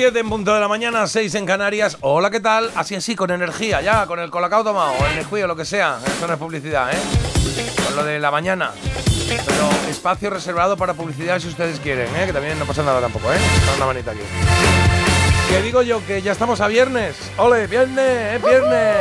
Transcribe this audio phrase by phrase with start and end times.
[0.00, 1.98] 7 en punto de la mañana, 6 en Canarias.
[2.00, 2.70] Hola, ¿qué tal?
[2.74, 5.66] Así así, con energía, ya, con el colacao tomado, o el Nesquik o lo que
[5.66, 5.98] sea.
[6.02, 6.96] Eso no es publicidad, ¿eh?
[7.84, 8.70] Con lo de la mañana.
[9.28, 12.24] Pero espacio reservado para publicidad si ustedes quieren, ¿eh?
[12.24, 13.36] Que también no pasa nada tampoco, ¿eh?
[13.36, 14.22] Está una manita aquí.
[15.50, 17.16] Que digo yo que ya estamos a viernes.
[17.36, 18.36] ¡Ole, viernes!
[18.36, 18.96] ¡Es viernes!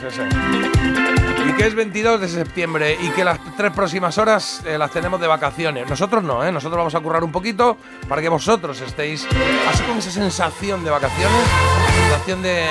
[0.00, 0.99] Sí, sí.
[1.60, 5.26] Que es 22 de septiembre y que las tres próximas horas eh, las tenemos de
[5.26, 5.86] vacaciones.
[5.86, 6.50] Nosotros no, ¿eh?
[6.50, 7.76] Nosotros vamos a currar un poquito
[8.08, 9.28] para que vosotros estéis
[9.68, 11.42] así con esa sensación de vacaciones,
[12.08, 12.64] sensación de,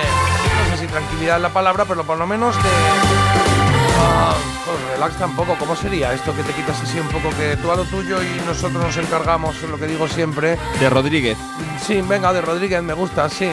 [0.71, 3.68] no sé si tranquilidad es la palabra, pero por lo menos de...
[4.93, 7.83] Relax tampoco, ¿cómo sería esto que te quitas así un poco que tú a lo
[7.85, 10.57] tuyo y nosotros nos encargamos, lo que digo siempre?
[10.79, 11.37] De Rodríguez.
[11.85, 13.49] Sí, venga, de Rodríguez, me gusta, sí.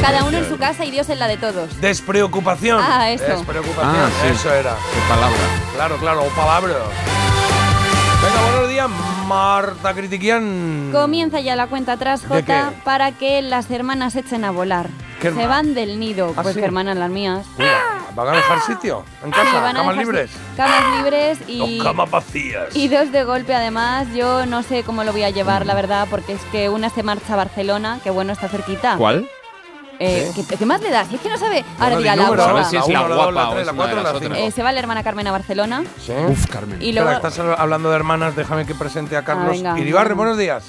[0.00, 1.80] Cada uno en su casa y Dios en la de todos.
[1.80, 2.80] Despreocupación.
[2.82, 3.24] Ah, eso.
[3.24, 4.28] Despreocupación, Ah, sí.
[4.34, 4.74] eso era.
[4.92, 5.36] Qué palabra.
[5.74, 6.74] Claro, claro, o palabra.
[8.22, 8.88] Venga, buenos días,
[9.26, 10.90] Marta Critiquian.
[10.92, 14.88] Comienza ya la cuenta atrás, ¿De Jota, para que las hermanas echen a volar.
[15.22, 16.60] ¿Qué Se van del nido, ¿Ah, pues sí?
[16.60, 17.46] que hermanas las mías.
[18.14, 19.04] ¿Van a dejar sitio?
[19.24, 19.60] ¿En Sí, casa?
[19.60, 20.30] van a ¿Camas dejar libres?
[20.56, 22.74] Camas libres y, O camas vacías.
[22.76, 24.06] y dos de golpe además.
[24.14, 27.02] Yo no sé cómo lo voy a llevar, la verdad, porque es que una se
[27.02, 28.96] marcha a Barcelona, que bueno, está cerquita.
[28.96, 29.28] ¿Cuál?
[30.02, 31.08] Eh, ¿qué, qué más le das?
[31.08, 31.62] Si es que no sabe.
[31.78, 32.70] Ahora Bueno, dirá di la número, A ver guapa.
[32.70, 34.34] si es La la guapa la tres, es la cuatro, la cinco.
[34.34, 35.84] Eh, se va la hermana Carmen a Barcelona.
[35.98, 36.12] Sí.
[36.26, 36.80] Uf, Carmen.
[36.80, 37.26] Y Espera, luego.
[37.28, 39.50] estás hablando de hermanas, déjame que presente a Carlos.
[39.50, 40.16] venga, Iribarren, venga.
[40.18, 40.64] buenos días.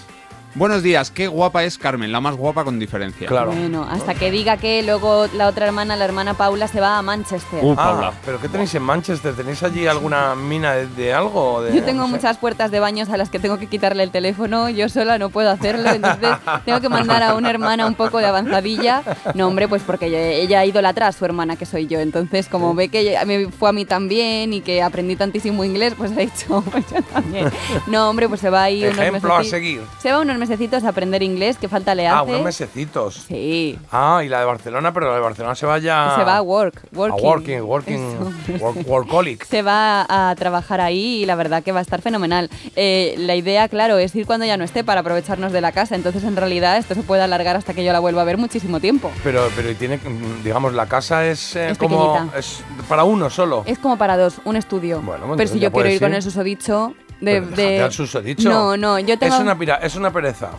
[0.54, 3.26] Buenos días, qué guapa es Carmen, la más guapa con diferencia.
[3.26, 3.52] Claro.
[3.54, 7.02] Bueno, hasta que diga que luego la otra hermana, la hermana Paula, se va a
[7.02, 7.60] Manchester.
[7.64, 8.14] Uh, Ah, Paula.
[8.26, 9.34] ¿pero qué tenéis en Manchester?
[9.34, 11.62] ¿Tenéis allí alguna mina de, de algo?
[11.62, 12.16] de- Yo tengo no sé?
[12.16, 14.70] muchas puertas de baños a las que tengo que quitarle el teléfono.
[14.70, 16.30] Yo sola no puedo hacerlo, entonces
[16.66, 19.04] tengo que mandar a una hermana un poco de avanzadilla.
[19.36, 22.00] No, hombre, pues porque ella, ella ha idolatra a su hermana, que soy yo.
[22.02, 26.12] Entonces, como ve que me fue a mí también y que aprendí tantísimo inglés, pues
[26.12, 27.50] ha dicho, pues yo también.
[27.88, 29.82] No, hombre, pues se va ahí unos Ejemplo a seguir.
[30.00, 32.18] Se va unos mesecitos a aprender inglés, que falta le hace.
[32.18, 33.24] Ah, unos mesecitos.
[33.28, 33.78] Sí.
[33.91, 36.16] Ah, y la de Barcelona, pero la de Barcelona se va ya...
[36.18, 37.25] Se va a work, A working.
[37.25, 38.63] working, working, Eso.
[38.66, 39.46] work- workaholic.
[39.46, 42.50] se va a trabajar ahí y la verdad que va a estar fenomenal.
[42.75, 45.96] Eh, la idea, claro, es ir cuando ya no esté para aprovecharnos de la casa.
[45.96, 48.79] Entonces, en realidad, esto se puede alargar hasta que yo la vuelva a ver muchísimo
[48.79, 49.12] tiempo.
[49.23, 50.00] Pero, pero tiene,
[50.44, 52.13] digamos, la casa es, eh, Es como...
[52.13, 52.38] pequeñita.
[52.40, 53.63] Es para uno solo.
[53.66, 55.02] Es como para dos, un estudio.
[55.02, 56.16] Bueno, bueno, Pero si yo quiero puedes ir con ir.
[56.16, 57.42] el susodicho de...
[57.42, 58.50] De- al susodicho.
[58.50, 59.34] No, no, yo tengo...
[59.36, 60.50] Es una, pira- es una pereza.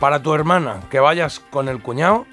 [0.00, 2.26] Para tu hermana, que vayas con el cuñado.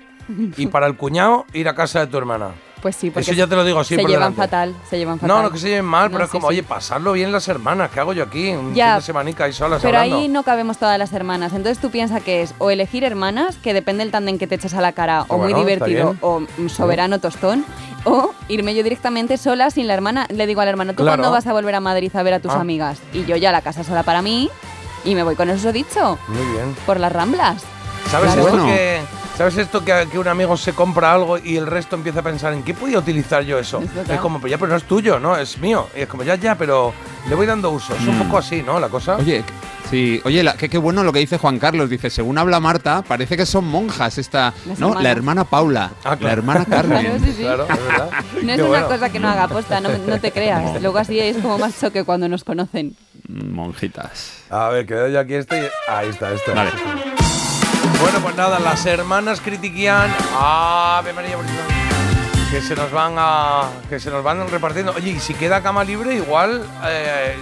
[0.58, 2.50] Y para el cuñado, ir a casa de tu hermana.
[2.82, 4.08] Pues sí, porque Eso ya te lo digo se siempre.
[4.14, 4.42] llevan delante.
[4.42, 5.36] fatal, se llevan fatal.
[5.38, 6.54] No, no que se lleven mal, No, pero es sí, como, sí.
[6.54, 7.92] oye, pasarlo bien las hermanas.
[7.92, 8.52] ¿Qué hago yo aquí?
[8.52, 10.18] Un Ya, fin de semanica ahí solas Pero hablando.
[10.22, 11.52] ahí no cabemos todas las hermanas.
[11.54, 14.74] Entonces tú piensas que es o elegir hermanas, que depende del tándem que te eches
[14.74, 17.66] a la cara, o muy Bueno, está divertido, o soberano tostón,
[18.06, 20.26] o irme yo directamente sola sin la hermana.
[20.30, 21.18] Le digo al hermano, ¿tú Claro.
[21.22, 22.62] cuándo vas a volver a Madrid a ver a tus Ah.
[22.62, 23.00] amigas?
[23.14, 24.50] Y yo ya la casa sola para mí
[25.04, 26.76] y me voy con eso dicho, Muy bien.
[26.86, 27.64] por las ramblas.
[28.10, 28.42] ¿Sabes Claro.
[28.48, 28.66] esto Bueno.
[28.76, 29.02] que...
[29.38, 32.52] ¿Sabes esto que, que un amigo se compra algo y el resto empieza a pensar
[32.52, 33.82] en qué podía utilizar yo eso?
[34.10, 35.38] Es como, pues ya, pero no es tuyo, ¿no?
[35.38, 35.88] Es mío.
[35.96, 36.94] Y es como, ya, ya, pero
[37.30, 37.96] le voy dando uso.
[37.96, 38.24] Es un Mm.
[38.24, 38.82] poco así, ¿no?
[38.82, 39.16] La cosa.
[39.16, 39.46] Oye,
[39.90, 41.90] sí, oye, la- qué, qué bueno lo que dice Juan Carlos.
[41.90, 44.54] Dice, según habla Marta, parece que son monjas esta.
[44.66, 45.04] No, hermanas.
[45.04, 46.20] la hermana Paula, Ah, claro.
[46.26, 47.00] la hermana Carmen.
[47.06, 47.42] Claro, sí, sí.
[47.44, 48.10] Claro, es verdad.
[48.44, 48.88] No es Qué una bueno.
[48.90, 50.82] cosa que no haga aposta, no, no te creas.
[50.82, 52.94] Luego así es como más choque cuando nos conocen.
[53.30, 54.34] Monjitas.
[54.50, 55.62] A ver, que doy yo aquí este.
[55.64, 56.52] y- Ahí está, este.
[56.52, 56.72] Vale.
[58.02, 60.10] Bueno, pues nada, las hermanas critiquían.
[60.38, 61.60] Ave María Purísima,
[62.52, 63.64] Que se nos van a.
[63.90, 64.94] Que se nos van repartiendo.
[64.96, 66.64] Oye, y si queda cama libre, igual.
[66.88, 67.36] eh,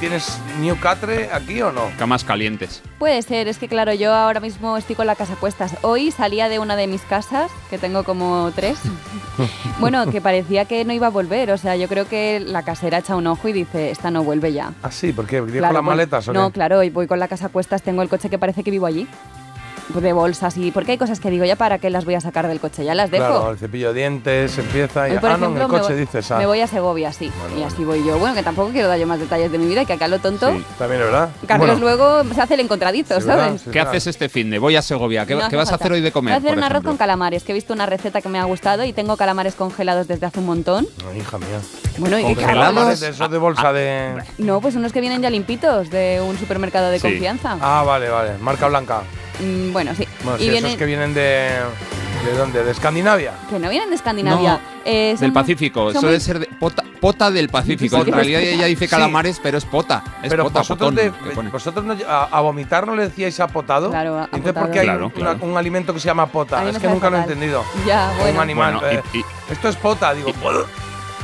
[0.00, 1.82] ¿Tienes New Catre aquí o no?
[1.98, 2.82] Camas calientes.
[2.98, 5.76] Puede ser, es que claro, yo ahora mismo estoy con la casa a cuestas.
[5.82, 8.76] Hoy salía de una de mis casas, que tengo como tres.
[9.78, 11.52] bueno, que parecía que no iba a volver.
[11.52, 14.52] O sea, yo creo que la casera echa un ojo y dice, esta no vuelve
[14.52, 14.72] ya.
[14.82, 16.54] Ah, sí, porque dijo Claro, las voy- maletas o No, qué?
[16.54, 18.86] claro, y voy con la casa a cuestas, tengo el coche que parece que vivo
[18.86, 19.06] allí.
[19.88, 22.48] De bolsas y porque hay cosas que digo, ya para qué las voy a sacar
[22.48, 23.26] del coche, ya las dejo.
[23.26, 25.12] Claro, el cepillo de dientes empieza y.
[25.12, 26.30] Hoy, por ah, no, en el ejemplo, me coche voy- dices.
[26.30, 26.38] ah.
[26.38, 27.30] Me voy a Segovia, sí.
[27.40, 28.18] Bueno, y así voy yo.
[28.18, 30.50] Bueno, que tampoco quiero dar yo más detalles de mi vida, que acá lo tonto.
[30.52, 30.64] Sí.
[30.78, 31.28] También es verdad.
[31.46, 33.60] Carlos Bueno, luego se hace el verdad, ¿sabes?
[33.60, 33.90] sí, ¿Qué verdad.
[33.92, 34.58] haces este fin de?
[34.58, 35.26] Voy a Segovia.
[35.26, 36.32] ¿Qué, No qué hace vas a hacer hoy de comer?
[36.32, 36.90] Voy a hacer un arroz ejemplo?
[36.90, 40.08] con calamares, que he visto una receta que me ha gustado y tengo calamares congelados
[40.08, 40.86] desde hace un montón.
[41.10, 41.60] Ay, hija mía.
[41.98, 42.54] Bueno, y ¿Congelados?
[42.74, 44.22] Calamares de esos de bolsa Ah, de.
[44.38, 47.02] No, pues unos que vienen ya limpitos de un supermercado de Sí.
[47.08, 47.56] confianza.
[47.60, 48.38] Ah, vale, vale.
[48.40, 49.02] Marca blanca.
[49.40, 50.06] Mm, bueno, sí.
[50.22, 51.50] Bueno, y sí, vienen esos que vienen de.
[52.24, 52.64] ¿De dónde?
[52.64, 53.34] ¿De Escandinavia?
[53.50, 54.52] que no vienen de Escandinavia.
[54.54, 55.90] No, eh, Del Pacífico.
[56.00, 57.98] muy- ser de pota, pota del Pacífico.
[57.98, 58.90] En realidad ella dice Sí.
[58.90, 60.02] calamares, pero es pota.
[60.22, 60.94] Es Pero pota, vosotros, potón,
[61.34, 63.90] de- vosotros no- a, a vomitar no le decíais a potado.
[63.90, 65.36] Claro, a- Entonces, ¿por qué hay Claro, un, claro.
[65.42, 66.66] una- un alimento que se llama pota?
[66.66, 67.62] Es que nunca lo he entendido.
[67.86, 68.78] Ya, Un bueno, animal.
[68.80, 69.02] Bueno, y- eh,
[69.48, 70.32] y- Esto es pota, digo.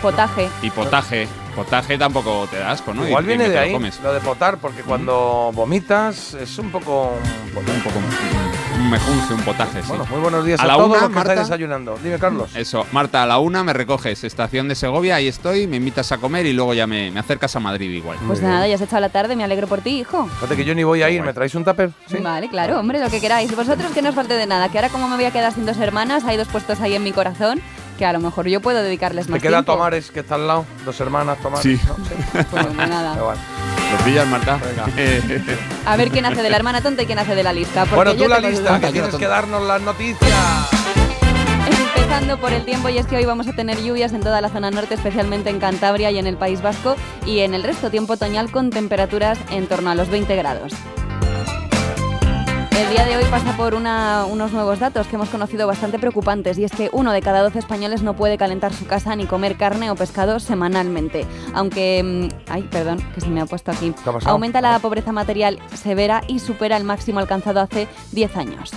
[0.01, 0.49] Potaje.
[0.63, 1.29] Y potaje.
[1.55, 3.07] Potaje tampoco te da asco, ¿no?
[3.07, 4.01] Igual Y- viene de lo ahí, comes.
[4.01, 7.11] lo de potar, porque cuando vomitas es un poco.
[7.57, 7.99] Un poco
[8.79, 9.89] un mejunje, un potaje, sí.
[9.89, 11.33] Bueno, muy buenos días A a, la todos una, los que Marta.
[11.33, 11.99] estáis desayunando.
[12.03, 12.55] Dime, Carlos.
[12.57, 16.19] Eso, Marta, a la una me recoges, estación de Segovia, ahí estoy, me invitas a
[16.19, 18.17] comer y luego ya me, me acercas a Madrid igual.
[18.27, 20.27] Pues nada, ya has echado la tarde, me alegro por ti, hijo.
[20.37, 21.91] Fíjate que yo ni voy a ir, ¿me traéis un tupper?
[22.07, 22.19] Sí.
[22.19, 23.55] Vale, claro, hombre, lo que queráis.
[23.55, 25.67] Vosotros que no os falte de nada, que ahora como me voy a quedar sin
[25.67, 27.61] dos hermanas, hay dos puestos ahí en mi corazón,
[28.01, 29.75] que a lo mejor yo puedo dedicarles Te más queda tiempo.
[29.75, 30.65] Tomares, que está al lado.
[30.87, 31.63] Dos hermanas, Tomares.
[31.63, 31.79] Sí.
[31.87, 31.97] ¿no?
[31.97, 32.47] Sí.
[32.51, 33.15] Pues nada.
[33.15, 34.59] ¿Lo pillas, Marta?
[34.65, 35.67] Venga.
[35.85, 37.83] A ver quién hace de la hermana tonta y quién hace de la lista.
[37.83, 40.33] porque Bueno, yo tú la lista, que tienes que darnos las noticias.
[41.95, 44.49] Empezando por el tiempo, y es que hoy vamos a tener lluvias en toda la
[44.49, 46.97] zona norte, especialmente en Cantabria y en el País Vasco,
[47.27, 50.73] y en el resto tiempo otoñal con temperaturas en torno a los 20 grados.
[52.77, 56.59] El día de hoy pasa por una- unos nuevos datos que hemos conocido bastante preocupantes
[56.59, 59.57] y es que uno de cada 12 españoles no puede calentar su casa ni comer
[59.57, 61.27] carne o pescado semanalmente.
[61.55, 63.93] Aunque, mm, ay, perdón, que se me ha puesto aquí.
[64.31, 68.71] Aumenta la pobreza material severa y supera el máximo alcanzado hace 10 años.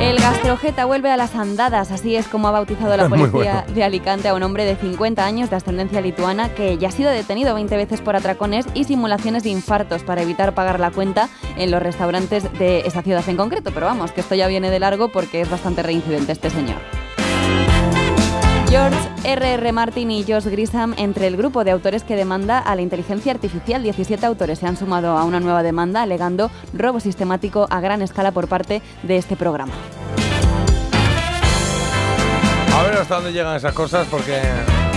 [0.00, 3.74] El gastrojeta vuelve a las andadas, así es como ha bautizado la policía bueno.
[3.74, 7.10] de Alicante a un hombre de 50 años de ascendencia lituana que ya ha sido
[7.10, 11.70] detenido 20 veces por atracones y simulaciones de infartos para evitar pagar la cuenta en
[11.70, 13.70] los restaurantes de esa ciudad en concreto.
[13.72, 16.76] Pero vamos, que esto ya viene de largo porque es bastante reincidente este señor.
[18.68, 19.72] George R.R.
[19.72, 23.82] Martin y Josh Grisham entre el grupo de autores que demanda a la inteligencia artificial.
[23.82, 28.32] 17 autores se han sumado a una nueva demanda alegando robo sistemático a gran escala
[28.32, 29.72] por parte de este programa.
[32.74, 34.40] A ver hasta dónde llegan esas cosas, porque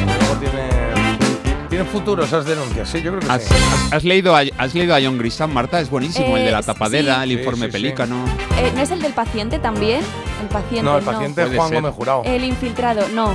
[0.06, 0.79] luego tiene,
[1.70, 2.90] tiene futuro esas denuncias.
[2.90, 3.54] Sí, yo creo que ¿Has, sí.
[3.54, 5.80] has- has leído a, ¿Has leído a John Grisham, Marta?
[5.80, 7.24] Es buenísimo, el de la Eh, tapadera, sí.
[7.24, 7.72] el informe sí, sí.
[7.72, 8.26] pelícano.
[8.58, 10.02] Eh, ¿No es el del paciente también?
[10.42, 11.74] El paciente No, el paciente es Juan.
[11.74, 12.24] Gómez Jurado.
[12.26, 13.34] El infiltrado, no.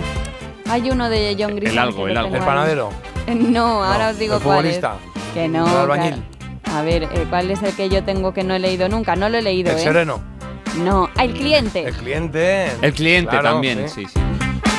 [0.68, 1.78] Hay uno de John Grisham.
[1.78, 2.34] algo, que el algo.
[2.36, 2.90] El panadero.
[3.26, 4.76] Eh, No, ahora No, os digo el cuál es.
[4.76, 4.96] futbolista.
[5.34, 5.66] Que no.
[5.66, 6.14] El albañil.
[6.14, 6.78] claro.
[6.78, 9.14] A ver, ¿cuál es el que yo tengo que no he leído nunca?
[9.14, 9.80] No lo he leído, El ¿eh?
[9.80, 10.20] sereno.
[10.78, 11.84] No, ah, el cliente.
[11.86, 12.66] El cliente.
[12.82, 14.18] El cliente Claro, también, sí, sí.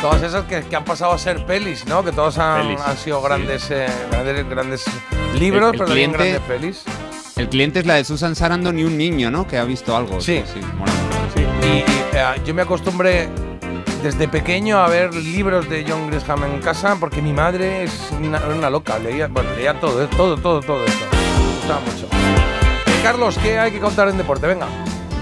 [0.05, 2.03] Todas esas que, que han pasado a ser pelis, ¿no?
[2.03, 3.25] Que todos han, sido sí.
[3.25, 4.85] grandes, eh, grandes, grandes
[5.39, 6.83] libros, El- el pero también grandes pelis.
[7.35, 9.47] El cliente es la de Susan Sarandon y un niño, ¿no?
[9.47, 10.21] Que ha visto algo.
[10.21, 10.43] Sí.
[10.53, 10.59] sí,
[11.63, 11.83] y,
[12.15, 13.29] eh, yo me acostumbré
[14.03, 18.69] desde pequeño a ver libros de John Grisham en casa porque mi madre es una,
[18.69, 21.05] loca, leía, bueno, leía todo, todo, todo, todo esto.
[21.15, 22.05] Me gustaba mucho.
[22.05, 24.45] Eh, Carlos, ¿qué hay que contar en deporte?
[24.45, 24.67] Venga.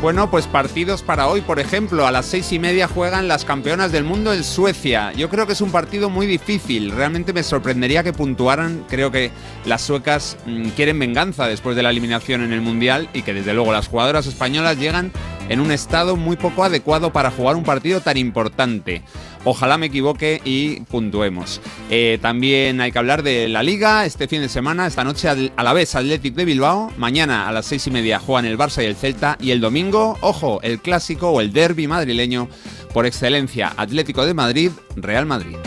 [0.03, 3.93] Bueno, pues partidos para hoy, por ejemplo, a las seis y media juegan las campeonas
[3.93, 5.13] del mundo en Suecia.
[5.13, 6.91] Yo creo que es un partido muy difícil.
[6.91, 8.83] Realmente me sorprendería que puntuaran.
[8.89, 9.31] Creo que
[9.63, 13.53] las suecas mm, quieren venganza después de la eliminación en el mundial y que desde
[13.53, 15.13] luego las jugadoras españolas llegan
[15.47, 19.03] en un estado muy poco adecuado para jugar un partido tan importante.
[19.45, 21.61] Ojalá me equivoque y puntuemos.
[21.89, 24.05] Eh, también hay que hablar de la liga.
[24.05, 26.91] Este fin de semana, esta noche a la vez Athletic de Bilbao.
[26.97, 29.37] Mañana a las seis y media juegan el Barça y el Celta.
[29.41, 32.47] Y el domingo, ojo, el clásico o el derby madrileño
[32.93, 33.73] por excelencia.
[33.75, 35.57] Atlético de Madrid, Real Madrid.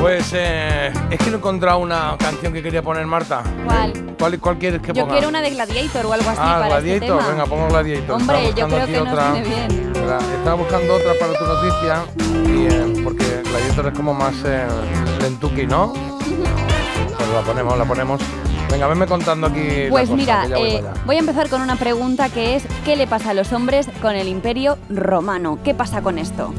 [0.00, 3.42] Pues eh, es que no he encontrado una canción que quería poner Marta.
[3.66, 3.92] ¿Cuál?
[4.18, 5.14] ¿Cuál, cuál quieres que Yo ponga?
[5.14, 7.30] quiero una de Gladiator o algo así Ah, para este Gladiator, tema.
[7.30, 8.10] venga, pongo Gladiator.
[8.16, 9.32] Hombre, yo creo que nos otra.
[9.32, 9.92] viene bien.
[10.38, 12.04] Estaba buscando otra para tu noticia,
[12.46, 14.66] y, eh, porque Gladiator es como más eh,
[15.20, 15.92] lentuki, ¿no?
[17.18, 18.20] Pues la ponemos, la ponemos.
[18.70, 19.86] Venga, venme contando aquí.
[19.90, 23.06] Pues cosa, mira, voy eh, voy a empezar con una pregunta que es ¿qué le
[23.08, 25.58] pasa a los hombres con el imperio romano?
[25.64, 26.54] ¿Qué pasa con esto?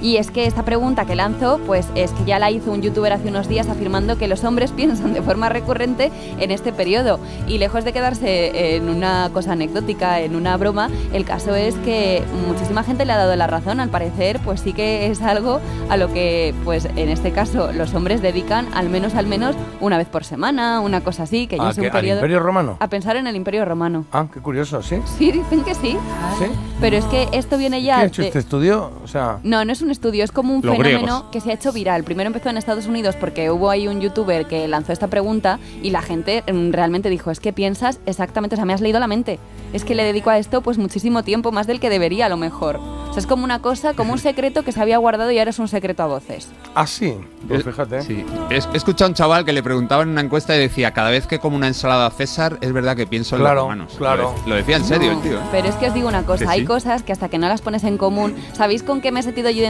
[0.00, 3.12] Y es que esta pregunta que lanzo, pues es que ya la hizo un youtuber
[3.12, 7.18] hace unos días afirmando que los hombres piensan de forma recurrente en este periodo.
[7.46, 12.22] Y lejos de quedarse en una cosa anecdótica, en una broma, el caso es que
[12.46, 13.80] muchísima gente le ha dado la razón.
[13.80, 17.94] Al parecer, pues sí que es algo a lo que, pues en este caso, los
[17.94, 21.66] hombres dedican al menos, al menos una vez por semana, una cosa así, que ya
[21.66, 21.86] ¿A es un qué?
[21.88, 22.18] ¿Al periodo.
[22.18, 22.76] Imperio Romano?
[22.80, 24.04] A pensar en el Imperio Romano.
[24.12, 24.96] Ah, qué curioso, ¿sí?
[25.18, 25.96] Sí, dicen que sí.
[26.38, 26.44] ¿Sí?
[26.80, 27.98] Pero es que esto viene ¿Qué ya.
[27.98, 28.92] ha hecho de- este estudio?
[29.02, 31.24] O sea, no, no es un estudio, es como un Los fenómeno griegos.
[31.32, 32.04] que se ha hecho viral.
[32.04, 35.90] Primero empezó en Estados Unidos porque hubo ahí un youtuber que lanzó esta pregunta y
[35.90, 39.06] la gente mm, realmente dijo, es que piensas exactamente, o sea, me has leído la
[39.06, 39.38] mente.
[39.72, 42.36] Es que le dedico a esto pues muchísimo tiempo, más del que debería a lo
[42.38, 42.76] mejor.
[42.76, 45.50] O sea, es como una cosa, como un secreto que se había guardado y ahora
[45.50, 46.48] es un secreto a voces.
[46.74, 47.14] ah, sí.
[47.46, 48.02] Pues Eh, fíjate.
[48.02, 48.24] Sí.
[48.50, 51.26] He escuchado a un chaval que le preguntaba en una encuesta y decía, cada vez
[51.26, 53.94] que como una ensalada César, es verdad que pienso en Claro, los romanos.
[53.98, 54.34] claro.
[54.36, 55.38] Lo, de- lo decía en serio No, el tío.
[55.38, 55.42] ¿eh?
[55.52, 56.66] Pero es que os digo una cosa, hay sí.
[56.66, 59.50] cosas que hasta que no las pones en común, ¿sabéis con qué me he sentido
[59.50, 59.62] yo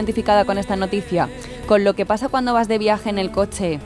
[0.45, 1.29] con esta noticia?
[1.67, 3.79] Con lo que pasa cuando vas de viaje en el coche,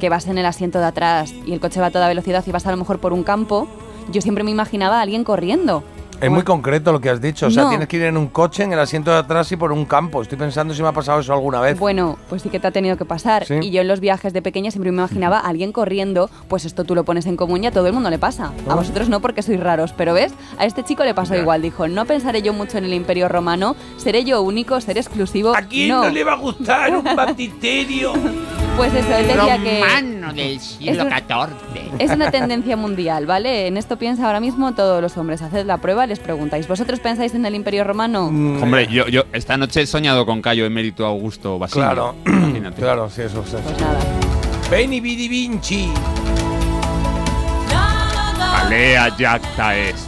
[0.00, 2.50] que vas en el asiento de atrás y el coche va a toda velocidad y
[2.52, 3.68] vas a lo mejor por un campo,
[4.10, 5.82] yo siempre me imaginaba a alguien corriendo.
[6.20, 7.46] Es muy concreto lo que has dicho.
[7.46, 7.68] O sea, No.
[7.70, 10.22] tienes que ir en un coche, en el asiento de atrás y por un campo.
[10.22, 11.78] Estoy pensando si me ha pasado eso alguna vez.
[11.78, 13.44] Bueno, pues sí que te ha tenido que pasar.
[13.44, 13.54] Sí.
[13.60, 16.84] Y yo en los viajes de pequeña siempre me imaginaba a alguien corriendo, pues esto
[16.84, 18.46] tú lo pones en común y a todo el mundo le pasa.
[18.68, 18.74] A Ah.
[18.74, 21.40] vosotros no porque sois raros, pero ves, a este chico le pasó Ya.
[21.40, 21.60] igual.
[21.62, 25.52] Dijo, no pensaré yo mucho en el imperio romano, seré yo único, seré exclusivo.
[25.88, 26.24] no.
[26.24, 28.12] va a gustar un baptisterio?
[28.76, 31.94] Pues eso, él decía que Romano del siglo un- XIV.
[32.00, 33.66] es una tendencia mundial, ¿vale?
[33.68, 35.42] En esto piensa ahora mismo todos los hombres.
[35.42, 38.30] Haced la prueba, les preguntáis, ¿vosotros pensáis en el imperio romano?
[38.30, 41.84] Mm, Hombre, yo, yo esta noche he soñado con Cayo Emérito Augusto Basilio.
[41.84, 42.80] Claro, Imagínate.
[42.80, 43.56] claro, sí, eso sí.
[43.62, 43.98] Pues nada.
[44.70, 45.90] Beni Vidi Vinci.
[48.64, 50.06] Alea Jacta es.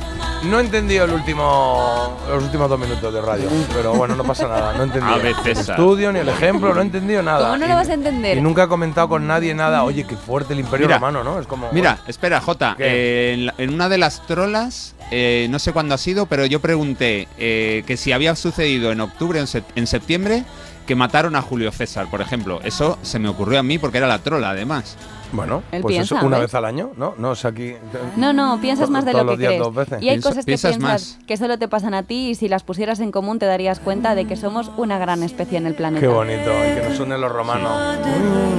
[0.48, 4.46] No he entendido el último, los últimos dos minutos de radio, pero bueno, no pasa
[4.48, 4.72] nada.
[4.74, 5.26] No he entendido el
[5.58, 7.46] estudio ni el ejemplo, no he entendido nada.
[7.50, 8.38] ¿Cómo no lo vas a entender?
[8.38, 9.82] Y nunca he comentado con nadie nada.
[9.84, 11.40] Oye, qué fuerte el Imperio Mira, Romano, ¿no?
[11.40, 11.68] Es como.
[11.72, 12.76] Mira, espera, Jota.
[12.78, 16.46] Eh, en, la- en una de las trolas, eh, no sé cuándo ha sido, pero
[16.46, 20.44] yo pregunté eh, que si había sucedido en octubre o en, en septiembre
[20.86, 22.60] que mataron a Julio César, por ejemplo.
[22.62, 24.96] Eso se me ocurrió a mí porque era la trola, además.
[25.36, 26.46] Bueno, Él pues piensa, eso una ¿ves?
[26.46, 27.14] vez al año, ¿no?
[27.18, 27.74] No, es aquí.
[28.16, 29.62] No, no, piensas más de lo los que días crees.
[29.62, 30.02] dos veces.
[30.02, 31.18] Y hay cosas que piensas piensas más.
[31.26, 34.14] que solo te pasan a ti y si las pusieras en común te darías cuenta
[34.14, 36.00] de que somos una gran especie en el planeta.
[36.00, 37.70] Qué bonito, y que nos unen los romanos.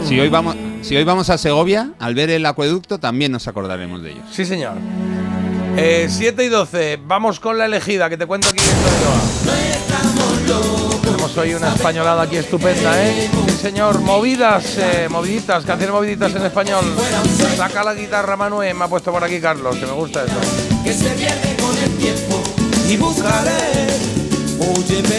[0.05, 4.01] Si hoy vamos, si hoy vamos a Segovia, al ver el acueducto, también nos acordaremos
[4.03, 4.25] de ellos.
[4.31, 4.73] Sí, señor.
[5.77, 10.96] Eh, 7 y 12, vamos con la elegida, que te cuento aquí esto de Loa.
[11.07, 13.29] Tenemos hoy una españolada aquí estupenda, ¿eh?
[13.47, 14.01] Sí, señor.
[14.01, 16.83] Movidas, eh, moviditas, canciones moviditas en español.
[17.55, 18.75] Saca la guitarra, Manuel.
[18.75, 20.35] Me ha puesto por aquí Carlos, que me gusta eso.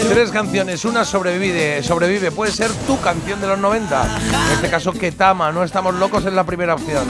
[0.09, 4.03] Tres canciones, una sobrevive, sobrevive, puede ser tu canción de los 90.
[4.03, 7.07] En este caso, Ketama, no estamos locos es la primera opción.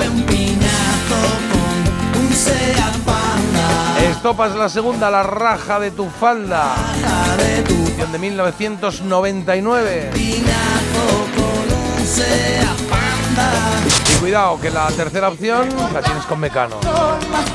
[4.10, 6.76] Estopas la segunda, la raja de tu falda.
[8.12, 10.12] De 1999.
[14.10, 16.78] Y cuidado, que la tercera opción la tienes con Mecano.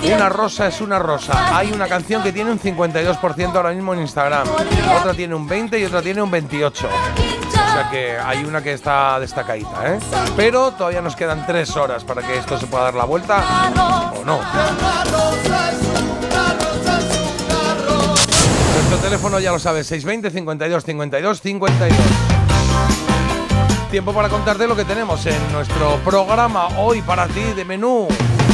[0.04, 1.56] Una rosa es una rosa.
[1.56, 4.46] Hay una canción que tiene un 52% ahora mismo en Instagram.
[5.00, 6.88] Otra tiene un 20 y otra tiene un 28.
[6.88, 9.98] O sea que hay una que está destacadita, ¿eh?
[10.36, 13.42] Pero todavía nos quedan tres horas para que esto se pueda dar la vuelta
[14.20, 14.38] o no.
[18.84, 21.98] Nuestro teléfono ya lo sabes, 620 52 52 52.
[23.90, 28.06] Tiempo para contarte lo que tenemos en nuestro programa hoy para ti de menú.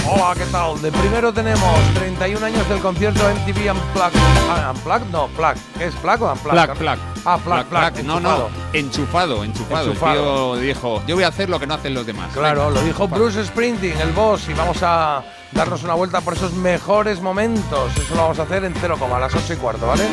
[0.09, 0.81] Hola, ¿qué tal?
[0.83, 4.19] De primero tenemos 31 años del concierto MTV Unplugged.
[4.51, 5.07] Ah, ¿Unplugged?
[5.13, 5.55] No, Plug.
[5.79, 6.65] ¿Qué es Plug o Unplugged?
[6.67, 6.99] Plug, plug.
[7.25, 8.05] Ah, Plug, Plug.
[8.05, 9.89] No, no, enchufado, enchufado.
[9.91, 10.55] Enchufado.
[10.55, 12.33] El tío dijo, yo voy a hacer lo que no hacen los demás.
[12.33, 12.81] Claro, Venga.
[12.81, 17.21] lo dijo Bruce Sprinting, el boss, y vamos a darnos una vuelta por esos mejores
[17.21, 17.97] momentos.
[17.97, 20.05] Eso lo vamos a hacer en 0, a las 8 y cuarto, ¿vale?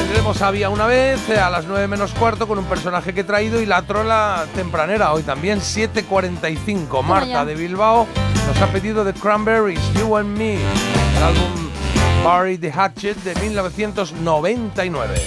[0.00, 3.24] Tendremos Había una vez eh, a las 9 menos cuarto con un personaje que he
[3.24, 7.02] traído y la trola tempranera hoy también, 7.45.
[7.02, 8.06] Marta de Bilbao
[8.46, 11.68] nos ha pedido The Cranberries, You and Me, el álbum
[12.24, 15.20] Barry the Hatchet de 1999.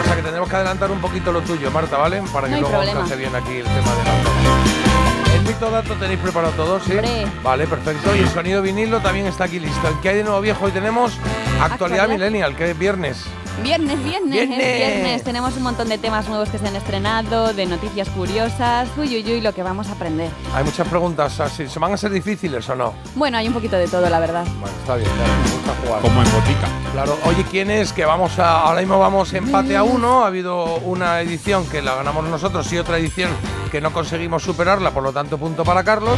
[0.00, 2.22] O sea que tendremos que adelantar un poquito lo tuyo, Marta, ¿vale?
[2.32, 5.34] Para que No luego encaje bien aquí el tema de la.
[5.34, 6.92] En Trocito dato tenéis preparado todo, ¿sí?
[6.92, 7.26] Hombre.
[7.42, 8.14] Vale, perfecto.
[8.14, 9.98] Y el sonido vinilo también está aquí listo.
[10.00, 10.66] ¿Qué hay de nuevo viejo?
[10.66, 11.18] Hoy tenemos
[11.64, 12.08] actualidad, Actualidad.
[12.08, 13.24] millennial, que es viernes.
[13.62, 14.58] Viernes, viernes, Viernes.
[14.58, 15.24] es viernes.
[15.24, 18.88] Tenemos un montón de temas nuevos que se han estrenado, de noticias curiosas.
[18.96, 20.30] Uy, uy, uy, lo que vamos a aprender.
[20.54, 21.68] Hay muchas preguntas así.
[21.68, 22.94] ¿Se van a ser difíciles o no?
[23.16, 24.44] Bueno, hay un poquito de todo, la verdad.
[24.60, 26.00] Bueno, está bien, claro, me gusta jugar.
[26.00, 26.68] Como en botica.
[26.92, 27.92] Claro, oye, ¿quién es?
[27.92, 28.60] Que vamos a.
[28.60, 30.24] Ahora mismo vamos empate a uno.
[30.24, 33.30] Ha habido una edición que la ganamos nosotros y otra edición
[33.70, 36.16] que no conseguimos superarla, por lo tanto, punto para Carlos.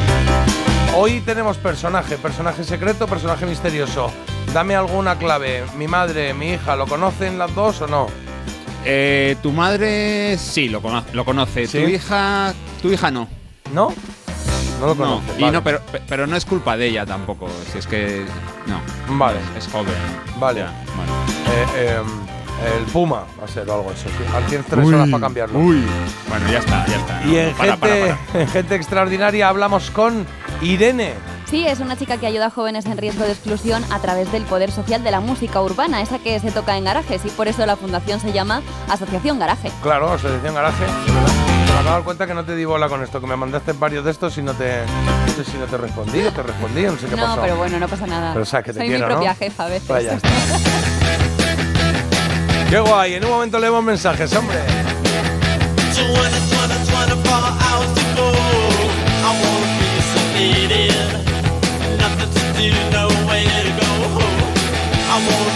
[0.94, 4.12] Hoy tenemos personaje, personaje secreto, personaje misterioso.
[4.52, 5.64] Dame alguna clave.
[5.78, 8.06] Mi madre, mi hija, ¿lo conocen las dos o no?
[8.84, 11.66] Eh, tu madre sí lo, cono- lo conoce.
[11.66, 11.78] ¿Sí?
[11.82, 12.52] Tu hija.
[12.82, 13.28] Tu hija no.
[13.72, 13.94] ¿No?
[14.80, 15.38] No lo No, conoce.
[15.38, 15.52] y vale.
[15.52, 17.48] no pero, pe- pero no es culpa de ella tampoco.
[17.72, 18.26] Si es que.
[18.66, 18.80] No.
[19.16, 19.38] Vale.
[19.56, 19.94] Es, es joven.
[20.38, 20.60] Vale.
[20.60, 21.12] Ya, bueno.
[21.46, 24.08] Eh, eh, el Puma va a ser o algo eso.
[24.08, 24.24] Sí.
[24.36, 25.58] Al tienes tres horas para cambiarlo.
[25.58, 25.82] Uy.
[26.28, 27.22] Bueno, ya está, ya está.
[27.24, 28.42] Y No, en, para, para, gente, para.
[28.42, 30.26] en gente extraordinaria hablamos con
[30.60, 31.14] Irene.
[31.52, 34.42] Sí, es una chica que ayuda a jóvenes en riesgo de exclusión a través del
[34.44, 37.66] poder social de la música urbana, esa que se toca en garajes, y por eso
[37.66, 39.70] la fundación se llama Asociación Garaje.
[39.82, 40.86] Claro, Asociación Garaje.
[40.86, 43.72] Me acabo de dar cuenta que no te di bola con esto, que me mandaste
[43.74, 44.80] varios de estos y no te,
[45.26, 47.42] no sé si no te respondí te respondí, no sé qué No, pasó.
[47.42, 48.32] pero bueno, no pasa nada.
[48.32, 49.36] Pero sabes que te Soy quiero, mi propia ¿no?
[49.36, 49.88] jefa a veces.
[49.88, 50.28] Pues ya está.
[52.70, 54.56] Qué guay, en un momento leemos mensajes, hombre.
[62.02, 64.42] nothing to do, no way to go home.
[65.14, 65.51] I want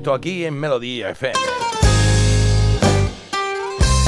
[0.00, 1.34] momento aquí en Melodía FM.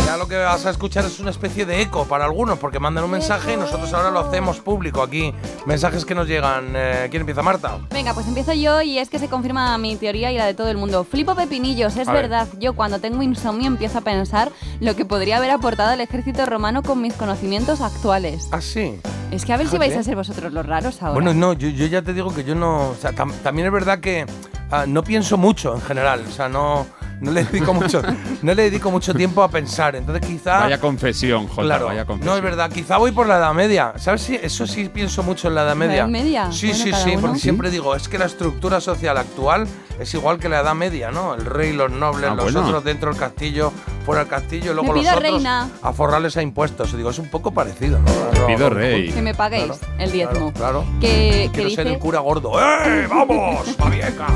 [0.07, 3.05] Ya lo que vas a escuchar es una especie de eco para algunos, porque mandan
[3.05, 5.35] un mensaje y nosotros ahora lo hacemos público aquí.
[5.67, 6.73] Mensajes que nos llegan.
[6.75, 7.79] Eh, ¿Quién empieza, Marta?
[7.91, 10.69] Venga, pues empiezo yo y es que se confirma mi teoría y la de todo
[10.71, 11.05] el mundo.
[11.05, 12.23] Flipo pepinillos, es A ver.
[12.23, 12.49] verdad.
[12.59, 14.51] Yo cuando tengo insomnio empiezo a pensar
[14.81, 18.49] lo que podría haber aportado el ejército romano con mis conocimientos actuales.
[18.51, 18.99] Ah, sí.
[19.31, 21.15] Es que a ver si vais a ser vosotros los raros ahora.
[21.15, 22.89] Bueno, no, yo, yo ya te digo que yo no.
[22.91, 24.27] O sea, tam- también es verdad que
[24.73, 26.25] ah, no pienso mucho en general.
[26.29, 26.87] O sea, no,
[27.21, 28.03] no le dedico mucho,
[28.43, 29.95] no le dedico mucho tiempo a pensar.
[29.95, 30.61] Entonces quizá.
[30.61, 32.33] Vaya confesión, Jota, Claro, vaya confesión.
[32.33, 32.71] no es verdad.
[32.73, 33.93] Quizá voy por la Edad Media.
[33.99, 35.97] ¿Sabes si eso sí pienso mucho en la Edad ¿La Media?
[35.99, 36.53] Edad Media?
[36.53, 37.21] Sí, Bueno, sí, sí, uno.
[37.21, 37.43] porque ¿Sí?
[37.43, 39.69] siempre digo, es que la estructura social actual
[40.01, 41.35] es igual que la Edad Media, ¿no?
[41.35, 42.67] El rey, los nobles, Ah, los bueno.
[42.67, 45.69] otros dentro del castillo, fuera del castillo, y luego Me los pido otros reina.
[45.83, 46.93] a forrarles a impuestos.
[46.93, 48.47] Y digo, es un poco parecido, ¿no?
[48.47, 49.11] Pido rey.
[49.13, 50.53] Que me paguéis Claro, el diezmo.
[50.53, 50.85] Claro, claro.
[51.01, 51.09] Que,
[51.45, 52.53] que Quiero ser dice, el cura gordo.
[52.61, 53.07] ¡Eh!
[53.09, 53.69] ¡Vamos!
[53.79, 54.27] ¡Pavieca!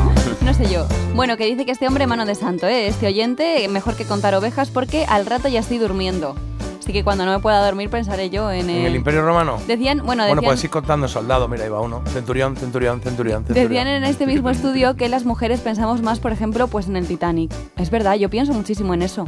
[0.40, 0.87] no sé yo.
[1.14, 2.87] Bueno, que dice que este hombre mano de santo, ¿eh?
[2.88, 6.35] Este oyente, mejor que contar ovejas porque al rato ya estoy durmiendo.
[6.79, 8.76] Así que cuando no me pueda dormir pensaré yo en el...
[8.76, 9.59] ¿En el Imperio Romano?
[9.66, 12.00] Decían, bueno, Bueno, decían, puedes ir contando soldado, mira, ahí va uno.
[12.12, 13.68] Centurión, centurión, centurión, centurión.
[13.68, 17.09] decían en este mismo estudio que las mujeres pensamos más, por ejemplo, pues en el
[17.09, 17.50] Titanic.
[17.76, 19.26] Es verdad, yo pienso muchísimo en eso.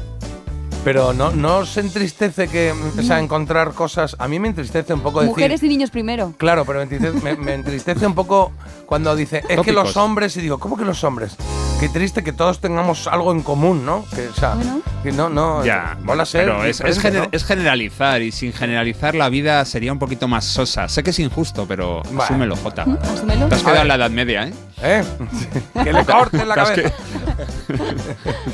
[0.88, 4.16] Pero no, no os entristece que, o sea, encontrar cosas.
[4.18, 5.34] A mí me entristece un poco decir.
[5.36, 6.32] Mujeres y niños primero.
[6.38, 8.52] Claro, pero me entristece, me- me entristece un poco
[8.86, 11.36] cuando dice, es que los hombres, y digo, ¿cómo que los hombres?
[11.80, 14.04] Qué triste que todos tengamos algo en común, ¿no?
[14.14, 14.80] Que, o sea, Bueno.
[15.04, 17.28] que no, no, Ya, mola ser pero es, es gener- ¿no?
[17.30, 20.88] es generalizar y sin generalizar la vida sería un poquito más sosa.
[20.88, 22.22] Sé que es injusto, pero Bueno.
[22.22, 22.82] asúmelo, Jota.
[22.82, 23.46] Asúmelo.
[23.46, 24.52] Te has quedado en la Edad Media, ¿eh?
[24.82, 25.04] ¿Eh?
[25.84, 26.90] que le corten la cabeza.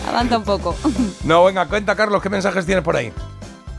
[0.09, 0.77] Avanza un poco.
[1.25, 3.11] No, venga, cuenta, Carlos, ¿qué mensajes tienes por ahí?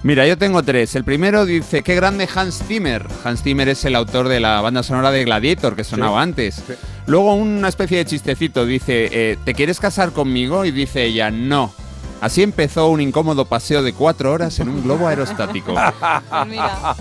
[0.06, 0.94] Mira, yo tengo tres.
[0.94, 3.08] El primero dice, qué grande Hans Zimmer.
[3.24, 6.62] Hans Zimmer es el autor de la banda sonora de Gladiator, que sonaba antes.
[7.08, 10.64] Luego una especie de chistecito, dice, eh, ¿te quieres casar conmigo?
[10.64, 11.74] Y dice ella, no.
[12.22, 15.74] Así empezó un incómodo paseo de cuatro horas en un globo aerostático.
[16.30, 16.96] Pues mira,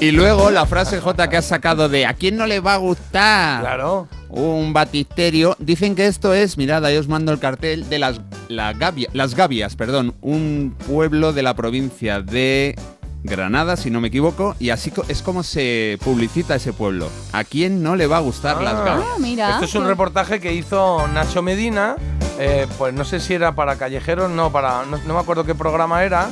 [0.00, 2.78] y luego la frase J que has sacado de, ¿a quién no le va a
[2.78, 3.60] gustar?
[3.60, 4.08] Claro.
[4.28, 5.56] un batisterio.
[5.58, 9.34] Dicen que esto es, mirad, ahí os mando el cartel de las, la Gavia- las
[9.34, 12.74] Gavias, perdón, un pueblo de la provincia de
[13.22, 17.08] Granada, si no me equivoco, y así es como se publicita ese pueblo.
[17.32, 18.84] ¿A quién no le va a gustar las Ah.
[18.84, 19.08] Gavias?
[19.12, 19.50] Ah, mira.
[19.52, 21.96] Esto es un reportaje que hizo Nacho Medina,
[22.38, 25.54] eh, pues no sé si era para Callejeros, no, para, no, no me acuerdo qué
[25.54, 26.28] programa era,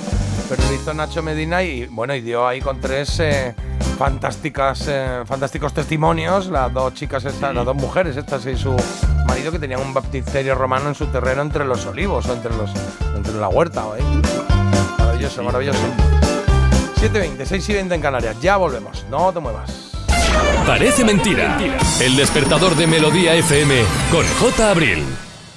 [0.49, 3.55] pero lo hizo Nacho Medina y bueno, y dio ahí con tres eh,
[3.99, 8.77] fantásticas, eh, fantásticos testimonios, las dos chicas estas, las dos mujeres estas y su
[9.27, 12.71] marido que tenían un baptisterio romano en su terreno entre los olivos o entre los
[13.15, 13.85] entre la huerta.
[13.99, 14.03] ¿eh?
[14.99, 15.79] Maravilloso, maravilloso.
[16.97, 19.93] 7.20, 6 y 20 en Canarias, ya volvemos, no te muevas.
[20.67, 21.59] Parece mentira.
[22.01, 24.71] El despertador de Melodía FM con J.
[24.71, 25.05] Abril.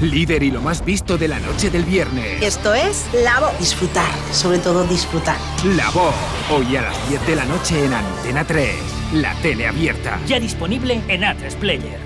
[0.00, 2.42] Líder y lo más visto de la noche del viernes.
[2.42, 3.58] Esto es La Voz.
[3.58, 5.38] Disfrutar, sobre todo disfrutar.
[5.74, 6.14] La Voz.
[6.54, 8.68] Hoy a las 10 de la noche en Antena 3.
[9.14, 10.20] La tele abierta.
[10.26, 11.98] Ya disponible en A3 Player.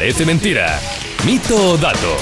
[0.00, 0.80] Parece mentira.
[1.26, 2.16] Mito o dato.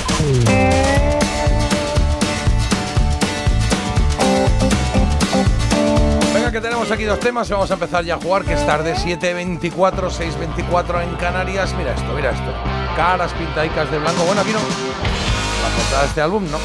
[6.35, 8.97] Venga, que tenemos aquí dos temas vamos a empezar ya a jugar, que es tarde
[8.97, 11.73] 7.24, 6.24 en Canarias.
[11.79, 12.53] Mira esto, mira esto.
[12.97, 14.25] Caras pintaicas de blanco.
[14.25, 14.51] Bueno, aquí.
[14.51, 16.59] La portada de este álbum, ¿no?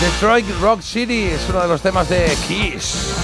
[0.00, 3.23] Detroit Rock City es uno de los temas de Kiss.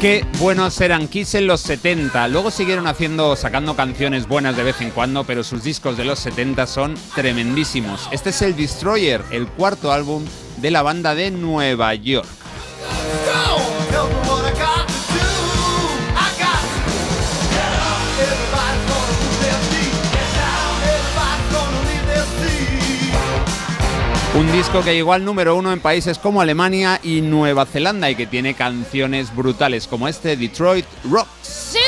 [0.00, 2.26] Qué buenos eran Kiss en los 70.
[2.28, 6.18] Luego siguieron haciendo, sacando canciones buenas de vez en cuando, pero sus discos de los
[6.20, 8.08] 70 son tremendísimos.
[8.10, 10.24] Este es el Destroyer, el cuarto álbum
[10.56, 12.39] de la banda de Nueva York.
[24.50, 28.16] Un disco que llegó al número uno en países como Alemania y Nueva Zelanda y
[28.16, 31.84] que tiene canciones brutales como este Detroit Rock City.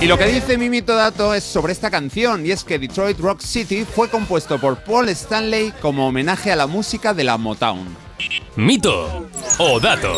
[0.00, 3.40] Y lo que dice Mimito Dato es sobre esta canción, y es que Detroit Rock
[3.40, 7.96] City fue compuesto por Paul Stanley como homenaje a la música de la Motown.
[8.56, 10.12] Mito o dato.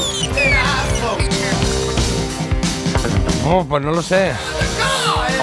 [3.44, 4.32] Oh, pues no lo sé.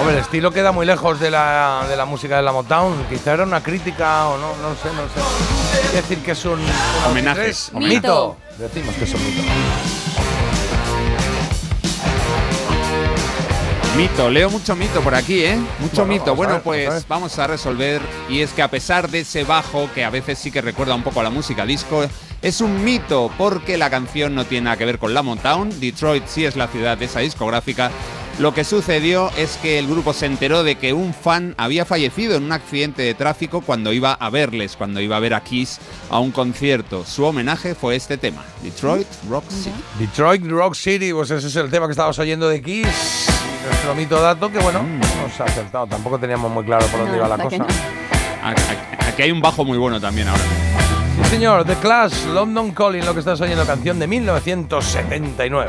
[0.00, 3.04] Hombre, el estilo queda muy lejos de la, de la música de la Motown.
[3.10, 5.80] Quizá era una crítica o no, no sé, no sé.
[5.90, 6.58] Quiere decir que es un,
[7.06, 7.50] Homenaje.
[7.50, 7.94] es Homenaje.
[7.96, 8.36] mito.
[8.56, 9.42] Decimos que es un mito.
[13.96, 15.58] Mito, leo mucho mito por aquí, ¿eh?
[15.80, 16.34] Mucho Bueno, mito.
[16.34, 17.04] Bueno, ver, pues vamos a ver.
[17.08, 18.00] vamos a resolver.
[18.30, 21.02] Y es que a pesar de ese bajo, que a veces sí que recuerda un
[21.02, 22.04] poco a la música disco,
[22.40, 25.78] es un mito porque la canción no tiene nada que ver con la Motown.
[25.78, 27.90] Detroit sí es la ciudad de esa discográfica.
[28.40, 32.36] Lo que sucedió es que el grupo se enteró de que un fan había fallecido
[32.36, 35.78] en un accidente de tráfico cuando iba a verles, cuando iba a ver a Kiss
[36.08, 37.04] a un concierto.
[37.04, 39.76] Su homenaje fue este tema, Detroit Rock City.
[39.98, 43.26] Detroit Rock City, pues ese es el tema que estabas oyendo de Kiss.
[43.66, 45.00] Nuestro mito dato, que bueno, Mm.
[45.00, 45.86] nos ha acertado.
[45.86, 47.58] Tampoco teníamos muy claro por dónde No, iba la cosa.
[47.58, 47.66] no.
[49.06, 50.42] Aquí hay un bajo muy bueno también ahora.
[51.24, 55.68] Sí, señor, The Clash, London Calling, lo que estás oyendo, canción de 1979.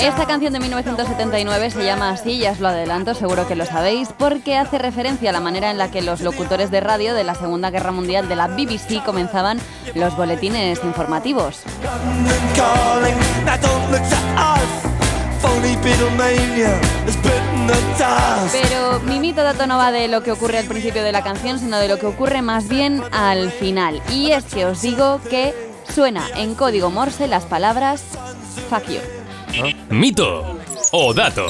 [0.00, 4.08] Esta canción de 1979 se llama así, ya os lo adelanto, seguro que lo sabéis,
[4.18, 7.34] porque hace referencia a la manera en la que los locutores de radio de la
[7.34, 9.60] Segunda Guerra Mundial de la BBC comenzaban
[9.94, 11.60] los boletines informativos.
[18.52, 21.58] Pero mi mito dato no va de lo que ocurre al principio de la canción,
[21.58, 24.02] sino de lo que ocurre más bien al final.
[24.10, 25.54] Y es que os digo que
[25.94, 28.02] suena en código Morse las palabras
[28.68, 29.00] fuck you.
[29.90, 30.58] Mito
[30.92, 31.46] o dato.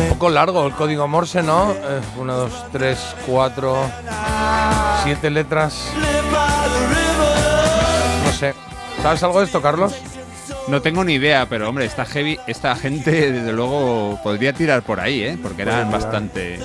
[0.00, 1.72] Un poco largo el código Morse, ¿no?
[1.72, 3.76] Eh, uno, dos, tres, cuatro,
[5.04, 5.88] siete letras.
[8.24, 8.54] No sé.
[9.02, 9.92] ¿Sabes algo de esto, Carlos?
[10.68, 14.98] No tengo ni idea, pero hombre, esta heavy, esta gente desde luego podría tirar por
[15.00, 15.38] ahí, ¿eh?
[15.42, 16.58] Porque eran bastante.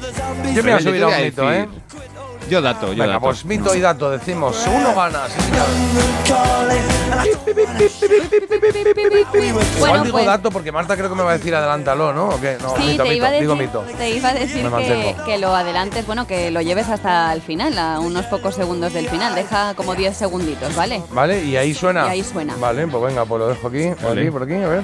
[0.54, 1.70] Yo me voy a subir a un mito, decir- ¿eh?
[2.50, 3.20] Yo dato, yo Venga, dato.
[3.22, 4.66] pues mito y dato, decimos.
[4.68, 5.66] Uno gana, sí, señor.
[8.80, 12.30] Igual Bueno, digo pues- dato porque Marta creo que me va a decir adelántalo, ¿no?
[12.30, 12.58] ¿O qué?
[12.62, 13.86] No, Sí, mito, te mito, iba, a decir, digo mito.
[13.98, 15.26] te iba a decir Me que, mantengo.
[15.26, 19.10] que lo adelantes, bueno, que lo lleves hasta el final, a unos pocos segundos del
[19.10, 19.36] final.
[19.36, 21.02] Deja como 10 segunditos, ¿vale?
[21.12, 21.44] ¿Vale?
[21.44, 22.08] Y ahí suena.
[22.08, 22.56] Y ahí suena.
[22.58, 24.22] Vale, pues venga, pues lo dejo aquí, por Vale.
[24.22, 24.84] aquí, por aquí, a ver.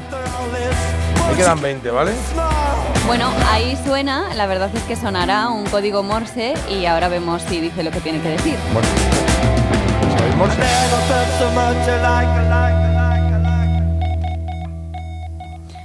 [1.29, 2.11] Me quedan 20, ¿vale?
[3.07, 7.59] Bueno, ahí suena, la verdad es que sonará un código Morse y ahora vemos si
[7.61, 8.55] dice lo que tiene que decir.
[8.73, 8.87] Bueno.
[10.17, 10.61] ¿Sabéis Morse?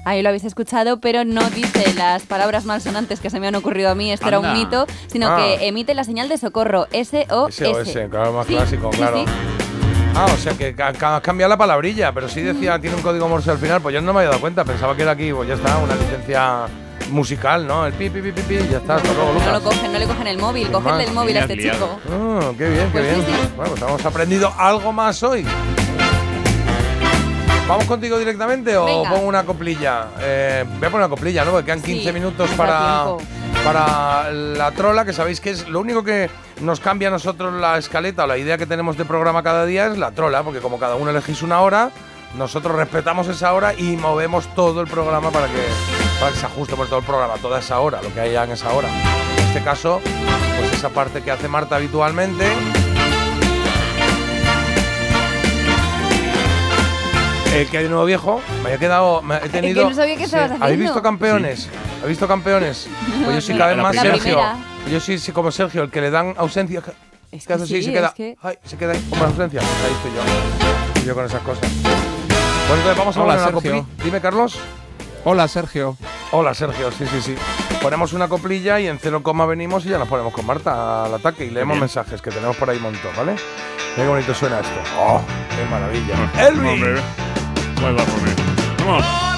[0.05, 3.90] Ahí lo habéis escuchado, pero no dice las palabras malsonantes que se me han ocurrido
[3.90, 5.37] a mí, esto era un mito, sino Ah.
[5.37, 7.55] que emite la señal de socorro, SOS.
[7.55, 9.24] SOS, claro, más Sí, clásico, sí, claro.
[9.24, 9.33] sí.
[10.14, 13.51] Ah, o sea que has cambiado la palabrilla, pero sí decía, tiene un código Morse
[13.51, 15.55] al final, pues yo no me había dado cuenta, pensaba que era aquí, pues ya
[15.55, 16.66] está, una licencia
[17.11, 17.87] musical, ¿no?
[17.87, 20.07] El pi, pi, pi, pi, pi, ya está, hasta luego, No lo cogen, no le
[20.07, 21.99] cogen el móvil, Sin cogerle más, el móvil a este chico.
[22.11, 23.27] Ah, qué bien, qué Pues bien.
[23.27, 23.33] sí.
[23.57, 25.46] Bueno, pues hemos aprendido algo más hoy.
[27.66, 29.11] ¿Vamos contigo directamente o Venga.
[29.11, 30.07] pongo una coplilla?
[30.20, 31.53] Eh, voy a poner una coplilla, ¿no?
[31.53, 33.23] Porque quedan 15 Sí, minutos para, tiempo.
[33.65, 37.79] Para la trola, que sabéis que es lo único que nos cambia a nosotros la
[37.79, 40.79] escaleta o la idea que tenemos de programa cada día es la trola, porque como
[40.79, 41.91] cada uno elegís una hora,
[42.37, 45.67] nosotros respetamos esa hora y movemos todo el programa para que,
[46.21, 48.53] para que se ajuste por todo el programa, toda esa hora, lo que haya en
[48.53, 48.89] esa hora.
[49.37, 50.01] En este caso,
[50.59, 52.45] pues esa parte que hace Marta habitualmente
[57.53, 58.41] Eh, ¿Qué hay de nuevo viejo?
[58.63, 59.23] Me había quedado.
[59.23, 59.89] Me he tenido.
[59.89, 61.69] no sabía qué estabas ¿Habéis visto campeones?
[61.99, 62.89] ¿Habéis visto campeones?
[63.25, 63.97] Pues yo sí, cada vez más.
[63.97, 64.39] Sergio.
[64.91, 66.81] Yo sí, sí, como Sergio, el que le dan ausencia.
[67.33, 68.09] Es que hace que sí, se queda.
[68.09, 69.61] es que- Ay, se queda ahí como ausencia.
[69.61, 70.13] Pues ahí estoy
[71.03, 71.07] yo.
[71.07, 71.61] Yo con esas cosas.
[71.83, 73.83] Pues entonces vamos a Hola, poner una Sergio.
[73.83, 74.05] coplilla.
[74.05, 74.59] Dime, Carlos.
[75.25, 75.97] Hola, Sergio.
[76.33, 76.91] Hola, Sergio.
[76.93, 77.35] Sí, sí, sí.
[77.83, 81.15] Ponemos una coplilla y en cero coma venimos y ya nos ponemos con Marta al
[81.15, 81.81] ataque y leemos bien.
[81.81, 83.33] mensajes que tenemos por ahí un montón, ¿vale?
[83.33, 84.81] Mira qué bonito suena esto.
[84.99, 85.21] ¡Oh!
[85.57, 87.39] ¡Qué maravilla!
[87.81, 87.83] ¡Elvis!
[87.83, 88.77] Well, that for me.
[88.77, 89.30] Come on.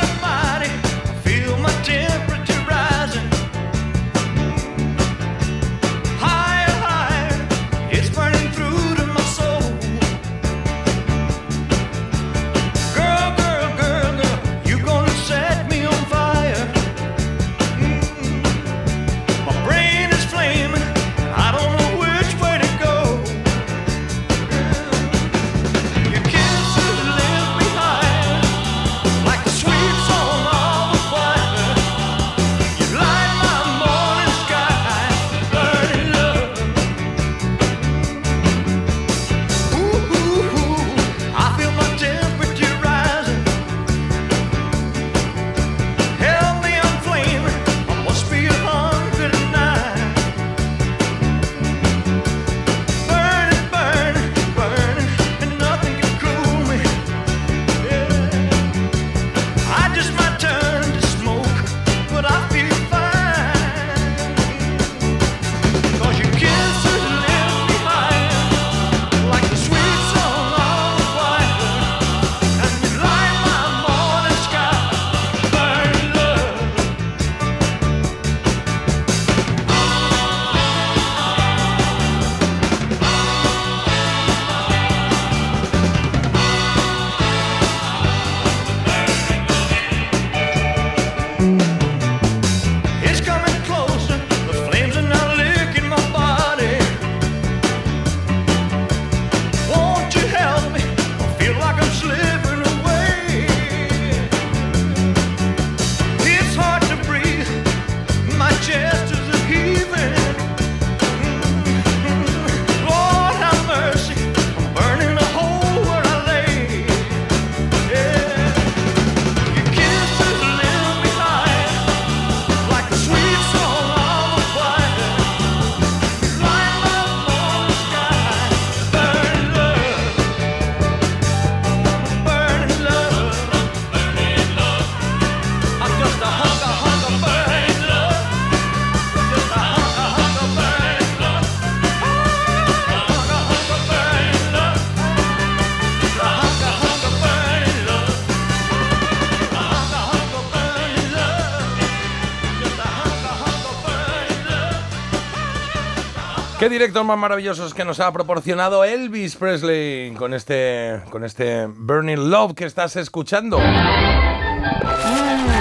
[156.72, 162.54] Directos más maravillosos que nos ha proporcionado Elvis Presley con este, con este Burning Love
[162.54, 163.58] que estás escuchando.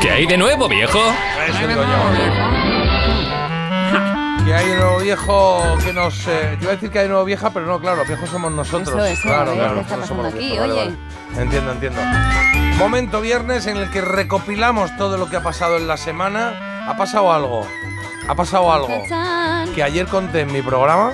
[0.01, 0.99] ¿Qué hay de nuevo, viejo?
[1.47, 1.87] Eso digo yo.
[4.45, 6.27] Que hay de nuevo viejo que nos.
[6.27, 8.29] eh, yo iba a decir que hay de nuevo vieja, pero no, claro, los viejos
[8.29, 8.89] somos nosotros.
[8.89, 10.45] Eso, eso, claro, claro, ¿qué está nosotros somos pasando los aquí?
[10.47, 10.97] viejos, vale, Oye.
[11.29, 11.43] vale.
[11.43, 12.01] Entiendo, entiendo.
[12.77, 16.85] Momento viernes en el que recopilamos todo lo que ha pasado en la semana.
[16.87, 17.67] Ha pasado algo.
[18.27, 19.03] Ha pasado algo.
[19.73, 21.13] Que ayer conté en mi programa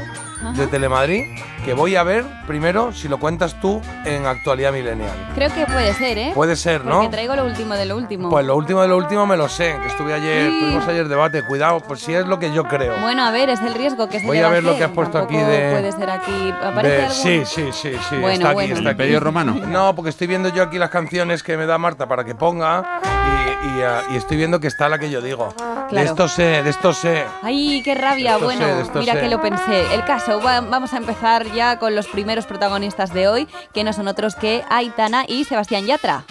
[0.56, 0.68] de.
[0.68, 1.24] Telemadrid
[1.66, 5.12] que voy a ver primero si lo cuentas tú en Actualidad Milenial.
[5.36, 6.32] Creo que puede ser, ¿eh?
[6.34, 6.96] Puede ser, ¿no?
[6.98, 8.30] Porque traigo lo último de lo último.
[8.30, 10.60] Pues lo último de lo último me lo sé, que estuve ayer, Sí.
[10.62, 12.96] tuvimos ayer debate, cuidado, pues si es lo que yo creo.
[13.02, 15.18] Bueno, a ver, es el riesgo que se Voy a ver lo que has puesto
[15.18, 16.54] aquí de- puede ser aquí.
[16.64, 18.74] ¿Aparece De- sí, sí, sí, sí, Bueno, está aquí, bueno.
[18.76, 18.92] está ¿El aquí.
[18.92, 19.56] Imperio Romano?
[19.68, 23.02] No, porque estoy viendo yo aquí las canciones que me da Marta para que ponga
[23.04, 25.54] y, y, y estoy viendo que está la que yo digo.
[25.58, 26.10] De Claro.
[26.10, 27.24] esto sé, de esto sé.
[27.42, 28.36] Ay, qué rabia.
[28.38, 29.20] Bueno, de mira sé.
[29.22, 29.94] que lo pensé.
[29.94, 33.94] El caso, va- vamos a empezar ya con los primeros protagonistas de hoy, que no
[33.94, 36.24] son otros que Aitana y Sebastián Yatra.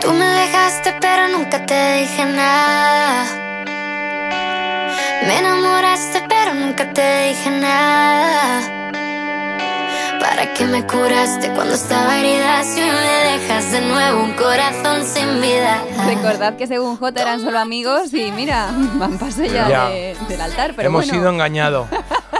[0.00, 3.24] Tú me dejaste pero nunca te dije nada.
[5.26, 8.72] Me enamoraste pero nunca te dije nada.
[10.20, 12.88] ¿Para qué me curaste cuando estaba herida si me
[13.38, 15.82] dejas de nuevo un corazón sin vida?
[16.06, 19.88] Recordad que según J eran solo amigos y mira, van paso ya, Ya.
[19.88, 21.18] de- del altar, pero Hemos bueno.
[21.18, 21.88] sido engañados.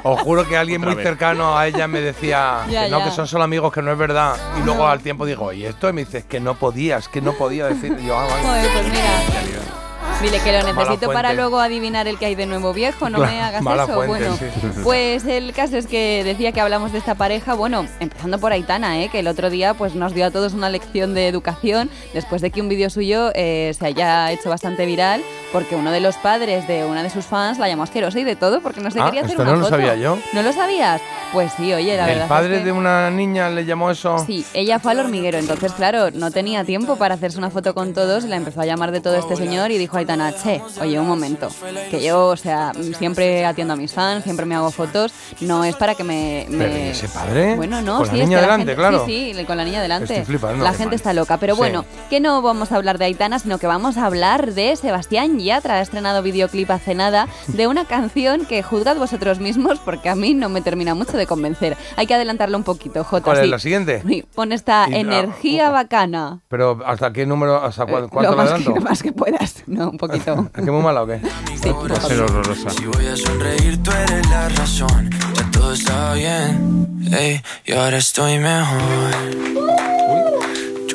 [0.12, 1.06] Os juro que alguien Otra muy vez.
[1.06, 3.04] cercano a ella me decía Ya, que no, ya.
[3.06, 4.36] que son solo amigos, que no es verdad.
[4.58, 5.88] Y luego al tiempo digo, ¿y esto?
[5.88, 7.96] Y me dices que no podías, que no podía decir.
[8.00, 8.42] Y yo, ah, vale.
[8.42, 9.75] Joder, pues mira.
[10.22, 11.34] Dile que lo Mala necesito para fuente.
[11.36, 13.92] luego adivinar el que hay de nuevo viejo, no me Claro, hagas mala eso.
[13.94, 14.46] fuente, bueno, sí.
[14.82, 19.02] pues el caso es que decía que hablamos de esta pareja, bueno, empezando por Aitana,
[19.02, 19.10] ¿eh?
[19.10, 22.50] que el otro día pues nos dio a todos una lección de educación después de
[22.50, 25.22] que un vídeo suyo eh, se haya hecho bastante viral
[25.52, 28.36] porque uno de los padres de una de sus fans la llamó asquerosa y de
[28.36, 29.76] todo porque no se Ah, quería hacer esto una no lo foto.
[29.76, 30.18] sabía yo.
[30.32, 31.00] ¿No lo sabías?
[31.32, 32.16] Pues sí, oye, la verdad.
[32.16, 34.18] El es padre que- de una niña le llamó eso.
[34.26, 37.92] Sí, ella fue al hormiguero, entonces claro, no tenía tiempo para hacerse una foto con
[37.92, 40.98] todos la empezó a llamar de todo este señor y dijo a Aitana, che, oye,
[41.00, 41.48] un momento,
[41.90, 45.74] que yo, o sea, siempre atiendo a mis fans, siempre me hago fotos, no es
[45.76, 46.46] para que me...
[46.48, 47.56] me- Pero, ¿y ese padre?
[47.56, 49.06] Bueno, no, Con sí, la es niña que la delante, gente- claro.
[49.06, 50.12] Sí, sí, con la niña delante.
[50.18, 50.62] Estoy flipando.
[50.64, 50.94] La gente mal.
[50.94, 51.58] está loca, pero Sí.
[51.58, 55.38] bueno, que no vamos a hablar de Aitana, sino que vamos a hablar de Sebastián
[55.38, 60.14] Yatra, ha estrenado videoclip hace nada de una canción que juzgad vosotros mismos porque a
[60.14, 61.76] mí no me termina mucho de convencer.
[61.96, 63.24] Hay que adelantarlo un poquito, Jota.
[63.24, 63.50] ¿Cuál es sí.
[63.50, 64.02] la siguiente?
[64.06, 66.40] Sí, pon esta Y la- energía bacana.
[66.48, 67.56] Pero ¿hasta qué número?
[67.62, 68.74] ¿Hasta Eh, cuánto lo más adelanto?
[68.74, 70.50] que, lo más que puedas, no, un poquito.
[70.56, 71.20] ¿Es que muy mala o qué?
[71.20, 72.70] Va a ser horrorosa.
[72.70, 75.10] Si voy a sonreír, tú eres la razón.
[75.34, 76.86] Ya todo está bien.
[77.12, 79.95] Ey, y ahora estoy mejor.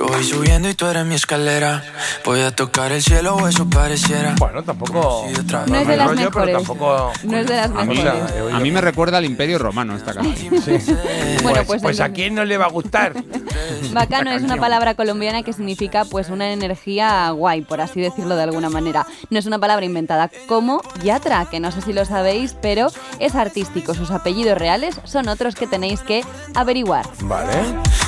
[0.01, 1.83] Yo voy subiendo y tú eres mi escalera.
[2.25, 4.33] Voy a tocar el cielo o eso pareciera.
[4.39, 5.27] Bueno, tampoco.
[5.67, 6.55] No es de las rollo, pero mejores.
[6.55, 7.11] tampoco.
[7.23, 8.03] No es de las A mí,
[8.51, 10.55] a mí me recuerda al Imperio Romano esta canción.
[11.43, 13.13] Bueno, pues, pues a entonces- quién no le va a gustar.
[13.93, 18.43] Bacano es una palabra colombiana que significa pues una energía guay, por así decirlo de
[18.43, 19.05] alguna manera.
[19.29, 22.87] No es una palabra inventada como Yatra, que no sé si lo sabéis, pero
[23.19, 23.93] es artístico.
[23.93, 26.23] Sus apellidos reales son otros que tenéis que
[26.55, 27.07] averiguar.
[27.21, 27.53] Vale.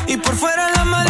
[0.07, 1.07] Y por fuera la más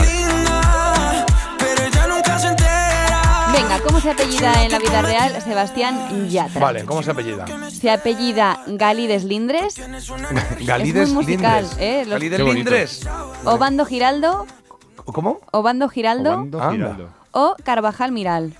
[3.54, 6.60] Venga, ¿cómo se apellida en la vida real Sebastián Yatra?
[6.60, 7.46] Vale, ¿cómo se apellida?
[7.70, 9.76] Se apellida Galides Lindres,
[10.66, 11.80] Galides es muy musical, Lindres.
[11.80, 12.04] ¿eh?
[12.06, 12.40] Los- Galides.
[12.40, 13.10] Lindres.
[13.46, 14.46] Obando Giraldo,
[15.06, 15.40] ¿Cómo?
[15.52, 16.72] Obando Giraldo Obando.
[16.72, 17.10] Giraldo.
[17.32, 18.54] o Carvajal Miral.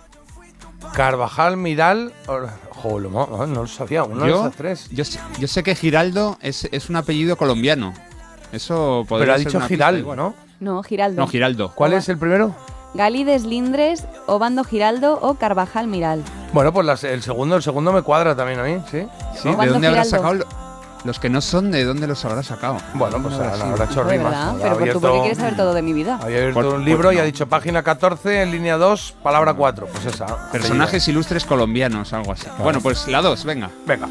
[0.94, 2.14] Carvajal, Miral.
[2.70, 4.04] Joder, no, lo sabía.
[4.04, 4.90] Uno de Yo, esas tres.
[4.92, 7.94] yo, sé- yo sé que Giraldo es, es un apellido colombiano.
[8.52, 10.18] Eso podría Pero ha ser dicho una pista Giral, igual.
[10.18, 10.34] ¿no?
[10.60, 11.22] No, Giraldo.
[11.22, 11.72] No, Giraldo.
[11.74, 12.54] ¿Cuál es el primero?
[12.94, 16.24] Galides Lindres, Obando Giraldo o Carvajal Miral.
[16.54, 19.08] Bueno, pues las- el segundo, el segundo me cuadra también a mí, ¿sí?
[19.42, 20.10] Sí, ¿de dónde habrá Giraldo.
[20.10, 20.34] sacado?
[20.36, 20.64] lo-
[21.04, 22.78] Los que no son, ¿de dónde los habrá sacado?
[22.94, 23.68] Bueno, pues habrá ahora sido?
[23.72, 24.24] habrá hecho rimas.
[24.32, 26.18] verdad, Habrá pero por tú porque abierto- quieres saber todo de mi vida.
[26.22, 27.26] Había abierto Por- un libro pues y ha no.
[27.26, 29.86] dicho página 14, en línea 2, palabra 4.
[29.88, 30.50] Pues esa.
[30.54, 32.48] Personajes ilustres colombianos, algo así.
[32.60, 33.70] Bueno, pues la 2, venga.
[33.86, 34.08] Venga.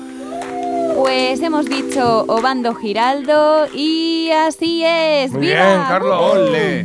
[0.96, 5.32] Pues hemos dicho Obando Giraldo y así es.
[5.32, 5.66] Muy ¡Viva!
[5.66, 6.32] bien, Carlos.
[6.34, 6.84] ¡Ole!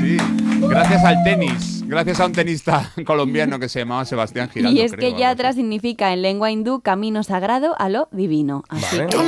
[0.00, 0.16] Sí,
[0.60, 1.84] gracias al tenis.
[1.86, 4.78] Gracias a un tenista colombiano que se llamaba Sebastián Giraldo.
[4.78, 8.64] Y es creo, que Yatra significa en lengua hindú camino sagrado a lo divino.
[8.68, 9.08] Así Vale.
[9.10, 9.18] que-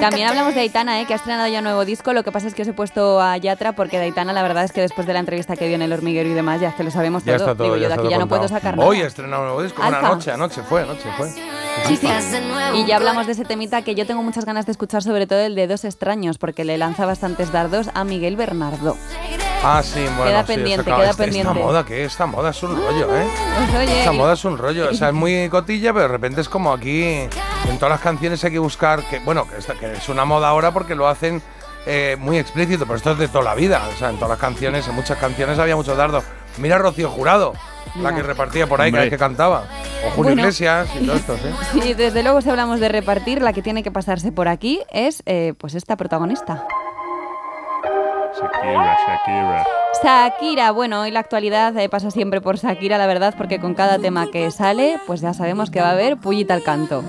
[0.00, 1.06] También hablamos de Aitana, ¿eh?
[1.06, 2.12] que ha estrenado ya un nuevo disco.
[2.12, 4.64] Lo que pasa es que os he puesto a Yatra porque de Aitana la verdad
[4.64, 6.74] es que después de la entrevista que dio en El Hormiguero y demás, ya es
[6.76, 7.46] que lo sabemos Ya todo.
[7.50, 7.64] está todo.
[7.74, 8.88] Digo, yo de aquí ya no puedo sacar nada.
[8.88, 9.82] Hoy ha estrenado un nuevo disco.
[9.86, 11.28] Una noche, anoche fue, anoche fue.
[12.74, 15.40] Y ya hablamos de ese temita que yo tengo muchas ganas de escuchar, sobre todo
[15.40, 18.96] el de Dos extraños, porque le lanza bastantes dardos a Miguel Bernardo.
[19.64, 20.24] Ah, sí, bueno.
[20.24, 21.52] Queda sí, pendiente, queda Esta- pendiente.
[21.52, 22.04] Esta moda, ¿qué?
[22.04, 23.26] Esta moda es un rollo, ¿eh?
[23.56, 24.88] Pues oye, Esta moda es un rollo.
[24.90, 27.02] O sea, es muy cotilla, pero de repente es como aquí.
[27.04, 29.02] En todas las canciones hay que buscar.
[29.08, 31.40] que Bueno, que, esta- que es una moda ahora porque lo hacen
[31.86, 33.82] eh, muy explícito, pero esto es de toda la vida.
[33.94, 36.24] O sea, en todas las canciones, en muchas canciones había muchos dardos.
[36.58, 37.54] Mira a Rocío Jurado,
[38.00, 39.02] la que repartía por ahí Hombre.
[39.02, 39.64] vez que cantaba.
[40.06, 40.42] O Julio Bueno.
[40.42, 41.80] Iglesias y todo esto, ¿sí?
[41.82, 45.22] Sí, desde luego si hablamos de repartir, la que tiene que pasarse por aquí es
[45.26, 46.66] eh, pues esta protagonista.
[48.34, 49.66] Shakira, Shakira.
[50.02, 53.98] Shakira, bueno, hoy la actualidad eh, pasa siempre por Shakira, la verdad, porque con cada
[53.98, 57.04] tema que sale, pues ya sabemos que va a haber pullita al canto.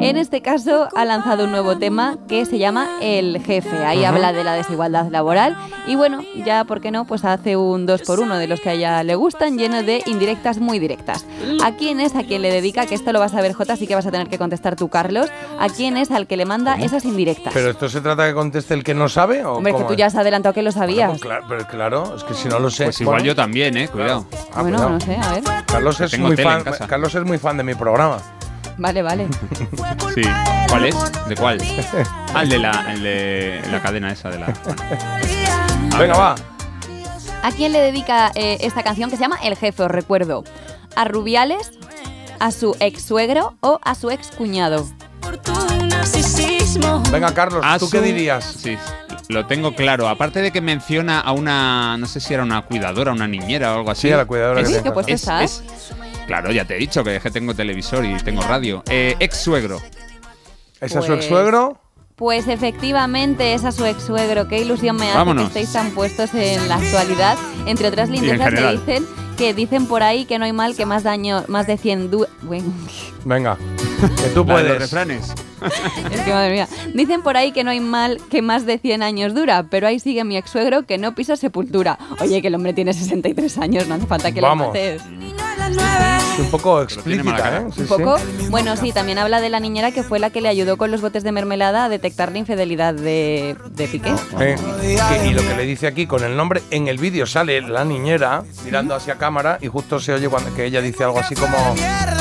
[0.00, 3.84] En este caso ha lanzado un nuevo tema que se llama El Jefe.
[3.84, 5.56] Ahí habla de la desigualdad laboral
[5.86, 7.04] y bueno, ya, ¿por qué no?
[7.06, 10.02] Pues hace un 2 por 1 de los que a ella le gustan, lleno de
[10.06, 11.24] indirectas muy directas.
[11.64, 12.84] ¿A quién es a quien le dedica?
[12.86, 14.88] Que esto lo vas a ver, Jota, así que vas a tener que contestar tú,
[14.88, 15.28] Carlos.
[15.58, 17.54] ¿A quién es al que le manda esas indirectas?
[17.54, 19.86] Pero esto se trata de que conteste el que no sabe o Hombre, que cómo
[19.86, 19.98] tú es?
[20.00, 21.10] ya has adelantado que lo sabías.
[21.10, 22.84] Pues claro, pero claro, es que si no lo sé.
[22.84, 24.26] Pues igual bueno, yo también, eh, cuidado.
[24.52, 24.90] ah, bueno, cuidado.
[24.90, 25.44] no sé, a ver.
[25.66, 26.64] Carlos es Tengo muy tele en fan.
[26.64, 26.86] casa.
[26.88, 28.18] Carlos es muy fan de mi programa.
[28.78, 29.28] Vale, vale.
[30.14, 30.22] Sí.
[30.68, 30.96] ¿Cuál es?
[31.28, 31.58] ¿De cuál?
[32.34, 34.46] Ah, el de la, el de la cadena esa de la.
[34.46, 34.82] bueno.
[35.98, 36.34] Venga, va.
[37.44, 39.84] ¿A quién le dedica eh, esta canción que se llama El Jefe?
[39.84, 40.42] Os recuerdo.
[40.96, 41.70] ¿A Rubiales?
[42.40, 44.86] ¿A su ex suegro o a su ex cuñado?
[47.12, 48.44] Venga, Carlos, ¿tú su- qué dirías?
[48.44, 48.76] Sí,
[49.28, 50.08] lo tengo claro.
[50.08, 53.78] Aparte de que menciona a una, no sé si era una cuidadora, una niñera o
[53.78, 54.02] algo así.
[54.08, 54.84] Sí, a la cuidadora Es- que Uy, tengo.
[54.84, 55.62] qué puesto es- estás.
[55.64, 55.92] es-
[56.26, 58.82] claro, ya te he dicho que, que tengo televisor y tengo radio.
[58.88, 59.80] Eh, ex suegro.
[60.80, 61.80] ¿Ese es su Pues- ex suegro?
[62.16, 64.46] Pues efectivamente es a su ex suegro.
[64.46, 65.50] Qué ilusión me hace Vámonos.
[65.50, 67.36] que estéis tan puestos en la actualidad.
[67.66, 68.80] Entre otras lindezas le general.
[68.86, 69.06] dicen
[69.36, 72.26] que dicen por ahí que no hay mal que más daño, más de 100 du-
[72.42, 72.72] Bueno,
[73.24, 73.56] Venga,
[74.16, 74.78] que tú los puedes.
[74.78, 75.32] refranes.
[76.12, 76.68] es que madre mía.
[76.94, 79.98] Dicen por ahí que no hay mal que más de 100 años dura, pero ahí
[79.98, 81.98] sigue mi ex suegro que no pisa sepultura.
[82.20, 84.66] Oye, que el hombre tiene 63 años, no hace falta que Vamos.
[84.68, 85.02] lo mates.
[86.34, 87.58] Es un poco explícita.
[87.58, 87.66] ¿eh?
[87.74, 88.18] Sí, Un poco.
[88.18, 88.24] sí.
[88.50, 91.00] Bueno, sí, también habla de la niñera que fue la que le ayudó con los
[91.00, 94.12] botes de mermelada a detectar la infidelidad de, de Piqué.
[94.40, 97.60] Eh, que- y lo que le dice aquí con el nombre, en el vídeo sale
[97.62, 101.34] la niñera mirando hacia cámara y justo se oye cuando que ella dice algo así
[101.34, 101.56] como,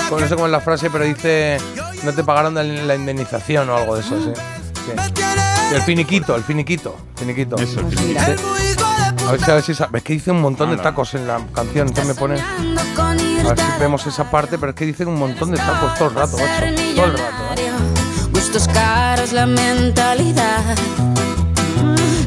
[0.07, 1.57] como no sé cómo es la frase, pero dice
[2.03, 4.31] no te pagaron la indemnización o algo de eso, sí.
[4.85, 5.75] Sí.
[5.75, 7.57] El finiquito, el finiquito, finiquito.
[7.57, 7.97] Eso, el.
[7.97, 8.15] Sí.
[9.27, 11.41] A ver si, a ver si es que dice un montón de tacos en la
[11.53, 15.19] canción, entonces me pone a ver si vemos esa parte, pero es que dicen un
[15.19, 17.61] montón de tacos todo el rato, macho, todo el rato.
[17.61, 17.71] ¿eh?
[18.31, 20.77] Gustos caros, la mentalidad.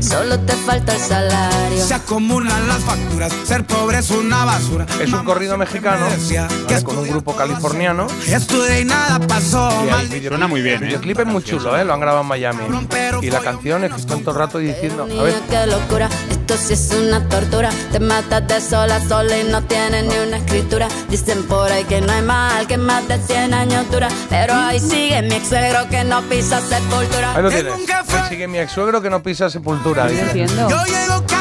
[0.01, 1.85] Solo te falta el salario.
[1.85, 4.87] Se acumulan las facturas, ser pobre es una basura.
[5.01, 6.83] Es un corrido mexicano ¿vale?
[6.83, 8.07] con un grupo californiano.
[8.27, 9.71] Estudié y nada pasó.
[10.11, 10.87] El Suena muy bien, El ¿eh?
[10.87, 11.85] videoclip es muy chulo, ¿eh?
[11.85, 12.65] Lo han grabado en Miami.
[13.23, 16.09] Y la canción es que están todo el rato diciendo, a ver, qué locura,
[16.47, 17.71] esto sí es una tortura.
[17.91, 20.87] Te matas de sola a sola y no tienes ni una escritura.
[21.09, 24.09] Dicen por ahí que no hay mal, que más de 100 años dura.
[24.31, 27.35] Pero ahí sigue mi ex suegro que no pisa sepultura.
[27.35, 27.73] ahí lo tienes.
[27.75, 30.09] Ahí sigue mi ex suegro que no pisa sepultura.
[30.09, 30.69] Entiendo.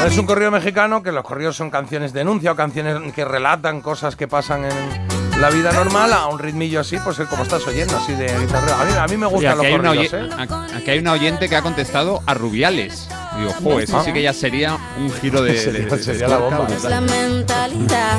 [0.07, 3.81] Es un corrido mexicano que los corridos son canciones de denuncia o canciones que relatan
[3.81, 7.97] cosas que pasan en la vida normal a un ritmillo así, pues como estás oyendo,
[7.97, 8.81] así de guitarra.
[8.81, 10.29] A mí, a mí me gustan los corridos, oye- ¿eh?
[10.77, 13.09] aquí- hay una oyente que ha contestado a Rubiales.
[13.37, 15.57] Digo, jo, eso sí que ya sería un giro de.
[15.57, 16.59] Sería- de- de- sería la bomba.
[16.65, 16.89] brutal.
[16.89, 18.17] La mentalidad.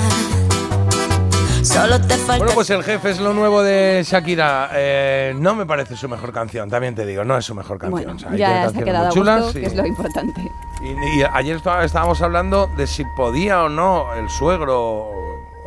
[1.62, 4.70] Solo te falta Bueno, pues el jefe es lo nuevo de Shakira.
[4.74, 8.02] Eh, no me parece su mejor canción, también te digo, no es su mejor canción.
[8.04, 10.52] Bueno, O sea, ya se ha quedado chulas gusto, y- que es lo importante.
[10.80, 15.25] Y, y ayer estábamos hablando de si podía o no el suegro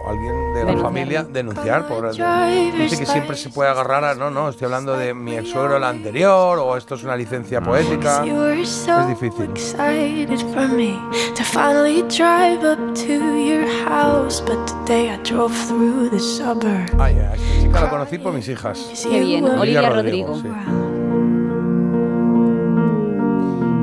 [0.10, 0.82] alguien de la Denunciar.
[0.82, 5.14] familia denunciar por dice que siempre se puede agarrar a no no estoy hablando de
[5.14, 9.07] mi ex suegro el anterior o esto es una licencia poética You were es so
[9.07, 10.99] difícil excited for me
[11.36, 16.91] to finally drive up to your house, but today I drove through the suburbs.
[16.99, 18.80] ay ay, esta chica la conocí por mis hijas
[19.10, 20.36] Qué bien, Olivia Rodrigo.
[20.36, 20.47] sí.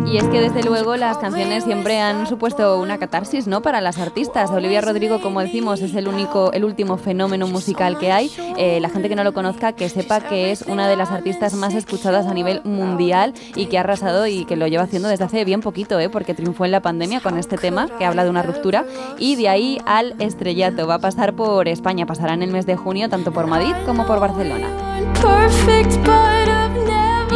[0.07, 3.61] Y es que desde luego las canciones siempre han supuesto una catarsis, ¿no?
[3.61, 4.51] Para las artistas.
[4.51, 8.31] Olivia Rodrigo, como decimos, es el único, el último fenómeno musical que hay.
[8.57, 11.55] Eh, la gente que no lo conozca, que sepa que es una de las artistas
[11.55, 15.25] más escuchadas a nivel mundial y que ha arrasado y que lo lleva haciendo desde
[15.25, 16.09] hace bien poquito, ¿eh?
[16.09, 18.85] Porque triunfó en la pandemia con este tema que habla de una ruptura
[19.19, 20.87] y de ahí al estrellato.
[20.87, 24.07] Va a pasar por España, pasará en el mes de junio tanto por Madrid como
[24.07, 24.69] por Barcelona.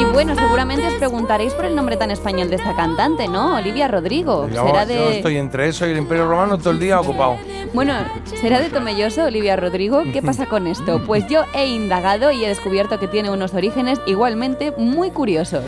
[0.00, 3.56] Y bueno, seguramente os preguntaréis por el nombre tan español de esta cantante, ¿no?
[3.56, 4.48] Olivia Rodrigo.
[4.48, 5.16] Yo, Será yo de.
[5.16, 7.36] estoy entre eso y el Imperio Romano todo el día ocupado
[7.74, 7.92] Bueno,
[8.40, 10.02] ¿será de Tomelloso, Olivia Rodrigo?
[10.10, 11.02] ¿Qué pasa con esto?
[11.06, 15.64] Pues yo he indagado y he descubierto que tiene unos orígenes igualmente muy curiosos.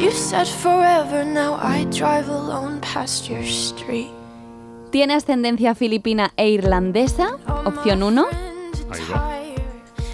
[0.00, 4.10] You said forever, now I drive alone past your street.
[4.94, 7.30] Tiene ascendencia filipina e irlandesa,
[7.64, 8.26] opción 1.
[8.92, 9.30] Ahí va.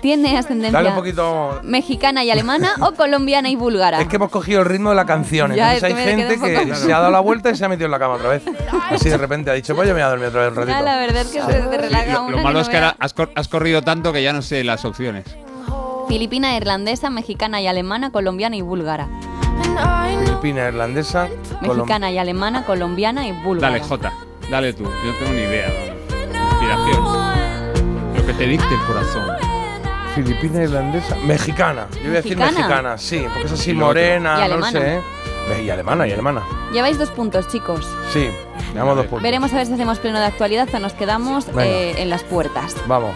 [0.00, 4.00] Tiene dale ascendencia un poquito mexicana y alemana o colombiana y búlgara.
[4.00, 6.74] es que hemos cogido el ritmo de la canción Ya, entonces que hay gente que
[6.76, 8.42] se ha dado la vuelta y se ha metido en la cama otra vez
[8.90, 10.72] así de repente ha dicho pues yo me voy a dormir otra vez un ratito
[10.78, 12.96] Ya, la verdad es que se te relaja Lo, lo malo no es que ahora
[12.98, 15.26] has, cor- has corrido tanto que ya no sé las opciones.
[16.08, 19.06] Filipina, irlandesa, mexicana y alemana, colombiana y búlgara.
[20.24, 21.28] Filipina irlandesa
[21.60, 23.74] Mexicana y alemana, colombiana y búlgara.
[23.74, 24.14] Dale, Jota,
[24.50, 24.84] dale tú.
[24.84, 25.68] Yo no tengo ni idea.
[26.50, 28.16] Inspiración.
[28.16, 29.26] Lo que te dicte el corazón.
[30.14, 31.16] Filipina irlandesa.
[31.24, 31.86] Mexicana.
[31.94, 32.58] Yo voy a decir ¿Mexicana?
[32.58, 34.96] mexicana, sí, porque es así morena, no sé.
[34.96, 35.62] ¿eh?
[35.64, 36.42] Y alemana, y alemana.
[36.72, 37.86] Lleváis dos puntos, chicos.
[38.12, 38.28] Sí,
[38.72, 39.22] llevamos dos puntos.
[39.22, 42.76] Veremos a ver si hacemos pleno de actualidad o nos quedamos eh, en las puertas.
[42.86, 43.14] Vamos.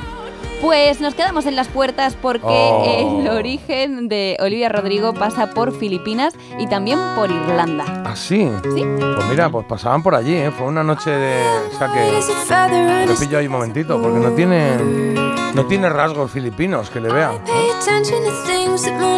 [0.65, 3.21] Pues nos quedamos en las puertas porque Oh.
[3.21, 7.85] el origen de Olivia Rodrigo pasa por Filipinas y también por Irlanda.
[8.07, 8.51] ¿Ah, sí?
[8.75, 8.83] Sí.
[8.99, 10.51] Pues mira, pues pasaban por allí, ¿eh?
[10.51, 11.37] Fue una noche de...
[11.73, 13.07] O sea que...
[13.07, 14.77] Lo pillo ahí un momentito, porque no tiene...
[15.55, 17.33] No tiene rasgos filipinos que le vea.
[17.33, 17.71] ¿eh?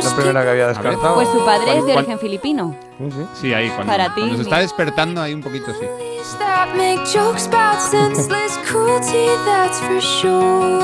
[0.05, 1.15] La primera que había descartado.
[1.15, 2.75] Pues su padre es de ¿Cuál- origen filipino.
[2.99, 3.27] Sí, sí.
[3.41, 5.87] Sí, ahí, cuando, Para ti, cuando se está despertando, ahí un poquito sí.
[6.35, 10.83] That make jokes about senseless cruelty, that's for sure.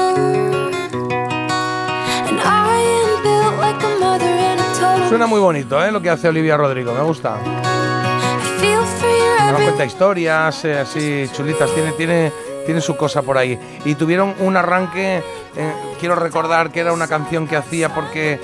[2.28, 5.08] And I am built like a mother and total.
[5.08, 5.90] Suena muy bonito, ¿eh?
[5.90, 7.38] Lo que hace Olivia Rodrigo, me gusta.
[9.50, 12.32] Nos cuenta historias eh, así chulitas, tiene, tiene,
[12.64, 13.58] tiene su cosa por ahí.
[13.84, 15.22] Y tuvieron un arranque,
[15.56, 18.40] eh, quiero recordar que era una canción que hacía porque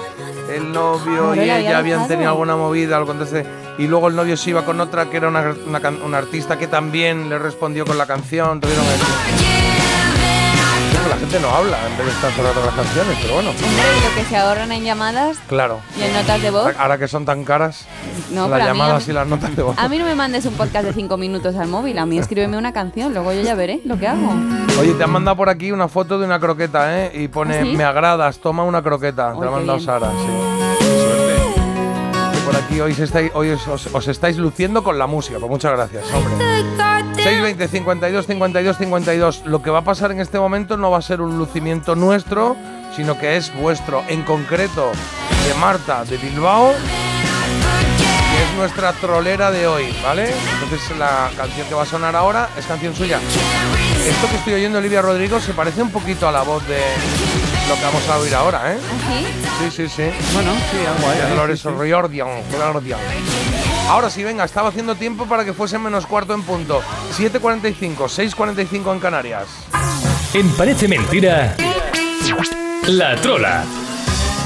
[0.55, 3.47] el novio Claro, y había ella habían tenido alguna movida, algo entonces,
[3.79, 6.67] y luego el novio se iba con otra que era una, una una artista que
[6.67, 8.99] también le respondió con la canción, tuvieron el...
[11.09, 14.15] La gente no habla en vez de estar cerrando las canciones, pero bueno, Hombre, lo
[14.15, 15.81] que se ahorran en llamadas claro.
[15.99, 16.75] y en notas de voz.
[16.79, 17.87] Ahora que son tan caras,
[18.31, 19.79] No, las mí- llamadas y las notas de voz.
[19.79, 22.59] A mí no me mandes un podcast de cinco minutos al móvil, a mí escríbeme
[22.59, 24.35] una canción, luego yo ya veré lo que hago.
[24.81, 27.11] Oye, te han mandado por aquí una foto de una croqueta, ¿eh?
[27.15, 27.73] Y pone, ¿Ah, sí?
[27.75, 29.33] me agradas, toma una croqueta.
[29.33, 29.87] te la ha mandado bien.
[29.87, 30.78] Sara, sí.
[32.69, 35.39] Aquí hoy, os- os estáis luciendo con la música.
[35.39, 36.35] Pues muchas gracias, hombre.
[37.17, 39.43] 620 52 52 52.
[39.47, 42.57] Lo que va a pasar en este momento no va a ser un lucimiento nuestro,
[42.95, 44.93] sino que es vuestro, en concreto
[45.47, 50.31] de Marta de Bilbao, que es nuestra trolera de hoy, ¿vale?
[50.63, 53.19] Entonces la canción que va a sonar ahora es canción suya.
[54.07, 56.79] Esto que estoy oyendo Olivia Rodrigo se parece un poquito a la voz de
[57.69, 58.79] lo que vamos a oír ahora, ¿eh?
[59.61, 60.11] Sí, sí, sí.
[60.33, 61.69] Bueno, sí, algo ahí, sí.
[61.69, 63.01] Riordion, Riordion.
[63.89, 66.83] Ahora sí, venga, estaba haciendo tiempo para que fuese menos cuarto en punto.
[67.17, 69.47] 7.45, 6.45 en Canarias.
[70.35, 71.57] En Parece Mentira,
[72.87, 73.65] La Trola.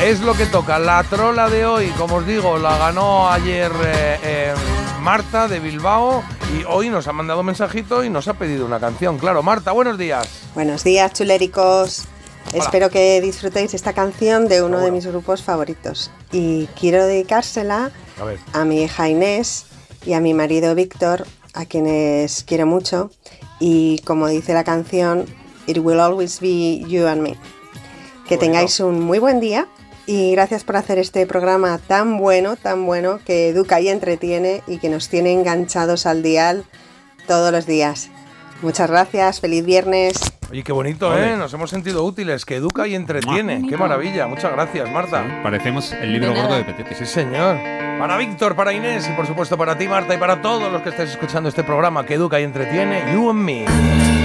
[0.00, 0.78] Es lo que toca.
[0.78, 4.54] La trola de hoy, como os digo, la ganó ayer eh, eh,
[5.02, 6.22] Marta de Bilbao
[6.56, 9.18] y hoy nos ha mandado un mensajito y nos ha pedido una canción.
[9.18, 10.28] Claro, Marta, buenos días.
[10.54, 12.04] Buenos días, chuléricos.
[12.52, 12.62] Hola.
[12.62, 16.12] Espero que disfrutéis esta canción de uno de mis grupos favoritos.
[16.30, 17.90] Y quiero dedicársela
[18.52, 19.66] a mi hija Inés
[20.06, 23.10] y a mi marido Víctor, a quienes quiero mucho.
[23.58, 25.26] Y como dice la canción,
[25.66, 27.36] It will always be you and me.
[28.28, 29.66] Que tengáis un muy buen día
[30.06, 34.78] y gracias por hacer este programa tan bueno, tan bueno, que educa y entretiene y
[34.78, 36.64] que nos tiene enganchados al dial
[37.26, 38.10] todos los días.
[38.62, 40.20] Muchas gracias, feliz viernes.
[40.50, 41.32] Oye, qué bonito, Ole.
[41.32, 41.36] ¿eh?
[41.36, 43.66] Nos hemos sentido útiles, que educa y entretiene.
[43.68, 44.26] Qué maravilla.
[44.26, 45.40] Muchas gracias, Marta.
[45.42, 46.94] Parecemos el libro De gordo de Petete.
[46.94, 47.56] Sí, señor.
[47.98, 50.90] Para Víctor, para Inés y por supuesto para ti, Marta, y para todos los que
[50.90, 54.21] estáis escuchando este programa que educa y entretiene, You and Me.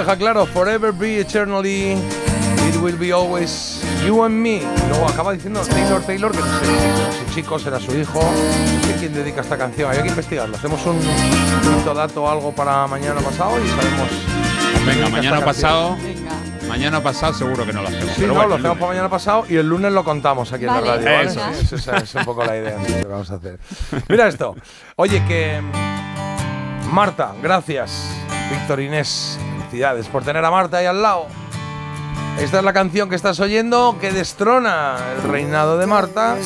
[0.00, 0.46] Deja claro.
[0.46, 1.92] Forever be eternally.
[2.68, 4.62] It will be always You and Me.
[4.88, 8.20] Luego acaba diciendo Taylor Taylor, que no sé, sé chico, será su hijo.
[8.20, 9.90] No sé quién dedica esta canción.
[9.90, 10.56] Había que investigarlo.
[10.56, 11.00] Hacemos un
[11.94, 14.08] dato algo para mañana pasado y sabemos.
[14.86, 15.96] Venga, mañana pasado.
[16.68, 18.06] Mañana pasado seguro que no lo hacemos.
[18.10, 20.64] Sí, pero no, bueno, lo hacemos para mañana pasado y el lunes lo contamos aquí
[20.64, 20.86] en Vale.
[20.86, 21.10] la radio.
[21.10, 21.28] ¿vale?
[21.60, 23.58] Eso Sí, Esa es un poco la idea que vamos a hacer.
[24.08, 24.54] Mira esto.
[24.96, 25.60] Oye, que.
[26.92, 28.10] Marta, gracias.
[28.50, 29.29] Víctor Inés,
[29.70, 31.26] felicidades por tener a Marta ahí al lado.
[32.40, 36.36] Esta es la canción que estás oyendo que destrona el reinado de Marta.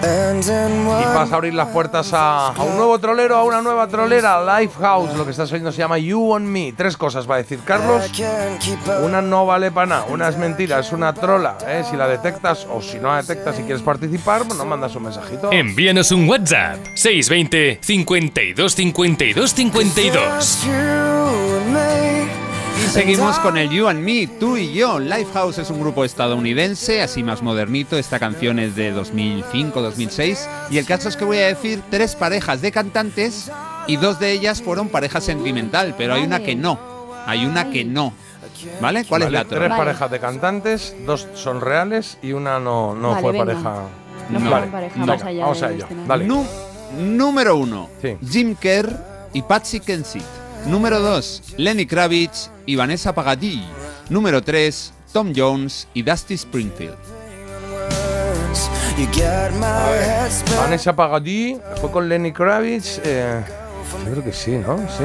[0.00, 4.60] Y vas a abrir las puertas a, a un nuevo trolero, a una nueva trolera,
[4.60, 5.14] Lifehouse.
[5.16, 6.72] Lo que estás oyendo se llama You on Me.
[6.76, 8.10] Tres cosas va a decir Carlos.
[9.02, 11.58] Una no vale para nada, una es mentira, es una trola.
[11.66, 11.82] ¿eh?
[11.88, 15.04] Si la detectas o si no la detectas y quieres participar, pues nos mandas un
[15.04, 15.50] mensajito.
[15.52, 20.58] Envíanos un WhatsApp 620 52 52 52.
[22.84, 24.98] Y seguimos con el You and Me, tú y yo.
[24.98, 27.98] Lifehouse es un grupo estadounidense, así más modernito.
[27.98, 30.46] Esta canción es de 2005-2006.
[30.70, 33.50] Y el caso es que voy a decir tres parejas de cantantes
[33.86, 36.44] y dos de ellas fueron pareja sentimental, pero hay una Vale.
[36.46, 36.78] que no.
[37.26, 38.12] Hay una que no.
[38.80, 39.04] ¿Vale?
[39.04, 39.76] ¿Cuál Vale, es la Tres trola?
[39.76, 43.44] parejas de cantantes, dos son reales y una no, no Vale, fue venga.
[43.44, 43.74] pareja.
[44.30, 45.86] No pareja más allá vamos de a ello.
[45.90, 48.16] este, número uno, Sí.
[48.28, 48.90] Jim Kerr
[49.32, 50.22] y Patsy Kensit.
[50.66, 53.62] Número dos, Lenny Kravitz y Vanessa Paradis.
[54.10, 56.96] Número tres, Tom Jones y Dusty Springfield.
[59.62, 63.00] A ver, Vanessa Pagadí fue con Lenny Kravitz.
[63.04, 63.40] eh,
[64.04, 64.76] yo creo que sí, ¿no?
[64.88, 65.04] Sí.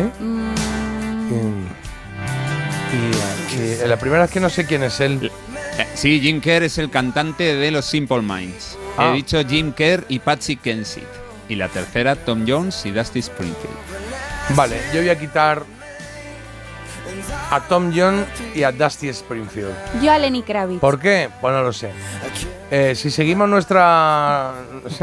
[2.91, 5.31] Y, y- y, eh, la primera es que no sé quién es él.
[5.77, 8.77] Eh, Sí, Jim Kerr es el cantante de los Simple Minds.
[8.97, 9.09] Ah.
[9.11, 11.03] He dicho Jim Kerr y Patsy Kensit.
[11.49, 13.75] Y la tercera, Tom Jones y Dusty Springfield.
[14.49, 15.63] Vale, yo voy a quitar
[17.49, 19.73] a Tom John y a Dusty Springfield.
[20.01, 20.79] Yo a Lenny Kravitz.
[20.79, 21.29] ¿Por qué?
[21.41, 21.91] Pues no lo sé.
[22.71, 24.53] Eh, si seguimos nuestra.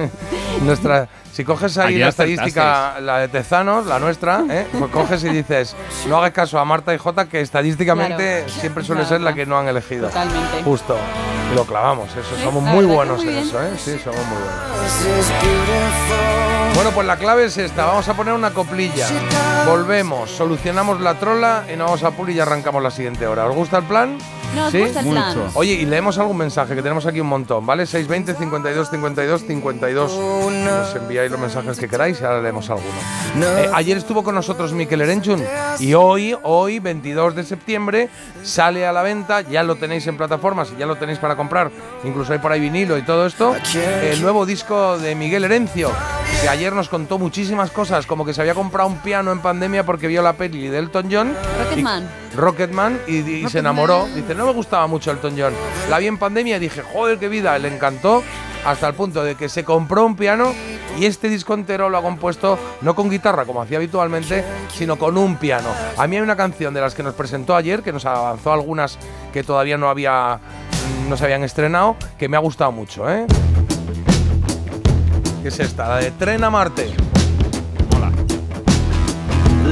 [0.62, 1.08] nuestra
[1.40, 4.66] si coges ahí Aquí la estadística, la de Tezanos, la nuestra, ¿eh?
[4.78, 5.74] pues coges y dices,
[6.06, 8.60] no hagas caso a Marta y Jota, que estadísticamente Claro.
[8.60, 10.08] siempre suele Claro, ser la que no han elegido.
[10.08, 10.62] Totalmente.
[10.62, 10.98] Justo.
[11.50, 12.36] Y lo clavamos, eso.
[12.36, 13.70] Sí, Somos muy buenos muy en eso, ¿eh?
[13.78, 15.70] Sí, somos muy buenos.
[16.74, 17.86] Bueno, pues la clave es esta.
[17.86, 19.06] Vamos a poner una coplilla.
[19.66, 23.46] Volvemos, solucionamos la trola y nos vamos a Puli y arrancamos la siguiente hora.
[23.46, 24.16] ¿Os gusta el plan?
[24.54, 24.80] Nos ¿Sí?
[24.80, 25.36] gusta el plan.
[25.38, 25.50] Mucho.
[25.58, 27.86] Oye, y leemos algún mensaje, que tenemos aquí un montón, ¿vale?
[27.86, 30.12] 620 52 52 52.
[30.52, 32.88] Nos enviáis los mensajes que queráis y ahora leemos alguno.
[33.36, 35.42] Eh, ayer estuvo con nosotros Mikel Erenchun
[35.78, 38.08] y hoy, hoy, 22 de septiembre,
[38.42, 41.70] sale a la venta, ya lo tenéis en plataformas y ya lo tenéis para comprar,
[42.04, 43.54] incluso hay por ahí vinilo y todo esto,
[44.02, 45.90] el nuevo disco de Miguel Herencio,
[46.42, 49.84] que ayer nos contó muchísimas cosas, como que se había comprado un piano en pandemia
[49.84, 51.34] porque vio la peli de Elton John.
[51.58, 52.08] Rocketman.
[52.34, 54.06] Rocketman y, y se enamoró.
[54.14, 55.52] Dice, no me gustaba mucho Elton John.
[55.88, 58.22] La vi en pandemia y dije, joder, qué vida, le encantó.
[58.64, 60.52] Hasta el punto de que se compró un piano
[60.98, 65.16] y este disco entero lo ha compuesto no con guitarra como hacía habitualmente, sino con
[65.16, 65.68] un piano.
[65.96, 68.98] A mí hay una canción de las que nos presentó ayer, que nos avanzó algunas
[69.32, 70.40] que todavía no había
[71.08, 73.26] no se habían estrenado, que me ha gustado mucho, ¿eh?
[75.42, 75.88] ¿Qué es esta?
[75.88, 76.92] La de Tren a Marte.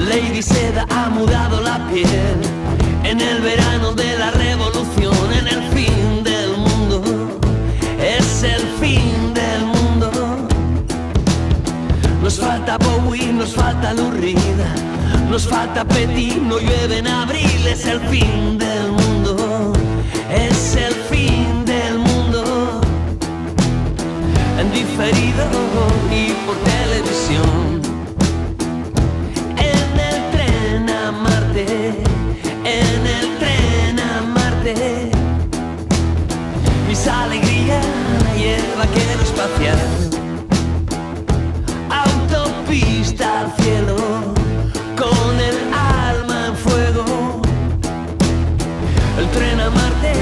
[0.06, 2.38] Lady Seda ha mudado la piel
[3.04, 7.02] en el verano de la revolución, en el fin del mundo.
[8.00, 10.10] Es el fin del mundo.
[12.22, 14.36] Nos falta Bowie, nos falta Reed,
[15.30, 17.66] nos falta Petit, no llueve en abril.
[17.66, 19.72] Es el fin del mundo.
[20.30, 22.80] Es el fin del mundo.
[24.60, 25.44] En diferido
[26.12, 27.57] y por televisión.
[38.78, 39.78] Vaquero espacial.
[41.90, 43.96] Autopista al cielo,
[44.96, 47.42] con el alma en fuego.
[49.18, 50.12] El tren a Marte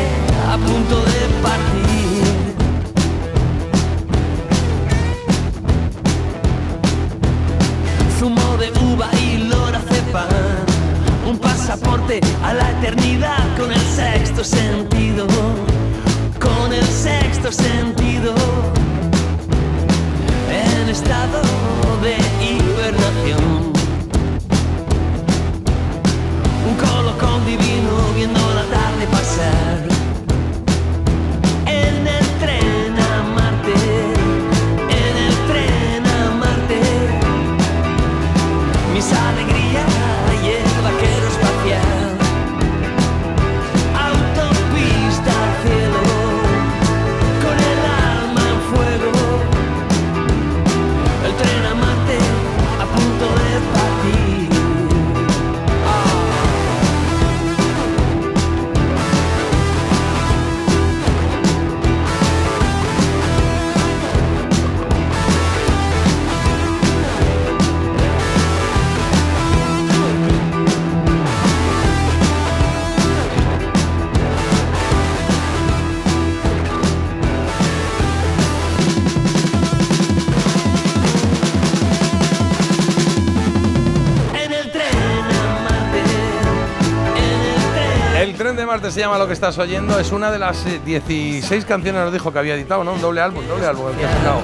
[0.48, 1.76] a punto de partir.
[8.18, 10.28] zumo de uva y lorazepam,
[11.28, 15.26] un pasaporte a la eternidad con el sexto sentido,
[16.76, 18.34] el sexto sentido,
[20.50, 21.40] en estado
[22.02, 23.72] de hibernación.
[26.68, 29.95] Un colocón divino viendo la tarde pasar.
[88.64, 89.98] Parte se llama Lo que estás oyendo.
[89.98, 92.92] Es una de las eh, 16 canciones, nos dijo que había editado, ¿no?
[92.92, 94.40] Un doble álbum, doble álbum el que ha sacado.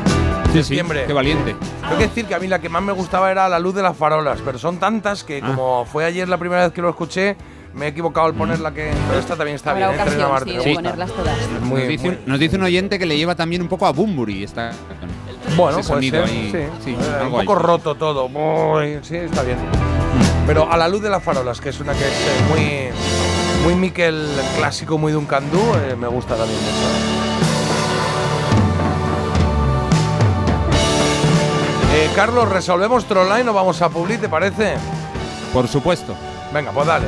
[0.52, 1.56] Sí, sí, qué valiente.
[1.80, 3.82] Tengo que decir que a mí la que más me gustaba era La luz de
[3.82, 5.46] las farolas, pero son tantas que Ah.
[5.54, 7.36] como fue ayer la primera vez que lo escuché,
[7.74, 8.90] me he equivocado al poner la que.
[9.08, 10.02] Pero esta también está Habrá bien, ¿eh?
[10.02, 10.52] Ocasión, sí, Marte.
[10.68, 11.36] de ponerlas todas.
[11.62, 13.86] Muy, nos, dice muy- un, nos dice un oyente que le lleva también un poco
[13.86, 14.72] a Bumburi esta
[15.56, 16.84] Bueno, ese puede sonido ser, ahí, sí.
[16.84, 16.96] sí, Eh,
[17.26, 17.46] un ahí.
[17.46, 18.28] poco roto todo.
[19.02, 19.56] Sí, está bien.
[20.46, 22.60] Pero a la luz de las farolas, que es una que es eh, muy,
[23.62, 26.72] muy Miquel clásico, muy Duncan Du, eh, me gusta también mucho.
[31.94, 34.74] Eh, Carlos, ¿resolvemos Trollline o vamos a Publi, te parece?
[35.52, 36.14] Por supuesto.
[36.52, 37.06] Venga, pues dale.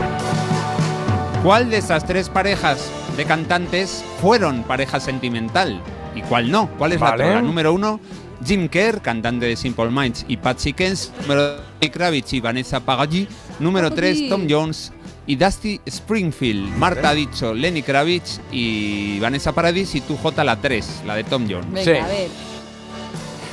[1.43, 5.81] ¿Cuál de esas tres parejas de cantantes fueron pareja sentimental?
[6.15, 6.69] ¿Y cuál no?
[6.79, 7.19] ¿Cuál es Vale.
[7.19, 7.43] la trola?
[7.43, 7.99] Número uno,
[8.45, 11.11] Jim Kerr, cantante de Simple Minds y Patsy Kenz.
[11.23, 11.61] Número dos,
[11.93, 13.29] Kravitz y Vanessa Paradis.
[13.59, 14.29] Número tres.
[14.29, 14.93] Tom Jones
[15.27, 16.77] y Dusty Springfield.
[16.77, 21.25] Marta ha dicho Lenny Kravitz y Vanessa Paradis y tú J la 3, la de
[21.25, 21.73] Tom Jones.
[21.73, 22.29] Venga, a ver.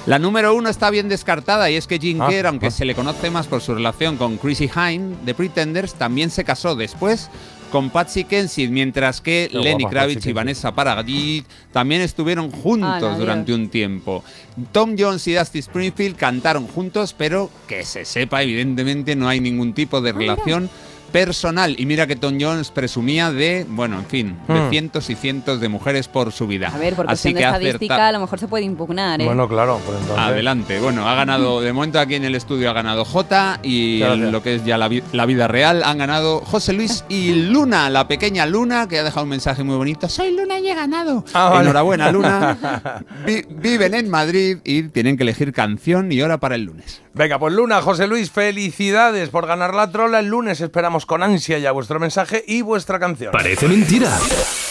[0.07, 2.71] La número uno está bien descartada y es que Jim Ah, Kerr, aunque ah.
[2.71, 6.75] se le conoce más por su relación con Chrissy Hine de Pretenders, también se casó
[6.75, 7.29] después
[7.71, 10.33] con Patsy Kensit, mientras que Qué Lenny guapa, Kravitz Patsy y.
[10.33, 14.23] Vanessa Paradis también estuvieron juntos durante un tiempo.
[14.71, 19.73] Tom Jones y Dusty Springfield cantaron juntos, pero que se sepa, evidentemente no hay ningún
[19.73, 20.69] tipo de relación
[21.11, 21.75] personal.
[21.79, 24.69] Y mira que Tom Jones presumía de, bueno, en fin, de Hmm.
[24.69, 26.71] cientos y cientos de mujeres por su vida.
[26.73, 29.25] A ver, por Así que estadística acerta- a lo mejor se puede impugnar, ¿eh?
[29.25, 30.25] Bueno, claro, pues entonces.
[30.25, 30.79] Adelante.
[30.79, 34.55] Bueno, ha ganado, de momento aquí en el estudio ha ganado J y lo que
[34.55, 38.45] es ya la, vi- la vida real han ganado José Luis y Luna, la pequeña
[38.45, 40.07] Luna, que ha dejado un mensaje muy bonito.
[40.09, 41.23] Soy Luna y he ganado.
[41.33, 41.61] Ah, vale.
[41.63, 42.57] Enhorabuena, Luna.
[43.25, 47.01] Vi- viven en Madrid y tienen que elegir canción y hora para el lunes.
[47.13, 50.19] Venga, pues Luna, José Luis, felicidades por ganar la trola.
[50.19, 53.31] El lunes esperamos con ansia ya vuestro mensaje y vuestra canción.
[53.31, 54.17] Parece mentira.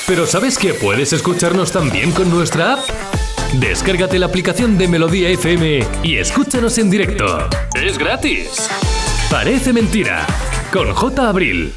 [0.06, 2.80] Pero ¿sabes que puedes escucharnos también con nuestra app?
[3.54, 7.48] Descárgate la aplicación de Melodía FM y escúchanos en directo.
[7.74, 8.68] Es gratis.
[9.30, 10.26] Parece mentira.
[10.72, 11.28] Con J.
[11.28, 11.72] Abril.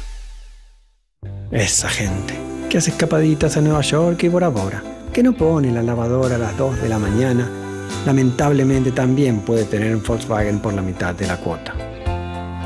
[1.50, 2.34] Esa gente
[2.68, 4.82] que hace escapaditas a Nueva York y Bora Bora,
[5.12, 7.48] que no pone la lavadora a las 2 de la mañana,
[8.06, 11.74] lamentablemente también puede tener un Volkswagen por la mitad de la cuota.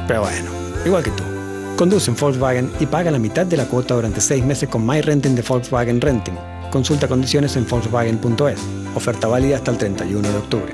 [0.07, 0.51] Pero bueno,
[0.85, 1.38] igual que tú.
[1.79, 5.01] Conduce un Volkswagen y paga la mitad de la cuota durante 6 meses con My
[5.01, 6.35] Renting de Volkswagen Renting.
[6.73, 8.61] Consulta condiciones en Volkswagen.es.
[8.97, 10.73] Oferta válida hasta el 31 de octubre.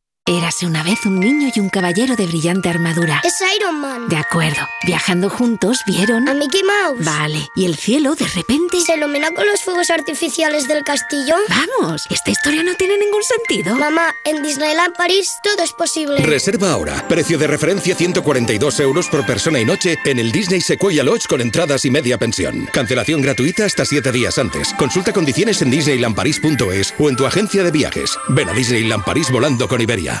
[0.31, 3.21] Érase una vez un niño y un caballero de brillante armadura.
[3.25, 4.07] Es Iron Man.
[4.07, 4.65] De acuerdo.
[4.85, 6.29] Viajando juntos vieron...
[6.29, 7.03] A Mickey Mouse.
[7.03, 7.49] Vale.
[7.53, 8.79] Y el cielo, de repente...
[8.79, 11.35] ¿Se ilumina con los fuegos artificiales del castillo?
[11.49, 13.75] Vamos, esta historia no tiene ningún sentido.
[13.75, 16.21] Mamá, en Disneyland París todo es posible.
[16.21, 17.05] Reserva ahora.
[17.09, 21.41] Precio de referencia 142 euros por persona y noche en el Disney Sequoia Lodge con
[21.41, 22.69] entradas y media pensión.
[22.71, 24.73] Cancelación gratuita hasta 7 días antes.
[24.75, 28.17] Consulta condiciones en disneylandparis.es o en tu agencia de viajes.
[28.29, 30.20] Ven a Disneyland París volando con Iberia.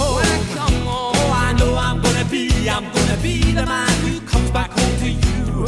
[0.00, 4.20] I come home, oh, I know I'm gonna be, I'm gonna be the man who
[4.20, 5.66] comes back home to you.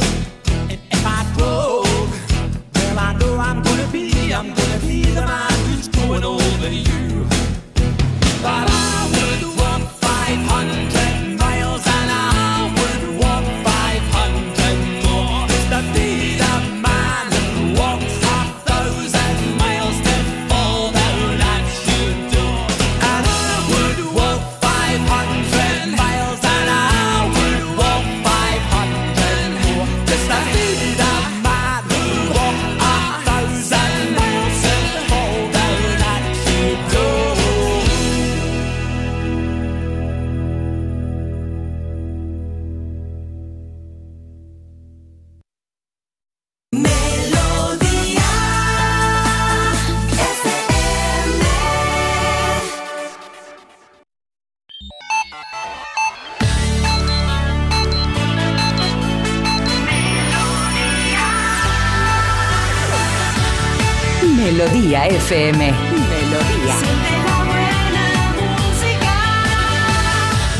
[0.69, 1.83] And if I well,
[2.97, 7.25] I know I'm gonna be, I'm gonna be the man who's growing older than you.
[8.41, 8.80] But I
[65.15, 65.57] FM.
[65.71, 66.75] Melodía.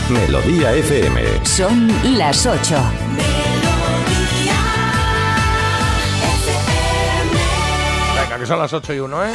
[0.09, 1.21] Melodía FM.
[1.45, 1.87] Son
[2.17, 2.75] las 8.
[8.23, 9.29] Venga, que son las 8 y 1, ¿eh?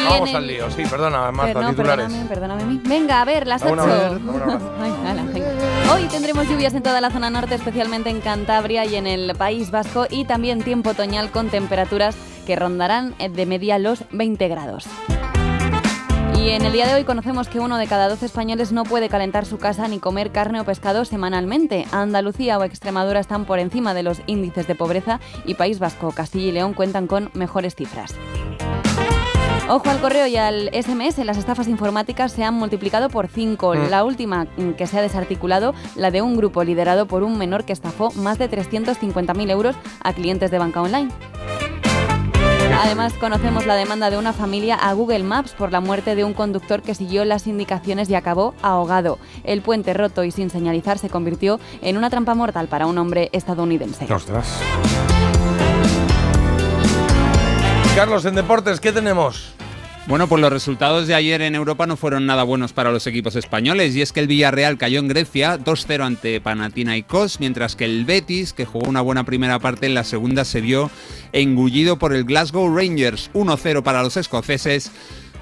[0.00, 2.06] Y Vamos en al el- lío, sí, perdona, Marta, no, titulares.
[2.06, 2.80] perdóname, perdóname a mí.
[2.84, 3.92] Venga, a ver, las A una 8.
[3.92, 4.56] vez, a una vez.
[4.82, 5.51] Ay, ala, venga.
[5.92, 9.70] Hoy tendremos lluvias en toda la zona norte, especialmente en Cantabria y en el País
[9.70, 12.16] Vasco, y también tiempo otoñal con temperaturas
[12.46, 14.86] que rondarán eh, de media los 20 grados.
[16.34, 19.10] Y en el día de hoy conocemos que uno de cada 12 españoles no puede
[19.10, 21.84] calentar su casa ni comer carne o pescado semanalmente.
[21.92, 26.46] Andalucía o Extremadura están por encima de los índices de pobreza y País Vasco, Castilla
[26.46, 28.14] y León cuentan con mejores cifras.
[29.68, 33.74] Ojo al correo y al SMS, las estafas informáticas se han multiplicado por 5.
[33.74, 33.90] Mm.
[33.90, 37.64] La última mm, que se ha desarticulado, la de un grupo liderado por un menor
[37.64, 41.10] que estafó más de 350.000 euros a clientes de banca online.
[42.82, 46.34] Además, conocemos la demanda de una familia a Google Maps por la muerte de un
[46.34, 49.18] conductor que siguió las indicaciones y acabó ahogado.
[49.44, 53.30] El puente roto y sin señalizar se convirtió en una trampa mortal para un hombre
[53.32, 54.12] estadounidense.
[54.12, 54.60] Ostras.
[57.94, 59.52] Carlos, en deportes, ¿qué tenemos?
[60.06, 63.36] Bueno, pues los resultados de ayer en Europa no fueron nada buenos para los equipos
[63.36, 68.06] españoles y es que el Villarreal cayó en Grecia 2-0 ante Panathinaikos, mientras que el
[68.06, 70.90] Betis, que jugó una buena primera parte, en la segunda se vio
[71.32, 74.90] engullido por el Glasgow Rangers 1-0 para los escoceses.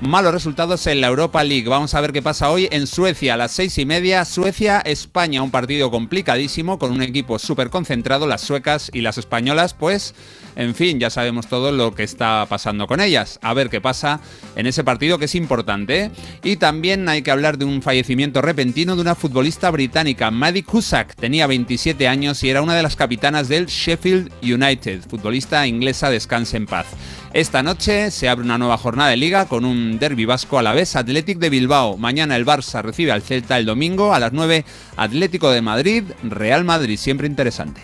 [0.00, 1.68] Malos resultados en la Europa League.
[1.68, 4.24] Vamos a ver qué pasa hoy en Suecia a las seis y media.
[4.24, 8.26] Suecia-España, un partido complicadísimo con un equipo súper concentrado.
[8.26, 10.14] Las suecas y las españolas, pues,
[10.56, 13.38] en fin, ya sabemos todo lo que está pasando con ellas.
[13.42, 14.20] A ver qué pasa
[14.56, 16.04] en ese partido que es importante.
[16.04, 16.10] ¿eh?
[16.44, 21.14] Y también hay que hablar de un fallecimiento repentino de una futbolista británica, Maddie Cusack.
[21.14, 25.02] Tenía 27 años y era una de las capitanas del Sheffield United.
[25.10, 26.86] Futbolista inglesa, descanse en paz.
[27.32, 30.72] Esta noche se abre una nueva jornada de liga con un derby vasco a la
[30.72, 31.96] vez Athletic de Bilbao.
[31.96, 34.64] Mañana el Barça recibe al Celta el domingo a las 9
[34.96, 37.82] Atlético de Madrid, Real Madrid, siempre interesante.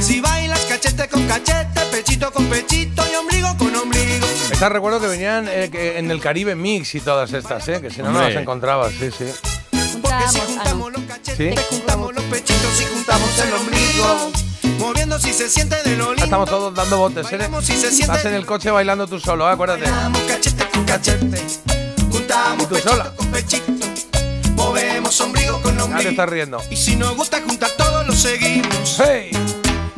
[0.00, 2.97] Si bailas cachete con cachete, pechito con pechito
[4.58, 7.80] Estas recuerdo que venían eh, que en el Caribe Mix y todas estas, ¿eh?
[7.80, 9.26] que si no, no las encontrabas, sí, sí.
[10.02, 11.64] Porque si juntamos los cachetes, ¿Sí?
[11.70, 14.30] juntamos los pechitos y juntamos el ombligo.
[14.80, 16.24] Moviendo si se siente de lo lindo.
[16.24, 17.38] Estamos todos dando botes, ¿eh?
[17.62, 19.52] Si se siente- Estás en el coche bailando tú solo, ¿eh?
[19.52, 19.84] acuérdate.
[19.86, 21.42] Juntamos cachete con cachete.
[22.10, 23.12] Juntamos Y tú pechito sola.
[23.14, 23.72] con pechito.
[24.54, 26.10] Movemos ombligo con Ya te ombligo.
[26.10, 26.60] estás riendo.
[26.70, 28.98] Y si nos gusta juntar todos lo seguimos.
[29.00, 29.30] ¡Hey!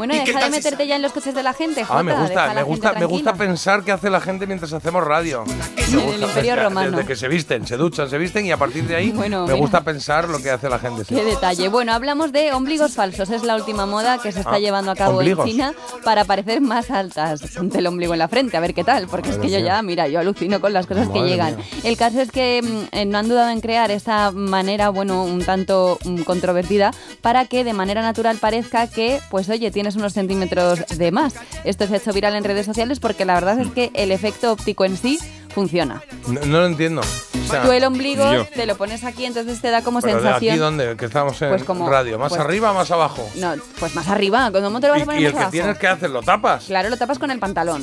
[0.01, 2.15] Bueno, ¿Y qué deja de meterte ya en los coches de la gente, Ah, me
[2.15, 5.45] gusta, me gusta, me gusta pensar qué hace la gente mientras hacemos radio.
[5.45, 6.91] Me En el gusta Imperio pensar, Romano.
[6.93, 9.49] Desde que se visten, se duchan, se visten y a partir de ahí Bueno, me
[9.53, 9.59] mira.
[9.61, 11.05] gusta pensar lo que hace la gente.
[11.05, 11.15] sí.
[11.15, 11.69] Qué detalle.
[11.69, 13.29] Bueno, hablamos de ombligos falsos.
[13.29, 15.45] Es la última moda que se está Ah, llevando a cabo ombligos.
[15.45, 17.43] en China para parecer más altas.
[17.55, 19.07] Ponte el ombligo en la frente, a ver qué tal.
[19.09, 21.57] Porque es que yo ya, mira, yo alucino con las cosas que llegan.
[21.57, 21.65] mía.
[21.85, 25.45] El caso es que mm, eh, no han dudado en crear esa manera, bueno, un
[25.45, 30.81] tanto mm, controvertida, para que de manera natural parezca que, pues oye, tienes unos centímetros
[30.97, 31.35] de más.
[31.65, 34.53] Esto se ha hecho viral en redes sociales porque la verdad es que el efecto
[34.53, 35.19] óptico en sí
[35.55, 36.03] funciona.
[36.29, 37.01] No, no lo entiendo.
[37.01, 38.47] O sea, Tú el ombligo yo.
[38.47, 40.53] te lo pones aquí, entonces te da como Pero de sensación.
[40.53, 43.29] aquí dónde, que estamos en Pues como- radio, más pues- arriba, más abajo.
[43.37, 44.51] No, pues más arriba.
[44.53, 45.51] ¿Cómo te lo vas a Y, poner y el más que abajo?
[45.53, 46.65] tienes que hacer, lo tapas.
[46.67, 47.83] Claro, lo tapas con el pantalón.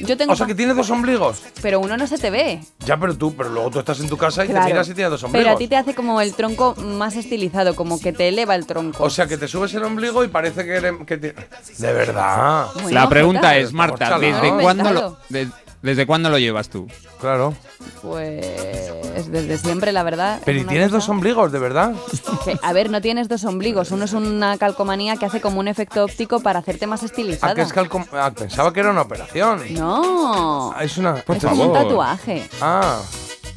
[0.00, 1.42] Yo tengo O sea que tienes dos ombligos.
[1.62, 2.60] pero uno no se te ve.
[2.80, 4.66] Ya, pero tú, pero luego tú estás en tu casa y Claro.
[4.66, 5.54] te miras y tienes dos Pero ombligos.
[5.54, 9.02] a ti te hace como el tronco más estilizado, como que te eleva el tronco.
[9.04, 11.34] O sea que te subes el ombligo y parece que, eres- que te-
[11.78, 12.66] De verdad.
[12.90, 14.18] La pregunta es, Marta.
[14.18, 15.48] ¿desde cuándo, lo, de-
[15.82, 16.88] ¿Desde cuándo lo llevas tú?
[17.20, 17.54] Claro.
[18.02, 20.40] Pues desde siempre, la verdad.
[20.44, 21.92] Pero ¿y tienes cosa- dos ombligos, de verdad?
[22.44, 23.90] que, a ver, no tienes dos ombligos.
[23.90, 27.54] Uno es una calcomanía que hace como un efecto óptico para hacerte más Ah, estilizada.
[27.54, 29.62] que es calcom- ah, pensaba que era una operación.
[29.74, 30.72] No.
[30.74, 31.16] Ah, Es una.
[31.16, 31.82] Por es como un favor.
[31.88, 32.48] tatuaje.
[32.60, 33.00] Ah,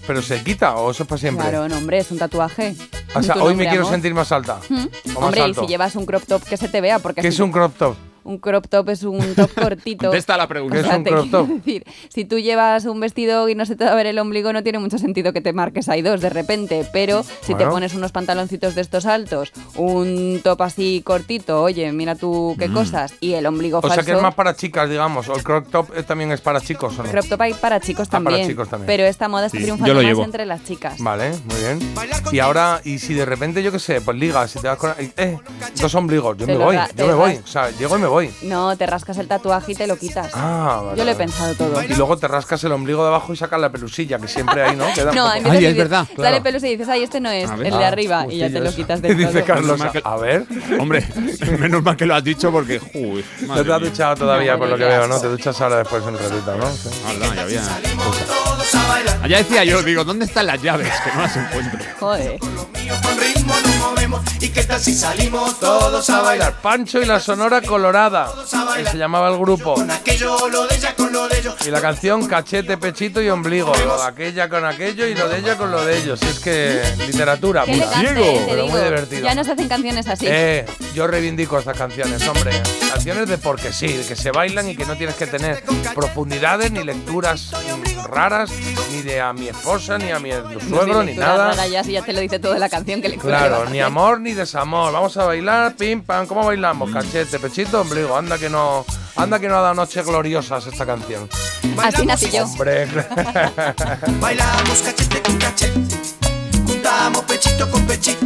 [0.05, 1.47] pero se quita o eso es para siempre.
[1.47, 2.75] Claro, no, hombre, es un tatuaje.
[3.15, 4.59] O sea, hoy me quiero sentir más alta.
[4.69, 4.75] ¿Mm?
[4.75, 7.29] o más Hombre, y si llevas un crop top que se te vea, porque ¿Qué
[7.31, 7.95] si es un crop top?
[8.23, 10.07] Un crop top es un top cortito.
[10.07, 10.75] Contesta la pregunta.
[10.81, 11.47] ¿Qué es un crop top?
[11.47, 14.53] decir, si tú llevas un vestido y no se te va a ver el ombligo,
[14.53, 16.85] no tiene mucho sentido que te marques ahí dos de repente.
[16.93, 22.15] Pero si te pones unos pantaloncitos de estos altos, un top así cortito, oye, mira
[22.15, 23.85] tú qué cosas, y el ombligo Mm.
[23.85, 23.95] O falso.
[23.95, 25.27] sea que es más para chicas, digamos.
[25.29, 27.09] O el crop top eh, también es para chicos, ¿o no?
[27.09, 28.47] Crop top hay para chicos Ah, para también.
[28.47, 28.87] chicos también.
[28.87, 30.23] Pero esta moda está Sí, triunfando más llevo.
[30.23, 30.95] entre las chicas.
[30.99, 31.79] Vale, muy bien.
[32.31, 34.93] Y ahora, y si de repente, yo qué sé, pues ligas, si te vas con.
[34.99, 35.37] Eh,
[35.81, 37.39] dos ombligos, yo Te me voy, yo me voy.
[37.43, 38.10] O sea, llego y me voy.
[38.43, 40.31] No, te rascas el tatuaje y te lo quitas.
[40.33, 40.97] Ah, vale.
[40.97, 41.81] Yo lo he pensado todo.
[41.83, 44.75] Y luego te rascas el ombligo de abajo y sacas la pelusilla, que siempre hay,
[44.75, 44.85] ¿no?
[44.93, 46.05] Queda No, poco- empiezas a decir, Claro.
[46.17, 48.59] Sale pelos y dices, ay, este no es, el de Ah, arriba, y ya te
[48.59, 49.45] lo quitas del Dice todo.
[49.45, 50.45] Carlos, a ver.
[50.79, 51.05] Hombre,
[51.59, 52.79] menos mal que lo has dicho porque.
[52.93, 55.19] Uy, No te has duchado todavía, No, por lo que veo, ¿no?
[55.19, 56.69] Te duchas ahora después un ratito, ¿no?
[56.71, 56.89] Sí.
[57.07, 57.61] Hala, ya había.
[59.23, 60.89] Allá decía yo, digo, ¿dónde están las llaves?
[61.03, 61.79] Que no las encuentro.
[61.99, 62.39] Joder.
[64.07, 64.21] Nos.
[64.41, 66.61] ¿Y qué tal si salimos todos a bailar?
[66.61, 68.31] Pancho y la Sonora Colorada,
[68.75, 69.75] que se llamaba el grupo.
[69.89, 71.55] Aquello, lo de ella con lo de ellos.
[71.65, 73.73] Y la canción Cachete, Pechito y Ombligo.
[73.85, 76.21] Lo de aquella con aquello y lo de ella con lo de ellos.
[76.23, 79.23] Es que literatura, elegante, te pero muy divertido.
[79.23, 80.25] Ya no se hacen canciones así.
[80.27, 82.51] Eh, yo reivindico estas canciones, hombre.
[82.89, 86.71] Canciones de porque sí, de que se bailan y que no tienes que tener profundidades
[86.71, 87.51] ni lecturas
[88.11, 88.51] raras,
[88.91, 90.31] ni de a mi esposa, ni a mi
[90.67, 91.51] suegro, ni nada.
[91.51, 94.00] rara ya, si ya te lo dice toda la canción que le Claro, ni amor
[94.19, 94.91] ni desamor.
[94.91, 96.25] Vamos a bailar, pim pam.
[96.25, 96.91] ¿Cómo bailamos?
[96.91, 98.15] Cachete, pechito, ombligo.
[98.17, 98.83] Anda que no,
[99.15, 101.29] anda que no ha dado noches gloriosas esta canción.
[101.77, 102.45] Así nací yo.
[102.45, 102.85] Hombre.
[104.19, 105.95] Bailamos cachete con cachete.
[106.65, 108.25] Juntamos pechito con pechito.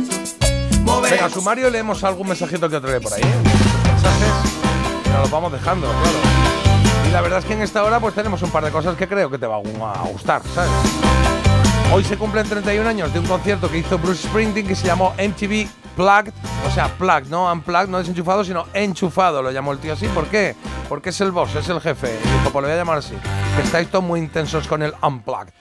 [0.82, 1.11] Movemos.
[1.11, 3.21] Venga, sumario, leemos algún mensajito que otro por ahí.
[3.21, 3.26] ¿eh?
[3.86, 7.07] Mensajes, nos los vamos dejando, claro.
[7.07, 9.07] Y la verdad es que en esta hora pues tenemos un par de cosas que
[9.07, 10.71] creo que te va a gustar, ¿sabes?
[11.94, 15.14] Hoy se cumplen 31 años de un concierto que hizo Bruce Springsteen que se llamó
[15.14, 16.34] MTV Plugged,
[16.68, 20.08] o sea, Plugged, no Unplugged, no desenchufado, sino enchufado, lo llamó el tío así.
[20.08, 20.56] ¿Por qué?
[20.90, 22.20] Porque es el boss, es el jefe.
[22.22, 23.16] Dijo, pues lo voy a llamar así.
[23.56, 25.54] Que estáis todos muy intensos con el Unplugged.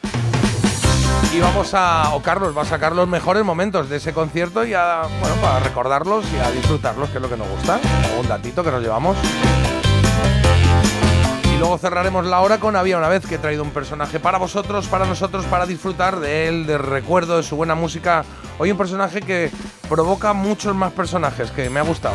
[1.32, 4.74] Y vamos a, o Carlos va a sacar los mejores momentos de ese concierto y
[4.74, 7.80] a, bueno, para recordarlos y a disfrutarlos, que es lo que nos gusta.
[8.20, 9.16] Un datito que nos llevamos.
[11.64, 14.86] Luego cerraremos la hora con Había una vez que he traído un personaje para vosotros,
[14.86, 18.22] para nosotros, para disfrutar de él, del recuerdo, de su buena música.
[18.58, 19.50] Hoy un personaje que
[19.88, 22.14] provoca muchos más personajes, que me ha gustado.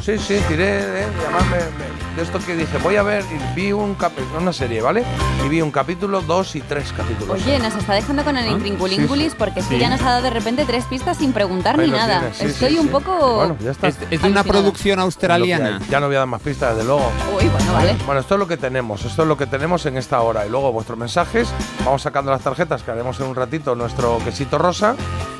[0.00, 3.54] Sí, sí, tiré de, además me- me- de esto que dije, voy a ver, y
[3.54, 5.04] vi un capítulo, una serie, ¿vale?
[5.44, 7.40] Y vi un capítulo, dos y tres capítulos.
[7.40, 8.50] Oye, nos está dejando con el ¿Ah?
[8.50, 9.36] intrínculingulis Sí, sí.
[9.38, 9.80] porque es que Sí.
[9.80, 12.28] ya nos ha dado de repente tres pistas sin preguntar Ahí ni nada.
[12.40, 12.92] Estoy sí, un sí.
[12.92, 13.36] poco.
[13.36, 13.86] Bueno, ya está.
[13.88, 15.80] Es, es de una producción australiana.
[15.88, 17.08] Ya no voy a dar más pistas, desde luego.
[17.38, 17.96] Uy, bueno, vale.
[18.06, 20.44] Bueno, esto es lo que tenemos, esto es lo que tenemos en esta hora.
[20.46, 21.48] Y luego vuestros mensajes,
[21.84, 24.96] vamos sacando las tarjetas que haremos en un ratito nuestro quesito rosa.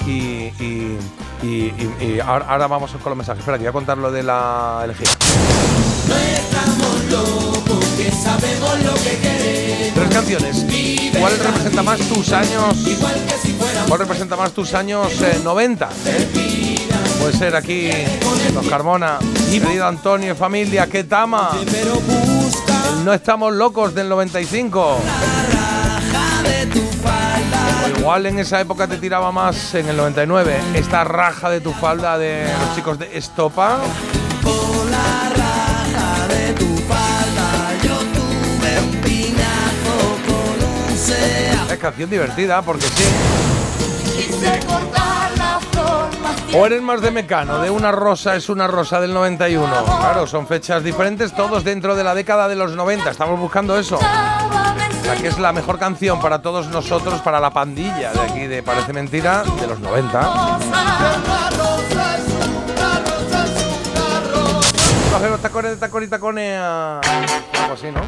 [0.07, 0.99] Y, y, y-
[1.43, 3.41] y- y ahora, ahora vamos con los mensajes.
[3.41, 5.11] Espera, que voy a contar lo de la elegida.
[6.09, 9.95] No estamos locos, que sabemos lo que queremos.
[9.95, 10.67] Tres canciones.
[11.19, 12.77] ¿Cuál representa más tus años?
[13.89, 15.89] ¿Cuál representa más tus años eh, 90?
[16.07, 16.29] eh?
[17.21, 17.91] Puede ser aquí
[18.55, 19.19] los Carmona,
[19.51, 21.51] querido Antonio y familia, que tama.
[21.61, 24.81] El No estamos locos del 95.
[24.81, 24.99] O
[27.89, 30.57] igual en esa época te tiraba más en el 99.
[30.75, 33.79] Esta raja de tu falda de los chicos de Estopa.
[41.71, 43.05] Es canción divertida porque sí.
[46.53, 49.85] O eres más de Mecano, de una rosa es una rosa del 91.
[49.85, 53.09] Claro, son fechas diferentes, todos dentro de la década de los 90.
[53.09, 54.01] Estamos buscando eso.
[55.07, 58.65] La que es la mejor canción para todos nosotros, para la pandilla de aquí de
[58.65, 60.59] Parece Mentira, de los 90.
[65.13, 67.01] Coge los tacones de tacón y taconea.
[67.01, 68.01] Algo así, ¿no?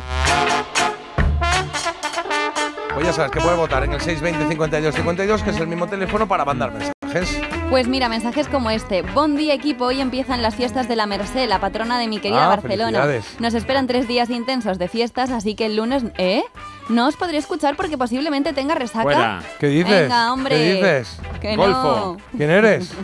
[2.92, 5.86] Pues ya sabes que puedes votar en el 620 52 52, que es el mismo
[5.86, 7.40] teléfono para mandar mensajes.
[7.72, 9.00] Pues mira, mensajes como este.
[9.00, 12.44] Buen día equipo, hoy empiezan las fiestas de la Merced, la patrona de mi querida
[12.44, 13.08] Ah, Barcelona.
[13.38, 16.04] Nos esperan tres días intensos de fiestas, así que el lunes...
[16.18, 16.42] ¿Eh?
[16.90, 19.40] No os podré escuchar porque posiblemente tenga resaca.
[19.58, 20.02] ¿Qué dices?
[20.02, 20.54] Venga, hombre.
[20.54, 21.18] ¿Qué dices?
[21.40, 22.18] Que Golfo.
[22.18, 22.36] no.
[22.36, 22.92] ¿Quién eres?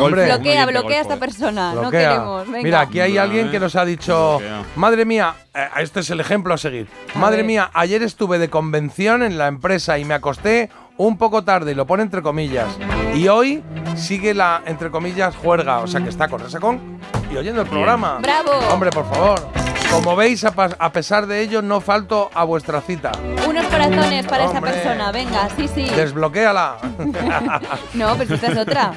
[0.00, 0.26] Hombre.
[0.26, 1.74] bloquea, bloquea a esta persona.
[1.74, 2.46] No queremos.
[2.46, 2.62] Venga.
[2.62, 4.38] Mira, aquí hay alguien que nos ha dicho,
[4.76, 6.88] madre mía, eh, este es el ejemplo a seguir.
[7.14, 7.46] Madre ver.
[7.46, 11.74] mía, ayer estuve de convención en la empresa y me acosté un poco tarde, y
[11.74, 12.66] lo pone entre comillas.
[13.14, 13.62] Y hoy
[13.96, 17.00] sigue la, entre comillas, juerga, o sea que está con resacón
[17.32, 18.18] y oyendo el programa.
[18.20, 18.52] ¡Bravo!
[18.72, 19.67] Hombre, por favor.
[19.90, 23.10] Como veis, a, pesar de ello, no falto a vuestra cita.
[23.48, 24.72] Unos corazones para esa Hombre.
[24.72, 25.10] persona.
[25.12, 25.86] Venga, sí, sí.
[25.94, 26.76] Desbloquéala.
[27.94, 28.92] No, pero esta es otra.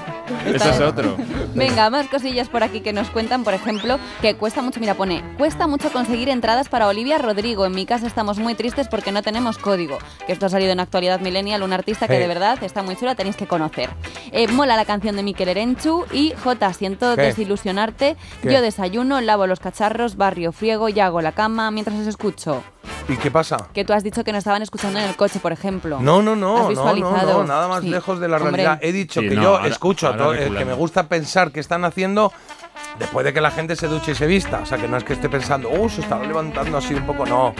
[0.45, 1.15] Ese es otro.
[1.55, 5.23] Venga, más cosillas por aquí que nos cuentan, por ejemplo, que cuesta mucho, mira, pone,
[5.37, 7.65] cuesta mucho conseguir entradas para Olivia Rodrigo.
[7.65, 9.97] En mi casa estamos muy tristes porque no tenemos código.
[10.25, 12.21] Que esto ha salido en Actualidad Millennial, un artista que Hey.
[12.21, 13.89] de verdad está muy chula, tenéis que conocer.
[14.31, 18.17] Eh, mola la canción de Miquel Erenchu y J, siento desilusionarte.
[18.41, 18.53] ¿Qué?
[18.53, 22.63] Yo desayuno, lavo los cacharros, barrio friego y hago la cama mientras os escucho.
[23.09, 23.57] ¿Y qué pasa?
[23.73, 25.99] Que tú has dicho que nos estaban escuchando en el coche, por ejemplo.
[25.99, 27.89] No, no, ¿Has no, no, no, no, nada más Sí.
[27.89, 28.51] lejos de la Hombre.
[28.51, 28.79] realidad.
[28.81, 31.51] He dicho Sí, que no, yo ahora- escucho, a todo- eh, que me gusta pensar
[31.51, 32.31] que están haciendo
[32.99, 34.59] después de que la gente se duche y se vista.
[34.63, 37.25] O sea, que no es que esté pensando, uh, se estará levantando así un poco.
[37.25, 37.53] No,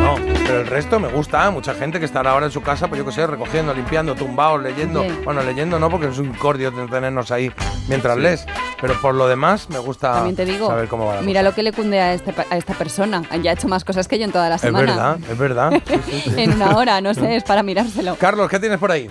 [0.00, 0.14] no.
[0.46, 1.50] Pero el resto me gusta.
[1.50, 4.62] Mucha gente que estará ahora en su casa, pues yo qué sé, recogiendo, limpiando, tumbados,
[4.62, 5.02] leyendo.
[5.02, 5.20] Bien.
[5.24, 7.52] Bueno, leyendo no, porque es un cordio tenernos ahí
[7.88, 8.46] mientras lees.
[8.80, 11.52] Pero por lo demás, me gusta También te digo, saber cómo va la mira lo
[11.52, 13.22] que le cunde a, este, a esta persona.
[13.42, 14.68] Ya ha hecho más cosas que yo en toda la cosa.
[14.68, 14.92] Es semana.
[14.94, 15.82] verdad, es verdad.
[15.86, 16.34] Sí, sí, sí.
[16.36, 18.16] en una hora, no sé, es para mirárselo.
[18.16, 19.08] Carlos, ¿qué tienes por ahí?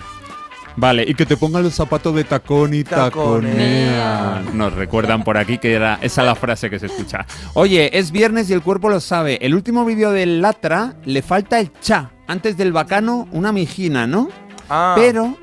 [0.80, 3.10] Vale, y que te pongan los zapatos de tacón y Taconea.
[3.10, 4.42] taconea.
[4.54, 7.26] Nos recuerdan por aquí que era esa la frase que se escucha.
[7.54, 9.44] Oye, es viernes y el cuerpo lo sabe.
[9.44, 12.12] El último vídeo del Latra le falta el cha.
[12.28, 14.28] Antes del bacano, una mijina, ¿no?
[14.70, 14.94] Ah.
[14.96, 15.36] Pero.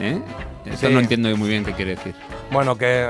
[0.00, 0.20] ¿eh?
[0.66, 0.92] Eso Sí.
[0.92, 2.14] no entiendo muy bien qué quiere decir.
[2.50, 3.08] Bueno, que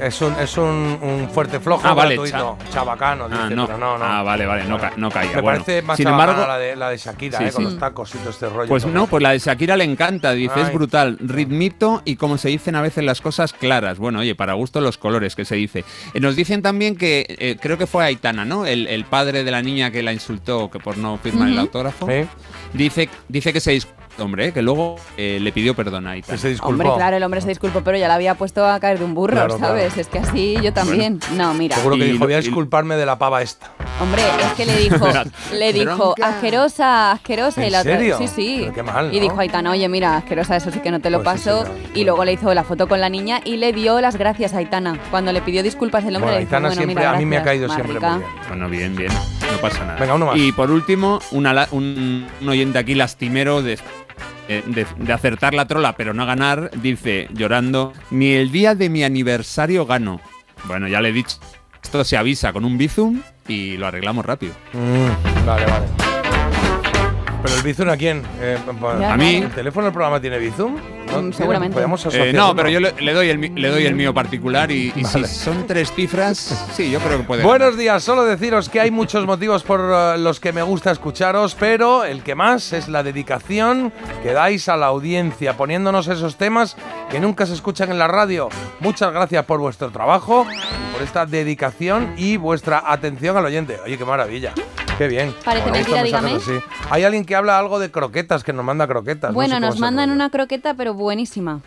[0.00, 2.58] es un, es un, un fuerte flojo Ah, vale, gratuito.
[2.72, 3.66] Chabacano, dice, Ah, no.
[3.66, 4.04] pero no, no.
[4.04, 5.36] Ah, vale, vale, no, ca- no caía.
[5.36, 7.70] Me Bueno, parece más sin embargo, la de, la de Shakira, Sí, eh, con sí.
[7.70, 8.68] los tacos y todo este rollo.
[8.68, 10.62] Pues no, pues la de Shakira le encanta, dice, Ay.
[10.62, 13.98] es brutal, ritmito y como se dicen a veces las cosas claras.
[13.98, 15.84] Bueno, oye, para gusto los colores que se dice.
[16.14, 18.66] Eh, nos dicen también que, eh, creo que fue Aitana, ¿no?
[18.66, 21.60] El, el padre de la niña que la insultó que por no firmar el Ujú.
[21.62, 22.06] autógrafo.
[22.08, 22.26] Sí.
[22.74, 23.86] Dice, dice que se dis-
[24.20, 26.38] hombre, que luego eh, le pidió perdón a Aitana.
[26.38, 26.72] Se disculpó.
[26.72, 29.14] Hombre, claro, el hombre se disculpó, pero ya la había puesto a caer de un
[29.14, 29.92] burro, Claro, ¿sabes?
[29.94, 30.00] claro.
[30.00, 31.20] Es que así yo también.
[31.34, 31.76] No, mira.
[31.76, 33.70] Seguro que Y dijo, voy a disculparme de la pava esta.
[34.00, 35.06] Hombre, es que le dijo,
[35.54, 37.60] le dijo, asquerosa, asquerosa.
[37.62, 38.18] ¿En y la otra, serio?
[38.18, 38.56] sí, sí.
[38.62, 41.22] Pero qué mal, Y dijo Aitana, oye, mira, asquerosa, eso sí que no te lo
[41.22, 41.64] Pues sí, paso.
[41.94, 44.58] y luego le hizo la foto con la niña y le dio las gracias a
[44.58, 44.98] Aitana.
[45.10, 47.26] Cuando le pidió disculpas el hombre Bueno, le dijo, Aitana bueno, siempre, mira, a mí
[47.26, 48.10] me ha caído siempre rica".
[48.12, 48.32] muy bien.
[48.48, 49.98] Bueno, bien, bien, no pasa nada.
[49.98, 50.36] Venga, uno más.
[50.36, 53.78] Y por último, una la- un, un oyente aquí lastimero de,
[54.48, 58.88] eh, de, de acertar la trola pero no ganar, dice llorando, ni el día de
[58.88, 60.20] mi aniversario gano.
[60.64, 61.36] Bueno, ya le he dicho,
[61.82, 64.52] esto se avisa con un bizum y lo arreglamos rápido.
[64.72, 65.86] Mm, vale, vale.
[67.42, 68.22] ¿Pero el Bizum a quién?
[68.40, 68.58] Eh,
[69.08, 69.36] A mí.
[69.36, 70.76] ¿El teléfono del programa tiene Bizum?
[71.16, 71.74] Mm, seguramente.
[71.74, 72.56] Podemos Eh, no, uno.
[72.56, 75.26] pero yo le, le doy el, le doy el mío particular y, y Vale.
[75.28, 77.42] si son tres cifras, sí, yo creo que puede.
[77.42, 77.80] Buenos ganar.
[77.80, 82.04] días, solo deciros que hay muchos motivos por eh, los que me gusta escucharos, pero
[82.04, 86.76] el que más es la dedicación que dais a la audiencia, poniéndonos esos temas
[87.10, 88.48] que nunca se escuchan en la radio.
[88.80, 90.46] Muchas gracias por vuestro trabajo,
[90.92, 93.78] por esta dedicación y vuestra atención al oyente.
[93.84, 94.52] Oye, qué maravilla.
[94.98, 95.32] Qué bien.
[95.44, 96.50] Parece mentira, así.
[96.90, 99.30] Hay alguien que habla algo de croquetas, que nos manda croquetas.
[99.30, 101.60] no Bueno, sé cómo nos mandan una croqueta, pero buenísima.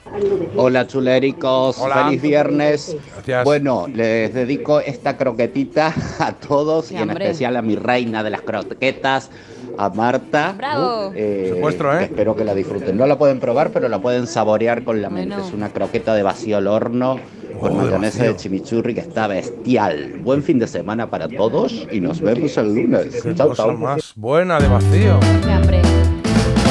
[0.57, 2.03] Hola chuléricos, Hola.
[2.05, 2.97] feliz viernes.
[3.15, 3.45] Gracias.
[3.45, 7.25] Bueno, les dedico esta croquetita a todos Sí, y en hombre.
[7.25, 9.29] especial a mi reina de las croquetas,
[9.77, 10.53] a Marta.
[10.57, 11.11] Bravo.
[11.15, 12.03] Eh, Secuestro, ¿eh?
[12.05, 12.97] Espero que la disfruten.
[12.97, 15.35] No la pueden probar, pero la pueden saborear con la mente.
[15.35, 15.47] Bueno.
[15.47, 17.19] Es una croqueta de vacío al horno
[17.59, 18.33] con Oh, de mayonesa vacío.
[18.33, 20.15] de chimichurri que está bestial.
[20.23, 23.21] Buen fin de semana para todos y nos vemos el lunes.
[23.21, 23.73] Qué Chao, cosa chao.
[23.73, 25.19] más buena de vacío.
[25.45, 25.81] Qué hambre.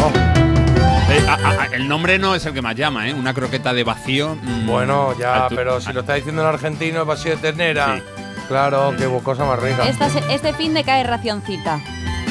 [0.02, 0.10] Oh,
[1.12, 3.14] Eh, a- a- a- el nombre no es el que más llama, ¿eh?
[3.14, 4.36] Una croqueta de vacío.
[4.40, 7.96] mm, bueno, ya, pero si lo está diciendo en argentino, vacío de ternera.
[7.96, 8.02] Sí.
[8.48, 9.88] Claro, qué cosa más rica.
[9.88, 11.80] Esta este fin de cae racioncita.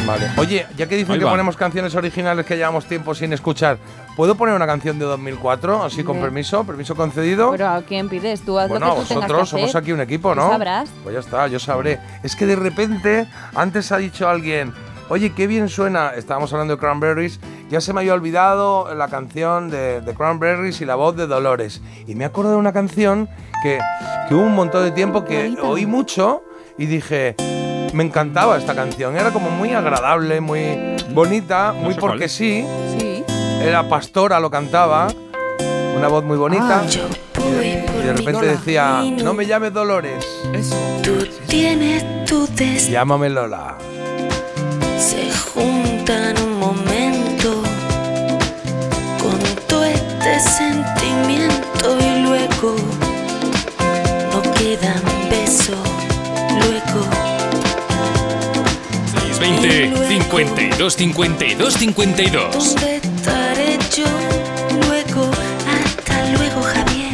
[0.05, 0.31] Vale.
[0.37, 1.31] Oye, ya que dicen Ahí que va.
[1.31, 3.77] ponemos canciones originales que llevamos tiempo sin escuchar,
[4.15, 5.83] ¿puedo poner una canción de 2004?
[5.83, 6.21] Así con Sí.
[6.21, 7.51] permiso, permiso concedido.
[7.51, 8.41] Pero ¿a quién pides?
[8.41, 9.81] Tú haz bueno, lo que tú tengas que vosotros somos hacer.
[9.81, 10.49] aquí un equipo, Tú ¿no?
[10.49, 10.89] sabrás.
[11.03, 11.99] Pues ya está, yo sabré.
[12.23, 14.73] Es que de repente, antes ha dicho alguien,
[15.09, 17.39] oye, qué bien suena, estábamos hablando de Cranberries,
[17.69, 21.81] ya se me había olvidado la canción de, de Cranberries y la voz de Dolores.
[22.07, 23.29] Y me acuerdo de una canción
[23.61, 23.77] que,
[24.27, 26.41] que hubo un montón de tiempo que oí mucho
[26.79, 27.35] y dije,
[27.99, 29.17] me encantaba esta canción.
[29.17, 32.65] Era como muy agradable, muy bonita, muy porque sí.
[32.97, 33.25] Sí.
[33.61, 35.09] Era Pastora, lo cantaba.
[35.97, 36.81] Una voz muy bonita.
[36.81, 36.85] Ah,
[37.35, 40.25] y de repente decía, no me llames Dolores.
[41.03, 42.89] Tú tienes tu destino.
[42.89, 43.75] Llámame Lola.
[44.97, 47.61] Se juntan un momento
[49.21, 52.75] con todo este sentimiento y luego
[54.31, 55.88] no quedan besos.
[59.39, 62.75] 620 52 52 52.
[63.95, 64.05] yo
[64.87, 65.31] luego,
[65.65, 67.13] hasta luego, Javier.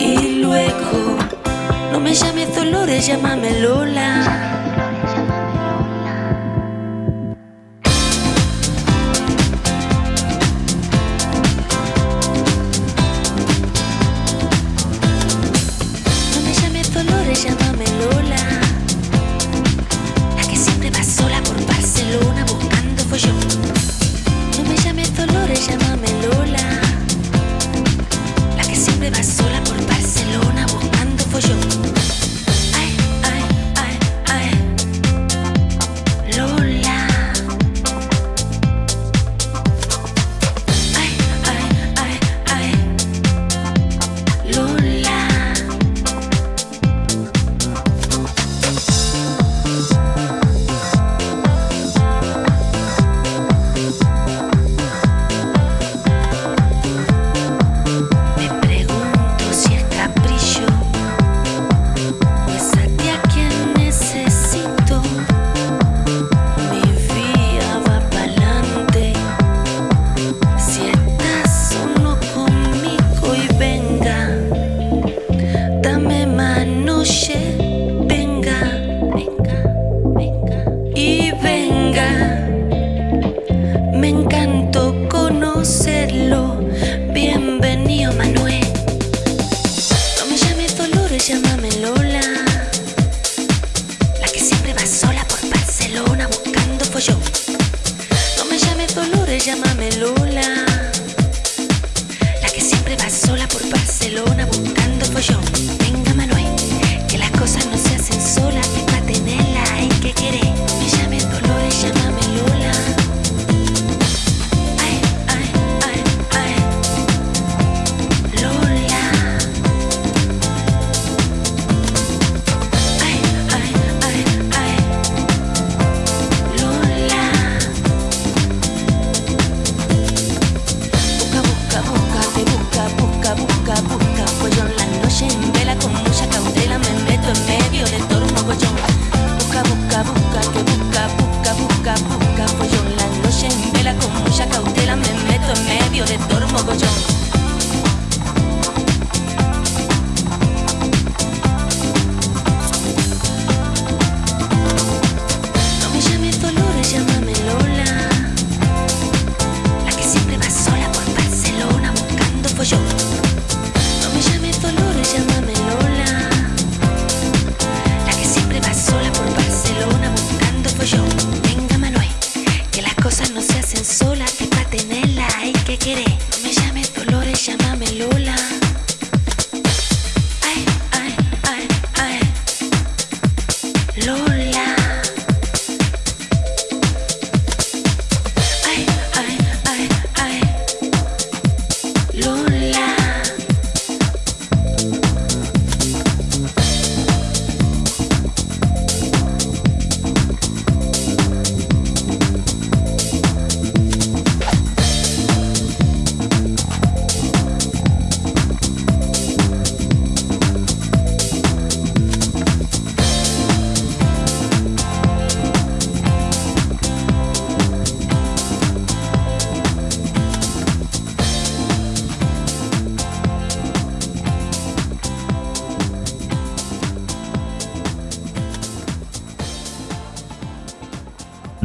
[0.00, 1.18] Y luego,
[1.92, 4.47] no me llames Dolores, llámame Lola.
[23.18, 23.57] vision.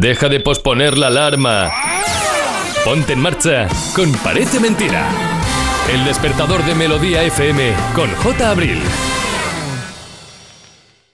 [0.03, 1.71] Deja de posponer la alarma.
[2.83, 5.07] Ponte en marcha con Parece Mentira.
[5.89, 8.49] El despertador de Melodía FM con J.
[8.49, 8.81] Abril.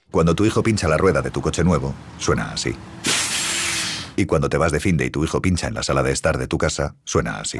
[0.09, 2.75] Cuando tu hijo pincha la rueda de tu coche nuevo, suena así.
[4.15, 6.39] Y cuando te vas de finde y tu hijo pincha en la sala de estar
[6.39, 7.59] de tu casa, suena así.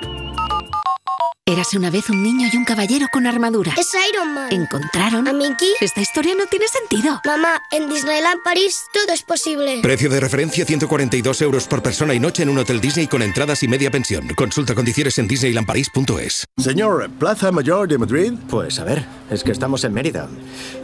[1.47, 3.73] Érase una vez un niño y un caballero con armadura.
[3.75, 4.53] Es Iron Man.
[4.53, 5.27] ¿Encontraron?
[5.27, 5.69] ¿A Mickey?
[5.81, 7.19] Esta historia no tiene sentido.
[7.25, 9.79] Mamá, en Disneyland París todo es posible.
[9.81, 13.63] Precio de referencia 142 euros por persona y noche en un hotel Disney con entradas
[13.63, 14.27] y media pensión.
[14.35, 16.45] Consulta condiciones en disneylandparis.es.
[16.57, 18.33] Señor, ¿Plaza Mayor de Madrid?
[18.47, 20.29] Pues a ver, es que estamos en Mérida.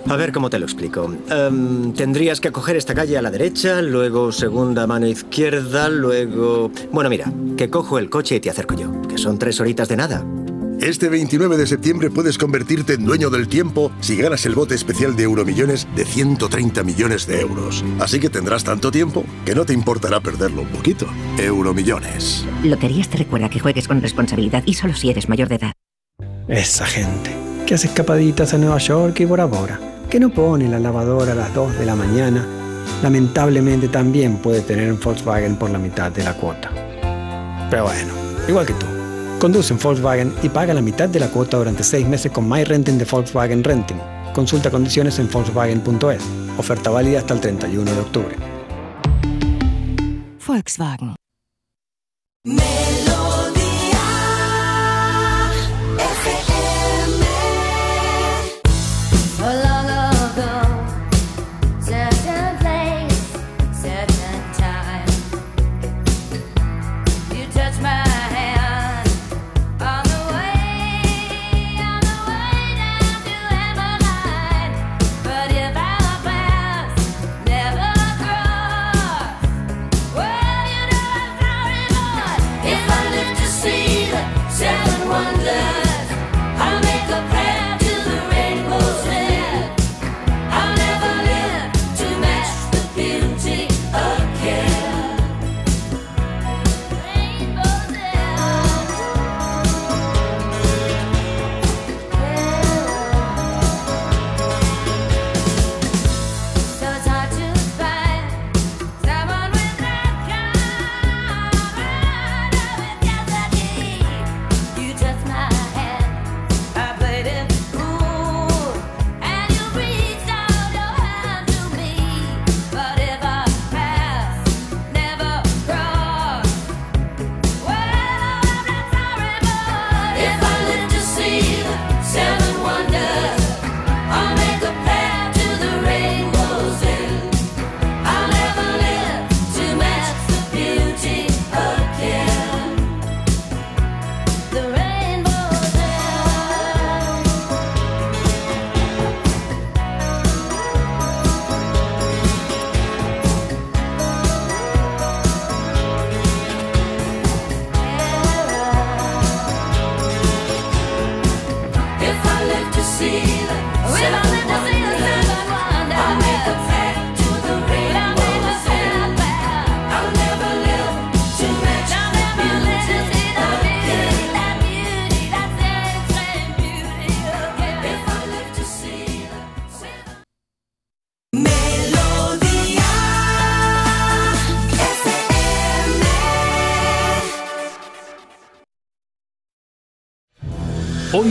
[0.09, 1.15] A ver cómo te lo explico.
[1.29, 6.71] Em, tendrías que coger esta calle a la derecha, luego segunda mano izquierda, luego...
[6.91, 9.97] Bueno, mira, que cojo el coche y te acerco yo, que son tres horitas de
[9.97, 10.25] nada.
[10.81, 15.15] Este 29 de septiembre puedes convertirte en dueño del tiempo si ganas el bote especial
[15.15, 17.83] de Euromillones de 130 millones de euros.
[17.99, 21.07] Así que tendrás tanto tiempo que no te importará perderlo un poquito.
[21.39, 22.45] Euromillones.
[22.63, 25.73] Loterías te recuerda que juegues con responsabilidad y solo si eres mayor de edad.
[26.47, 27.35] Esa gente
[27.65, 29.79] que hace escapaditas a Nueva York y Bora Bora,
[30.09, 32.45] que no pone la lavadora a las 2 de la mañana,
[33.01, 36.71] lamentablemente también puede tener un Volkswagen por la mitad de la cuota.
[37.69, 38.13] Pero bueno,
[38.47, 38.96] igual que tú.
[39.39, 42.63] Conduce en Volkswagen y paga la mitad de la cuota durante 6 meses con My
[42.63, 43.97] Renting de Volkswagen Renting.
[44.33, 46.23] Consulta condiciones en Volkswagen.es.
[46.57, 48.35] Oferta válida hasta el 31 de octubre.
[50.45, 51.15] Volkswagen.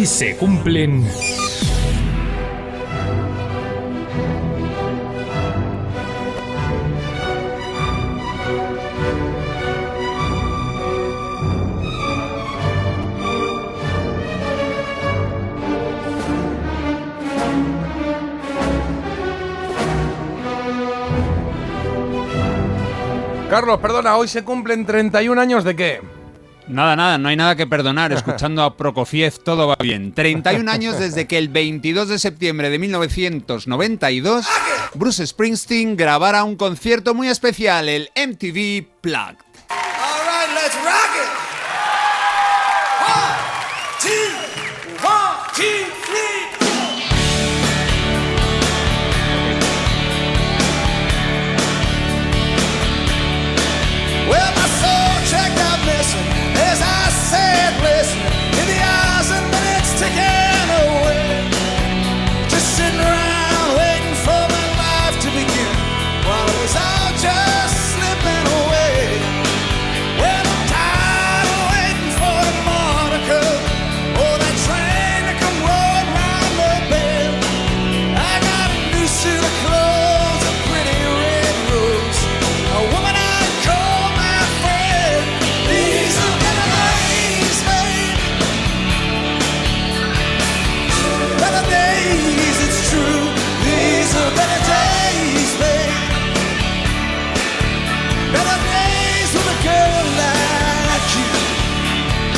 [0.06, 1.04] Se cumplen...
[23.50, 26.00] Carlos, perdona, hoy se cumplen 31 años de qué?
[26.68, 28.12] Nada, nada, no hay nada que perdonar.
[28.12, 30.12] Escuchando a Prokofiev, todo va bien.
[30.12, 34.47] 31 años desde que el 22 de septiembre de 1992
[34.94, 39.45] Bruce Springsteen grabara un concierto muy especial, el MTV Plugged.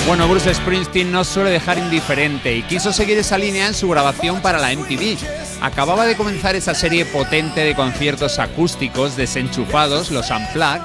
[0.09, 4.41] Bueno, Bruce Springsteen no suele dejar indiferente y quiso seguir esa línea en su grabación
[4.41, 5.19] para la MTV.
[5.61, 10.81] Acababa de comenzar esa serie potente de conciertos acústicos desenchufados, los Unplugged,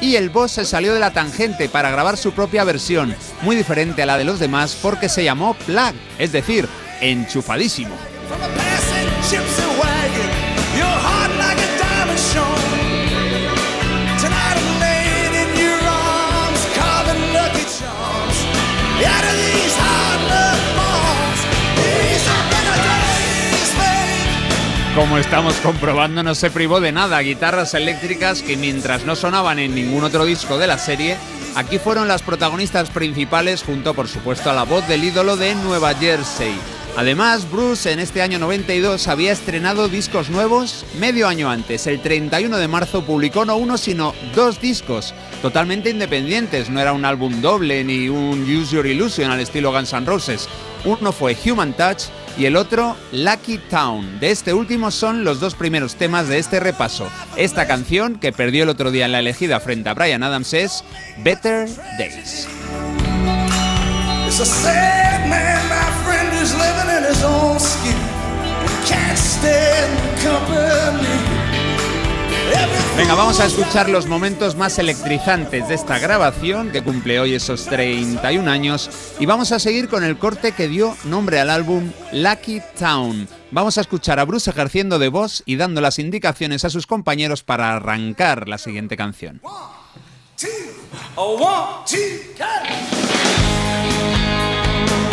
[0.00, 4.04] y el boss se salió de la tangente para grabar su propia versión, muy diferente
[4.04, 6.68] a la de los demás porque se llamó Plug, es decir,
[7.00, 7.96] enchufadísimo.
[24.98, 27.20] Como estamos comprobando, no se privó de nada.
[27.20, 31.16] Guitarras eléctricas que mientras no sonaban en ningún otro disco de la serie,
[31.54, 35.94] aquí fueron las protagonistas principales junto, por supuesto, a la voz del ídolo de Nueva
[35.94, 36.52] Jersey.
[36.98, 41.86] Además, Bruce en este año 92 había estrenado discos nuevos medio año antes.
[41.86, 46.68] El 31 de marzo publicó no uno, sino dos discos, totalmente independientes.
[46.70, 50.48] No era un álbum doble ni un Use Your Illusion al estilo Guns N' Roses.
[50.84, 52.06] Uno fue Human Touch
[52.36, 54.18] y el otro Lucky Town.
[54.18, 57.08] De este último son los dos primeros temas de este repaso.
[57.36, 60.82] Esta canción, que perdió el otro día en la elegida frente a Brian Adams, es
[61.22, 62.48] Better Days.
[67.08, 67.96] His own skin.
[68.86, 71.08] Can't stand company.
[72.96, 77.66] Venga, vamos a escuchar los momentos más electrizantes de esta grabación que cumple hoy esos
[77.66, 78.90] 31 años
[79.20, 83.28] y vamos a seguir con el corte que dio nombre al álbum Lucky Town.
[83.52, 87.44] Vamos a escuchar a Bruce ejerciendo de voz y dando las indicaciones a sus compañeros
[87.44, 89.40] para arrancar la siguiente canción.
[89.44, 91.98] A one, two,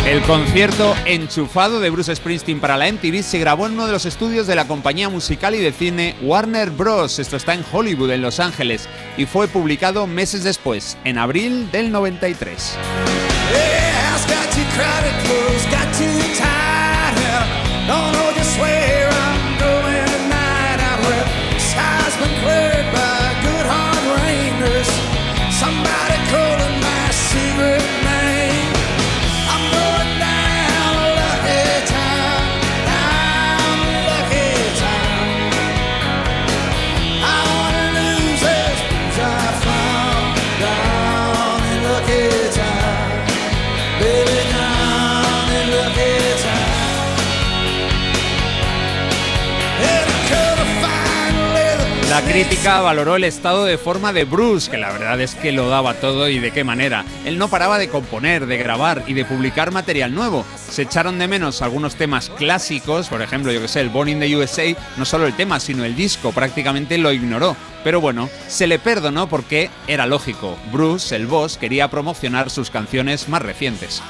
[0.06, 4.06] El concierto enchufado de Bruce Springsteen para la MTV se grabó en uno de los
[4.06, 7.18] estudios de la compañía musical y de cine Warner Bros.
[7.18, 11.90] Esto está en Hollywood, en Los Ángeles, y fue publicado meses después, en abril del
[11.90, 12.78] 93.
[13.52, 14.06] Yeah,
[52.26, 55.94] crítica valoró el estado de forma de Bruce, que la verdad es que lo daba
[55.94, 57.04] todo y de qué manera.
[57.24, 60.44] Él no paraba de componer, de grabar y de publicar material nuevo.
[60.68, 64.20] Se echaron de menos algunos temas clásicos, por ejemplo, yo que sé, el Born in
[64.20, 64.64] the USA,
[64.96, 67.56] no solo el tema, sino el disco, prácticamente lo ignoró.
[67.84, 70.58] Pero bueno, se le perdonó porque era lógico.
[70.72, 74.02] Bruce, el boss, quería promocionar sus canciones más recientes.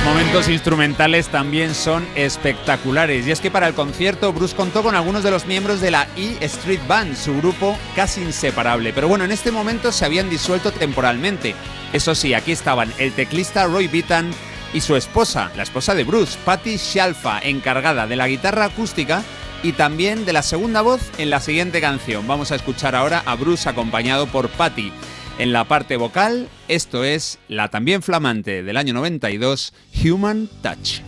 [0.00, 4.94] Los momentos instrumentales también son espectaculares y es que para el concierto Bruce contó con
[4.94, 8.94] algunos de los miembros de la E Street Band, su grupo casi inseparable.
[8.94, 11.54] Pero bueno, en este momento se habían disuelto temporalmente.
[11.92, 14.30] Eso sí, aquí estaban el teclista Roy Beaton
[14.72, 19.22] y su esposa, la esposa de Bruce, Patty Shalfa, encargada de la guitarra acústica
[19.62, 22.26] y también de la segunda voz en la siguiente canción.
[22.26, 24.94] Vamos a escuchar ahora a Bruce acompañado por Patty.
[25.40, 29.72] En la parte vocal, esto es la también flamante del año 92,
[30.04, 31.00] Human Touch.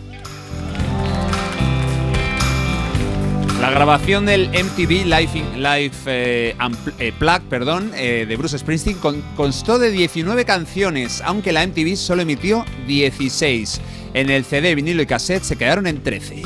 [3.61, 6.55] La grabación del MTV Live, Live eh,
[6.97, 7.13] eh,
[7.47, 12.65] perdón, eh, de Bruce Springsteen con- constó de 19 canciones, aunque la MTV solo emitió
[12.87, 13.81] 16.
[14.15, 16.41] En el CD, vinilo y cassette se quedaron en 13.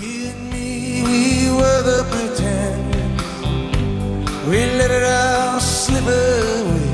[4.50, 6.87] we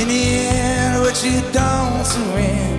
[0.00, 2.78] In the end, what you don't surrender.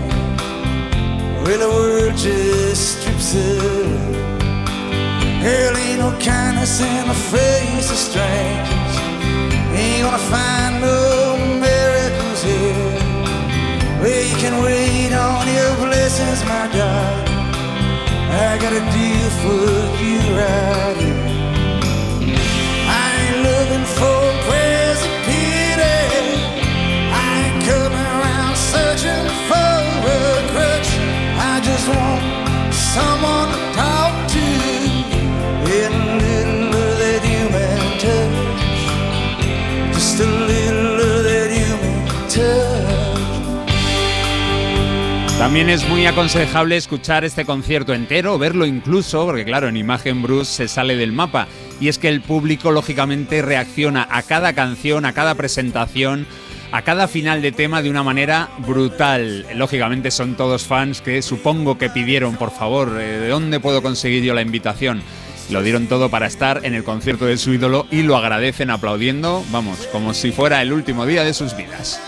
[1.44, 4.00] The world just strips away.
[5.44, 8.96] Girl, ain't no kindness in the face of strangers.
[9.76, 13.00] Ain't gonna find no miracles here.
[14.00, 17.28] Well, you can wait on your blessings, my darling.
[18.32, 19.68] I got a deal for
[20.02, 21.29] you right here.
[45.50, 50.54] También es muy aconsejable escuchar este concierto entero, verlo incluso, porque claro, en imagen Bruce
[50.54, 51.48] se sale del mapa.
[51.82, 56.28] Y es que el público lógicamente reacciona a cada canción, a cada presentación,
[56.72, 59.48] a cada final de tema de una manera brutal.
[59.56, 64.24] Lógicamente son todos fans que supongo que pidieron, por favor, eh, ¿de dónde puedo conseguir
[64.24, 65.02] yo la invitación?
[65.50, 69.44] Lo dieron todo para estar en el concierto de su ídolo y lo agradecen aplaudiendo,
[69.50, 72.00] vamos, como si fuera el último día de sus vidas.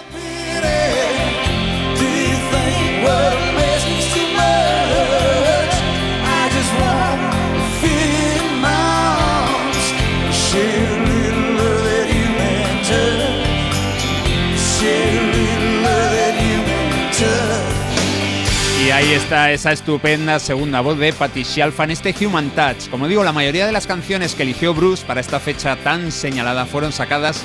[18.83, 22.89] Y ahí está esa estupenda segunda voz de Patty Shalfa en este Human Touch.
[22.89, 26.65] Como digo, la mayoría de las canciones que eligió Bruce para esta fecha tan señalada
[26.65, 27.43] fueron sacadas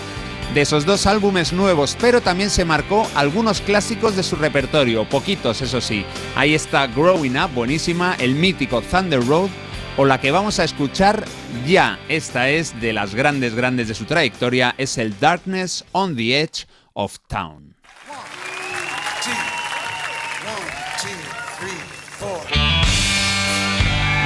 [0.55, 5.60] de esos dos álbumes nuevos, pero también se marcó algunos clásicos de su repertorio, poquitos
[5.62, 6.05] eso sí.
[6.35, 9.51] Ahí está Growing Up, buenísima, el mítico Thunder Road
[9.97, 11.24] o la que vamos a escuchar
[11.66, 11.98] ya.
[12.09, 16.66] Esta es de las grandes, grandes de su trayectoria, es el Darkness on the Edge
[16.93, 17.65] of Town.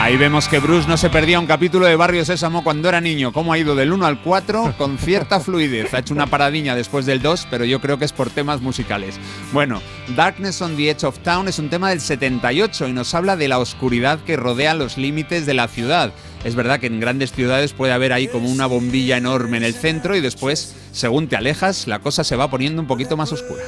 [0.00, 3.34] Ahí vemos que Bruce no se perdía un capítulo de Barrio Sésamo cuando era niño.
[3.34, 5.92] Cómo ha ido del 1 al 4 con cierta fluidez.
[5.92, 9.20] Ha hecho una paradiña después del 2, pero yo creo que es por temas musicales.
[9.52, 9.82] Bueno,
[10.16, 13.48] Darkness on the Edge of Town es un tema del 78 y nos habla de
[13.48, 16.14] la oscuridad que rodea los límites de la ciudad.
[16.44, 19.74] Es verdad que en grandes ciudades puede haber ahí como una bombilla enorme en el
[19.74, 23.62] centro y después, según te alejas, la cosa se va poniendo un poquito más oscura.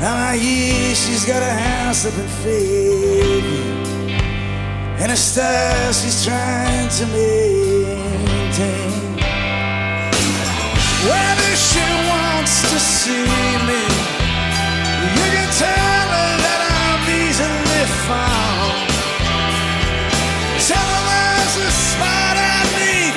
[0.00, 3.80] Now I hear she's got a house up in Fayetteville
[4.96, 8.90] and a style she's trying to maintain.
[11.04, 13.28] Whether she wants to see
[13.68, 13.82] me,
[15.20, 18.88] you can tell her that I'm easily found.
[20.64, 23.12] Tell her there's a spot I need,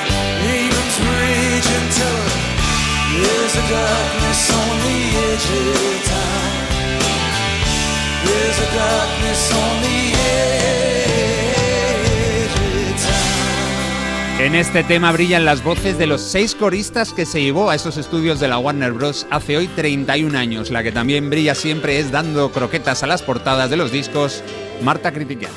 [0.52, 2.44] even's raging till her
[3.24, 6.03] there's a darkness on the edge of town.
[14.44, 17.96] En este tema brillan las voces de los seis coristas que se llevó a esos
[17.96, 19.26] estudios de la Warner Bros.
[19.30, 20.70] hace hoy 31 años.
[20.70, 24.42] La que también brilla siempre es dando croquetas a las portadas de los discos,
[24.82, 25.50] Marta Critiquian.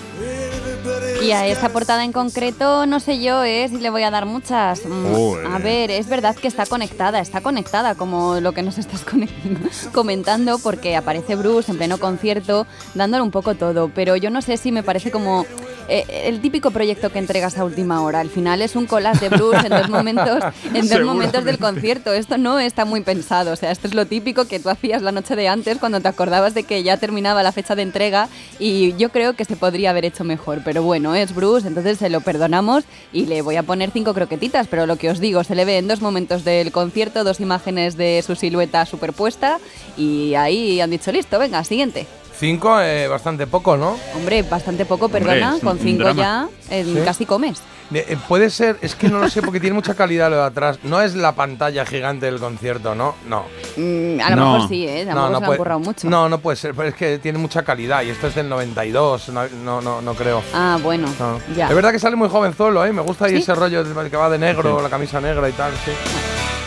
[1.22, 4.26] Y a esta portada en concreto, no sé yo eh, si le voy a dar
[4.26, 4.86] muchas.
[4.86, 5.48] Mm.
[5.52, 9.04] A ver, es verdad que está conectada, está conectada como lo que nos estás
[9.94, 14.58] comentando, porque aparece Bruce en pleno concierto dándole un poco todo, pero yo no sé
[14.58, 15.46] si me parece como
[15.88, 18.20] eh, el típico proyecto que entregas a última hora.
[18.20, 20.44] Al final es un collage de Bruce en dos momentos,
[20.74, 22.14] en dos momentos del concierto.
[22.14, 25.12] Esto no está muy pensado, o sea, esto es lo típico que tú hacías la
[25.12, 28.96] noche de antes cuando te acordabas de que ya terminaba la fecha de entrega y
[28.98, 32.22] yo creo que se podría haber hecho mejor, pero bueno, es Bruce, entonces se lo
[32.22, 32.84] perdonamos
[33.14, 35.78] y le voy a poner cinco croquetitas, pero lo que os digo, se le ve
[35.78, 39.60] en dos momentos del concierto, dos imágenes de su silueta superpuesta
[39.98, 42.08] y ahí han dicho, listo, venga, siguiente.
[42.40, 43.98] Cinco, eh, bastante poco, ¿no?
[44.16, 46.22] Hombre, bastante poco, perdona, con cinco drama.
[46.70, 47.02] ya eh, Sí.
[47.04, 47.62] casi comes.
[47.90, 50.44] De- eh, puede ser, es que no lo sé porque tiene mucha calidad lo de
[50.44, 50.78] atrás.
[50.84, 53.16] No es la pantalla gigante del concierto, ¿no?
[53.28, 53.46] No.
[53.78, 54.54] Mm, a lo No.
[54.54, 55.06] mejor sí, ¿eh?
[55.06, 56.10] Tampoco se lo han puede- mucho.
[56.10, 59.30] No, no puede ser, pero es que tiene mucha calidad y esto es del 92,
[59.30, 60.44] no, no, no, no creo.
[60.54, 61.40] Ah, bueno, No.
[61.56, 61.70] ya.
[61.70, 62.92] Es verdad que sale muy jovenzuelo, ¿eh?
[62.94, 64.84] Me gusta ahí ese rollo del que va de negro, Sí.
[64.84, 65.92] la camisa negra y tal, sí.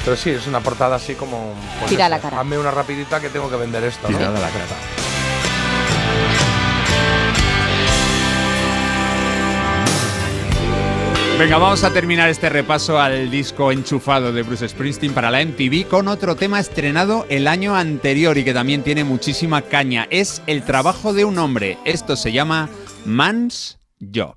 [0.05, 1.53] Pero sí, es una portada así como...
[1.79, 2.41] pues Tira eso, la cara.
[2.41, 4.09] Hazme una rapidita que tengo que vender esto.
[4.09, 4.17] ¿no?
[4.17, 4.65] Tirada la cara.
[11.41, 15.89] Venga, vamos a terminar este repaso al disco enchufado de Bruce Springsteen para la MTV
[15.89, 20.07] con otro tema estrenado el año anterior y que también tiene muchísima caña.
[20.11, 21.79] Es el trabajo de un hombre.
[21.87, 22.69] Esto se llama
[23.07, 23.79] Man's
[24.15, 24.37] Job.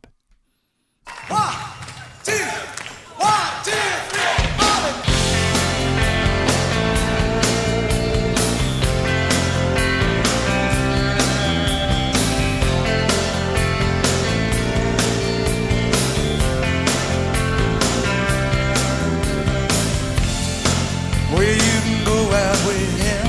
[21.33, 23.25] Where you can go out with him,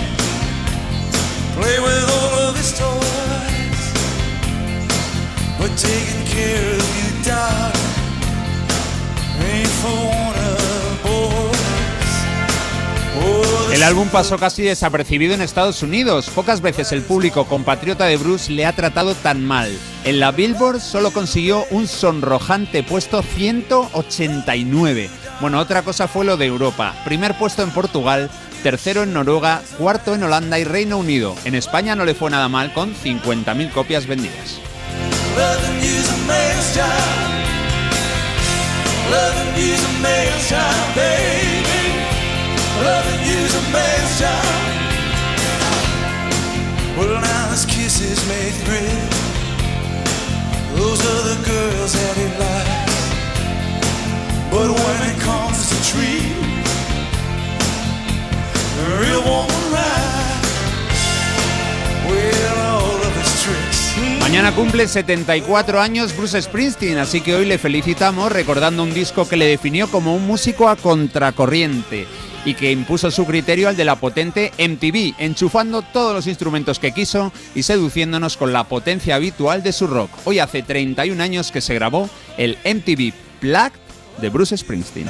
[1.56, 3.82] play with all of his toys,
[5.58, 7.94] but taking care of you, darling,
[9.40, 10.33] ain't for one
[13.72, 16.30] El álbum pasó casi desapercibido en Estados Unidos.
[16.30, 19.76] Pocas veces el público compatriota de Bruce le ha tratado tan mal.
[20.04, 25.10] En la Billboard solo consiguió un sonrojante puesto 189.
[25.40, 26.94] Bueno, otra cosa fue lo de Europa.
[27.04, 28.30] Primer puesto en Portugal,
[28.62, 31.34] tercero en Noruega, cuarto en Holanda y Reino Unido.
[31.44, 34.60] En España no le fue nada mal con 50.000 copias vendidas.
[42.84, 44.44] Loving you's a man's job.
[46.98, 49.08] Well, now his kisses may thrill.
[50.76, 52.96] Those the girls that he likes.
[54.50, 56.36] But when it comes to treat
[58.84, 60.44] a real woman right,
[62.06, 63.80] well, all of his tricks.
[64.20, 69.36] Mañana cumple 74 años Bruce Springsteen, así que hoy le felicitamos recordando un disco que
[69.38, 72.06] le definió como un músico a contracorriente
[72.44, 76.92] y que impuso su criterio al de la potente MTV, enchufando todos los instrumentos que
[76.92, 80.10] quiso y seduciéndonos con la potencia habitual de su rock.
[80.24, 83.78] Hoy hace 31 años que se grabó el MTV Plaque
[84.20, 85.08] de Bruce Springsteen.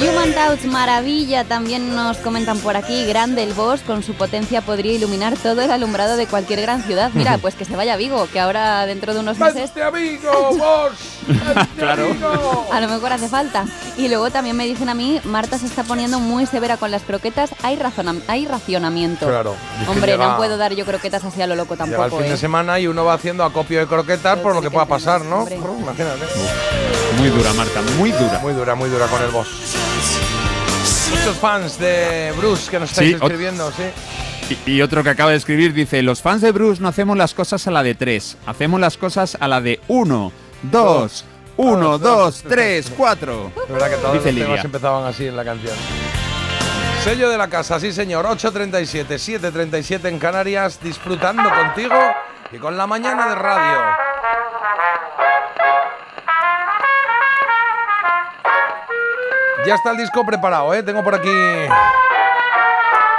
[0.00, 4.92] Human Touch, maravilla, también nos comentan por aquí, grande el boss, con su potencia podría
[4.92, 7.10] iluminar todo el alumbrado de cualquier gran ciudad.
[7.14, 9.90] Mira, pues que se vaya a Vigo, que ahora dentro de unos meses ¡Vente a
[9.90, 10.92] Vigo, vos!
[11.76, 12.14] Claro.
[12.72, 13.64] a lo mejor hace falta.
[13.96, 17.02] Y luego también me dicen a mí, Marta se está poniendo muy severa con las
[17.02, 19.26] croquetas, hay, razona- hay racionamiento.
[19.26, 19.54] Claro.
[19.84, 22.18] Que Hombre, llega- no puedo dar yo croquetas así a lo loco Llega el tampoco.
[22.18, 22.38] fin de ¿eh?
[22.38, 25.46] semana y uno va haciendo acopio de croquetas por lo que pueda pasar, ¿no?
[25.48, 26.24] Imagínate.
[27.18, 28.38] Muy dura, Marta, muy dura.
[28.40, 29.48] Muy dura, muy dura con el boss.
[31.10, 34.56] Muchos fans de Bruce que nos estáis Sí, escribiendo, sí.
[34.66, 37.66] Y, otro que acaba de escribir dice, los fans de Bruce no hacemos las cosas
[37.68, 41.24] a la de tres, hacemos las cosas a la de uno, dos,
[41.56, 43.52] uno, dos, tres, cuatro.
[43.68, 45.76] De verdad que todos Dice los temas empezaban así en la canción.
[47.04, 49.06] Sello de la casa, sí señor, 8.37,
[49.40, 51.94] 7.37 en Canarias, disfrutando contigo
[52.50, 53.78] y con la mañana de radio.
[59.66, 60.82] Ya está el disco preparado, ¿eh?
[60.82, 61.28] Tengo por aquí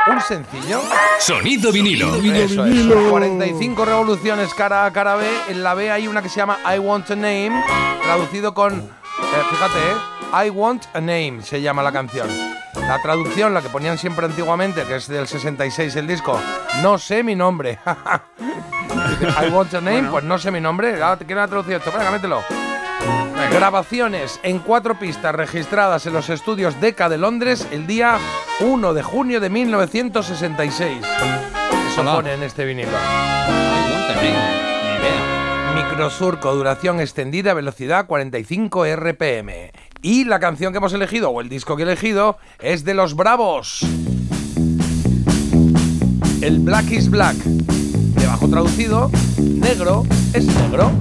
[0.07, 0.81] un sencillo.
[1.19, 2.15] Sonido vinilo.
[2.15, 2.85] Eso es.
[3.09, 5.25] 45 revoluciones cara A, cara B.
[5.49, 7.51] En la B hay una que se llama I Want a Name,
[8.03, 8.73] traducido con.
[8.79, 10.45] eh, fíjate, ¿eh?
[10.47, 12.27] I Want a Name se llama la canción.
[12.75, 16.39] La traducción, la que ponían siempre antiguamente, que es del 66 el disco,
[16.81, 17.77] no sé mi nombre.
[17.85, 21.01] I Want a Name, pues no sé mi nombre.
[21.03, 21.91] Ah, ¿Quién ha traducido esto?
[21.91, 22.41] Venga, mételo.
[23.51, 28.17] Grabaciones en cuatro pistas registradas en los estudios DECA de Londres el día
[28.59, 30.97] 1 de junio de 1966.
[31.91, 32.15] Eso Hola.
[32.15, 32.97] pone en este vinilo.
[35.75, 39.71] Microsurco, duración extendida, velocidad 45 RPM.
[40.01, 43.15] Y la canción que hemos elegido, o el disco que he elegido, es de Los
[43.15, 43.85] Bravos.
[46.41, 47.35] El Black is Black.
[47.35, 50.03] Debajo traducido, negro
[50.33, 50.91] es negro.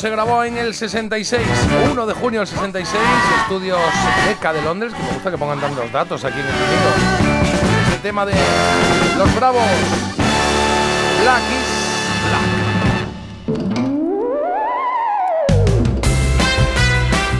[0.00, 1.42] Se grabó en el 66,
[1.92, 2.98] 1 de junio del 66,
[3.42, 3.78] estudios
[4.30, 6.90] ECA de Londres, que me gusta que pongan tantos datos aquí en el sonido.
[7.86, 8.32] Es el tema de
[9.18, 9.62] Los Bravos.
[11.20, 11.66] Black is
[12.30, 12.48] Black.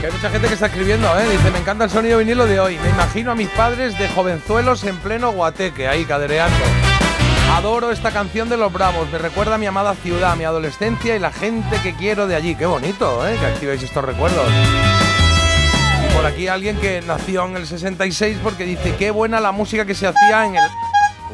[0.01, 1.29] Que hay mucha gente que está escribiendo, ¿eh?
[1.31, 2.77] Dice, me encanta el sonido vinilo de hoy.
[2.77, 6.59] Me imagino a mis padres de jovenzuelos en pleno guateque, ahí cadereando.
[7.51, 9.09] Adoro esta canción de Los Bravos.
[9.11, 12.55] Me recuerda a mi amada ciudad, mi adolescencia y la gente que quiero de allí.
[12.55, 13.37] Qué bonito, ¿eh?
[13.39, 14.45] Que activéis estos recuerdos.
[16.09, 19.85] Y por aquí alguien que nació en el 66 porque dice, qué buena la música
[19.85, 20.63] que se hacía en el...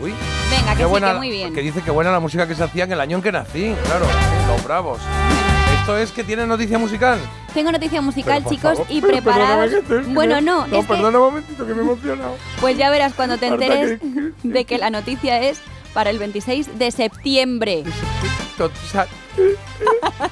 [0.02, 0.14] Uy.
[0.52, 1.54] Venga, que Qué sí, buena, que muy bien.
[1.54, 3.74] Que dice que buena la música que se hacía en el año en que nací,
[3.86, 4.06] claro,
[4.48, 5.00] Los Bravos.
[5.80, 7.20] ¿Esto es que tiene noticia musical?
[7.54, 9.72] Tengo noticia musical, chicos, favor, y preparados.
[10.08, 12.36] Bueno, no, No, es que- perdona un momentito que me he emocionado.
[12.60, 15.60] Pues ya verás cuando te enteres que- de que la noticia es
[15.94, 17.84] para el 26 de septiembre.
[18.60, 19.08] O sea,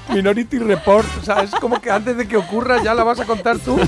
[0.09, 3.25] Minority Report, o sea, es como que antes de que ocurra ya la vas a
[3.25, 3.79] contar tú.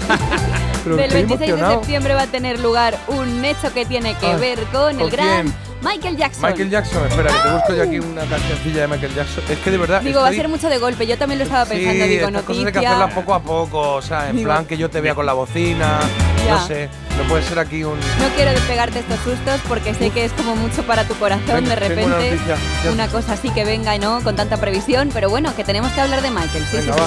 [0.83, 4.27] Pero Del estoy 26 de septiembre va a tener lugar un hecho que tiene que
[4.27, 5.55] Ay, ver con el ¿con gran quién?
[5.81, 6.49] Michael Jackson.
[6.49, 9.43] Michael Jackson, espera, que te busco yo aquí una cancioncilla de Michael Jackson.
[9.49, 10.01] Es que de verdad.
[10.01, 11.05] Digo, va a ser mucho de golpe.
[11.07, 12.03] Yo también lo estaba pensando.
[12.03, 14.65] Sí, digo, estas cosas hay que hacerlas poco a poco, o sea, en Digo- plan
[14.65, 15.99] que yo te vea con la bocina,
[16.45, 16.55] Ya.
[16.55, 17.99] no sé, no puede ser aquí un...
[17.99, 21.75] No quiero pegarte estos sustos porque sé que es como mucho para tu corazón Venga,
[21.75, 22.53] de tengo una repente.
[22.91, 25.09] Una cosa así que venga y no con tanta previsión.
[25.13, 26.65] Pero bueno, que tenemos que hablar de Michael.
[26.71, 26.99] Sí, sí, Venga, sí.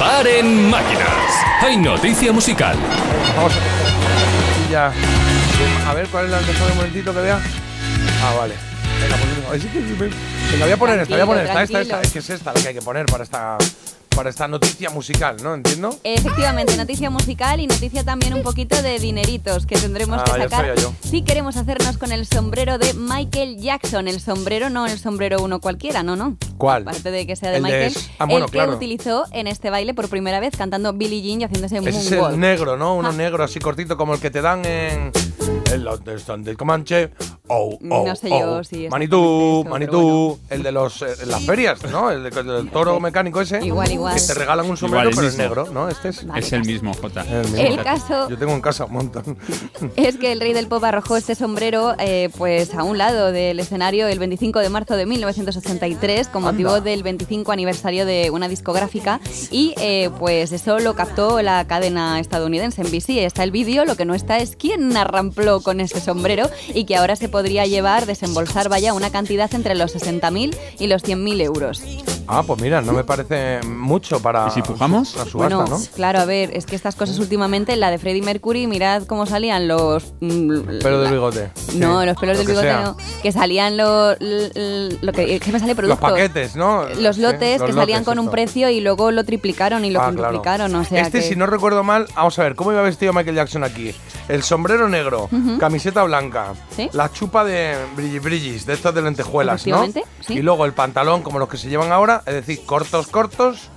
[0.00, 0.06] va.
[0.06, 1.08] Paren máquinas.
[1.62, 2.76] Hay noticia musical.
[3.36, 4.92] Vamos a y ya.
[5.86, 7.40] A ver, ¿cuál es la déjame un momentito que vea?
[8.22, 8.54] Ah, vale.
[9.02, 9.16] Venga,
[9.48, 10.12] pues,
[10.52, 12.52] Venga, voy a poner esta, voy a poner esta, esta, esta, es que es esta
[12.52, 13.56] la que hay que poner para esta,
[14.14, 15.54] para esta noticia musical, ¿no?
[15.54, 15.96] ¿Entiendo?
[16.04, 20.44] Efectivamente, noticia musical y noticia también un poquito de dineritos que tendremos Ah, que ya
[20.44, 20.92] sacar sabía yo.
[21.02, 24.06] si queremos hacernos con el sombrero de Michael Jackson.
[24.08, 26.36] El sombrero no el sombrero uno cualquiera, no, no.
[26.58, 26.82] ¿Cuál?
[26.82, 28.74] Aparte de que sea de El de Michael, ah, bueno, el que claro.
[28.76, 32.38] utilizó en este baile por primera vez cantando Billie Jean y haciéndose Ese es el
[32.38, 32.96] negro, ¿no?
[32.96, 33.12] Uno Ah.
[33.12, 35.10] negro así cortito como el que te dan en,
[35.72, 37.10] en los de Stand de Comanche.
[37.48, 38.38] Oh, oh, No sé oh.
[38.58, 42.10] yo si es Manitú, Manitú, el de los eh, en las ferias, ¿no?
[42.10, 43.64] El, de- el del toro mecánico ese.
[43.64, 44.14] Igual, igual.
[44.14, 45.88] Que te regalan un sombrero, Igual, el pero es negro, ¿no?
[45.88, 46.26] Este es.
[46.36, 47.22] es el mismo, Jota.
[47.22, 47.58] El, mismo.
[47.58, 49.36] El caso- Yo tengo en casa un montón.
[49.96, 53.58] Es que el rey del pop arrojó este sombrero eh, pues a un lado del
[53.60, 56.80] escenario el 25 de marzo de 1983 con motivo Anda.
[56.90, 62.82] del 25 aniversario de una discográfica y eh, pues eso lo captó la cadena estadounidense
[62.84, 63.10] NBC.
[63.24, 64.96] Está el vídeo, lo que no está es quién
[65.30, 69.74] arrampló con ese sombrero y que ahora se podría llevar, desembolsar vaya una cantidad entre
[69.74, 71.82] los 60.000 y los 100.000 euros.
[72.32, 74.46] Ah, pues mira, no me parece mucho para.
[74.48, 75.16] ¿Y si pujamos?
[75.16, 75.82] La subasta, Bueno, ¿no?
[75.96, 79.66] claro, a ver, es que estas cosas últimamente, la de Freddie Mercury, mirad cómo salían
[79.66, 80.12] los...
[80.20, 81.50] mm, Pero la- del bigote.
[81.74, 82.82] No, Sí, los pelos lo del que bigote sea.
[82.82, 82.96] no.
[83.22, 84.16] Que salían los.
[84.20, 85.98] Lo que, me sale Los productos.
[86.10, 86.84] paquetes, ¿no?
[87.00, 88.30] Los Sí, lotes los que salían lotes, con un esto.
[88.32, 90.16] precio y luego lo triplicaron y lo Ah, claro.
[90.28, 90.74] quintuplicaron.
[90.76, 93.34] O sea este, que- si no recuerdo mal, vamos a ver, ¿cómo iba vestido Michael
[93.36, 93.92] Jackson aquí?
[94.28, 95.19] El sombrero negro,
[95.58, 96.88] Camiseta blanca, Sí.
[96.92, 99.86] la chupa de brillis brillis, de estos de lentejuelas, ¿no?
[99.86, 100.02] Sí.
[100.34, 103.70] Y luego el pantalón como los que se llevan ahora, es decir, cortos, cortos,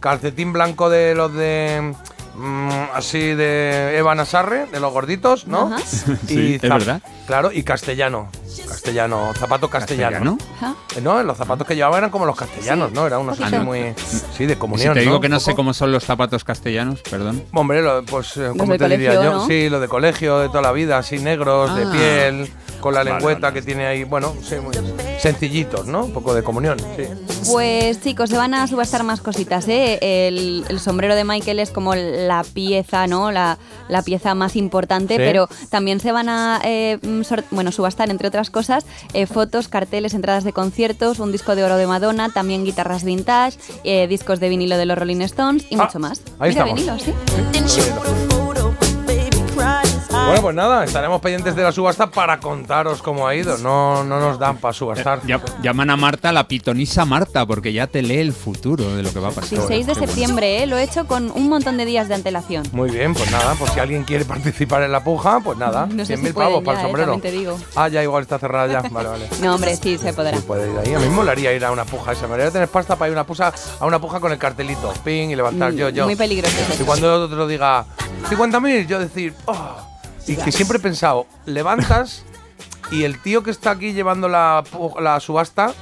[0.00, 1.94] calcetín blanco de los de...
[2.36, 5.72] mm, así de Eva Nasarre, de los gorditos, ¿no?
[5.74, 5.78] Ajá.
[6.26, 7.02] Sí, es zap- verdad.
[7.26, 8.28] Claro, y castellano.
[8.68, 10.36] Castellano, zapato castellano.
[10.60, 10.76] ¿Castellano?
[10.96, 13.06] Eh, No, los zapatos que llevaba eran como los castellanos, ¿no?
[13.06, 13.64] Eran unos así poquito.
[13.64, 13.94] muy.
[14.36, 14.94] Sí, de Si comunión.
[14.94, 15.20] te digo ¿no?
[15.20, 17.42] que no sé cómo son los zapatos castellanos, perdón.
[17.52, 19.32] Hombre, lo- pues, eh, ¿cómo te diría yo?
[19.32, 19.46] ¿no?
[19.46, 21.90] Sí, lo de colegio de toda la vida, así negros, de Ah.
[21.92, 22.50] piel,
[22.80, 23.54] con la lengüeta vale.
[23.60, 24.74] que tiene ahí, bueno, sí, muy
[25.18, 26.04] sencillitos, ¿no?
[26.04, 27.04] Un poco de comunión, sí.
[27.50, 29.98] Pues chicos, se van a subastar más cositas, ¿eh?
[30.00, 33.32] El, el sombrero de Michael es como la pieza, ¿no?
[33.32, 33.58] La,
[33.88, 35.18] la pieza más importante, Sí.
[35.24, 38.84] pero también se van a eh, mm, bueno, subastar, entre otras cosas,
[39.14, 43.58] eh, fotos, carteles, entradas de conciertos, un disco de oro de Madonna, también guitarras vintage,
[43.84, 46.20] eh, discos de vinilo de los Rolling Stones y Ah, mucho más.
[46.38, 46.74] ahí Mira, estamos.
[46.74, 47.12] vinilo, sí.
[47.66, 47.80] Sí,
[50.06, 50.26] cries.
[50.26, 53.58] Bueno, pues nada, estaremos pendientes de la subasta para contaros cómo ha ido.
[53.58, 55.20] No, no nos dan para subastar.
[55.26, 59.12] Ya- llaman a Marta la pitonisa Marta, porque ya te lee el futuro de lo
[59.12, 59.50] que va a pasar.
[59.50, 60.66] 16 de septiembre, ¿eh?
[60.66, 62.64] Lo he hecho con un montón de días de antelación.
[62.72, 66.04] Muy bien, pues nada, pues si alguien quiere participar en la puja, pues nada, No
[66.04, 67.18] sé 100.000 si pavos para el eh, sombrero.
[67.20, 67.58] te digo.
[67.74, 68.88] Ah, ya igual está cerrada ya.
[68.88, 69.28] Vale, vale.
[69.42, 70.36] No, hombre, sí, se podrá.
[70.38, 70.94] Puede ir ahí.
[70.94, 72.26] A mí me molaría ir a una puja esa.
[72.26, 74.92] Me haría tener pasta para ir a una puja, a una puja con el cartelito.
[75.04, 76.04] Ping y levantar Mm, yo, yo.
[76.04, 77.84] muy peligroso Y cuando otro diga
[78.28, 79.76] 50.000, yo decir, oh.
[80.26, 82.24] Y que siempre he pensado, levantas
[82.90, 84.62] y el tío que está aquí llevando la,
[85.00, 85.72] la subasta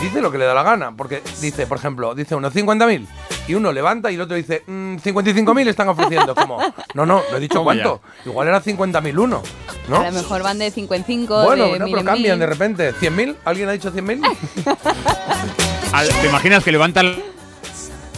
[0.00, 0.92] dice lo que le da la gana.
[0.96, 3.06] Porque dice, por ejemplo, dice uno 50.000
[3.48, 6.34] y uno levanta y el otro dice mm, 55.000 están ofreciendo.
[6.34, 6.58] Como,
[6.94, 7.64] no, no, no he dicho ya.
[7.64, 8.00] cuánto.
[8.24, 9.42] Igual era 50.000 uno.
[9.88, 10.00] ¿no?
[10.00, 12.46] A lo mejor van de 5 en 5, Bueno, de no, mil pero cambian de
[12.46, 12.94] repente.
[12.94, 13.36] ¿100.000?
[13.44, 14.22] ¿Alguien ha dicho 100.000?
[15.92, 17.22] Al- ¿Te imaginas que levanta el-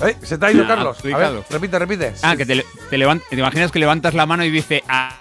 [0.05, 0.99] Eh, se te ha ido Ah, Carlos.
[0.99, 1.45] A ver, adjudicado.
[1.51, 2.15] repite, repite.
[2.23, 4.83] Ah, que te, te, te imaginas que levantas la mano y dice.
[4.89, 5.17] Ah,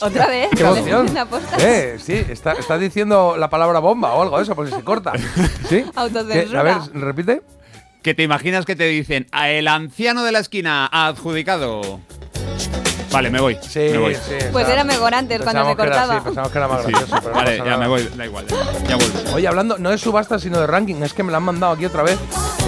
[0.00, 0.48] ¿Otra vez?
[0.56, 1.12] ¡Qué emoción!
[1.14, 1.26] ¿La?
[1.58, 4.82] Eh, sí, está, está diciendo la palabra bomba o algo de eso, por si se
[4.82, 5.12] corta.
[5.68, 5.84] ¿Sí?
[5.94, 6.06] A
[6.62, 7.42] ver, repite.
[8.02, 9.26] que te imaginas que te dicen.
[9.32, 12.00] "A el anciano de la esquina, adjudicado.
[13.10, 13.56] Vale, me voy.
[13.62, 14.14] Sí, me voy.
[14.14, 14.34] sí.
[14.52, 16.14] Pues era mejor antes, cuando se era- cortaba.
[16.16, 16.92] sí, pensamos que era más Sí.
[17.22, 17.78] pero Vale, ya nada.
[17.78, 18.46] me voy, da igual.
[18.88, 19.34] Ya vuelvo.
[19.34, 20.96] Oye, hablando, no es subasta, sino de ranking.
[21.02, 22.18] Es que me lo han mandado aquí otra vez.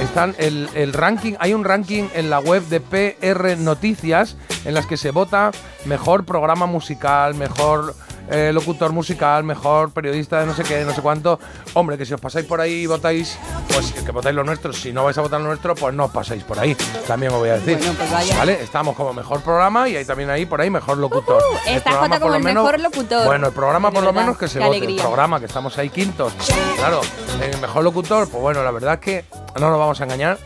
[0.01, 4.87] Están el, el ranking, hay un ranking en la web de PR Noticias en las
[4.87, 5.51] que se vota
[5.87, 7.95] mejor programa musical, mejor
[8.31, 11.39] eh, locutor musical, mejor periodista de no sé qué, no sé cuánto.
[11.75, 13.39] Hombre, que si os pasáis por ahí y votáis,
[13.73, 14.73] pues que votáis lo nuestro.
[14.73, 16.75] Si no vais a votar lo nuestro, pues no os pasáis por ahí.
[17.07, 17.79] También os voy a decir.
[17.79, 18.37] Bueno, pues vaya.
[18.39, 21.43] Vale, estamos como mejor programa y hay también ahí por ahí mejor locutor.
[21.67, 23.25] El esta programa, Jota como por el menos- mejor locutor.
[23.27, 24.79] Bueno, el programa por lo menos que se vote.
[24.79, 26.33] El programa, que estamos ahí quintos.
[26.77, 27.01] Claro,
[27.43, 29.25] el mejor locutor, pues bueno, la verdad es que
[29.61, 30.39] no nos vamos a engañar.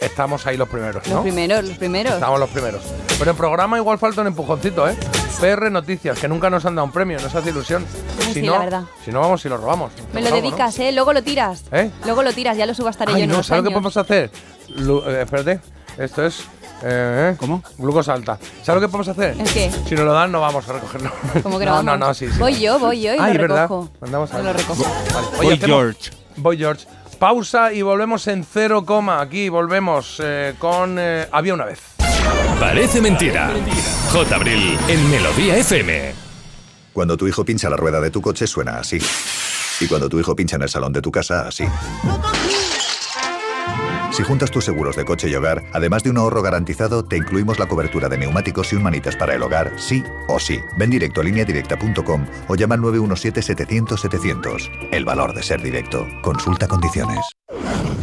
[0.00, 1.22] Estamos ahí los primeros, Los ¿no?
[1.22, 2.14] primeros, los primeros.
[2.14, 2.82] Estamos los primeros.
[3.18, 4.96] Pero en programa igual falta un empujoncito, ¿eh?
[5.40, 7.84] PR Noticias, que nunca nos han dado un premio, nos hace ilusión.
[8.20, 8.82] Ay, si sí, no, la verdad.
[9.04, 9.92] si no vamos y lo robamos.
[10.12, 10.92] Me lo dedicas, ¿eh?
[10.92, 11.64] Luego lo tiras.
[11.72, 11.90] ¿Eh?
[12.04, 13.92] Luego lo tiras, ya lo subastaré yo Ay, en no, unos ¿sabes lo que años.
[13.92, 14.30] podemos hacer?
[14.76, 15.60] Lu- eh, espérate,
[15.98, 16.44] esto es.
[16.84, 17.62] eh, ¿Cómo?
[17.78, 18.38] Glucosa alta.
[18.62, 19.36] ¿Sabes lo que podemos hacer?
[19.40, 19.70] ¿El qué?
[19.88, 21.10] Si nos lo dan, no vamos a recogerlo.
[21.42, 21.84] ¿Cómo que no no, vamos?
[21.98, 22.38] no, no, sí, sí.
[22.38, 23.62] Voy yo, voy yo y Ay, lo ¿verdad?
[23.62, 23.90] recojo.
[24.00, 24.82] Mandamos a Yo lo recojo.
[25.12, 25.26] Vale.
[25.38, 26.10] Voy Oye, hacemos- George.
[26.36, 26.86] Voy George.
[27.18, 29.20] Pausa y volvemos en cero coma.
[29.20, 31.80] Aquí volvemos eh, con eh, Había una vez.
[32.60, 33.52] Parece mentira.
[34.12, 34.34] J.
[34.34, 36.12] Abril en Melodía FM.
[36.92, 38.98] Cuando tu hijo pincha la rueda de tu coche suena así.
[39.80, 41.64] Y cuando tu hijo pincha en el salón de tu casa, así.
[44.18, 47.60] Si juntas tus seguros de coche y hogar, además de un ahorro garantizado, te incluimos
[47.60, 50.58] la cobertura de neumáticos y un manitas para el hogar, sí o sí.
[50.76, 54.88] Ven directo a lineadirecta.com o llama al 917-700-700.
[54.90, 56.04] El valor de ser directo.
[56.20, 57.20] Consulta condiciones.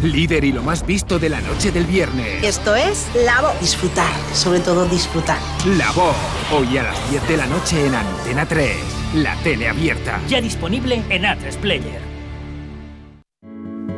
[0.02, 2.46] Líder y lo más visto de la noche del viernes.
[2.46, 3.60] Esto es La Voz.
[3.60, 5.40] Disfrutar, sobre todo disfrutar.
[5.66, 6.16] La Voz.
[6.54, 8.78] Hoy a las 10 de la noche en Antena 3.
[9.16, 10.22] La tele abierta.
[10.30, 12.15] Ya disponible en A3 Player.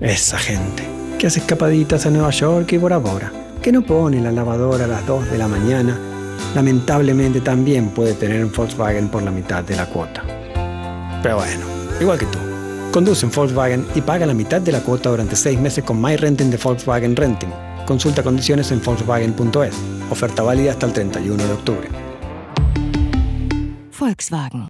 [0.00, 0.84] Esa gente
[1.18, 4.86] que hace escapaditas a Nueva York y Bora Bora, que no pone la lavadora a
[4.88, 5.98] las 2 de la mañana,
[6.54, 10.22] lamentablemente también puede tener un Volkswagen por la mitad de la cuota.
[11.20, 11.66] Pero bueno,
[12.00, 12.38] igual que tú.
[12.92, 16.16] Conduce en Volkswagen y paga la mitad de la cuota durante 6 meses con My
[16.16, 17.50] Renting de Volkswagen Renting.
[17.84, 19.74] Consulta condiciones en Volkswagen.es.
[20.12, 21.88] Oferta válida hasta el 31 de octubre.
[23.98, 24.68] Volkswagen.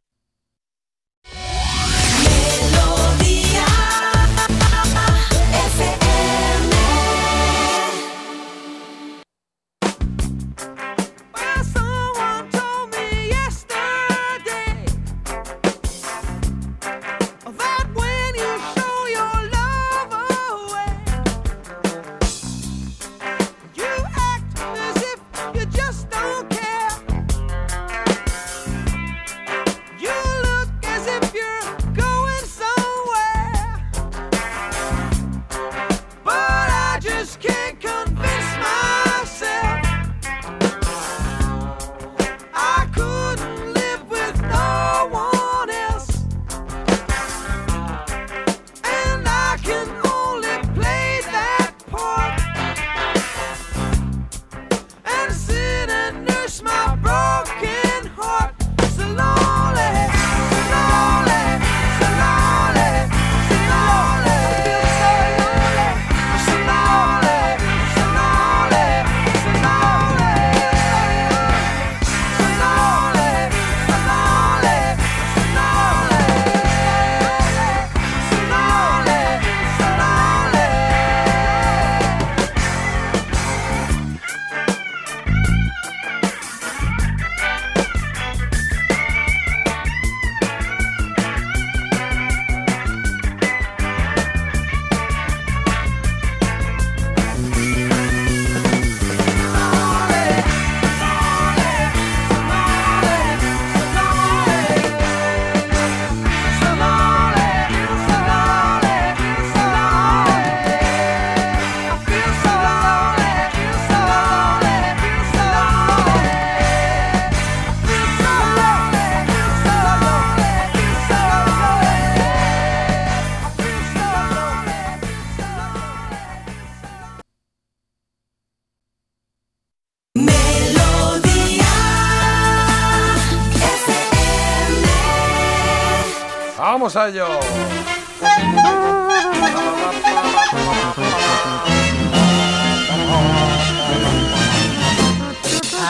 [136.88, 137.26] Vamos a ello.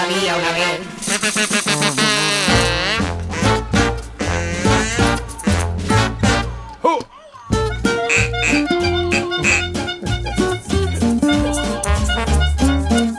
[0.01, 1.89] Había una vez.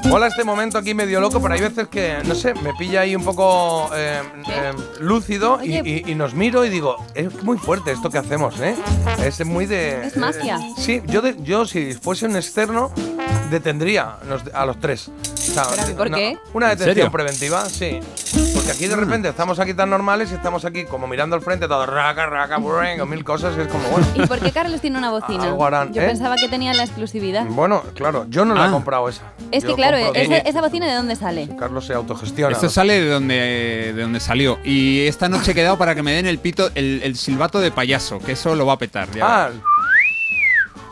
[0.06, 3.16] Mola este momento aquí medio loco, pero hay veces que, no sé, me pilla ahí
[3.16, 7.92] un poco eh, eh, lúcido y, y- y nos miro y digo, es muy fuerte
[7.92, 8.76] esto que hacemos, ¿eh?
[9.24, 10.08] Es muy de...
[10.08, 10.58] Es magia.
[10.58, 12.92] eh, sí, yo, de- yo si fuese un externo,
[13.50, 15.10] detendría los- a los tres.
[15.10, 16.38] O sea, Pero, ¿por una- qué?
[16.54, 17.12] Una ¿En detención serio?
[17.12, 18.00] preventiva, sí.
[18.54, 21.68] Porque aquí de repente estamos aquí tan normales y estamos aquí como mirando al frente,
[21.68, 24.06] todo raca, raca, o mil cosas, y es como, bueno.
[24.16, 25.46] ¿Y por qué Carlos tiene una bocina?
[25.92, 26.06] Yo ¿eh?
[26.06, 27.46] pensaba que tenía la exclusividad.
[27.46, 28.72] Bueno, claro, yo no la he Ah.
[28.72, 29.24] comprado esa.
[29.52, 31.50] Es que claro, esa, esa bocina de dónde sale?
[31.58, 32.54] Carlos se autogestiona.
[32.54, 34.60] Esto sale de donde, de donde salió.
[34.64, 37.72] Y esta noche he quedado para que me den el pito, el, el silbato de
[37.72, 39.10] payaso, que eso lo va a petar.
[39.12, 39.50] ya Ah.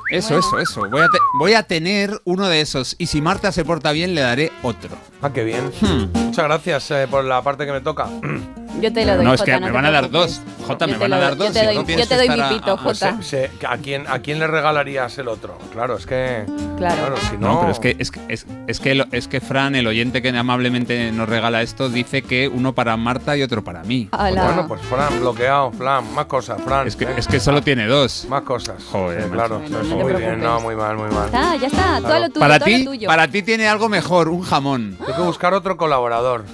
[0.10, 0.90] Eso, eso, eso.
[0.90, 2.96] Voy a, te- voy a tener uno de esos.
[2.98, 4.92] Y si Marta se porta bien, le daré otro.
[5.22, 5.70] ah, qué bien.
[5.82, 6.06] Hmm.
[6.14, 8.08] Muchas gracias eh, por la parte que me toca.
[8.82, 10.42] Yo te lo doy, No, es que no me van a dar dos.
[10.66, 11.48] Jota, me van a dar dos.
[11.48, 13.22] Yo te doy, yo te mi pito, Jota.
[13.22, 15.58] Sé que ¿a, quién, ¿A quién le regalarías el otro?
[15.72, 16.46] Claro, es que.
[16.78, 17.16] Claro.
[17.30, 17.54] si no.
[17.54, 20.22] No, pero es que, es, que- es, es que, lo- es que Fran, el oyente
[20.22, 24.10] que amablemente nos regala esto, dice que uno para Marta y otro para mí.
[24.12, 24.44] Ala.
[24.46, 26.88] Bueno, pues Fran, bloqueado, Fran, más cosas, Fran.
[26.88, 27.14] Es que, ¿eh?
[27.18, 28.26] es que solo tiene dos.
[28.30, 28.84] Más cosas.
[28.92, 29.62] Joder, Sí, claro.
[29.70, 31.26] No muy bien, no, muy mal, muy mal.
[31.26, 33.08] Está, ya está, todo lo tuyo, Para ti, tuyo.
[33.08, 34.98] para ti tiene algo mejor, un jamón.
[35.08, 36.46] Hay que buscar otro colaborador.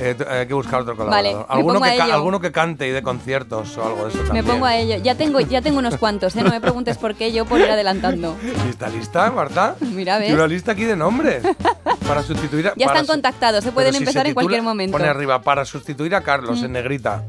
[0.00, 1.46] Eh, hay que buscar otro Vale, colaborador.
[1.48, 2.14] me alguno, pongo que a ca- ello.
[2.14, 4.46] alguno que cante y de conciertos o algo de eso Me también.
[4.46, 4.96] pongo a ello.
[5.02, 6.42] Ya tengo, ya tengo unos cuantos, ¿eh?
[6.42, 8.36] No me preguntes por qué, yo por ir adelantando.
[8.66, 9.76] ¿Y ¿Está lista, Marta?
[9.80, 10.32] Mira, ¿ves?
[10.32, 11.42] una lista aquí de nombres.
[12.08, 12.74] Para sustituir a.
[12.76, 14.96] Ya para están su- contactados, se pueden Pero si empezar en cualquier momento.
[14.96, 17.22] Pone arriba, para sustituir a Carlos en negrita.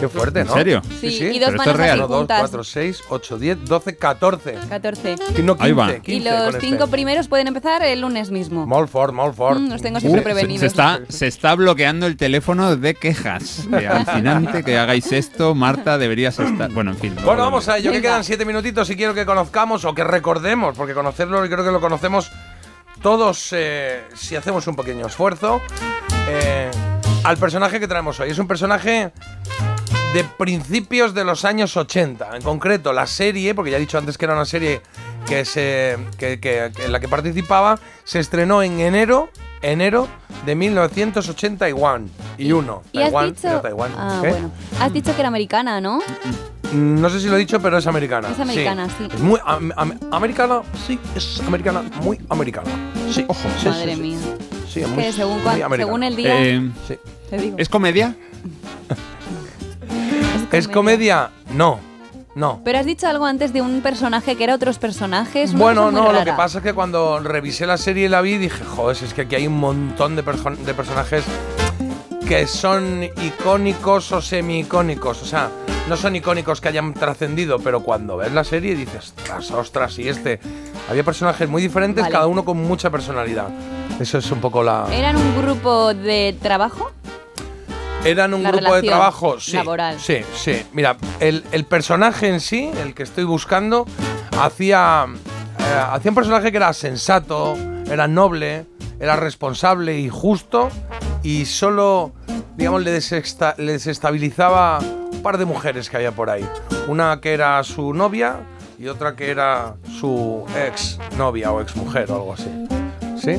[0.00, 0.50] Qué fuerte, ¿no?
[0.52, 0.82] ¿En serio?
[1.00, 1.90] Sí, y dos Pero esto es manos real.
[1.90, 2.40] así 1, 2, juntas.
[2.40, 4.58] 4, 6, 8, 10, 12, 14.
[4.68, 5.16] 14.
[5.34, 5.86] Que no 15, Ahí va.
[5.94, 6.90] 15 Y los con cinco este.
[6.92, 8.66] primeros pueden empezar el lunes mismo.
[8.66, 9.14] Molt fort.
[9.14, 10.60] Mm, los tengo siempre Se- prevenidos.
[10.60, 13.68] Se, está, se está bloqueando el teléfono de quejas.
[13.70, 16.70] De alucinante que hagáis esto, Marta, deberías estar.
[16.70, 17.14] Bueno, en fin.
[17.24, 20.76] Bueno, vamos a ello, que quedan siete minutitos y quiero que conozcamos o que recordemos,
[20.76, 22.30] porque conocerlo y creo que lo conocemos
[23.02, 25.60] todos eh, si hacemos un pequeño esfuerzo,
[26.28, 26.70] eh,
[27.24, 28.30] al personaje que traemos hoy.
[28.30, 29.12] Es un personaje
[30.14, 32.36] de principios de los años 80.
[32.36, 34.80] En concreto, la serie, porque ya he dicho antes que era una serie
[35.26, 39.28] que se, que- que- que en la que participaba, se estrenó en enero,
[39.60, 40.08] enero
[40.46, 42.08] de 1981.
[42.38, 42.82] Y uno.
[42.92, 43.48] Y has Taiwán, dicho.
[43.48, 43.90] era Taiwán.
[43.96, 44.28] Ah, ¿Qué?
[44.30, 44.50] bueno.
[44.80, 45.98] Has dicho que era americana, ¿no?
[46.72, 48.28] Mm, No sé si lo he dicho, pero es americana.
[48.30, 49.08] Es americana, sí.
[49.12, 52.70] Es muy am- am- americana, sí, es americana, muy americana.
[53.10, 53.40] Sí, ojo.
[53.60, 54.00] Sí, Madre sí, sí.
[54.02, 54.18] mía.
[54.68, 56.42] Sí, es muy, que según, muy según el día.
[56.42, 56.98] Eh, Sí.
[57.30, 57.56] te digo.
[57.58, 58.14] ¿Es comedia?
[60.52, 61.30] ¿Es comedia?
[61.52, 61.78] No,
[62.34, 62.60] no.
[62.64, 65.50] Pero has dicho algo antes de un personaje que era otros personajes.
[65.50, 68.38] una Bueno, no, lo que pasa es que cuando revisé la serie y la vi
[68.38, 71.24] dije, joder, es que aquí hay un montón de, perso- de personajes
[72.26, 75.22] que son icónicos o semi-icónicos.
[75.22, 75.50] O sea,
[75.88, 80.08] no son icónicos que hayan trascendido, pero cuando ves la serie dices, ostras, ostras, y
[80.08, 80.40] este.
[80.90, 82.12] Había personajes muy diferentes, Vale.
[82.12, 83.48] cada uno con mucha personalidad.
[84.00, 84.86] Eso es un poco la.
[84.92, 86.92] ¿Eran un grupo de trabajo?
[88.04, 89.40] ¿Eran un La grupo de trabajo?
[89.40, 89.52] Sí.
[89.52, 89.98] laboral.
[90.00, 90.64] Sí, sí.
[90.72, 93.86] Mira, el, el personaje en sí, el que estoy buscando,
[94.40, 95.06] hacía,
[95.58, 97.56] eh, hacía un personaje que era sensato,
[97.90, 98.66] era noble,
[99.00, 100.68] era responsable y justo,
[101.22, 102.12] y solo,
[102.56, 106.48] digamos, le, desesta- le desestabilizaba un par de mujeres que había por ahí.
[106.86, 108.36] Una que era su novia
[108.78, 112.48] y otra que era su ex novia o ex mujer o algo así.
[113.20, 113.36] ¿Sí?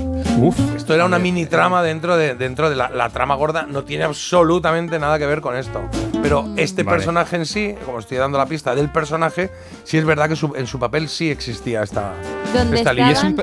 [0.75, 3.63] Esto era una mini trama dentro de, dentro de la, la trama gorda.
[3.67, 5.81] No tiene absolutamente nada que ver con esto.
[6.21, 6.97] Pero este Vale.
[6.97, 9.49] personaje en sí, como estoy dando la pista del personaje,
[9.83, 12.11] sí es verdad que su- en su papel sí existía esta,
[12.53, 13.35] ¿Dónde esta estaban?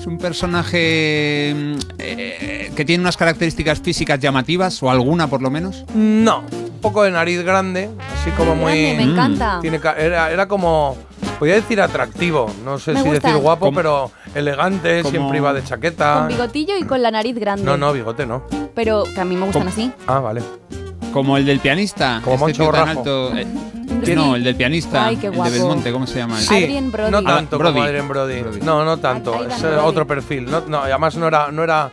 [0.00, 5.50] Es un, personaje mm, eh, que tiene unas características físicas llamativas, o alguna por lo
[5.50, 5.84] menos.
[5.94, 8.72] No, un poco de nariz grande, así como muy.
[8.82, 9.58] Grande, me encanta.
[9.60, 10.96] Tiene, ca- era, era como.
[11.38, 13.28] Podría decir atractivo, no sé Me si gusta.
[13.28, 16.20] decir guapo, Como- pero elegante, como- siempre iba de chaqueta.
[16.20, 17.62] Con bigotillo y con la nariz grande.
[17.64, 18.44] No, no, bigote no.
[18.74, 19.92] Pero que a mí me gustan Como- así.
[20.06, 20.40] Ah, vale.
[21.12, 22.20] Como el del pianista.
[22.24, 22.98] Como este Moncho tío tan Borrajo.
[23.00, 24.14] alto, eh.
[24.14, 25.06] No, el del pianista.
[25.06, 25.50] Ay, qué el guapo.
[25.50, 26.38] de Belmonte, ¿cómo se llama?
[26.40, 27.10] Sí, Adrien Brody.
[27.10, 27.72] no tanto Ah, Brody.
[27.74, 28.40] como Adrien Brody.
[28.42, 28.60] Brody.
[28.60, 29.34] No, no tanto.
[29.44, 29.76] Es Brody.
[29.84, 30.50] otro perfil.
[30.50, 31.90] No, no, además no era, no era,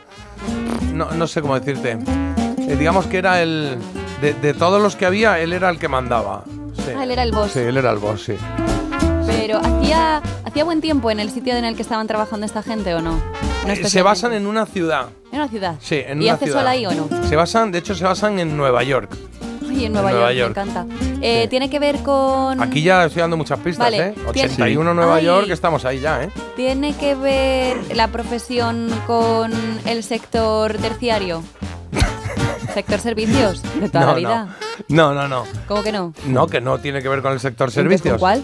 [0.94, 1.98] no, no sé cómo decirte.
[2.68, 3.76] Eh, digamos que era el,
[4.20, 6.44] de, de todos los que había, él era el que mandaba.
[6.76, 6.92] Sí.
[6.96, 7.50] Ah, él era el boss.
[7.52, 8.34] Sí, él era el boss, sí.
[9.48, 12.94] Pero hacía, hacía buen tiempo en el sitio en el que estaban trabajando esta gente
[12.94, 13.12] o no?
[13.66, 15.06] No Eh, se basan en una ciudad.
[15.32, 15.76] ¿En una ciudad.
[15.80, 16.60] Sí, en ¿Y una hace ciudad.
[16.60, 17.08] sol ahí o no?
[17.26, 19.10] Se basan, de hecho, se basan en Nueva York.
[19.66, 20.66] Ay, en Nueva, Nueva York, York.
[20.66, 20.86] me encanta.
[21.22, 22.60] Eh, Tiene que ver con.
[22.62, 24.14] Aquí ya estoy dando muchas pistas, Vale, ¿eh?
[24.34, 25.24] tiene- 81 Nueva Ay.
[25.24, 26.30] York, estamos ahí ya, ¿eh?
[26.54, 29.50] Tiene que ver la profesión con
[29.86, 31.42] el sector terciario.
[32.74, 34.56] sector servicios de toda no, la vida.
[34.88, 35.44] No, no, no.
[35.66, 36.12] ¿Cómo que no?
[36.26, 38.12] No, que no tiene que ver con el sector servicios.
[38.12, 38.42] ¿Con cuál?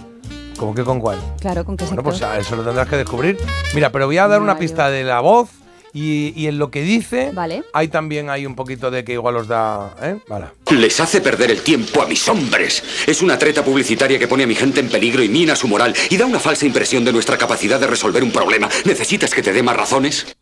[0.56, 1.18] ¿Cómo que con cuál?
[1.40, 2.30] Claro, ¿con qué Bueno, sector?
[2.30, 3.38] pues eso lo tendrás que descubrir.
[3.74, 5.50] Mira, pero voy a dar una pista de la voz
[5.92, 7.62] y, y en lo que dice Vale.
[7.72, 9.94] hay también hay un poquito de que igual os da...
[10.02, 10.16] ¿eh?
[10.28, 10.46] Vale.
[10.70, 12.82] Les hace perder el tiempo a mis hombres.
[13.06, 15.94] Es una treta publicitaria que pone a mi gente en peligro y mina su moral
[16.10, 18.68] y da una falsa impresión de nuestra capacidad de resolver un problema.
[18.84, 20.36] ¿Necesitas que te dé más razones?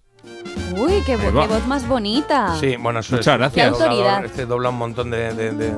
[0.77, 2.57] Uy, qué, qué voz más bonita.
[2.59, 3.39] Sí, bueno, eso Muchas es.
[3.39, 3.71] gracias.
[3.73, 4.25] Doblador, autoridad.
[4.25, 5.73] Este dobla un montón de, de- de-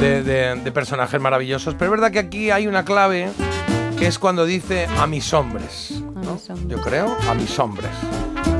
[0.00, 1.74] de- de- de personajes maravillosos.
[1.74, 3.30] Pero es verdad que aquí hay una clave
[3.98, 6.00] que es cuando dice a mis hombres.
[6.14, 6.38] ¿no?
[6.68, 7.90] Yo creo, a mis hombres.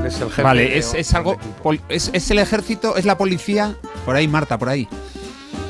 [0.05, 0.41] Es el jefe.
[0.43, 1.37] Vale, de- es, es algo.
[1.63, 3.75] pol- Es, es el ejército, es la policía.
[4.05, 4.87] Por ahí, Marta, por ahí.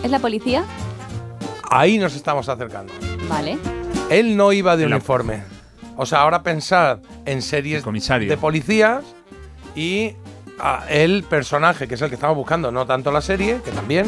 [0.03, 0.64] ¿Es la policía?
[1.69, 2.94] Ahí nos estamos acercando.
[3.27, 3.57] Vale.
[4.10, 5.44] Él no iba de la- uniforme.
[5.98, 9.03] O sea, ahora pensad en series de policías
[9.76, 10.14] y
[10.60, 14.06] ah, el personaje, que es el que estamos buscando, no tanto la serie, que también,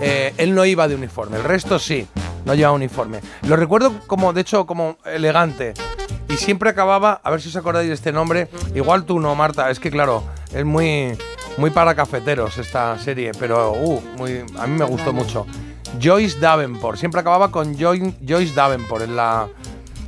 [0.00, 1.36] eh, él no iba de uniforme.
[1.38, 2.06] El resto sí,
[2.44, 3.20] no llevaba uniforme.
[3.42, 5.74] Lo recuerdo como, de hecho, como elegante.
[6.28, 8.48] Y siempre acababa, a ver si os acordáis de este nombre.
[8.74, 10.22] Igual tú no, Marta, es que claro,
[10.52, 11.16] es muy,
[11.56, 15.46] muy para cafeteros esta serie, pero uh, muy, a mí me gustó mucho.
[16.02, 19.48] Joyce Davenport, siempre acababa con Joy- Joyce Davenport en la,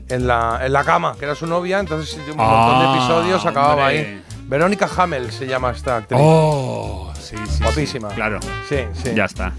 [0.09, 3.47] en la, en la cama, que era su novia, entonces un montón de Ah, episodios
[3.47, 3.99] acababa hombre.
[3.99, 4.23] ahí.
[4.47, 6.21] Verónica Hamel se llama esta actriz.
[6.23, 7.63] Oh, sí, sí.
[7.63, 8.09] Guapísima.
[8.11, 8.39] Claro.
[8.69, 9.11] Sí, sí.
[9.15, 9.53] Ya está.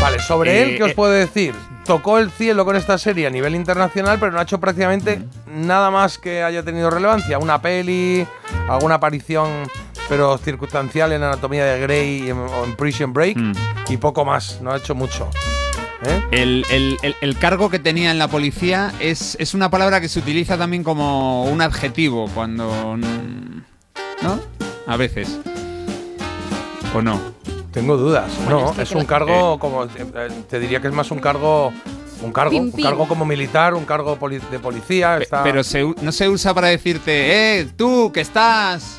[0.00, 0.94] Vale, sobre Eh, él, ¿qué os eh.
[0.94, 1.54] puedo decir?
[1.84, 5.90] Tocó el cielo con esta serie a nivel internacional, pero no ha hecho prácticamente nada
[5.90, 7.38] más que haya tenido relevancia.
[7.38, 8.26] Una peli,
[8.68, 9.48] alguna aparición,
[10.08, 13.52] pero circunstancial en Anatomía de Grey en- o en Prison Break, Mm.
[13.88, 15.30] y poco más, no ha hecho mucho.
[16.02, 16.22] ¿Eh?
[16.32, 20.08] El, el- el- el cargo que tenía en la policía es, es una palabra que
[20.08, 22.96] se utiliza también como un adjetivo cuando.
[22.96, 24.40] ¿No?
[24.86, 25.38] A veces.
[26.96, 27.20] ¿O no?
[27.72, 28.30] Tengo dudas.
[28.48, 29.84] No, es un cargo como.
[29.84, 29.88] eh,
[30.48, 31.72] Te diría que es más un cargo.
[32.22, 35.18] Un cargo, Pim, un cargo como militar, un cargo poli- de policía.
[35.18, 35.42] Está...
[35.42, 38.96] Pero se u- no se usa para decirte, ¡eh, tú, que estás!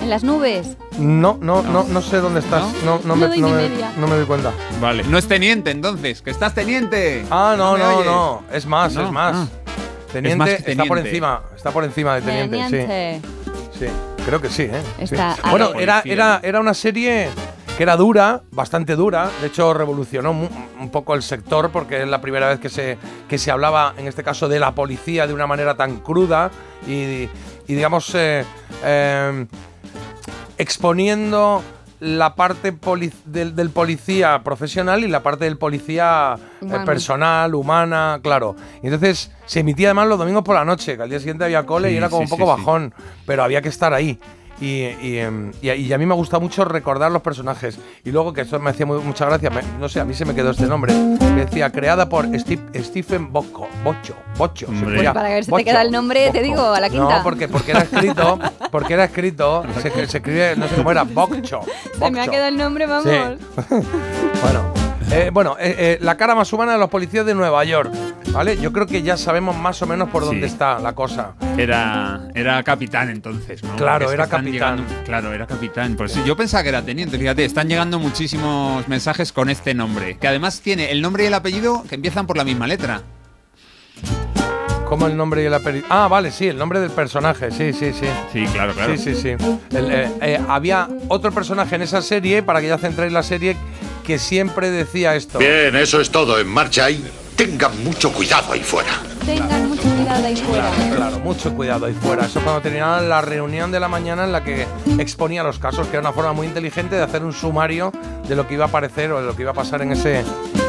[0.00, 0.76] En las nubes.
[0.96, 2.62] No, no, no, no sé dónde estás.
[2.84, 3.92] No, no, No me, doy no ni me- media.
[3.98, 4.52] no me doy cuenta.
[4.80, 5.02] Vale.
[5.02, 7.26] No es teniente entonces, que estás teniente.
[7.30, 8.42] Ah, no, no, no.
[8.52, 9.34] Es más, No, es más.
[9.36, 9.48] ah.
[10.12, 11.08] Teniente, Es más que está por teniente.
[11.10, 11.42] encima.
[11.56, 13.20] Está por encima de teniente, Teniente.
[13.72, 13.80] sí.
[13.80, 13.86] Sí,
[14.24, 14.82] creo que sí, ¿eh?
[14.98, 15.36] Está.
[15.50, 17.28] Bueno, era, era, era una serie
[17.76, 19.30] que era dura, bastante dura.
[19.40, 22.98] De hecho, revolucionó un poco el sector porque es la primera vez que se,
[23.28, 26.50] que se hablaba, en este caso, de la policía de una manera tan cruda
[26.86, 27.28] y,
[27.66, 28.44] y digamos, eh,
[28.84, 29.46] eh,
[30.58, 31.62] exponiendo
[32.00, 36.84] la parte poli- del, del policía profesional y la parte del policía eh, Humano.
[36.84, 38.56] personal, humana, claro.
[38.82, 41.66] Y entonces se emitía además los domingos por la noche, que al día siguiente había
[41.66, 42.64] cole y era como sí, un poco sí, sí.
[42.66, 42.94] bajón,
[43.26, 44.18] pero había que estar ahí.
[44.60, 47.78] Y, y, em, y a- y a mí me gusta mucho recordar los personajes.
[48.04, 50.24] Y luego, que eso me hacía muy- mucha gracia, me- no sé, a mí se
[50.26, 54.66] me quedó este nombre, que decía, creada por Steve- Stephen Bocco, Bocho, Bocho.
[54.66, 55.64] se escribía Para ver si Bocho.
[55.64, 57.18] te queda el nombre, te digo, a la quinta.
[57.18, 58.38] No, porque, porque era escrito,
[58.70, 61.60] porque era escrito, se, se escribe, no sé cómo era, Boccho.
[61.98, 63.04] Se me ha quedado el nombre, vamos.
[63.04, 63.74] Sí.
[64.42, 64.74] bueno,
[65.12, 67.92] eh, bueno eh, eh, la cara más humana de los policías de Nueva York.
[68.32, 68.56] ¿Vale?
[68.60, 70.52] Yo creo que ya sabemos más o menos por dónde Sí.
[70.52, 71.32] está la cosa.
[71.58, 73.74] Era, era capitán entonces, ¿no?
[73.74, 74.52] Claro, Es que era capitán.
[74.52, 75.96] llegando- claro, era capitán.
[76.06, 77.18] Sí, yo pensaba que era teniente.
[77.18, 80.16] Fíjate, están llegando muchísimos mensajes con este nombre.
[80.18, 83.02] Que además tiene el nombre y el apellido que empiezan por la misma letra.
[84.86, 85.86] ¿Cómo el nombre y el apellido?
[85.90, 88.06] Ah, vale, sí, el nombre del personaje, sí, sí, sí.
[88.32, 88.96] Sí, claro, claro.
[88.96, 89.28] Sí, sí, sí.
[89.76, 93.56] El, eh, eh, había otro personaje en esa serie, para que ya centréis la serie,
[94.10, 95.38] que siempre decía esto.
[95.38, 96.40] Bien, eso es todo.
[96.40, 97.00] En marcha ahí.
[97.36, 98.90] Tengan mucho cuidado ahí fuera.
[99.24, 100.70] Tengan mucho cuidado ahí fuera.
[100.72, 102.26] Claro, claro, mucho cuidado ahí fuera.
[102.26, 104.66] Eso cuando terminaban la reunión de la mañana en la que
[104.98, 107.92] exponía los casos, que era una forma muy inteligente de hacer un sumario
[108.28, 110.24] de lo que iba a aparecer o de lo que iba a pasar en ese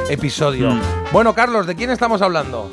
[0.07, 0.69] episodio.
[0.69, 0.81] Mm.
[1.11, 2.69] Bueno, Carlos, ¿de quién estamos hablando?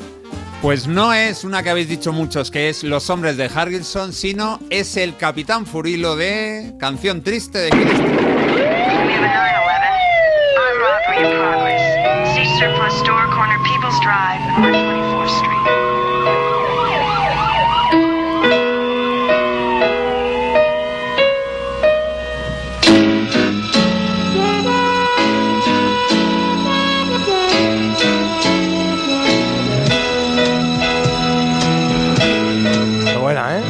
[0.61, 4.59] Pues no es una que habéis dicho muchos, que es Los Hombres de Harrelson, sino
[4.69, 7.87] es el Capitán Furilo de Canción Triste de Kill
[12.59, 15.65] surplus store corner People's Drive and North 24th Street.
[33.05, 33.63] Qué buena, ¿eh?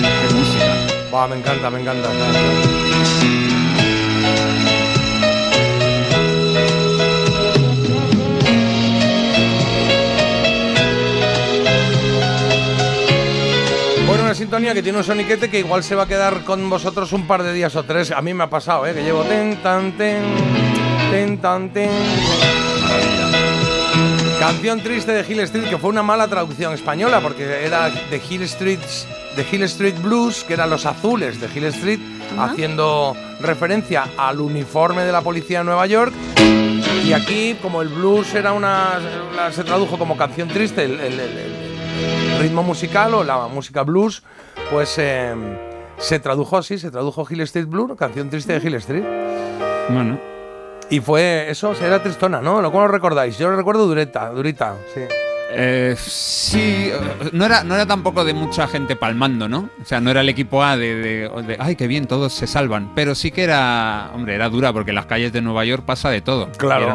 [0.00, 1.10] Qué música.
[1.10, 2.77] Buah, me encanta, me encanta.
[14.38, 17.42] Sintonía que tiene un soniquete que igual se va a quedar con vosotros un par
[17.42, 18.10] de días o tres.
[18.12, 18.94] A mí me ha pasado, ¿eh?
[18.94, 20.22] Que llevo ten, tan, ten,
[21.10, 21.90] ten, tan, ten.
[24.38, 28.42] Canción triste de Hill Street, que fue una mala traducción española, porque era de Hill
[28.42, 28.78] Street,
[29.36, 31.98] de Hill Street Blues, que eran los azules de Hill Street,
[32.38, 36.12] haciendo referencia al uniforme de la policía de Nueva York.
[37.04, 39.00] Y aquí, como el blues era una.
[39.50, 41.57] se tradujo como canción triste, el, el- el- el
[42.40, 44.22] ritmo musical o la música blues,
[44.70, 45.34] pues eh,
[45.98, 49.04] se tradujo así, se tradujo Hill Street Blues, canción triste de Hill Street.
[49.90, 50.18] Bueno.
[50.90, 52.62] Y fue eso, era tristona, ¿no?
[52.62, 53.36] ¿Cómo lo recordáis?
[53.38, 55.00] Yo lo recuerdo durita, durita, sí.
[55.50, 56.90] Eh, sí,
[57.32, 59.70] no era, no era tampoco de mucha gente palmando, ¿no?
[59.80, 62.46] O sea, no era el equipo A de, de- de, ay, qué bien, todos se
[62.46, 62.92] salvan.
[62.94, 66.10] Pero sí que era, hombre, era dura porque en las calles de Nueva York pasa
[66.10, 66.50] de todo.
[66.58, 66.94] Claro.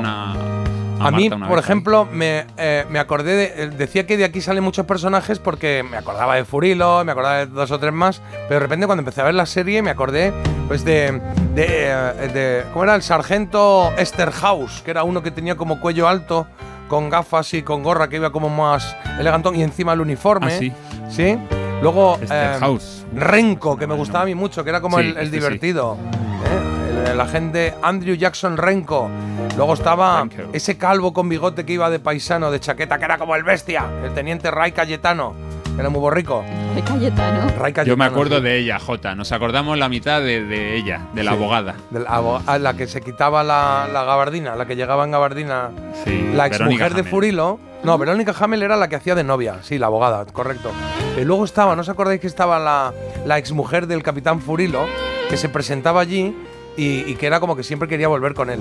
[1.04, 1.70] A, A mí, Marta una por vez ahí.
[1.72, 3.64] ejemplo, me, eh, me acordé de.
[3.64, 7.38] eh, Decía que de aquí salen muchos personajes porque me acordaba de Furilo, me acordaba
[7.38, 9.90] de dos o tres más, pero de repente cuando empecé a ver la serie me
[9.92, 10.34] acordé
[10.68, 11.22] pues de.
[11.56, 12.96] de, eh, de- ¿Cómo era?
[12.96, 16.48] El sargento Esterhaus, que era uno que tenía como cuello alto,
[16.88, 20.48] con gafas y con gorra, que iba como más elegantón y encima el uniforme.
[20.48, 20.72] Ah, sí.
[21.10, 21.38] ¿Sí?
[21.82, 22.16] Luego.
[22.22, 23.06] eh, Esterhaus.
[23.16, 25.32] Renko, que me gustaba a mí mucho, que era como Sí, el, el este sí.
[25.32, 25.98] divertido.
[26.46, 27.02] ¿eh?
[27.06, 29.10] El, el agente Andrew Jackson Renko.
[29.56, 33.36] Luego estaba ese calvo con bigote que iba de paisano, de chaqueta, que era como
[33.36, 35.36] el bestia, el teniente Ray Cayetano,
[35.76, 36.44] que era muy borrico.
[36.86, 37.42] Cayetano.
[37.60, 37.86] Ray Cayetano.
[37.86, 38.44] Yo me acuerdo sí.
[38.44, 39.14] de ella, Jota.
[39.14, 41.38] Nos acordamos la mitad de, de ella, de la Sí.
[41.38, 41.76] abogada.
[41.92, 45.12] De la, abo- a la que se quitaba la, la gabardina, la que llegaba en
[45.12, 45.70] gabardina.
[46.04, 46.56] Sí, la Verónica
[46.88, 47.04] exmujer de.
[47.04, 47.60] Furilo.
[47.84, 50.72] No, Verónica Hamel era la que hacía de novia, sí, la abogada, correcto.
[51.20, 52.92] Y luego estaba, ¿no os acordáis que estaba la,
[53.26, 54.86] la exmujer del capitán Furilo,
[55.30, 56.34] que se presentaba allí
[56.78, 58.60] y, y que era como que siempre quería volver con él?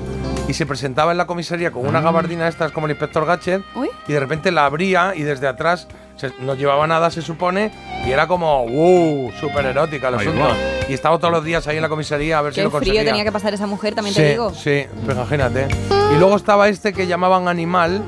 [0.48, 2.02] Y se presentaba en la comisaría con una Ah.
[2.02, 3.62] gabardina, esta es como el inspector Gadget,
[4.08, 5.86] y de repente la abría y desde atrás
[6.16, 7.70] se- no llevaba nada, se supone,
[8.06, 10.48] y era como, wow, súper erótica el asunto.
[10.88, 12.80] Y estaba todos los días ahí en la comisaría a ver si Qué lo frío
[12.80, 13.04] conseguía.
[13.04, 14.52] tenía que pasar esa mujer, también sí, te digo.
[14.52, 15.68] Sí, pues imagínate.
[16.14, 18.02] Y luego estaba este que llamaban Animal,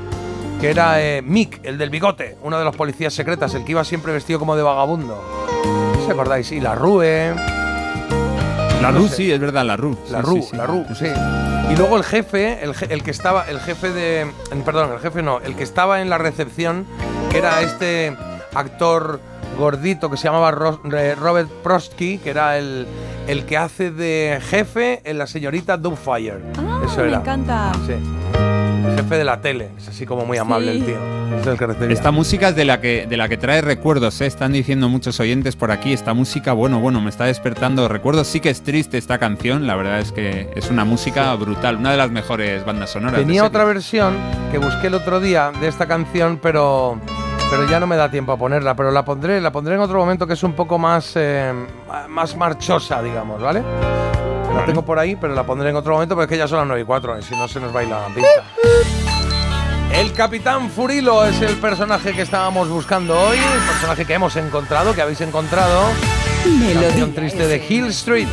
[0.61, 3.83] que era eh, Mick, el del bigote, uno de los policías secretas, el que iba
[3.85, 5.21] siempre vestido como de vagabundo.
[6.03, 6.51] ¿Os acordáis?
[6.51, 7.33] Y la Rue.
[8.85, 9.15] La No Ru, sé.
[9.15, 9.97] sí, es verdad, la Ru.
[10.11, 10.57] La Sí, Ru, sí, sí.
[10.57, 11.05] la Ru, sí.
[11.71, 14.21] Y luego el jefe, el, je- el que estaba, el jefe de.
[14.51, 16.85] en- Perdón, el jefe no, el que estaba en la recepción,
[17.31, 18.15] que era este
[18.53, 19.19] actor
[19.57, 22.85] gordito que se llamaba Ro- eh, Robert Prosky, que era el,
[23.27, 26.41] el que hace de jefe en la señorita Doubtfire.
[26.59, 27.17] Ah, Eso me era.
[27.17, 27.71] encanta.
[27.87, 27.93] Sí.
[28.87, 29.69] El jefe de la tele.
[29.77, 30.77] Es así como muy amable Sí.
[30.79, 30.97] el tío.
[31.39, 31.93] Es el que.
[31.93, 34.25] Esta música es de la que de la que trae recuerdos, ¿eh?
[34.27, 35.93] están diciendo muchos oyentes por aquí.
[35.93, 38.27] Esta música, bueno, bueno, me está despertando recuerdos.
[38.27, 41.91] Sí que es triste esta canción, la verdad es que es una música brutal, una
[41.91, 43.19] de las mejores bandas sonoras.
[43.19, 44.15] Tenía otra versión
[44.51, 46.99] que busqué el otro día de esta canción, pero,
[47.49, 48.75] pero ya no me da tiempo a ponerla.
[48.75, 51.51] Pero la pondré, la pondré en otro momento que es un poco más, eh,
[52.09, 53.61] más marchosa, digamos, ¿vale?
[54.55, 56.59] La tengo por ahí, pero la pondré en otro momento porque es que ya son
[56.59, 58.29] las 9 y 4, y si no se nos baila la pinta.
[59.93, 64.93] El Capitán Furilo es el personaje que estábamos buscando hoy, el personaje que hemos encontrado,
[64.93, 65.83] que habéis encontrado.
[66.81, 68.27] Canción triste de Hill Street.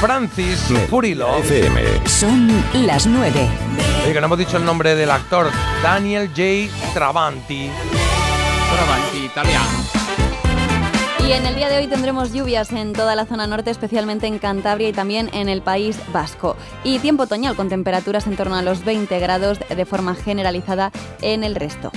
[0.00, 1.38] Francis Furilo.
[1.38, 2.08] FM.
[2.08, 3.48] Son las 9.
[4.04, 5.50] Oye, que no hemos dicho el nombre del actor,
[5.82, 6.92] Daniel J.
[6.92, 7.70] Travanti.
[8.74, 10.01] Travanti, italiano.
[11.26, 14.38] Y en el día de hoy tendremos lluvias en toda la zona norte, especialmente en
[14.38, 16.56] Cantabria y también en el País Vasco.
[16.82, 20.90] Y tiempo otoñal con temperaturas en torno a los 20 grados de forma generalizada
[21.20, 21.92] en el resto.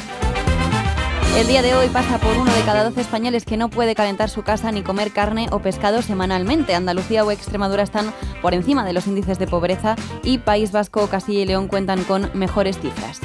[1.37, 4.29] El día de hoy pasa por uno de cada 12 españoles que no puede calentar
[4.29, 6.75] su casa ni comer carne o pescado semanalmente.
[6.75, 11.41] Andalucía o Extremadura están por encima de los índices de pobreza y País Vasco, Castilla
[11.41, 13.19] y León cuentan con mejores cifras.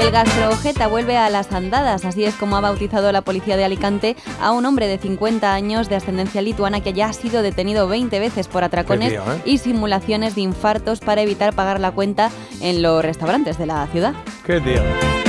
[0.00, 4.16] El gastroojeta vuelve a las andadas, así es como ha bautizado la policía de Alicante
[4.40, 8.18] a un hombre de 50 años de ascendencia lituana que ya ha sido detenido 20
[8.18, 9.20] veces por atracones ¿eh?
[9.44, 12.30] y simulaciones de infartos para evitar pagar la cuenta
[12.60, 14.14] en los restaurantes de la ciudad.
[14.44, 15.23] Qué tío.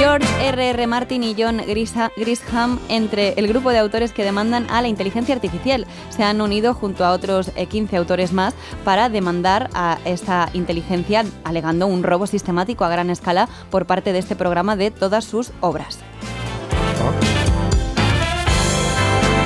[0.00, 0.70] George R.R.
[0.70, 0.86] R.
[0.86, 5.86] Martin y John Grisham, entre el grupo de autores que demandan a la inteligencia artificial,
[6.08, 11.26] se han unido junto a otros eh, 15 autores más para demandar a esta inteligencia,
[11.44, 15.52] alegando un robo sistemático a gran escala por parte de este programa de todas sus
[15.60, 15.98] obras.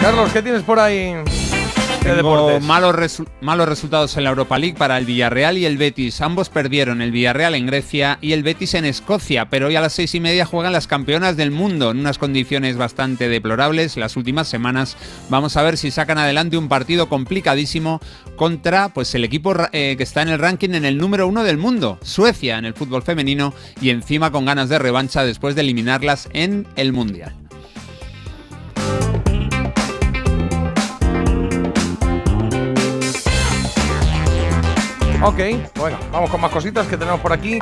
[0.00, 1.16] Carlos, ¿qué tienes por ahí?
[2.04, 2.62] ¿Qué Tengo deportes?
[2.62, 6.20] malos, resu- malos resultados en la Europa League para el Villarreal y el Betis.
[6.20, 9.94] Ambos perdieron, el Villarreal en Grecia y el Betis en Escocia, pero hoy a las
[9.94, 14.48] seis y media juegan las campeonas del mundo en unas condiciones bastante deplorables las últimas
[14.48, 14.98] semanas.
[15.30, 18.00] Vamos a ver si sacan adelante un partido complicadísimo
[18.36, 21.56] contra pues, el equipo eh, que está en el ranking en el número uno del
[21.56, 26.28] mundo, Suecia, en el fútbol femenino y encima con ganas de revancha después de eliminarlas
[26.34, 27.34] en el Mundial.
[35.26, 35.40] Ok,
[35.76, 37.58] bueno, vamos con más cositas que tenemos por aquí.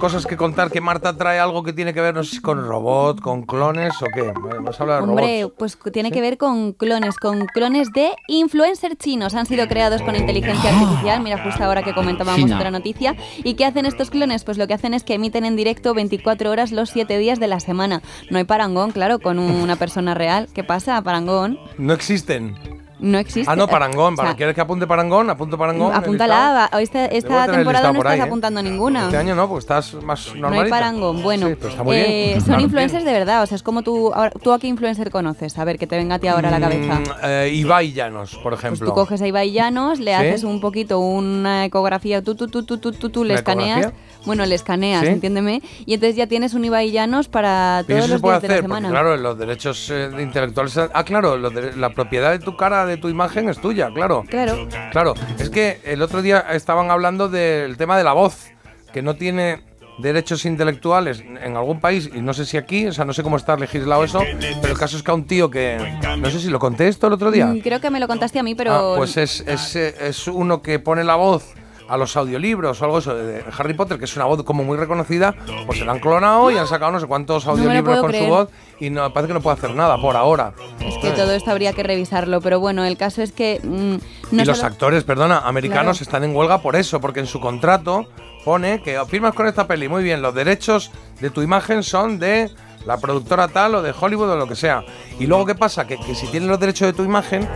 [0.00, 2.66] Cosas que contar que Marta trae algo que tiene que ver, no sé si con
[2.66, 4.32] robot, con clones o qué.
[4.32, 5.56] Vamos a hablar de Hombre, robots.
[5.58, 9.34] pues tiene que ver con clones, con clones de influencers chinos.
[9.34, 12.56] Han sido creados con inteligencia artificial, mira justo ahora que comentábamos China.
[12.56, 13.14] otra noticia.
[13.44, 14.42] ¿Y qué hacen estos clones?
[14.44, 17.46] Pues lo que hacen es que emiten en directo 24 horas los 7 días de
[17.46, 18.00] la semana.
[18.30, 20.48] No hay parangón, claro, con una persona real.
[20.54, 21.58] ¿Qué pasa, parangón?
[21.76, 22.56] No existen.
[23.02, 23.50] No existe.
[23.52, 24.14] Ah, no, Parangón.
[24.18, 24.34] O sea.
[24.36, 25.28] ¿Quieres que apunte Parangón?
[25.28, 25.92] Apunto Parangón.
[25.94, 28.22] Apúntala, esta, esta temporada no estás ahí, ¿eh?
[28.22, 29.04] apuntando ninguna.
[29.06, 30.76] Este año no, porque estás más No hay normalita.
[30.76, 31.22] parangón.
[31.22, 32.40] Bueno, Sí, pero está muy eh, bien.
[32.40, 33.42] son Claro, influencers de verdad.
[33.42, 34.12] O sea, es como tú.
[34.14, 35.58] ahora- ¿Tú a qué influencer conoces?
[35.58, 36.94] A ver, que te venga a ti ahora a la cabeza.
[37.00, 38.86] Mm, eh, Ibai Llanos, por Pues ejemplo.
[38.86, 40.16] tú coges a Ibai Llanos, le ¿Sí?
[40.16, 43.78] haces un poquito una ecografía, tú, tú, tú, tú, tú, tú, tú, le ¿Una escaneas.
[43.80, 44.06] ecografía?
[44.24, 45.08] Bueno, le escaneas, ¿Sí?
[45.08, 45.60] entiéndeme.
[45.86, 48.88] Y entonces ya tienes un Ibai Llanos para todos los días de la hacer, semana.
[48.90, 50.78] claro, los derechos eh, intelectuales.
[50.78, 54.24] Ah, claro, la propiedad de tu cara, de tu imagen es tuya, claro.
[54.28, 54.68] Claro.
[54.90, 58.50] Claro, es que el otro día estaban hablando del tema de la voz,
[58.92, 59.60] que no tiene
[59.98, 63.36] derechos intelectuales en algún país, y no sé si aquí, o sea, no sé cómo
[63.36, 64.22] está legislado eso,
[64.60, 65.78] pero el caso es que a un tío que.
[66.18, 67.46] No sé si lo conté esto el otro día.
[67.46, 68.94] Mm, Creo que me lo contaste a mí, pero.
[68.94, 71.54] Ah, pues es, es, es uno que pone la voz
[71.92, 74.78] a los audiolibros o algo eso de Harry Potter, que es una voz como muy
[74.78, 75.34] reconocida,
[75.66, 78.24] pues se la han clonado y han sacado no sé cuántos audiolibros con creer.
[78.24, 78.48] su voz
[78.80, 80.54] y no, parece que no puede hacer nada por ahora.
[80.80, 82.40] Es que todo esto habría que revisarlo.
[82.40, 83.60] Pero bueno, el caso es que.
[83.62, 86.02] mm, no y los actores, perdona, americanos Claro.
[86.02, 88.06] están en huelga por eso, porque en su contrato
[88.42, 90.90] pone que firmas con esta peli, muy bien, los derechos
[91.20, 92.50] de tu imagen son de
[92.86, 94.82] la productora tal o de Hollywood o lo que sea.
[95.20, 95.86] Y luego, ¿qué pasa?
[95.86, 97.46] Que, que si tienen los derechos de tu imagen,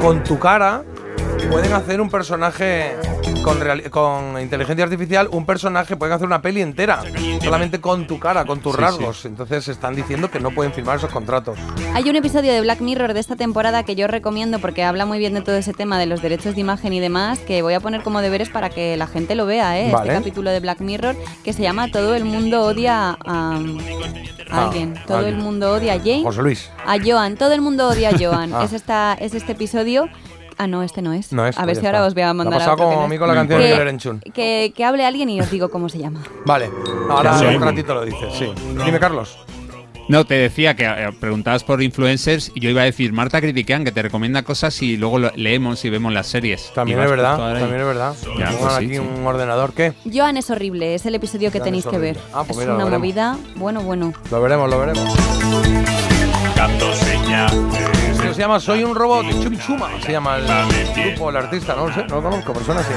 [0.00, 0.82] con tu cara
[1.50, 2.96] pueden hacer un personaje
[3.90, 7.02] con, inteligencia artificial, un personaje, pueden hacer una peli entera,
[7.42, 9.24] solamente con tu cara, con tus Sí, rasgos.
[9.24, 11.58] Entonces están diciendo que no pueden firmar esos contratos.
[11.94, 15.18] Hay un episodio de Black Mirror de esta temporada que yo recomiendo porque habla muy
[15.18, 17.80] bien de todo ese tema de los derechos de imagen y demás, que voy a
[17.80, 19.90] poner como deberes para que la gente lo vea, ¿eh?
[19.92, 20.08] Vale.
[20.12, 23.60] Este capítulo de Black Mirror que se llama Todo el mundo odia a, a
[24.50, 24.94] Ah, alguien.
[25.06, 25.36] Todo alguien.
[25.36, 26.22] el mundo odia a Jane.
[26.22, 26.70] José Luis.
[26.86, 27.36] A Joan.
[27.36, 28.52] Todo el mundo odia a Joan.
[28.54, 28.62] Ah.
[28.64, 30.08] es, esta, es este episodio.
[30.58, 31.32] Ah, no, este no es.
[31.32, 32.06] No es, A pues ver ya si ahora está.
[32.08, 33.88] os voy a ha mandar pasado como que a mí con la canción de Oliver
[33.88, 34.20] Enchun.
[34.34, 36.22] que, que hable alguien y os digo cómo se llama.
[36.46, 36.70] Vale,
[37.10, 38.52] ahora un ratito lo dices, sí.
[38.84, 39.38] Dime, Carlos.
[40.06, 43.84] No, te decía que eh, preguntabas por influencers y yo iba a decir Marta Critiquean,
[43.84, 46.70] que te recomienda cosas y luego lo- leemos y vemos las series.
[46.74, 48.14] También es verdad, también es verdad.
[48.22, 48.98] Ya, Pongan pues sí, aquí sí.
[48.98, 49.94] un ordenador, ¿qué?
[50.12, 52.18] Joan es horrible, es el episodio que Joan tenéis que ver.
[52.34, 52.98] Ah, pues es mira, una veremos.
[53.00, 54.12] movida, bueno, bueno.
[54.30, 55.08] Lo veremos, lo veremos.
[56.54, 57.93] Esto
[58.34, 60.44] se llama Soy un robot, Chum Chuma, se llama el
[60.92, 62.92] grupo, el artista, no lo sé, no lo conozco, pero suena así.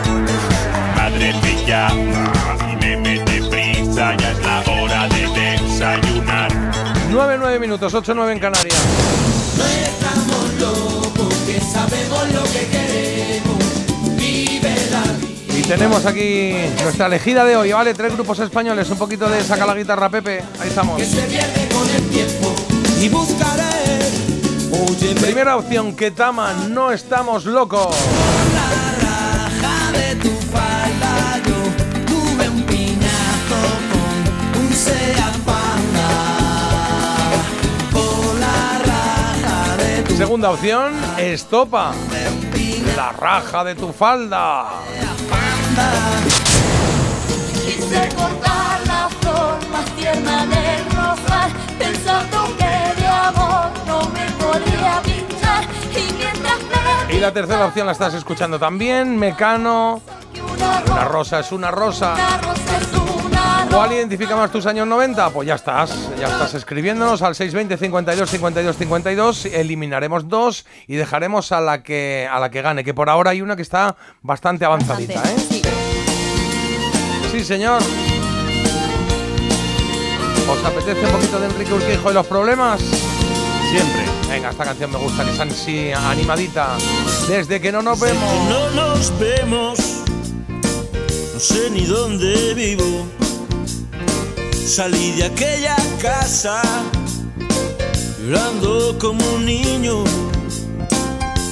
[0.96, 1.90] Madre mía,
[2.72, 6.52] y me mete prisa, ya es la hora de desayunar.
[7.12, 8.76] 9, 9 minutos, 8, 9 en Canarias.
[9.58, 14.18] No estamos locos, que sabemos lo que queremos.
[14.18, 15.60] Vive la vida.
[15.60, 17.94] Y tenemos aquí nuestra elegida de hoy, ¿vale?
[17.94, 20.44] Tres grupos españoles, un poquito de saca la guitarra, Pepe.
[20.60, 20.98] Ahí estamos.
[20.98, 22.56] Que se pierde con el tiempo
[23.00, 24.07] y buscaré.
[25.22, 27.96] Primera opción, Ketama, no estamos locos.
[40.18, 41.94] Segunda opción, Estopa.
[42.96, 44.70] La raja de tu falda.
[47.66, 50.87] Quise cortar la flor más tierna del
[57.10, 60.02] Y la tercera opción la estás escuchando también, Mecano.
[60.92, 62.16] Una rosa es una rosa.
[63.72, 65.30] ¿Cuál identifica más tus años 90?
[65.30, 69.46] Pues ya estás, ya estás escribiéndonos al 620 52 52 52.
[69.46, 73.42] Eliminaremos dos y dejaremos a la que a la que gane, que por ahora hay
[73.42, 75.62] una que está bastante avanzadita, ¿eh?
[77.32, 77.82] Sí, señor.
[80.50, 82.82] ¿Os apetece un poquito de Enrique Urquijo y los problemas?
[82.82, 84.07] Siempre.
[84.30, 86.78] Venga, esta canción me gusta, que es así animadita.
[87.28, 88.50] Desde que no nos vemos.
[88.50, 89.80] No nos vemos,
[91.34, 93.08] no sé ni dónde vivo.
[94.66, 96.62] Salí de aquella casa
[98.28, 100.04] llorando como un niño.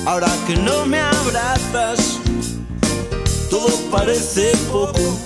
[0.05, 2.19] Ahora que no me abrazas,
[3.49, 5.17] todo parece poco.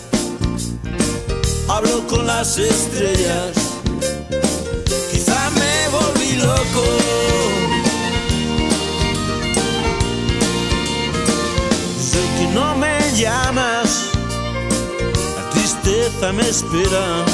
[1.68, 3.54] Hablo con las estrellas,
[5.12, 6.99] quizá me volví loco.
[13.20, 14.12] Llamas,
[15.36, 17.26] la tristeza me espera.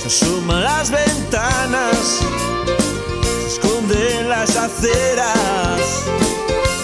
[0.00, 2.20] Se asoma las ventanas,
[3.40, 5.80] se esconde en las aceras.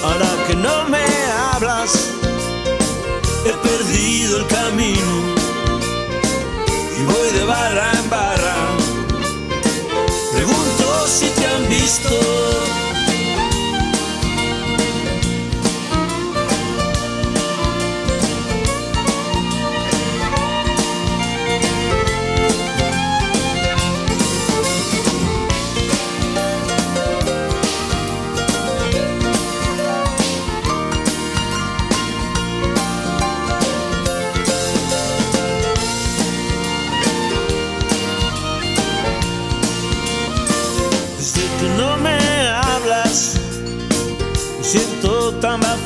[0.05, 1.05] Ahora que no me
[1.53, 1.91] hablas,
[3.45, 5.13] he perdido el camino
[6.99, 8.57] y voy de barra en barra.
[10.33, 12.78] Pregunto si te han visto.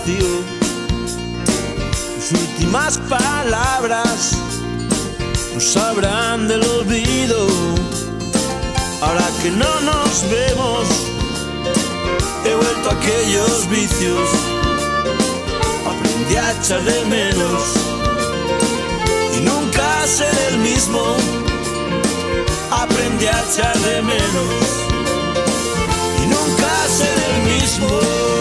[0.03, 0.43] Vacío.
[2.17, 4.33] Mis últimas palabras
[5.55, 7.47] no sabrán del olvido.
[9.01, 10.89] Ahora que no nos vemos,
[12.45, 14.29] he vuelto a aquellos vicios.
[15.87, 17.63] Aprendí a echar de menos
[19.37, 21.17] y nunca seré el mismo.
[22.71, 24.65] Aprendí a echar de menos
[26.23, 28.32] y nunca seré el mismo.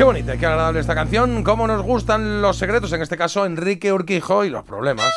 [0.00, 1.44] Qué bonita qué agradable esta canción.
[1.44, 5.12] Cómo nos gustan los secretos, en este caso Enrique Urquijo y los problemas.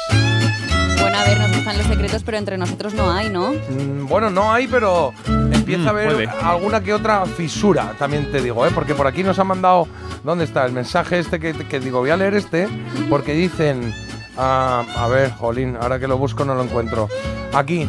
[1.00, 3.54] Bueno, a ver, nos gustan los secretos, pero entre nosotros no hay, ¿no?
[3.54, 5.14] Mm, Bueno, no hay, pero
[5.54, 6.28] empieza Mm, a haber puede.
[6.28, 8.72] alguna que otra fisura, también te digo, ¿eh?
[8.76, 9.88] porque por aquí nos han mandado,
[10.22, 10.66] ¿dónde está?
[10.66, 12.68] El mensaje este que, que digo, voy a leer este,
[13.10, 13.94] porque dicen,
[14.38, 17.08] ah, a ver, jolín, ahora que lo busco no lo encuentro.
[17.54, 17.88] Aquí,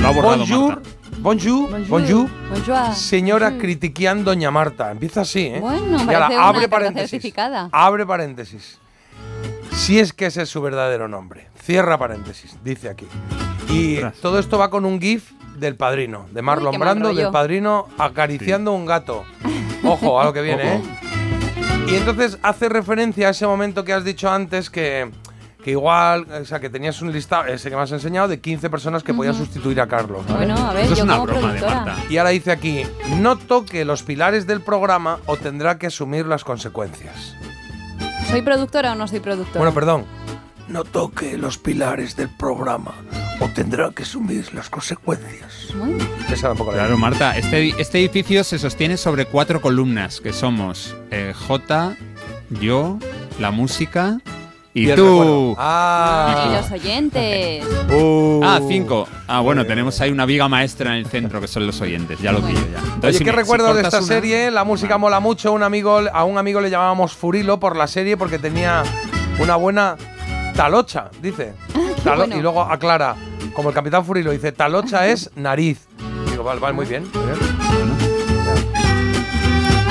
[0.00, 0.90] Lo ha borrado bonjour, Marta.
[1.22, 2.30] Bonjour, bonjour, Bonjour.
[2.50, 2.94] Bonjour.
[2.94, 4.90] señora critiquian Doña Marta.
[4.90, 5.60] Empieza así, ¿eh?
[5.60, 7.34] Bueno, Y ahora, abre paréntesis.
[7.70, 8.78] Abre paréntesis.
[9.72, 11.48] Si es que ese es su verdadero nombre.
[11.62, 13.06] Cierra paréntesis, dice aquí.
[13.68, 18.72] Y todo esto va con un GIF del padrino, de Marlon Brando, del padrino acariciando
[18.72, 19.24] un gato.
[19.84, 20.82] Ojo a lo que viene, ¿eh?
[21.88, 25.10] Y entonces hace referencia a ese momento que has dicho antes que,
[25.62, 28.68] que igual, o sea, que tenías un listado, ese que me has enseñado, de 15
[28.68, 30.26] personas que podían sustituir a Carlos.
[30.26, 30.46] ¿vale?
[30.46, 31.84] Bueno, a ver, Esto es yo una como broma de productora.
[31.84, 32.04] Marta.
[32.10, 32.82] Y ahora dice aquí,
[33.18, 37.34] no toque los pilares del programa o tendrá que asumir las consecuencias.
[38.30, 39.58] ¿Soy productora o no soy productora?
[39.58, 40.04] Bueno, perdón.
[40.68, 42.94] No toque los pilares del programa
[43.40, 45.68] o tendrá que asumir las consecuencias.
[45.76, 45.98] Bueno,
[46.30, 50.20] Esa era un poco la Claro, Marta, este, este edificio se sostiene sobre cuatro columnas,
[50.20, 51.96] que somos eh, J,
[52.50, 52.98] yo,
[53.38, 54.20] la música
[54.74, 55.54] y, Y tú.
[55.58, 57.64] Ah, y los oyentes.
[58.42, 59.06] Ah, cinco.
[59.28, 62.18] Ah, bueno, tenemos ahí una viga maestra en el centro, que son los oyentes.
[62.20, 62.78] Ya lo pillo ya.
[62.78, 64.50] Entonces, Oye, si ¿qué me- si recuerdo de esta una- serie?
[64.50, 65.52] La música mola mucho.
[65.52, 68.82] Un amigo, a un amigo le llamábamos Furilo por la serie porque tenía
[69.38, 69.96] una buena
[70.56, 71.52] talocha, dice.
[72.04, 72.36] Talo- bueno.
[72.38, 73.14] Y luego aclara,
[73.54, 75.86] como el capitán Furilo dice, talocha es nariz.
[76.30, 77.04] Digo, vale, vale, muy bien.
[77.12, 78.11] muy bien.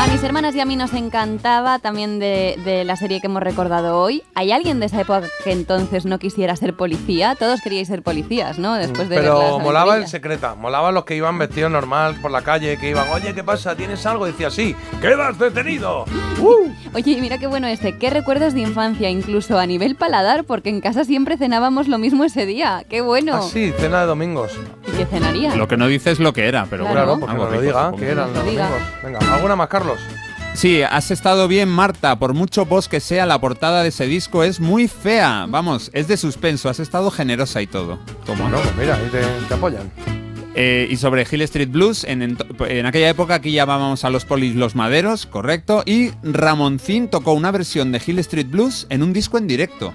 [0.02, 3.44] A mis hermanas y a mí nos encantaba también de, de la serie que hemos
[3.44, 4.24] recordado hoy.
[4.34, 7.36] ¿Hay alguien de esa época que entonces no quisiera ser policía?
[7.36, 8.74] Todos queríais ser policías, ¿no?
[8.74, 12.78] Después de Pero molaba el secreta, molaba los que iban vestidos normal por la calle,
[12.78, 13.76] que iban, oye, ¿qué pasa?
[13.76, 14.26] ¿Tienes algo?
[14.26, 16.06] Decía, sí, quedas detenido.
[16.42, 16.72] ¡Uh!
[16.96, 18.00] Oye, y mira qué bueno este.
[18.00, 20.46] ¿Qué recuerdos de infancia, incluso a nivel paladar?
[20.46, 22.84] Porque en casa siempre cenábamos lo mismo ese día.
[22.90, 23.36] ¡Qué bueno!
[23.36, 24.52] Ah, sí, cena de domingos.
[25.56, 26.94] Lo que no dice es lo que era, pero Claro.
[26.94, 27.20] Claro, bueno.
[27.28, 28.70] porque algo nos lo diga, que eran los Lo diga.
[28.70, 28.90] domingos.
[29.04, 30.00] Venga, ¿alguna más, Carlos?
[30.54, 32.18] Sí, has estado bien, Marta.
[32.20, 35.46] Por mucho voz que sea, la portada de ese disco es muy fea.
[35.48, 36.68] Vamos, es de suspenso.
[36.70, 38.00] Has estado generosa y todo.
[38.26, 38.44] Toma.
[38.50, 39.90] Bueno, pues mira, ahí te, te apoyan.
[40.54, 44.26] Eh, y sobre Hill Street Blues, en, ento- en aquella época aquí llamábamos a los
[44.26, 45.84] polis los maderos, correcto.
[45.86, 49.94] Y Ramoncín tocó una versión de Hill Street Blues en un disco en directo.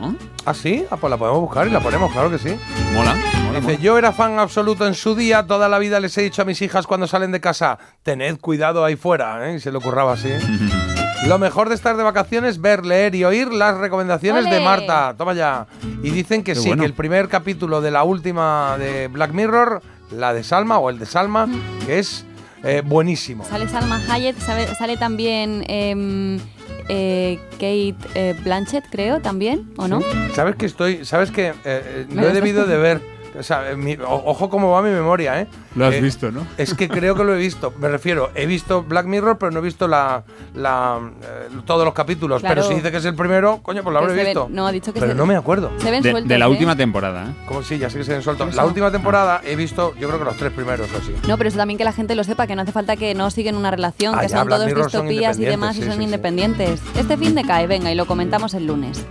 [0.00, 0.14] ¿Oh?
[0.46, 0.84] ¿Ah, sí?
[0.90, 2.56] Ah, pues la podemos buscar y la ponemos, claro que sí.
[2.94, 3.14] Mola.
[3.44, 3.78] mola, Dice, mola.
[3.80, 6.62] yo era fan absoluto en su día, toda la vida les he dicho a mis
[6.62, 9.56] hijas cuando salen de casa, tened cuidado ahí fuera, ¿eh?
[9.56, 10.30] Y se le ocurraba así.
[11.26, 14.60] Lo mejor de estar de vacaciones, ver, leer y oír las recomendaciones de.
[14.60, 15.14] Marta.
[15.18, 15.66] Toma ya.
[16.02, 16.82] Y dicen que Qué sí, bueno.
[16.82, 19.82] que el primer capítulo de la última de Black Mirror,
[20.12, 21.48] la de Salma o el de Salma,
[21.86, 22.24] que es
[22.62, 23.44] Eh, buenísimo.
[23.44, 26.38] Sale Salma Hayek, sale también em,
[26.88, 30.02] eh, Kate eh, Blanchett, creo, también, ¿o no?
[30.34, 33.15] ¿Sabes que estoy, sabes que eh, eh, lo he debido de ver?
[33.38, 35.46] O sea, mi- o- ojo cómo va mi memoria, ¿eh?
[35.74, 36.46] Lo has Eh, visto, ¿no?
[36.56, 37.72] Es que creo que lo he visto.
[37.78, 40.22] Me refiero, he visto Black Mirror, pero no he visto la,
[40.54, 42.40] la, eh, todos los capítulos.
[42.40, 42.54] Claro.
[42.54, 44.48] Pero si dice que es el primero, coño, pues lo habré se ven- visto.
[44.50, 45.70] no, ha dicho que pero se- no me acuerdo.
[45.78, 46.48] se ven De, sueltos, de la ¿eh?
[46.48, 47.34] última temporada, ¿eh?
[47.46, 48.54] Como sí, ya sé que se ven sueltos.
[48.54, 51.14] La última temporada he visto, yo creo que los tres primeros o así.
[51.28, 53.30] No, pero eso también que la gente lo sepa, que no hace falta que no
[53.30, 55.80] siguen una relación, Ah, que ya, son Black todos Mirror son distopías y demás y
[55.80, 56.04] independientes, sí, son sí, sí.
[56.04, 56.80] independientes.
[56.98, 59.04] Este fin de cae, venga, y lo comentamos el lunes.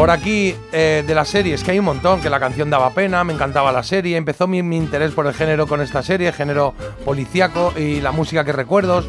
[0.00, 3.22] Por aquí, eh, de las series, que hay un montón, que la canción daba pena,
[3.22, 6.72] me encantaba la serie, empezó mi, mi interés por el género con esta serie, género
[7.04, 9.04] policíaco y la música que recuerdos.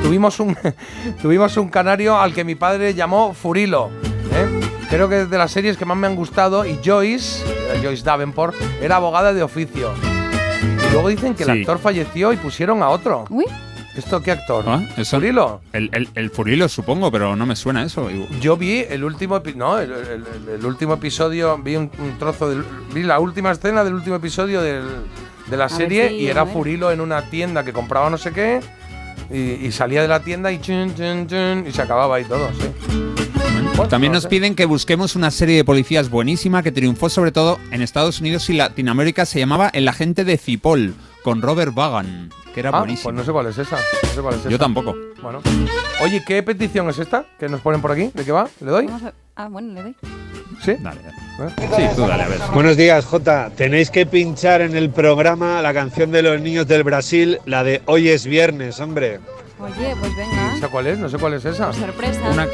[0.00, 0.56] Tuvimos un,
[1.22, 3.90] tuvimos un canario al que mi padre llamó Furilo.
[4.32, 4.60] ¿eh?
[4.88, 8.04] Creo que es de las series que más me han gustado y Joyce, eh, Joyce
[8.04, 9.90] Davenport, era abogada de oficio.
[10.62, 11.60] Y luego dicen que el Sí.
[11.62, 13.24] actor falleció y pusieron a otro.
[13.28, 13.44] Uy.
[13.98, 14.64] ¿Esto qué actor?
[14.66, 14.80] ¿Ah?
[14.96, 15.16] ¿Eso?
[15.16, 15.60] ¿Furilo?
[15.72, 18.08] El, el, el Furilo, supongo, pero no me suena eso.
[18.40, 22.48] Yo vi el último, no, el, el- el- el último episodio, vi un, un trozo
[22.48, 24.86] del, vi la última escena del último episodio del-
[25.50, 26.46] de la serie si- y era.
[26.46, 28.60] Furilo en una tienda que compraba no sé qué
[29.30, 32.48] y, y salía de la tienda y chun, chun, chun, y se acababa y todo,
[32.52, 32.68] sí.
[33.76, 34.28] Bueno, También no nos sé.
[34.28, 38.48] piden que busquemos una serie de policías buenísima que triunfó sobre todo en Estados Unidos
[38.50, 39.24] y Latinoamérica.
[39.26, 43.04] Se llamaba El agente de Cipol, con Robert Vagan, que era Ah, buenísimo.
[43.04, 43.76] pues no sé cuál es esa.
[43.76, 44.58] no sé cuál es Yo esa.
[44.58, 44.94] tampoco.
[45.22, 45.40] Bueno.
[46.02, 48.10] Oye, ¿qué petición es esta que nos ponen por aquí?
[48.14, 48.48] ¿De qué va?
[48.60, 48.86] ¿Le doy?
[48.86, 49.96] Vamos a- Ah, bueno, le doy.
[50.64, 50.74] ¿Sí?
[50.80, 51.52] Dale, dale.
[51.76, 52.40] Sí, tú dale, a ver.
[52.52, 53.50] Buenos días, Jota.
[53.56, 57.80] Tenéis que pinchar en el programa la canción de los niños del Brasil, la de
[57.86, 59.20] Hoy es viernes, hombre.
[59.60, 60.56] Oye, pues venga.
[60.56, 60.98] ¿Esa cuál es?
[60.98, 61.72] No sé cuál es esa.
[61.72, 62.28] Sorpresa.
[62.30, 62.48] Una-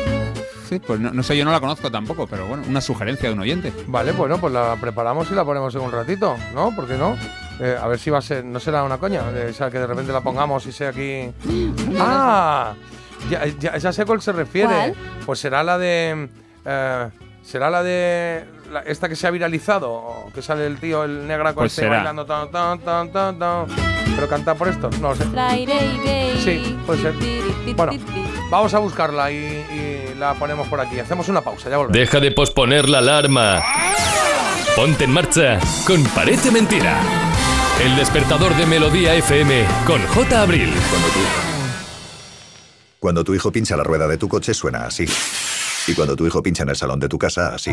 [0.69, 3.35] Sí, pues no, no sé, yo no la conozco tampoco, pero bueno, una sugerencia de
[3.35, 3.71] un oyente.
[3.87, 6.75] Vale, bueno, pues la preparamos y la ponemos en un ratito, ¿no?
[6.75, 7.17] ¿Por qué no?
[7.61, 9.87] Eh, a ver si va a ser, no será una coña, de esa que de
[9.87, 11.31] repente la pongamos y sea aquí.
[11.99, 12.75] ¡Ah!
[13.31, 14.69] Ya, ya, ya sé a cuál se refiere.
[14.75, 14.95] ¿Cuál?
[15.25, 16.29] Pues será la de.
[16.65, 17.09] eh,
[17.43, 18.45] será la de.
[18.73, 21.83] la- esta que se ha viralizado, que sale el tío, el negra con Pues este
[21.83, 21.97] será.
[21.97, 23.67] bailando tan, tan, tan, tan, tan.
[24.17, 25.25] Pero canta por esto, no lo sé.
[25.25, 26.41] Friday Day.
[26.45, 27.15] Sí, puede ser.
[27.75, 27.93] Bueno,
[28.51, 30.99] vamos a buscarla y, y la ponemos por aquí.
[31.01, 31.97] Hacemos una pausa, ya volvemos.
[31.99, 33.63] Deja de posponer la alarma.
[34.77, 36.97] Ponte en marcha con Parece Mentira.
[37.83, 40.41] El despertador de Melodía FM con J.
[40.41, 40.73] Abril.
[43.01, 45.05] Cuando tu hijo pincha la rueda de tu coche suena así.
[45.87, 47.73] Y cuando tu hijo pincha en el salón de tu casa, así.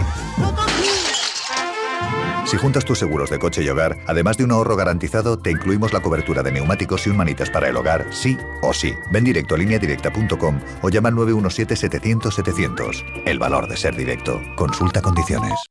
[2.46, 5.94] Si juntas tus seguros de coche y hogar, además de un ahorro garantizado, te incluimos
[5.94, 8.94] la cobertura de neumáticos y un manitas para el hogar, sí o sí.
[9.12, 13.24] Ven directo a lineadirecta.com o llama al 917-700-700.
[13.26, 14.42] El valor de ser directo.
[14.58, 15.71] Consulta condiciones.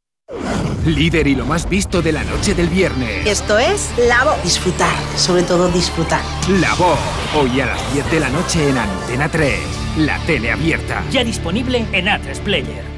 [0.85, 3.25] Líder y lo más visto de la noche del viernes.
[3.27, 4.43] Esto es La Voz.
[4.43, 6.21] Disfrutar, sobre todo disfrutar.
[6.59, 6.99] La Voz.
[7.35, 9.59] Hoy a las 10 de la noche en Antena 3.
[9.97, 11.03] La tele abierta.
[11.11, 12.90] Ya disponible en Atlas Player.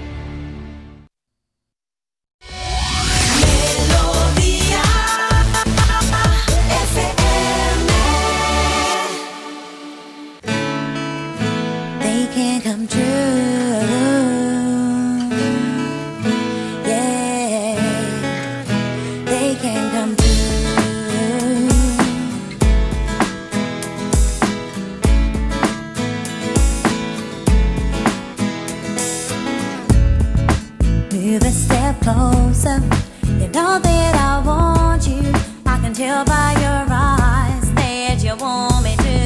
[36.05, 39.17] tell by your eyes that you want me to.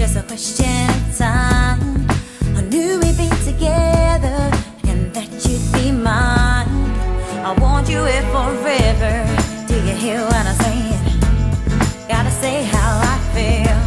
[0.00, 1.80] Just a question of time.
[2.58, 4.38] I knew we'd be together
[4.90, 6.70] and that you'd be mine.
[7.48, 9.14] I want you here forever.
[9.70, 11.04] Do you hear what I'm saying?
[12.12, 13.78] Gotta say how I feel.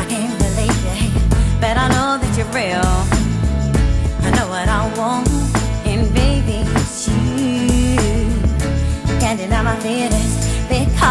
[0.00, 1.12] I can't believe it,
[1.62, 2.92] but I know that you're real.
[4.26, 5.28] I know what I want,
[5.90, 7.96] and baby, it's you.
[9.20, 10.23] Candy, now my feeling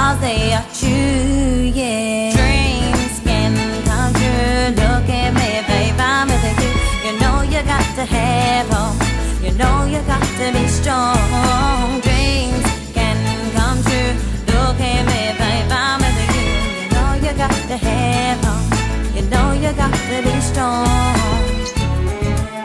[0.04, 1.72] because they are true.
[1.80, 3.54] Yeah, dreams can
[3.86, 4.76] come true.
[4.84, 6.72] Look at me, babe, I'm with you.
[7.06, 9.00] You know you got to have hope.
[9.42, 12.02] You know you got to be strong.
[12.02, 13.18] Dreams can
[13.56, 14.14] come true.
[14.52, 16.48] Look at me, babe, I'm with you.
[16.82, 19.16] You know you got to have hope.
[19.16, 20.86] You know you got to be strong.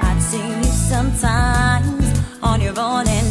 [0.03, 2.05] I've seen you sometimes
[2.43, 3.28] on your cries.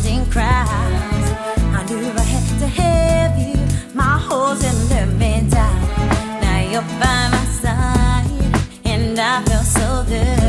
[9.79, 10.39] So good.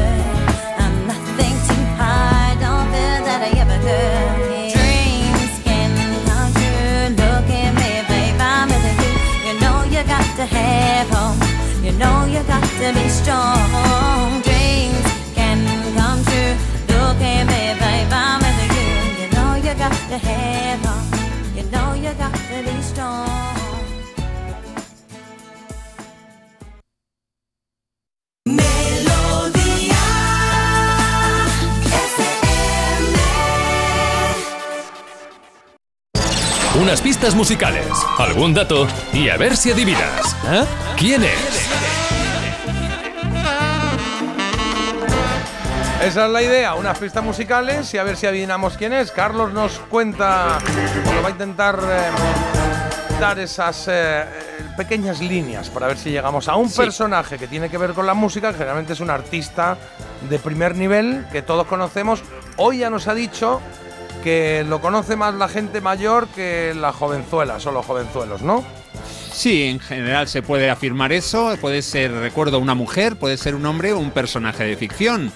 [0.83, 4.73] I'm nothing too hard, don't feel that I ever could.
[4.77, 5.91] Dreams can.
[7.23, 9.13] Look at me, babe, I'm with you.
[9.47, 11.85] You know you got to have hope.
[11.85, 14.48] You know you got to be strong.
[36.89, 37.87] Unas pistas musicales,
[38.17, 40.35] algún dato y a ver si adivinas.
[40.51, 40.65] ¿Eh?
[40.97, 41.69] ¿Quién es?
[46.03, 49.11] Esa es la idea, unas pistas musicales y a ver si adivinamos quién es.
[49.13, 54.25] Carlos nos cuenta, o nos va a intentar eh, dar esas eh,
[54.75, 56.79] pequeñas líneas para ver si llegamos a un Sí.
[56.79, 59.77] personaje que tiene que ver con la música, que generalmente es un artista
[60.27, 62.23] de primer nivel que todos conocemos.
[62.57, 63.61] Hoy ya nos ha dicho
[64.23, 68.65] que lo conoce más la gente mayor que las jovenzuelas o los jovenzuelos, ¿no?
[69.33, 71.57] Sí, en general se puede afirmar eso.
[71.61, 75.33] Puede ser, recuerdo, una mujer, puede ser un hombre o un personaje de ficción.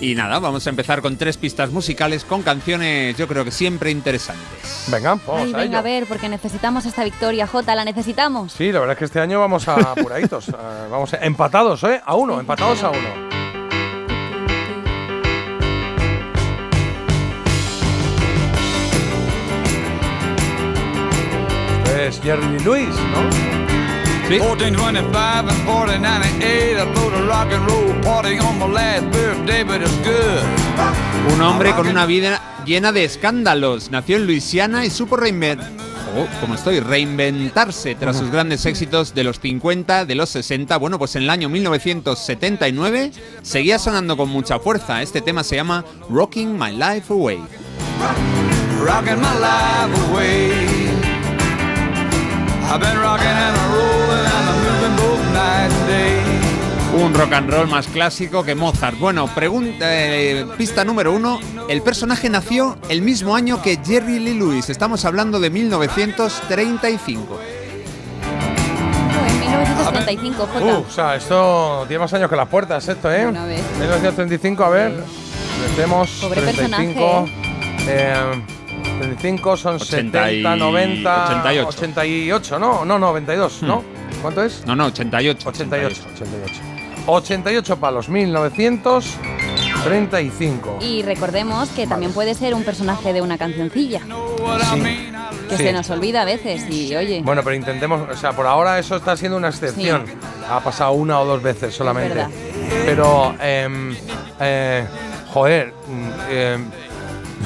[0.00, 3.92] Y nada, vamos a empezar con tres pistas musicales con canciones, yo creo que siempre
[3.92, 4.86] interesantes.
[4.88, 8.52] Venga, Ay, venga a ver, porque necesitamos esta victoria, Jota, la necesitamos.
[8.52, 10.48] Sí, la verdad es que este año vamos a apuraditos.
[10.48, 10.52] eh,
[10.90, 12.00] vamos empatados, ¿eh?
[12.04, 13.41] A uno, empatados a uno.
[22.02, 23.22] Es Jerry Lewis, ¿no?
[24.28, 29.80] 1425 and 1498, I threw the rock and roll party on my last birthday, but
[29.80, 30.42] it's good.
[31.32, 33.92] Un hombre con una vida llena de escándalos.
[33.92, 35.70] Nació en Luisiana y supo reinventar.
[36.40, 40.76] como estoy, reinventarse tras sus grandes éxitos de los 50, de los 60.
[40.78, 45.02] Bueno, pues en el año 1979 seguía sonando con mucha fuerza.
[45.02, 47.38] Este tema se llama Rocking My Life Away.
[48.84, 50.91] Rocking my life away.
[56.94, 58.98] Un rock and roll más clásico que Mozart.
[58.98, 61.38] Bueno, pregunta, eh, pista número uno.
[61.68, 64.70] El personaje nació el mismo año que Jerry Lee Lewis.
[64.70, 67.38] Estamos hablando de 1935.
[69.26, 70.64] En 1935, Jota.
[70.64, 73.26] Uh, o sea, esto tiene más años que las puertas, esto, ¿eh?
[73.26, 73.62] Una vez.
[73.80, 75.04] 1935, a ver.
[75.68, 77.26] Metemos Pobre 35.
[77.86, 78.42] Eh,
[79.00, 81.68] 35 son 80 y- 70, 90, 88.
[81.68, 82.84] 88, ¿no?
[82.84, 83.82] No, 92, ¿no?
[84.20, 84.62] ¿Cuánto es?
[84.66, 85.48] No, no, 88.
[85.48, 86.60] 88, 88.
[87.06, 90.78] 88 palos, 1935.
[90.80, 94.00] Y recordemos que también puede ser un personaje de una cancioncilla.
[95.48, 95.64] Que Sí.
[95.64, 97.20] se nos olvida a veces y oye.
[97.24, 100.04] Bueno, pero intentemos, o sea, por ahora eso está siendo una excepción.
[100.48, 102.24] Ha pasado una o dos veces solamente.
[102.86, 103.96] Pero, em,
[104.40, 104.84] eh,
[105.32, 106.64] joder, mm, em,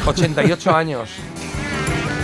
[0.06, 1.08] 88 años.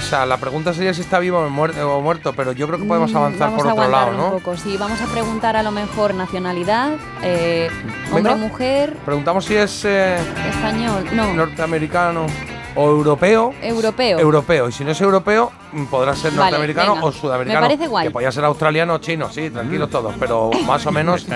[0.02, 2.78] O sea, la pregunta sería si está vivo o, muer- o muerto, pero yo creo
[2.78, 4.30] que podemos Mm, avanzar vamos por a otro lado, un ¿no?
[4.32, 4.56] poco.
[4.58, 7.70] Sí, vamos a preguntar a lo mejor nacionalidad, eh,
[8.12, 8.32] Venga.
[8.32, 10.18] hombre, mujer, Preguntamos si es eh,
[10.50, 12.26] español, no, norteamericano
[12.74, 13.52] o europeo.
[13.62, 14.18] europeo.
[14.18, 14.68] Europeo.
[14.68, 17.06] Y si no es europeo, mm, podrá ser Vale, norteamericano venga.
[17.06, 17.60] o sudamericano.
[17.60, 18.06] Me parece guay.
[18.06, 20.14] Que podría ser australiano o chino, sí, tranquilos todos.
[20.18, 21.26] Pero más o menos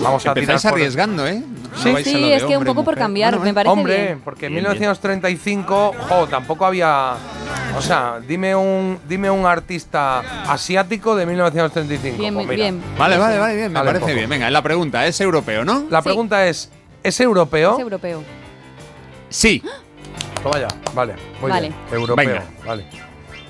[0.00, 1.42] vamos a tirar por- arriesgando, ¿eh?
[1.76, 1.88] Sí.
[2.32, 4.20] es que un poco por cambiar, Bueno, me parece Hombre, bien.
[4.24, 7.14] porque en Bien, 1935, jo, tampoco había.
[7.76, 12.16] O sea, dime un, dime un artista asiático de 1935.
[12.18, 12.56] Bien, Pues mira.
[12.62, 12.82] bien.
[12.96, 14.14] Vale, vale, vale, bien, me Vale, parece poco.
[14.14, 14.30] bien.
[14.30, 15.84] Venga, la pregunta es europeo, ¿no?
[15.90, 16.70] La pregunta es:
[17.02, 17.74] ¿es europeo?
[17.74, 18.22] Es europeo.
[19.28, 19.60] Sí.
[20.44, 21.14] Toma ya, vale.
[21.40, 21.68] Muy Vale.
[21.70, 21.80] bien.
[21.90, 22.44] Europeo, Venga.
[22.66, 22.84] vale.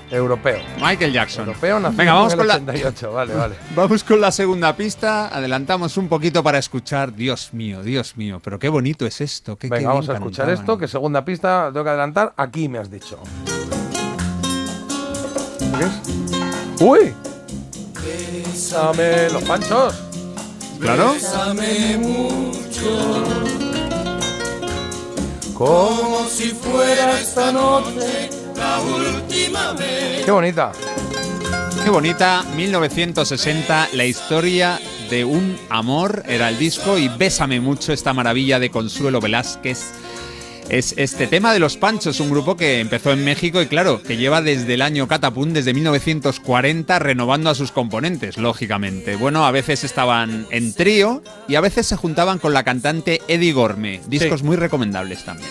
[0.09, 0.59] Europeo.
[0.81, 1.45] Michael Jackson.
[1.45, 3.55] Europeo Venga, vamos en con la 88, vale, vale.
[3.75, 5.27] Vamos con la segunda pista.
[5.27, 7.13] Adelantamos un poquito para escuchar.
[7.13, 9.57] Dios mío, Dios mío, pero qué bonito es esto.
[9.57, 12.33] Qué, qué Venga, vamos a escuchar esto, que segunda pista tengo que adelantar.
[12.37, 13.19] Aquí me has dicho.
[15.77, 16.81] ¿Qué es?
[16.81, 17.13] ¡Uy!
[18.45, 20.01] Bésame los panchos.
[20.79, 21.11] Claro.
[21.11, 23.74] Bésame mucho.
[25.55, 30.25] Como si fuera esta noche la última vez.
[30.25, 30.73] Qué bonita.
[31.81, 38.11] Qué bonita, 1960, la historia de un amor era el disco y Bésame mucho, esta
[38.11, 39.93] maravilla de Consuelo Velázquez.
[40.69, 44.17] Es este tema de Los Panchos, un grupo que empezó en México y claro, que
[44.17, 49.15] lleva desde el año Catapum, desde 1940, renovando a sus componentes, lógicamente.
[49.15, 53.53] Bueno, a veces estaban en trío y a veces se juntaban con la cantante Eddie
[53.53, 54.01] Gorme.
[54.07, 55.49] Discos muy recomendables también.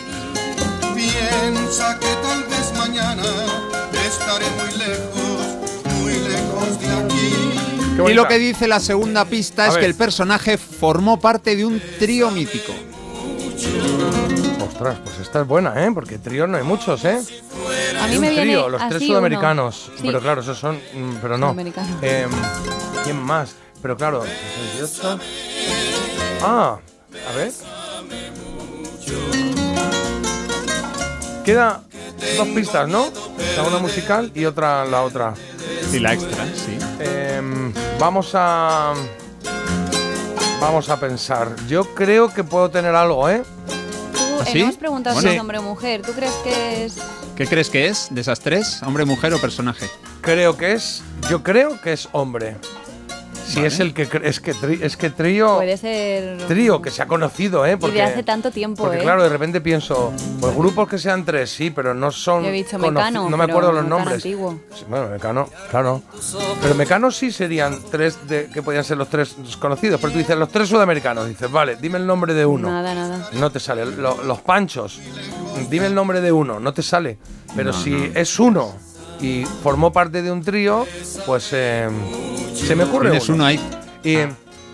[0.94, 3.23] Piensa que tal vez mañana
[4.07, 8.10] estaré muy lejos, muy lejos de aquí.
[8.10, 9.81] Y lo que dice la segunda pista A es ver.
[9.83, 12.75] que el personaje formó parte de un trío mítico.
[14.67, 15.91] Ostras, pues esta es buena, ¿eh?
[15.93, 17.18] Porque tríos no hay muchos, ¿eh?
[17.18, 19.86] A mí Hay me un viene trío, los tres así sudamericanos.
[19.89, 19.97] uno.
[19.99, 20.02] Sí.
[20.07, 20.76] Pero claro, esos son.
[20.76, 21.55] mm, Pero no.
[22.02, 22.31] Em,
[23.05, 23.55] ¿Quién más?
[23.83, 24.23] Pero claro,
[24.78, 25.18] 68.
[26.43, 26.78] Ah,
[27.33, 27.52] a ver.
[31.44, 31.83] Queda
[32.39, 33.07] dos pistas, ¿no?
[33.57, 35.34] La una musical y otra la otra.
[35.91, 36.78] Sí, la extra, sí.
[37.01, 38.94] Em, vamos a.
[40.60, 41.49] Vamos a pensar.
[41.68, 43.43] Yo creo que puedo tener algo, ¿eh?
[44.47, 44.63] Eh, ¿Sí?
[44.63, 45.29] no has preguntado Bueno.
[45.31, 46.03] si es hombre o mujer.
[46.03, 46.97] ¿Tú crees que es.?
[47.37, 48.83] ¿Qué crees que es de esas tres?
[48.83, 49.89] ¿Hombre, mujer o personaje?
[50.21, 51.03] Creo que es.
[51.29, 52.57] Yo creo que es hombre.
[53.47, 53.67] Si Vale.
[53.69, 56.39] es el que es que tri- es que trío Puede ser.
[56.49, 57.73] trío que se ha conocido, ¿eh?
[57.73, 59.03] Y Porque de hace tanto tiempo, porque ¿eh?
[59.03, 62.53] claro, de repente pienso, pues grupos que sean tres, sí, pero no son Yo he
[62.53, 63.29] dicho Mecano.
[63.29, 64.17] no me pero acuerdo los Mecano nombres.
[64.17, 64.59] antiguo.
[64.75, 66.03] Sí, bueno, Mecano, claro.
[66.63, 70.37] Pero Mecano sí serían tres de que podían ser los tres conocidos, pero tú dices
[70.39, 72.71] los tres sudamericanos, dices, vale, dime el nombre de uno.
[72.71, 73.29] Nada, nada.
[73.35, 73.85] No te sale.
[73.85, 75.01] Lo- los panchos,
[75.69, 77.19] dime el nombre de uno, no te sale.
[77.55, 78.05] Pero No, si no.
[78.19, 78.75] es uno
[79.20, 80.86] y formó parte de un trío,
[81.26, 81.89] pues eh,
[82.55, 83.36] se me ocurre Tienes uno.
[83.36, 83.60] uno ahí.
[84.02, 84.17] Y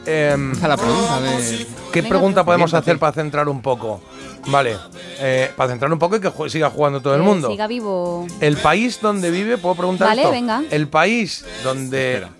[0.07, 1.67] em, la pregunta, a ver.
[1.93, 4.01] ¿Qué pregunta podemos hacer para centrar un poco?
[4.47, 4.77] Vale,
[5.19, 7.51] eh, para centrar un poco y que ju- siga jugando todo el Que mundo.
[7.51, 8.27] Siga vivo.
[8.41, 10.33] El país donde vive, ¿puedo preguntar Vale, esto?
[10.33, 10.63] venga.
[10.71, 12.31] El país donde Espera.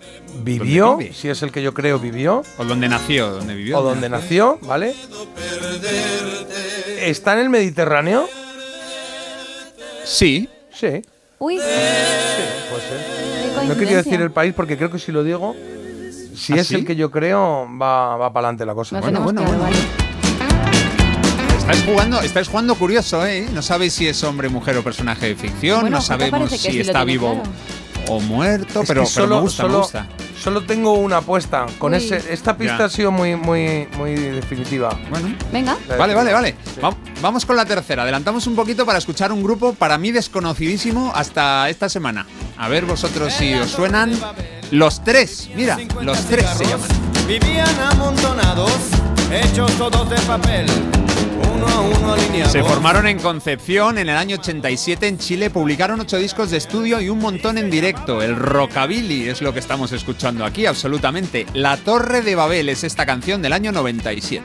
[0.43, 3.77] vivió, si es el que yo creo vivió, O donde nació, donde vivió.
[3.77, 4.95] o donde nació, ¿vale?
[6.99, 8.27] ¿Está en el Mediterráneo?
[10.03, 10.49] Sí.
[10.73, 11.01] Sí,
[11.43, 11.63] Uy, puede
[12.83, 13.61] ser.
[13.61, 15.55] qué No quería decir el país porque creo que si lo digo,
[16.35, 16.75] si ¿Ah, es sí?
[16.75, 18.97] el que yo creo, va, va para adelante la cosa.
[18.97, 19.63] Nos Bueno, bueno, bueno.
[19.63, 19.75] vale.
[21.57, 23.47] Estáis jugando, estáis jugando curioso, ¿eh?
[23.53, 25.81] No sabéis si es hombre, mujer o personaje de ficción.
[25.81, 27.49] Bueno, no sabemos si sí está vivo claro.
[28.15, 30.07] O muerto, Es pero, solo, me gusta, solo, me gusta.
[30.41, 31.65] solo tengo una apuesta.
[31.77, 31.97] Con Uy.
[31.99, 32.85] ese, esta pista Ya.
[32.85, 34.97] ha sido muy, muy, muy definitiva.
[35.09, 35.35] Bueno.
[35.51, 35.77] Venga.
[35.97, 36.55] Vale, vale, vale.
[36.83, 38.01] Va- Vamos con la tercera.
[38.03, 42.25] Adelantamos un poquito para escuchar un grupo para mí desconocidísimo hasta esta semana.
[42.57, 44.11] A ver vosotros si os suenan.
[44.71, 46.87] Los tres, mira, los tres se llaman.
[47.27, 48.71] Vivían amontonados,
[49.31, 50.65] hechos todos de papel,
[52.51, 56.99] Se formaron en Concepción en el año 87 en Chile, publicaron ocho discos de estudio
[56.99, 58.21] y un montón en directo.
[58.21, 61.45] El rockabilly es lo que estamos escuchando aquí, absolutamente.
[61.53, 64.43] La Torre de Babel es esta canción del año 97.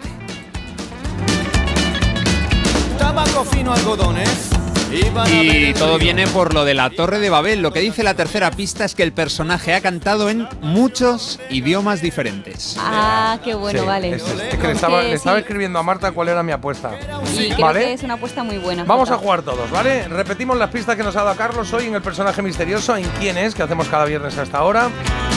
[2.98, 4.50] Tabaco fino, algodones.
[4.92, 7.60] Y todo viene por lo de la Torre de Babel.
[7.60, 12.00] Lo que dice la tercera pista es que el personaje ha cantado en muchos idiomas
[12.00, 12.76] diferentes.
[12.78, 14.14] Ah, qué bueno, Sí, vale.
[14.14, 15.42] es- es que le estaba, le estaba sí.
[15.42, 16.92] escribiendo a Marta cuál era mi apuesta.
[17.34, 17.80] Y creo ¿Vale?
[17.80, 18.84] que es una apuesta muy buena.
[18.84, 20.06] Vamos a jugar todos, ¿vale?
[20.08, 23.36] Repetimos las pistas que nos ha dado Carlos hoy en el personaje misterioso, en quién
[23.38, 24.88] es, que hacemos cada viernes a esta hora.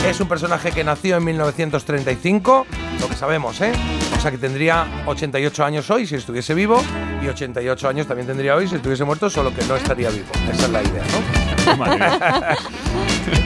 [0.06, 2.66] Es un personaje que nació en 1935,
[3.00, 3.72] lo que sabemos, ¿eh?
[4.16, 6.82] O sea que tendría 88 años hoy si estuviese vivo
[7.22, 10.26] y 88 años también tendría hoy si estuviese muerto, solo que no estaría vivo.
[10.52, 11.59] Esa es la idea, ¿no?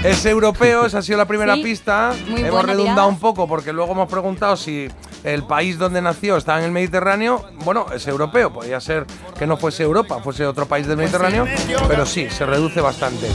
[0.04, 2.12] Es europeo, esa ha sido la primera Sí, pista.
[2.28, 3.06] muy hemos redundado tirada.
[3.06, 4.88] un poco porque luego hemos preguntado si
[5.24, 7.44] el país donde nació está en el Mediterráneo.
[7.64, 9.06] Bueno, es europeo, podría ser
[9.38, 11.46] que no fuese Europa, fuese otro país del Mediterráneo,
[11.88, 13.26] pero sí, se reduce bastante.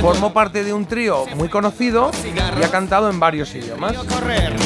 [0.00, 2.10] Formó parte de un trío muy conocido
[2.58, 3.94] y ha cantado en varios idiomas.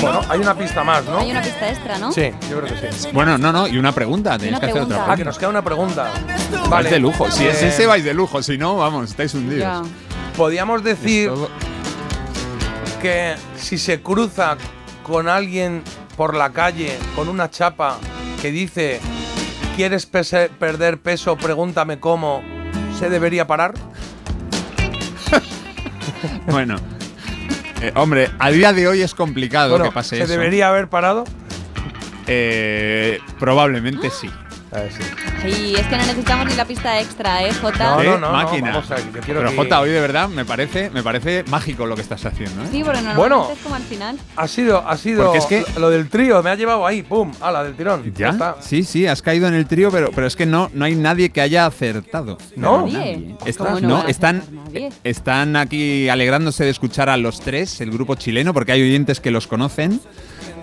[0.01, 1.19] Bueno, hay una pista más, ¿no?
[1.19, 2.13] Hay una pista extra, ¿no?
[2.13, 3.09] Sí, yo creo que sí.
[3.13, 4.37] Bueno, no, no, y una pregunta.
[4.39, 5.13] Tenéis que hacer otra pregunta.
[5.13, 6.11] Ah, que nos queda una pregunta.
[6.69, 7.31] Vais de lujo.
[7.31, 8.43] Si es ese, vais de lujo.
[8.43, 9.58] Si no, vamos, estáis hundidos.
[9.61, 9.83] Ya.
[10.37, 11.31] Podríamos decir
[13.03, 14.57] que si se cruza
[15.03, 15.83] con alguien
[16.17, 17.99] por la calle con una chapa
[18.43, 19.01] que dice
[19.77, 21.37] ¿Quieres pese- perder peso?
[21.37, 22.43] Pregúntame cómo.
[22.99, 23.75] ¿Se debería parar?
[26.47, 26.77] Bueno.
[27.81, 30.33] Eh, hombre, a día de hoy es complicado Bueno, que pase ¿se eso.
[30.33, 31.23] debería haber parado?
[32.27, 34.29] Eh, probablemente sí.
[34.75, 35.49] Eh, sí.
[35.49, 37.97] Y es que no necesitamos ni la pista extra, ¿eh, Jota?
[37.97, 38.05] No, ¿Eh?
[38.07, 38.73] no, no, máquina.
[38.73, 41.43] vamos a ver, que quiero Pero que- Jota, hoy de verdad me parece, me parece
[41.49, 42.63] mágico lo que estás haciendo.
[42.65, 42.67] ¿eh?
[42.71, 43.49] Sí, porque normalmente Bueno.
[43.51, 44.19] es como al final.
[44.37, 47.33] Ha sido, ha sido Porque es que- lo- del trío, me ha llevado ahí, pum,
[47.41, 48.13] a la del tirón.
[48.15, 48.29] ¿Ya?
[48.29, 48.57] está.
[48.61, 51.31] Sí, sí, has caído en el trío, pero, pero es que no, no hay nadie
[51.31, 52.37] que haya acertado.
[52.57, 52.83] ¿No?
[52.87, 53.37] Nadie.
[53.47, 54.91] Está- ¿Cómo no no, a están, nadie?
[55.03, 59.31] están aquí alegrándose de escuchar a los tres, el grupo chileno, porque hay oyentes que
[59.31, 60.01] los conocen.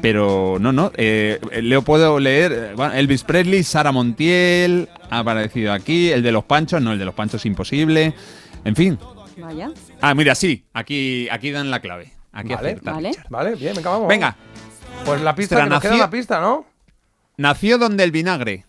[0.06, 0.92] Pero no, no.
[0.98, 2.52] Eh, Leo puedo leer.
[2.52, 6.12] eh, bueno, Elvis Presley, Sara Montiel ha aparecido aquí.
[6.12, 8.14] El de los Panchos, no, el de los Panchos es imposible.
[8.64, 9.00] En fin.
[9.38, 9.72] Vaya.
[10.02, 10.64] Ah, mira, sí.
[10.74, 12.12] Aquí, aquí dan la clave.
[12.32, 12.78] Aquí Vale.
[12.84, 13.12] Vale.
[13.30, 14.08] Vale, bien, venga, vamos.
[14.08, 14.36] Venga.
[15.06, 16.66] Pues la pista, que nos queda nació- la pista, ¿no?
[17.38, 18.64] Nació donde el vinagre.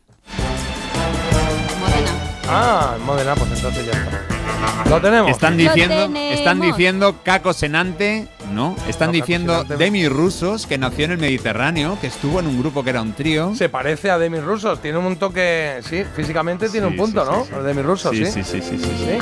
[1.81, 2.11] Modena.
[2.49, 4.89] Ah, en Modena, pues entonces ya está.
[4.89, 5.31] Lo tenemos.
[5.31, 6.39] Están Lo diciendo, tenemos.
[6.39, 9.65] están diciendo Caco Senante, no, están No, diciendo.
[9.65, 13.13] Demi Rusos, que nació en el Mediterráneo, que estuvo en un grupo que era un
[13.13, 13.55] trío.
[13.55, 17.31] Se parece a Demi Rusos, tiene un toque, sí, físicamente tiene Sí, un punto, sí,
[17.31, 17.45] ¿no?
[17.45, 18.25] sí, Demi Rusos, sí.
[18.27, 18.97] sí, sí, sí, sí, sí.
[18.99, 19.19] ¿Sí?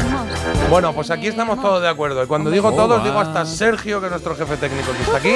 [0.71, 2.23] Bueno, pues aquí estamos todos de acuerdo.
[2.23, 3.05] Y cuando digo Oh, todos, va.
[3.05, 5.35] digo hasta Sergio, que es nuestro jefe técnico que está aquí,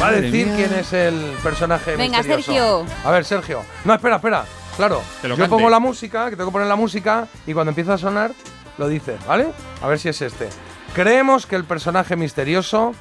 [0.00, 0.56] va a decir mía.
[0.56, 2.84] quién es el personaje Venga, misterioso.
[2.86, 2.86] Sergio.
[3.04, 3.62] A ver, Sergio.
[3.84, 4.44] No, espera, espera.
[4.76, 5.48] Claro, yo cante.
[5.48, 8.32] pongo la música, que tengo que poner la música, y cuando empieza a sonar,
[8.78, 9.48] lo dices, ¿vale?
[9.82, 10.48] A ver si es este.
[10.94, 12.94] Creemos que el personaje misterioso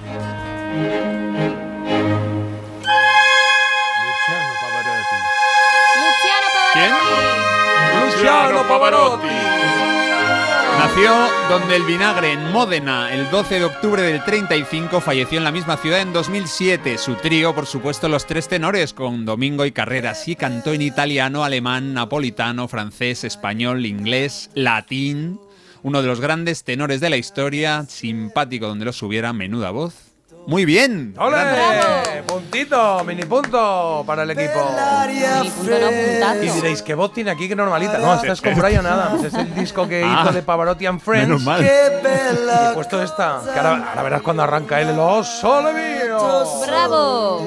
[0.00, 0.22] Luciano
[4.60, 5.16] Pavarotti.
[8.00, 9.28] Luciano Pavarotti.
[10.78, 11.12] Nació
[11.50, 15.76] donde el vinagre en Módena el 12 de octubre del 35, falleció en la misma
[15.76, 16.96] ciudad en 2007.
[16.96, 21.44] Su trío, por supuesto, los tres tenores con Domingo y Carreras y cantó en italiano,
[21.44, 25.38] alemán, napolitano, francés, español, inglés, latín.
[25.82, 29.94] Uno de los grandes tenores de la historia, simpático donde los hubiera, menuda voz.
[30.46, 31.14] Muy bien.
[31.18, 31.36] ¡Ole!
[32.26, 34.70] Puntito, mini punto para el equipo.
[36.42, 37.98] Y diréis, ¿qué voz tiene aquí que normalita?
[37.98, 39.24] No, esta es con Brian Adams.
[39.24, 41.28] Es el disco que Ah, hizo de Pavarotti and Friends.
[41.28, 41.62] menos mal.
[41.62, 43.40] Y he puesto esta.
[43.52, 46.18] Que ahora, ahora verás cuando arranca él el ¡Oh, sole mío!
[46.66, 47.46] ¡Bravo!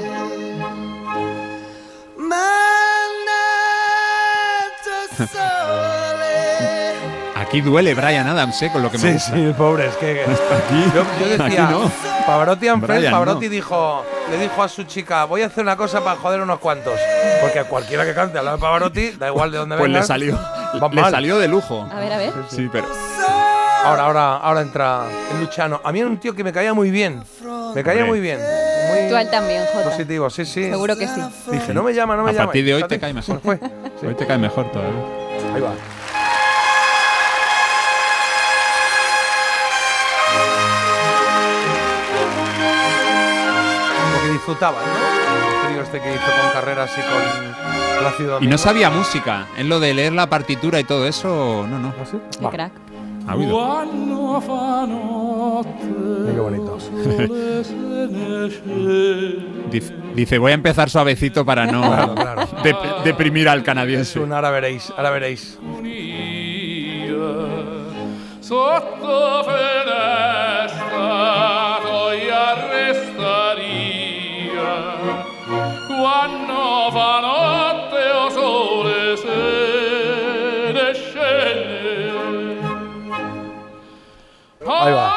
[7.53, 8.69] Aquí duele Brian Adams, ¿eh?
[8.73, 9.33] Con lo que me Sí, gusta.
[9.35, 10.21] sí, pobre, es que.
[10.23, 11.91] Aquí, Yo, yo decía, aquí no.
[12.25, 13.51] Pavarotti and Friends, Brian, Pavarotti no.
[13.51, 16.93] dijo, le dijo a su chica, voy a hacer una cosa para joder unos cuantos.
[17.41, 19.99] Porque a cualquiera que cante al lado de Pavarotti, da igual de dónde Pues venga.
[19.99, 20.39] le salió,
[20.73, 21.11] le mal.
[21.11, 21.87] salió de lujo.
[21.91, 22.33] A ver, a ver.
[22.49, 22.87] Sí, pero
[23.85, 25.01] Ahora, ahora, ahora entra
[25.33, 25.79] el Luciano.
[25.83, 27.21] A mí era un tío que me caía muy bien.
[27.75, 28.05] Me caía Hombre.
[28.07, 28.39] muy bien.
[28.39, 29.89] Muy Tú a él también, Jota.
[29.89, 30.63] positivo, sí, sí.
[30.69, 31.21] Seguro que sí.
[31.51, 32.45] Dije, no me llama, no me a llama.
[32.45, 33.41] partir de hoy te cae mejor.
[33.41, 33.57] fue.
[33.99, 34.05] Sí.
[34.07, 35.01] Hoy te cae mejor todavía.
[35.53, 35.71] Ahí va.
[44.45, 44.87] Lo que disfrutaba, ¿no?
[45.61, 48.37] El trío este que hizo con carreras y con la ciudad.
[48.41, 49.47] Y no sabía música.
[49.57, 51.93] En lo de leer la partitura y todo eso, no, no.
[52.39, 52.71] Qué crack.
[53.27, 53.81] Ha oído.
[56.33, 56.77] Qué bonito.
[60.13, 62.41] Dice, voy a empezar suavecito para no Claro, claro.
[62.63, 64.19] dep- deprimir al Es canadiense.
[64.19, 65.57] un, ahora veréis, ahora veréis.
[68.41, 70.99] Sotto finestra
[71.81, 73.72] toia restaria
[75.87, 81.83] Quando fa notte o sole se ne scende
[84.65, 85.13] Ahí va.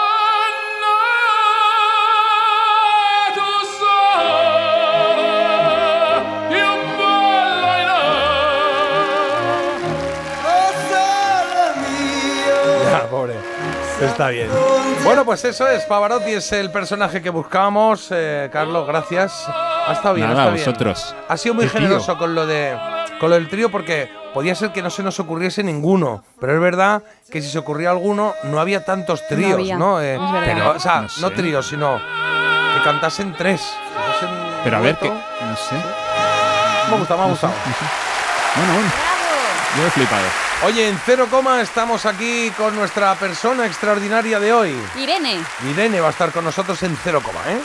[12.90, 13.34] Ya, pobre.
[14.00, 14.48] Está bien.
[15.06, 15.84] Bueno, pues eso es.
[15.84, 18.08] Pavarotti es el personaje que buscábamos.
[18.10, 19.46] Eh, Carlos, gracias.
[19.48, 20.64] Ha estado bien, Nada, está bien.
[20.66, 21.14] vosotros.
[21.28, 21.72] Ha sido muy tío.
[21.72, 22.76] generoso con lo de
[23.20, 26.60] con lo del trío porque podía ser que no se nos ocurriese ninguno, pero es
[26.60, 30.00] verdad que si se ocurría alguno no había tantos tríos, había, ¿no?
[30.02, 30.42] Eh, es verdad.
[30.44, 31.30] pero, o sea, No no, sé.
[31.30, 33.62] tríos, sino que cantasen tres.
[34.20, 34.26] Que
[34.64, 35.08] Pero a ver qué.
[35.08, 35.22] dueto.
[35.48, 35.74] No sé.
[35.76, 37.52] Me ha gustado, me ha gustado.
[38.56, 38.88] Bueno, bueno.
[39.78, 40.45] Yo he flipado.
[40.64, 44.74] Oye, en cero coma estamos aquí con nuestra persona extraordinaria de hoy.
[44.96, 45.38] Irene.
[45.70, 47.60] Irene va a estar con nosotros en cero coma, ¿eh?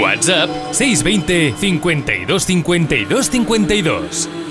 [0.00, 4.47] WhatsApp 620 52 52 52.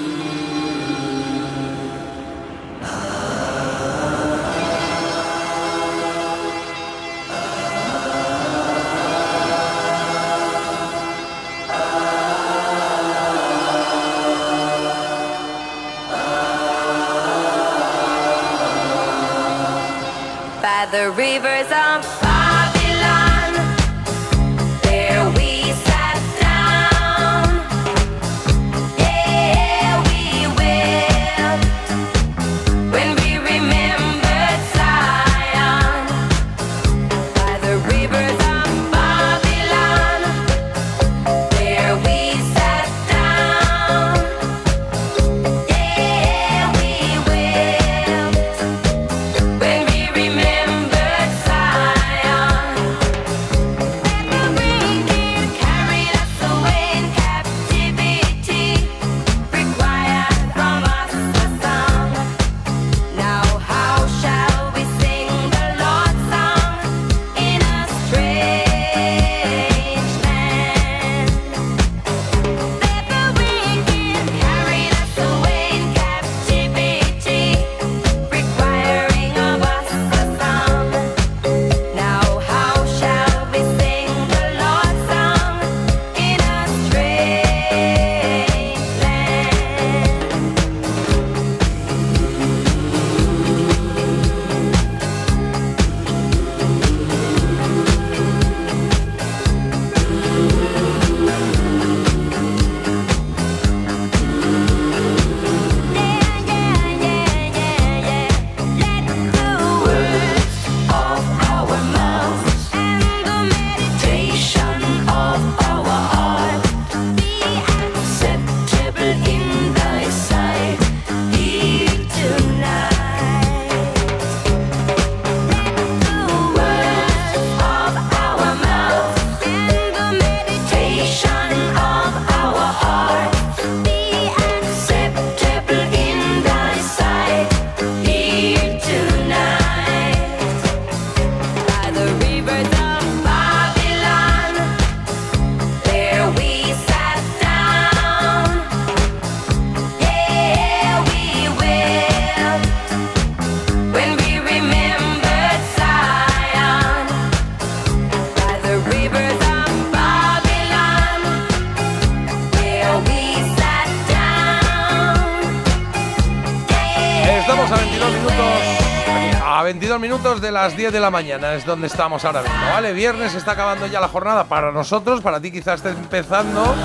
[170.37, 172.93] 22 minutos de las 10 de la mañana es donde estamos ahora mismo, ¿vale?
[172.93, 176.75] Viernes está acabando ya la jornada para nosotros, para ti quizás esté empezando.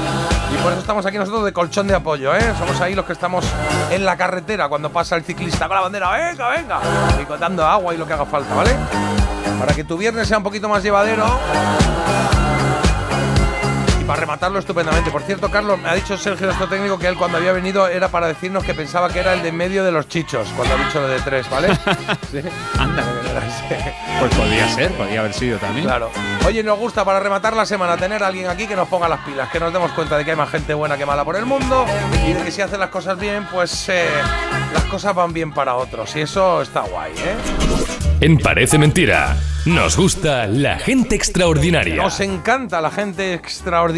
[0.53, 2.55] Y por eso estamos aquí nosotros de colchón de apoyo, ¿eh?
[2.59, 3.45] Somos ahí los que estamos
[3.91, 6.81] en la carretera cuando pasa el ciclista con la bandera, venga, venga,
[7.39, 8.75] dando agua y lo que haga falta, ¿vale?
[9.59, 11.25] Para que tu viernes sea un poquito más llevadero.
[14.03, 15.13] Y para rematarlo estupendamente.
[15.13, 18.09] Por cierto, Carlos, me ha dicho Sergio, nuestro técnico, que él cuando había venido era
[18.09, 21.01] para decirnos que pensaba que era el de medio de los chichos, cuando ha dicho
[21.01, 21.69] lo de tres, ¿vale?
[22.33, 22.41] sí.
[22.77, 23.05] Anda.
[24.19, 25.87] Pues podría ser, podría haber sido también.
[25.87, 26.11] Claro.
[26.45, 29.21] Oye, nos gusta para rematar la semana tener a alguien aquí que nos ponga las
[29.21, 31.47] pilas, que nos demos cuenta de que hay más gente buena que mala por el
[31.47, 31.87] mundo
[32.27, 34.09] y de que si hacen las cosas bien, pues eh,
[34.75, 36.17] las cosas van bien para otros.
[36.17, 37.37] Y eso está guay, ¿eh?
[38.21, 41.97] En Parece Mentira, nos gusta la gente extraordinaria.
[41.97, 43.92] Nos encanta la gente extraordinaria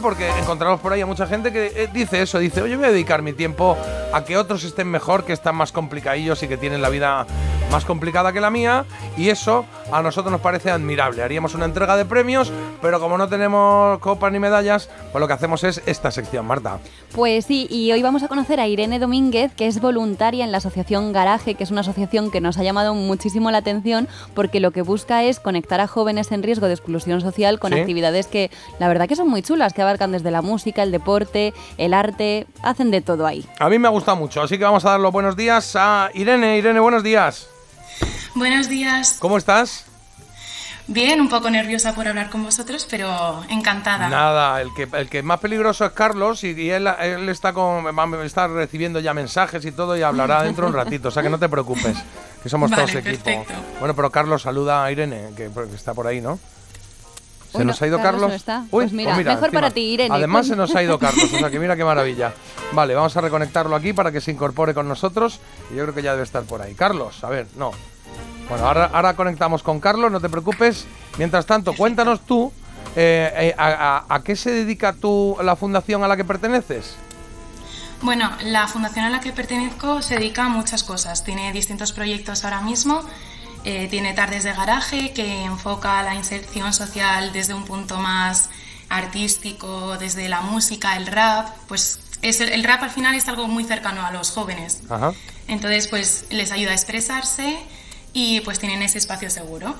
[0.00, 2.90] porque encontramos por ahí a mucha gente que eh, dice eso, dice, oye, voy a
[2.90, 3.76] dedicar mi tiempo
[4.12, 7.26] a que otros estén mejor, que están más complicadillos y que tienen la vida
[7.70, 8.84] más complicada que la mía
[9.16, 11.22] y eso a nosotros nos parece admirable.
[11.22, 15.34] Haríamos una entrega de premios, pero como no tenemos copas ni medallas, pues lo que
[15.34, 16.78] hacemos es esta sección, Marta.
[17.14, 20.58] Pues sí, y hoy vamos a conocer a Irene Domínguez, que es voluntaria en la
[20.58, 24.70] asociación Garaje, que es una asociación que nos ha llamado muchísimo la atención porque lo
[24.72, 27.78] que busca es conectar a jóvenes en riesgo de exclusión social con Sí.
[27.80, 28.50] actividades que
[28.80, 32.46] la verdad que son muy chulas, que abarcan desde la música, el deporte, el arte,
[32.62, 33.46] hacen de todo ahí.
[33.60, 36.10] A mí me ha gustado mucho, así que vamos a dar los buenos días a
[36.14, 36.58] Irene.
[36.58, 37.48] Irene, buenos días.
[38.34, 39.16] Buenos días.
[39.18, 39.84] ¿Cómo estás?
[40.86, 44.08] Bien, un poco nerviosa por hablar con vosotros, pero encantada.
[44.08, 47.86] Nada, el que, el que más peligroso es Carlos y, y él, él está, con,
[48.24, 51.30] está recibiendo ya mensajes y todo y hablará dentro de un ratito, o sea que
[51.30, 51.96] no te preocupes,
[52.42, 53.22] que somos Vale, todos equipo.
[53.22, 53.54] perfecto.
[53.78, 56.40] Bueno, pero Carlos saluda a Irene, que, que está por ahí, ¿no?
[57.52, 58.28] ¿Se Uy, nos no, ha ido Carlos Carlos?
[58.30, 58.58] no está.
[58.62, 60.14] Uy, Pues mira, mejor para ti, Irene.
[60.14, 62.32] Además se nos ha ido Carlos, o sea que mira qué maravilla.
[62.72, 65.40] Vale, vamos a reconectarlo aquí para que se incorpore con nosotros
[65.72, 66.74] y yo creo que ya debe estar por ahí.
[66.74, 67.72] Carlos, a ver, no.
[68.48, 70.86] Bueno, ahora, ahora conectamos con Carlos, no te preocupes.
[71.18, 72.52] Mientras tanto, cuéntanos tú,
[72.96, 76.96] eh, eh, a, a- a qué se dedica tú la fundación a la que perteneces?
[78.02, 81.22] Bueno, la fundación a la que pertenezco se dedica a muchas cosas.
[81.22, 83.02] Tiene distintos proyectos ahora mismo.
[83.64, 88.48] Eh, tiene tardes de garaje que enfoca la inserción social desde un punto más
[88.88, 91.48] artístico, desde la música, el rap.
[91.68, 94.80] Pues es el, rap al final es algo muy cercano a los jóvenes.
[94.88, 95.12] Ajá.
[95.46, 97.58] Entonces, pues les ayuda a expresarse
[98.12, 99.74] y pues tienen ese espacio seguro.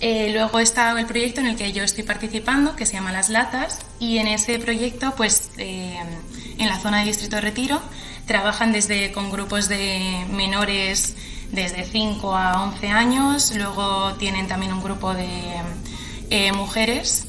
[0.00, 3.28] Eh, luego está el proyecto en el que yo estoy participando, que se llama Las
[3.28, 5.96] Latas, y en ese proyecto, pues eh,
[6.58, 7.80] en la zona de Distrito de Retiro,
[8.26, 11.14] trabajan desde con grupos de menores
[11.54, 15.28] desde 5 a 11 años, luego tienen también un grupo de
[16.30, 17.26] eh, mujeres,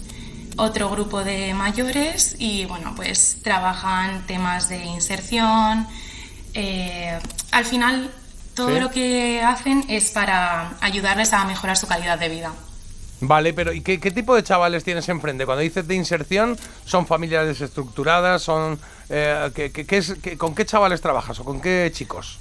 [0.58, 5.88] otro grupo de mayores y bueno, pues trabajan temas de inserción.
[6.54, 7.20] eh,
[7.52, 8.10] al final,
[8.56, 8.80] todo Sí.
[8.80, 12.54] lo que hacen es para ayudarles a mejorar su calidad de vida.
[13.20, 15.46] Vale, pero ¿y qué, qué tipo de chavales tienes enfrente?
[15.46, 18.42] Cuando dices de inserción, ¿son familias desestructuradas?
[18.44, 18.80] ¿Son,
[19.10, 22.40] eh, ¿qué- es- ¿Con qué chavales trabajas o con qué chicos?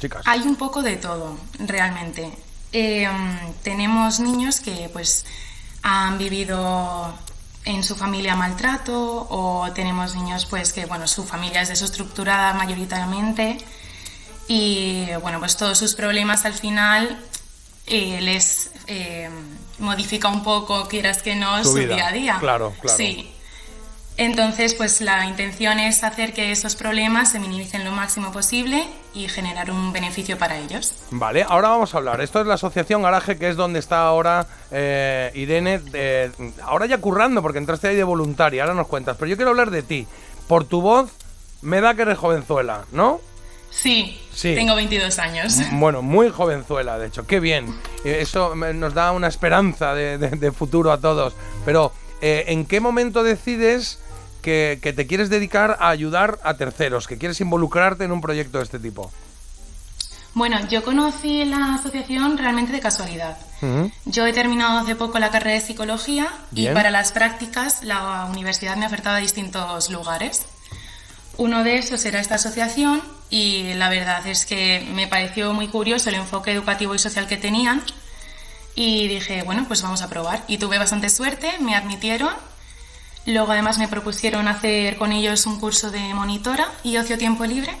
[0.00, 0.22] Chicas.
[0.26, 2.32] Hay un poco de todo, realmente.
[2.72, 3.08] Eh,
[3.62, 5.24] tenemos niños que pues
[5.82, 7.14] han vivido
[7.64, 13.58] en su familia maltrato o tenemos niños pues que bueno su familia es desestructurada mayoritariamente
[14.48, 17.18] y bueno pues todos sus problemas al final
[17.86, 19.30] eh, les eh,
[19.78, 22.96] modifica un poco quieras que no Su su, vida, día a día claro, claro.
[22.96, 23.33] sí
[24.16, 29.28] entonces, pues la intención es hacer que esos problemas se minimicen lo máximo posible y
[29.28, 30.94] generar un beneficio para ellos.
[31.10, 32.20] Vale, ahora vamos a hablar.
[32.20, 35.80] Esto es la asociación Garaje, que es donde está ahora eh, Irene.
[35.94, 36.30] eh,
[36.62, 39.16] ahora ya currando, porque entraste ahí de voluntaria, ahora nos cuentas.
[39.18, 40.06] Pero yo quiero hablar de ti.
[40.46, 41.10] Por tu voz,
[41.62, 43.20] me da que eres jovenzuela, ¿no?
[43.70, 44.54] Sí, Sí.
[44.54, 45.58] tengo 22 años.
[45.72, 47.26] Bueno, muy jovenzuela, de hecho.
[47.26, 47.66] Qué bien.
[48.04, 51.34] Eh, Eso nos da una esperanza de, de- de futuro a todos.
[51.64, 53.98] Pero, eh, ¿en qué momento decides
[54.44, 57.08] que, que te quieres dedicar a ayudar a terceros?
[57.08, 59.10] Que quieres involucrarte en un proyecto de este tipo?
[60.34, 63.38] Bueno, yo conocí la asociación realmente de casualidad.
[64.04, 66.72] Yo he terminado hace poco la carrera de psicología Bien.
[66.72, 70.44] y para las prácticas la universidad me ha ofertado a distintos lugares.
[71.38, 73.00] Uno de esos era esta asociación
[73.30, 77.38] y la verdad es que me pareció muy curioso el enfoque educativo y social que
[77.38, 77.82] tenían
[78.74, 80.42] y dije, bueno, pues vamos a probar.
[80.46, 82.34] Y tuve bastante suerte, me admitieron.
[83.26, 87.72] Luego además me propusieron hacer con ellos un curso de monitora y ocio tiempo libre.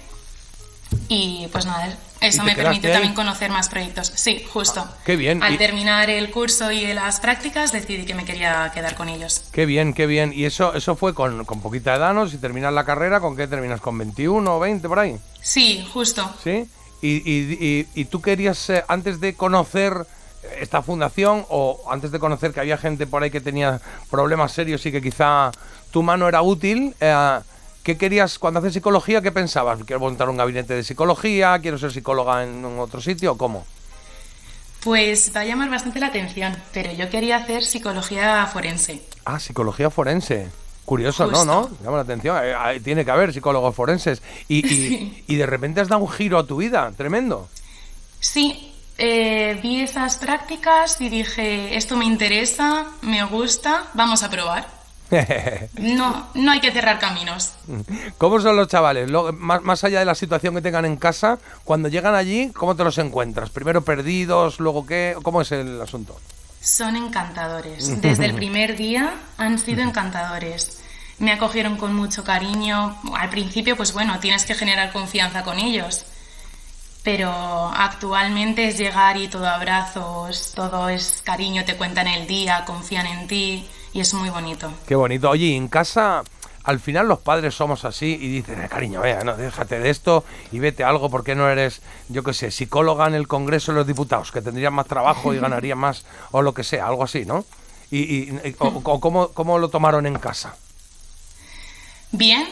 [1.08, 1.88] Y pues nada,
[2.22, 4.10] ¿Y eso me permitió también conocer más proyectos.
[4.14, 4.88] Sí, justo.
[5.04, 5.42] Qué bien.
[5.42, 9.44] Al Y- terminar el curso y las prácticas decidí que me quería quedar con ellos.
[9.52, 10.32] Qué bien, qué bien.
[10.34, 12.26] Y eso, eso fue con, con poquita edad, ¿no?
[12.28, 13.80] Si terminas la carrera, ¿con qué terminas?
[13.80, 15.16] ¿Con 21 o 20 por ahí?
[15.42, 16.32] Sí, justo.
[16.42, 16.66] ¿Sí?
[17.02, 20.06] Y, y- y- y tú querías, eh, antes de conocer
[20.60, 24.84] esta fundación o antes de conocer que había gente por ahí que tenía problemas serios
[24.86, 25.50] y que quizá
[25.90, 27.40] tu mano era útil, eh,
[27.82, 29.20] ¿qué querías cuando haces psicología?
[29.22, 29.80] ¿Qué pensabas?
[29.84, 31.58] ¿Quiero montar un gabinete de psicología?
[31.60, 33.32] ¿Quiero ser psicóloga en otro sitio?
[33.32, 33.64] ¿O cómo?
[34.82, 39.02] Pues va a llamar bastante la atención, pero yo quería hacer psicología forense.
[39.24, 40.50] Ah, psicología forense.
[40.84, 41.46] Curioso, ¿no?
[41.46, 41.70] ¿no?
[41.82, 42.36] Llama la atención.
[42.44, 44.20] Eh, eh, tiene que haber psicólogos forenses.
[44.48, 45.24] Y, y- Sí.
[45.28, 46.92] y de repente has dado un giro a tu vida.
[46.94, 47.48] Tremendo.
[48.20, 54.66] Sí, eh, vi esas prácticas y dije, esto me interesa, me gusta, vamos a probar.
[55.78, 57.52] No, no hay que cerrar caminos.
[58.18, 59.10] ¿Cómo son los chavales?
[59.10, 62.74] Lo- más, más allá de la situación que tengan en casa, cuando llegan allí, ¿cómo
[62.74, 63.50] te los encuentras?
[63.50, 65.14] ¿Primero perdidos, luego qué?
[65.22, 66.18] ¿Cómo es el asunto?
[66.60, 68.00] Son encantadores.
[68.00, 70.80] Desde el primer día han sido encantadores.
[71.18, 72.96] Me acogieron con mucho cariño.
[73.14, 76.04] Al principio, pues bueno, tienes que generar confianza con ellos.
[77.04, 83.06] Pero actualmente es llegar y todo abrazos, todo es cariño, te cuentan el día, confían
[83.06, 84.72] en ti y es muy bonito.
[84.88, 85.28] Qué bonito.
[85.28, 86.22] Oye, y en casa,
[86.64, 90.24] al final los padres somos así y dicen, "Eh, cariño, vea, no, déjate de esto
[90.50, 93.78] y vete a algo porque no eres, yo qué sé, psicóloga en el Congreso de
[93.78, 97.26] los Diputados, que tendrías más trabajo y ganarías más, o lo que sea, algo así,
[97.26, 97.44] ¿no?
[97.90, 100.56] Y, y- o- o ¿cómo, ¿Cómo lo tomaron en casa?
[102.12, 102.48] Bien,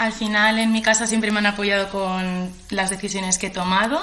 [0.00, 4.00] al final en mi casa siempre me han apoyado con las decisiones que he tomado.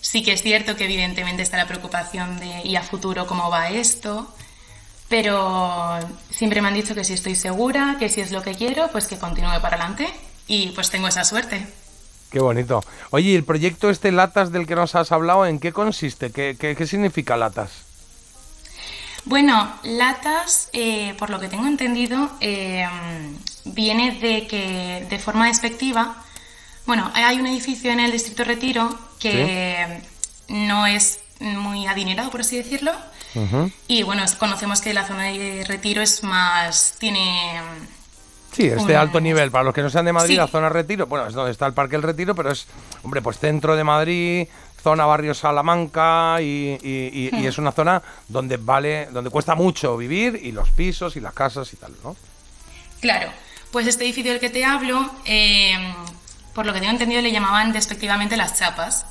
[0.00, 3.70] Sí que es cierto que evidentemente está la preocupación de ¿y a futuro cómo va
[3.70, 4.34] esto?
[5.08, 5.96] Pero
[6.30, 9.06] siempre me han dicho que si estoy segura, que si es lo que quiero, pues
[9.06, 10.08] que continúe para adelante.
[10.48, 11.64] Y pues tengo esa suerte.
[12.32, 12.82] Qué bonito.
[13.10, 16.32] Oye, ¿y el proyecto este Latas del que nos has hablado, en qué consiste?
[16.32, 17.87] ¿Qué, qué, qué significa Latas?
[19.28, 22.86] Bueno, latas, eh, por lo que tengo entendido, eh,
[23.66, 26.16] viene de que de forma despectiva,
[26.86, 28.88] bueno, hay un edificio en el distrito Retiro
[29.20, 30.00] que
[30.48, 32.92] no es muy adinerado, por así decirlo,
[33.86, 37.60] y bueno, conocemos que la zona de Retiro es más, tiene...
[38.52, 39.50] Sí, es de alto nivel.
[39.50, 40.36] Para los que no sean de Madrid, Sí.
[40.36, 42.66] la zona Retiro, bueno, es donde está el Parque El Retiro, pero es,
[43.04, 44.48] hombre, pues centro de Madrid,
[44.88, 47.46] zona barrio Salamanca y, y- y- y Hmm.
[47.46, 51.72] es una zona donde vale, donde cuesta mucho vivir y los pisos y las casas
[51.74, 52.16] y tal, ¿no?
[53.00, 53.30] Claro,
[53.70, 55.76] pues este edificio del que te hablo, eh,
[56.54, 59.04] por lo que tengo entendido, le llamaban despectivamente las chapas,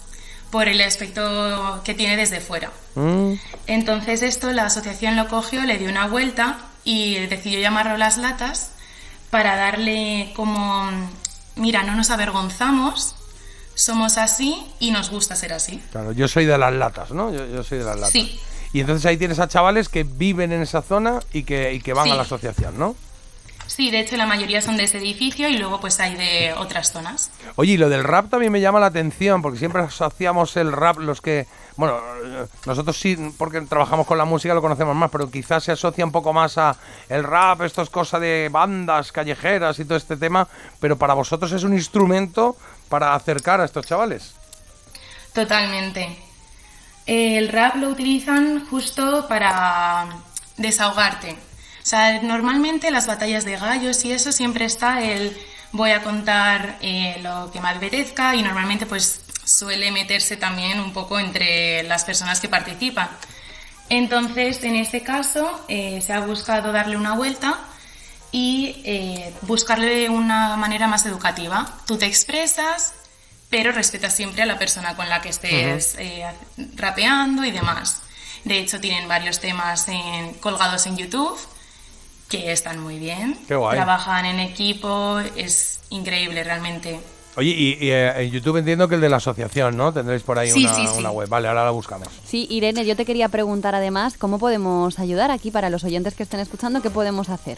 [0.50, 2.72] por el aspecto que tiene desde fuera.
[2.96, 3.34] Mm.
[3.68, 8.72] Entonces esto la asociación lo cogió, le dio una vuelta y decidió llamarlo las latas
[9.30, 10.90] para darle como,
[11.56, 13.16] mira, no nos avergonzamos,
[13.78, 15.82] somos así y nos gusta ser así.
[15.92, 17.32] Claro, yo soy de las latas, ¿no?
[17.32, 18.12] Yo, yo soy de las latas.
[18.12, 18.40] Sí.
[18.74, 21.94] Y entonces ahí tienes a chavales que viven en esa zona y que, y que
[21.94, 22.12] van Sí.
[22.12, 22.96] a la asociación, ¿no?
[23.68, 26.92] Sí, de hecho la mayoría son de ese edificio y luego pues hay de otras
[26.94, 27.32] zonas.
[27.58, 30.98] Oye, y lo del rap también me llama la atención, porque siempre asociamos el rap,
[31.00, 32.00] los que, bueno,
[32.66, 36.14] nosotros sí, porque trabajamos con la música, lo conocemos más, pero quizás se asocia un
[36.14, 36.78] poco más a
[37.10, 40.48] el rap, esto es cosa de bandas callejeras y todo este tema,
[40.80, 42.56] pero para vosotros es un instrumento
[42.90, 44.34] para acercar a estos chavales.
[45.34, 46.18] Totalmente.
[47.06, 50.08] El rap lo utilizan justo para
[50.58, 51.32] desahogarte.
[51.32, 55.38] O sea, normalmente las batallas de gallos y eso siempre está el
[55.72, 60.92] voy a contar eh, lo que me apetezca y normalmente pues suele meterse también un
[60.94, 63.10] poco entre las personas que participan.
[63.90, 67.58] Entonces, en este caso, eh, se ha buscado darle una vuelta
[68.32, 71.66] y eh, buscarle una manera más educativa.
[71.86, 72.94] Tú te expresas,
[73.50, 76.04] pero respetas siempre a la persona con la que estés Ujú.
[76.04, 76.26] eh,
[76.76, 78.02] rapeando y demás.
[78.44, 81.38] De hecho, tienen varios temas en- colgados en YouTube
[82.30, 83.38] que están muy bien.
[83.48, 83.76] Qué guay.
[83.76, 87.00] Trabajan en equipo, es increíble realmente.
[87.38, 89.94] Oye, y, y, eh, en YouTube entiendo que el de la asociación, ¿no?
[89.94, 90.98] Tendréis por ahí Sí, una, sí, sí.
[90.98, 91.30] una web.
[91.30, 92.08] Vale, ahora la buscamos.
[92.26, 96.24] Sí, Irene, yo te quería preguntar además cómo podemos ayudar aquí para los oyentes que
[96.24, 97.58] estén escuchando, qué podemos hacer.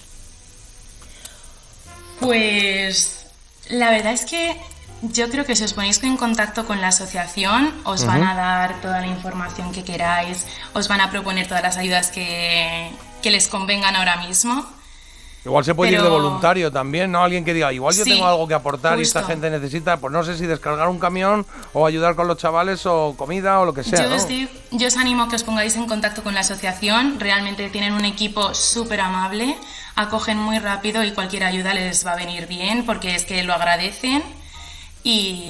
[2.19, 3.25] Pues
[3.69, 4.55] la verdad es que
[5.01, 8.81] yo creo que si os ponéis en contacto con la asociación, os van a dar
[8.81, 12.91] toda la información que queráis, os van a proponer todas las ayudas que,
[13.21, 14.65] que les convengan ahora mismo.
[15.45, 17.23] Igual se puede ir de Pero- voluntario también, ¿no?
[17.23, 20.11] Alguien que diga, igual yo Sí, tengo algo que aportar y esta gente necesita, pues
[20.11, 23.73] no sé si descargar un camión o ayudar con los chavales o comida o lo
[23.73, 24.15] que sea, yo, ¿no?
[24.17, 27.69] os digo- yo os animo a que os pongáis en contacto con la asociación, realmente
[27.69, 29.55] tienen un equipo súper amable,
[29.99, 33.53] acogen muy rápido y cualquier ayuda les va a venir bien porque es que lo
[33.53, 34.23] agradecen
[35.03, 35.45] y,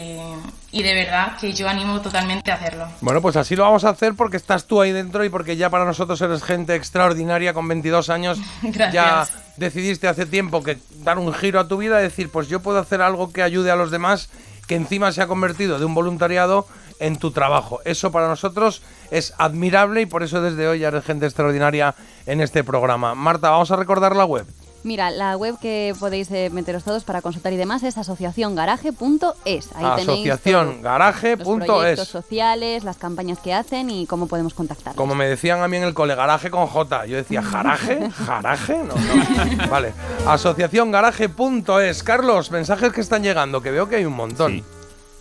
[0.71, 2.87] y de verdad que yo animo totalmente a hacerlo.
[3.01, 5.69] Bueno, pues así lo vamos a hacer porque estás tú ahí dentro y porque ya
[5.69, 8.39] para nosotros eres gente extraordinaria con 22 años.
[8.63, 8.93] Gracias.
[8.93, 12.79] Ya decidiste hace tiempo que dar un giro a tu vida, decir, pues yo puedo
[12.79, 14.29] hacer algo que ayude a los demás,
[14.67, 16.67] que encima se ha convertido de un voluntariado
[16.99, 17.79] en tu trabajo.
[17.85, 21.95] Eso para nosotros es admirable y por eso desde hoy eres gente extraordinaria
[22.25, 23.15] en este programa.
[23.15, 24.45] Marta, vamos a recordar la web.
[24.83, 29.69] Mira, la web que podéis eh, meteros todos para consultar y demás es asociaciongaraje.es.
[29.75, 31.45] Ahí tenéis Asociaciongaraje.es.
[31.45, 34.95] los proyectos sociales, las campañas que hacen y cómo podemos contactar.
[34.95, 37.05] Como me decían a mí en el cole, garaje con J.
[37.07, 38.09] Yo decía, ¿jaraje?
[38.09, 38.77] ¿Jaraje?
[38.77, 39.67] No, no.
[39.69, 39.93] Vale.
[40.25, 42.03] Asociaciongaraje.es.
[42.03, 44.63] Carlos, mensajes que están llegando, que veo que hay un montón.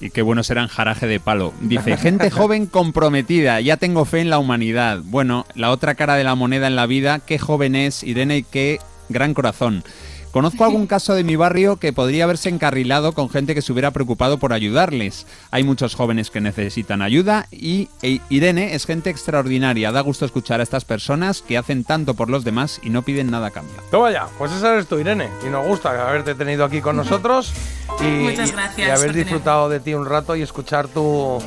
[0.00, 1.52] Y qué bueno serán jaraje de palo.
[1.60, 5.00] Dice, gente joven comprometida, ya tengo fe en la humanidad.
[5.04, 8.42] Bueno, la otra cara de la moneda en la vida, qué joven es Irene y
[8.42, 8.78] qué
[9.08, 9.82] gran corazón.
[10.32, 13.90] Conozco algún caso de mi barrio que podría haberse encarrilado con gente que se hubiera
[13.90, 15.26] preocupado por ayudarles.
[15.50, 19.90] Hay muchos jóvenes que necesitan ayuda y e- Irene es gente extraordinaria.
[19.90, 23.30] Da gusto escuchar a estas personas que hacen tanto por los demás y no piden
[23.30, 23.74] nada a cambio.
[23.90, 25.28] Toma ya, pues esa eres tú, Irene.
[25.46, 27.52] Y nos gusta haberte tenido aquí con nosotros.
[28.00, 31.42] Y, Muchas gracias y haber disfrutado de ti un rato y escuchar tu-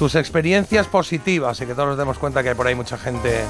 [0.00, 3.42] tus experiencias positivas y que todos nos demos cuenta que hay por ahí mucha gente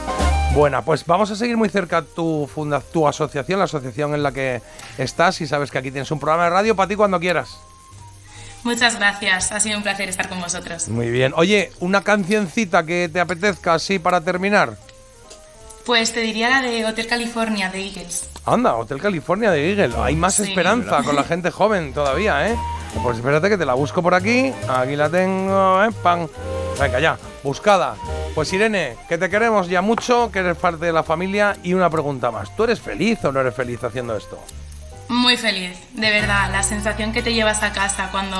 [0.53, 0.83] buena.
[0.83, 4.61] Pues vamos a seguir muy cerca tu, funda, tu asociación, la asociación en la que
[4.99, 7.57] estás y sabes que aquí tienes un programa de radio para ti cuando quieras.
[8.65, 10.89] Muchas gracias, ha sido un placer estar con vosotros.
[10.89, 11.33] Muy bien.
[11.37, 14.77] Oye, una cancioncita que te apetezca así para terminar.
[15.87, 18.29] Pues te diría la de Hotel California de Eagles.
[18.53, 19.95] Anda, Hotel California de Eagle.
[20.03, 20.43] Hay más Sí.
[20.43, 22.57] esperanza con la gente joven todavía, ¿eh?
[23.03, 24.53] Pues espérate que te la busco por aquí.
[24.69, 25.91] Aquí la tengo, ¿eh?
[26.03, 26.29] Pan.
[26.81, 27.17] Venga, ya.
[27.45, 27.95] Buscada.
[28.35, 31.57] Pues Irene, que te queremos ya mucho, que eres parte de la familia.
[31.63, 32.55] Y una pregunta más.
[32.57, 34.39] ¿Tú eres feliz o no eres feliz haciendo esto?
[35.09, 36.51] Muy feliz, de verdad.
[36.51, 38.37] La sensación que te llevas a casa cuando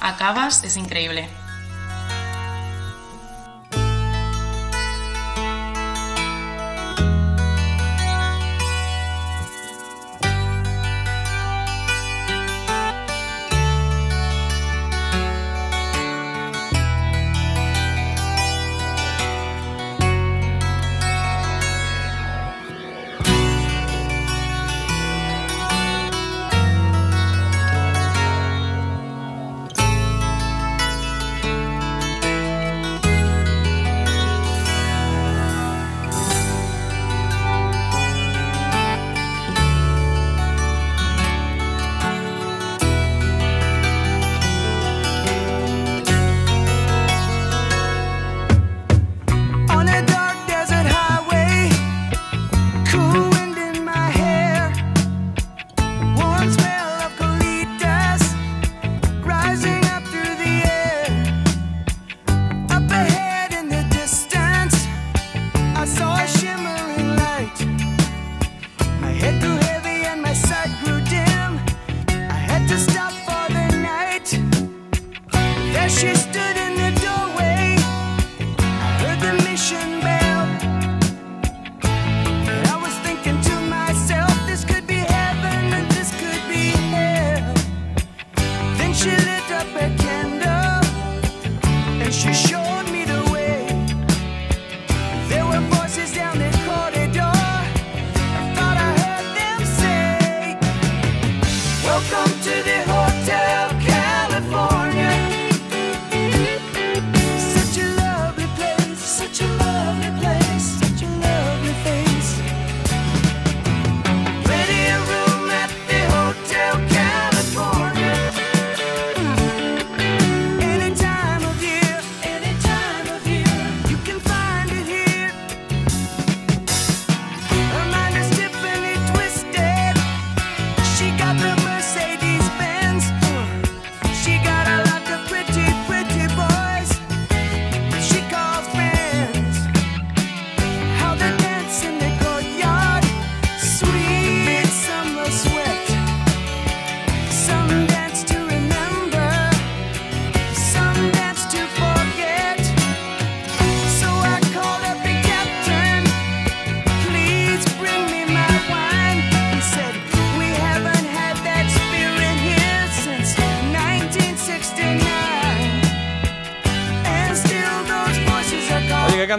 [0.00, 1.28] acabas es increíble.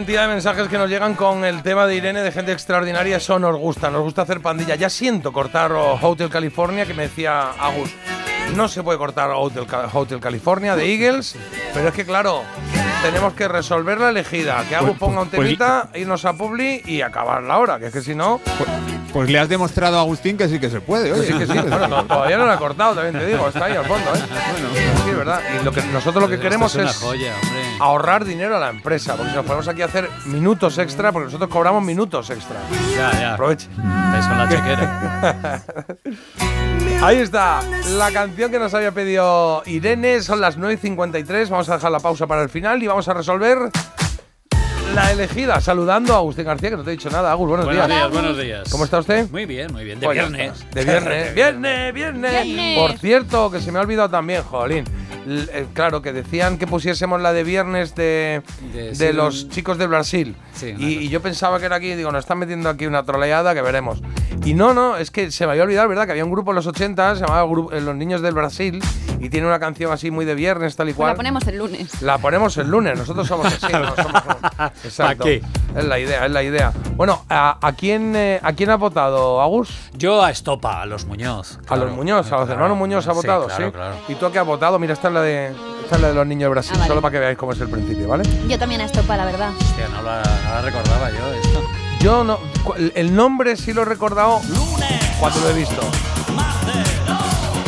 [0.06, 3.40] Cantidad de mensajes que nos llegan con el tema de Irene, de gente extraordinaria, eso
[3.40, 4.76] nos gusta, nos gusta hacer pandilla.
[4.76, 7.90] Ya siento cortar Hotel California, que me decía Agus,
[8.56, 11.36] no se puede cortar Hotel, Ca- Hotel California de Eagles,
[11.74, 12.44] pero es que claro,
[13.02, 16.84] tenemos que resolver la elegida, que Agus Pues- ponga un pues- temita, irnos a Publi
[16.86, 18.40] y acabar la hora, que es que si no...
[18.60, 18.70] Pues
[19.24, 21.28] le has demostrado a Agustín que sí que se puede, oye.
[21.28, 21.54] Sí, que sí.
[21.54, 23.48] Bueno, no, todavía no lo ha cortado, también te digo.
[23.48, 24.20] Está ahí al fondo, ¿eh?
[25.04, 25.42] Sí, es verdad.
[25.60, 27.34] Y lo que, nosotros lo que queremos es joya,
[27.80, 29.16] ahorrar dinero a la empresa.
[29.16, 32.58] Porque si nos ponemos aquí a hacer minutos extra, porque nosotros cobramos minutos extra.
[32.96, 33.34] Ya, ya.
[33.34, 33.68] Aproveche.
[33.72, 35.64] Estáis con la chequera.
[37.06, 37.62] Ahí está,
[37.98, 40.22] la canción que nos había pedido Irene.
[40.22, 41.50] Son las 9.53.
[41.50, 43.70] Vamos a dejar la pausa para el final y vamos a resolver
[44.96, 45.60] la elegida.
[45.62, 47.32] Saludando a Agustín García, que no te he dicho nada.
[47.32, 48.00] Agus, buenos, Buenos días.
[48.00, 48.70] días, buenos días.
[48.72, 49.30] ¿Cómo está usted?
[49.30, 50.00] Muy bien, muy bien.
[50.00, 50.66] De Pues viernes.
[50.72, 51.36] De viernes.
[51.36, 52.44] viernes, viernes.
[52.46, 52.80] Viernes.
[52.80, 54.86] Por cierto, que se me ha olvidado también, jolín.
[55.28, 58.42] Eh, claro, que decían que pusiésemos la de viernes de,
[58.74, 60.36] De- de sí, los chicos de Brasil.
[60.54, 63.54] Sí, y, y yo pensaba que era aquí, digo, nos están metiendo aquí una troleada
[63.54, 64.02] que veremos.
[64.46, 66.06] Y no, no, es que se me había olvidado, ¿verdad?
[66.06, 68.82] Que había un grupo en los 80, se llamaba eh, Los Niños del Brasil,
[69.20, 71.10] y tiene una canción así muy de viernes, tal y Pues cual.
[71.12, 72.02] la ponemos el lunes.
[72.02, 73.74] La ponemos el lunes, nosotros somos así.
[73.74, 74.38] no somos como-
[74.84, 75.24] Exacto.
[75.24, 75.42] qué?
[75.76, 76.72] Es la idea, es la idea.
[76.96, 79.70] Bueno, ¿a, a quién, eh, ¿a quién ha votado, Agus?
[79.94, 81.60] Yo a Estopa, a los Muñoz.
[81.68, 83.72] a los Muñoz, a los hermanos Muñoz ha Sí, votado, claro, ¿sí?
[83.72, 83.96] claro.
[84.08, 84.78] ¿Y tú a qué has votado?
[84.80, 85.48] Mira, esta es la de,
[85.84, 86.88] esta es la de los niños de Brasil, Ah, vale.
[86.90, 88.24] solo para que veáis cómo es el principio, ¿vale?
[88.48, 89.50] Yo también a Estopa, la verdad.
[89.60, 91.64] Hostia, no la, no la recordaba yo esto.
[92.00, 92.38] Yo no.
[92.64, 94.42] cu- El nombre sí lo he recordado
[95.20, 95.82] cuando lo he visto.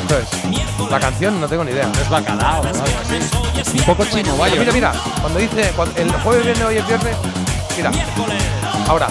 [0.01, 1.90] Entonces, la canción no tengo ni idea.
[2.01, 3.77] Es bacalao o algo así.
[3.80, 4.56] Un poco chino, vaya.
[4.59, 7.16] Mira, mira, cuando dice cuando- el jueves, viernes, hoy es viernes.
[7.76, 7.92] Mira,
[8.88, 9.08] ahora,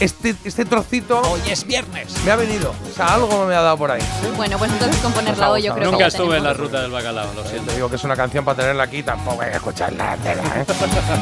[0.00, 2.12] este, este trocito Hoy es viernes.
[2.24, 2.74] me ha venido.
[2.90, 4.02] O sea, algo me ha dado por ahí.
[4.36, 6.80] Bueno, pues entonces con ponerla Pues hoy yo creo Nunca que estuve en la ruta
[6.82, 7.72] del bacalao, lo Te siento.
[7.72, 10.64] digo que es una canción para tenerla aquí, tampoco hay que escucharla entera, ¿eh?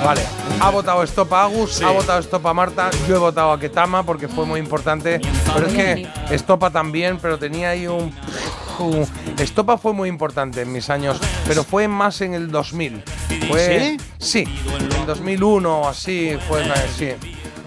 [0.05, 0.23] Vale,
[0.61, 4.05] ha votado Stop a Agus, ha votado Stop a Marta, yo he votado a Ketama
[4.05, 5.21] porque fue muy importante,
[5.55, 8.15] pero es que Estopa también, pero tenía ahí un...
[9.39, 13.03] Estopa fue muy importante en mis años, pero fue más en el 2000.
[13.49, 14.45] Fue, sí,
[14.99, 16.63] en 2001 o así, fue,
[16.97, 17.15] sí.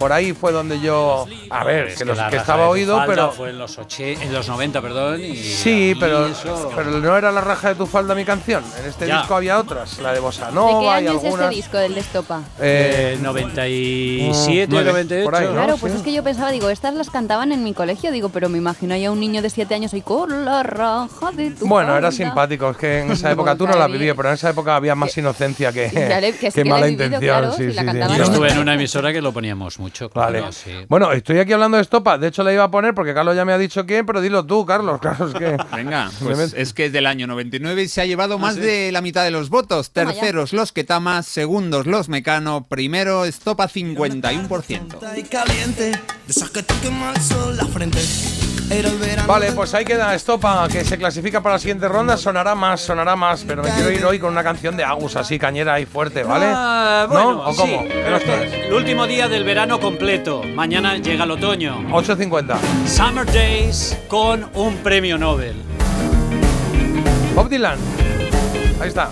[0.01, 3.31] Por ahí fue donde yo, a ver, Es que, los- que estaba de oído, pero
[3.31, 5.21] Fue en los, oche- en los 90, perdón.
[5.23, 8.63] Y Sí, pero, eso- pero no era la raja de tu falda mi canción.
[8.81, 9.19] En este Ya.
[9.19, 11.45] disco había otras, la de Bossa ¿De qué Nova y año es algunas.
[11.45, 12.41] este disco del de Estopa?
[12.59, 15.23] Eh, Eh, 97, nueve, 98.
[15.25, 15.53] por ahí, ¿no?
[15.53, 15.97] Claro, pues sí.
[15.99, 18.93] es que yo pensaba, digo, estas las cantaban en mi colegio, digo, pero me imagino
[18.95, 22.07] ahí a un niño de 7 años ahí con la raja de tu Bueno, era
[22.07, 22.11] falda".
[22.11, 24.95] simpático, es que en esa época tú no la vivías, pero en esa época había
[24.95, 27.21] más inocencia que, Ya que que mala vivido, intención.
[27.21, 29.90] claro, sí, si la sí, Yo estuve en una emisora que lo poníamos mucho.
[30.13, 30.39] Vale.
[30.39, 30.71] claro, sí.
[30.87, 32.17] Bueno, estoy aquí hablando de estopa.
[32.17, 34.45] De hecho, la iba a poner porque Carlos ya me ha dicho quién, pero dilo
[34.45, 34.99] tú, Carlos.
[35.11, 35.57] Claro, es que.
[35.75, 38.61] Venga, pues es que es del año 99 y se ha llevado más sí?
[38.61, 39.91] de la mitad de los votos.
[39.91, 45.17] Terceros los Ketama, segundos los Mecano, primero Estopa 51%.
[45.17, 47.99] Y caliente, de esas que te quema el sol la frente.
[49.27, 52.17] Vale, pues ahí queda Estopa, que se clasifica para la siguiente ronda.
[52.17, 55.37] Sonará más, sonará más, pero me quiero ir hoy con una canción de Agus, así
[55.37, 56.45] cañera y fuerte, ¿vale?
[56.47, 57.49] Ah, bueno, ¿No?
[57.49, 57.81] ¿O cómo?
[57.83, 57.87] sí.
[57.89, 58.53] ¿Qué nos traes?
[58.53, 60.43] El último día del verano completo.
[60.43, 61.81] Mañana llega el otoño.
[61.91, 62.55] 8.50.
[62.87, 65.55] Summer Days con un premio Nobel.
[67.35, 67.77] Bob Dylan.
[68.81, 69.09] Ahí está.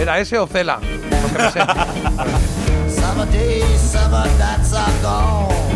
[0.00, 0.78] ¿Era ese o Cela?
[0.80, 1.60] Lo que me sé.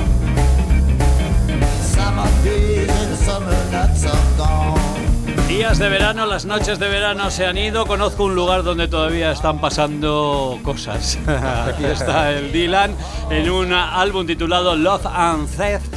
[5.48, 7.86] Días de verano, las noches de verano se han ido.
[7.86, 11.18] Conozco un lugar donde todavía están pasando cosas.
[11.26, 12.94] Aquí está el Dylan
[13.30, 15.94] en un álbum titulado Love and Theft.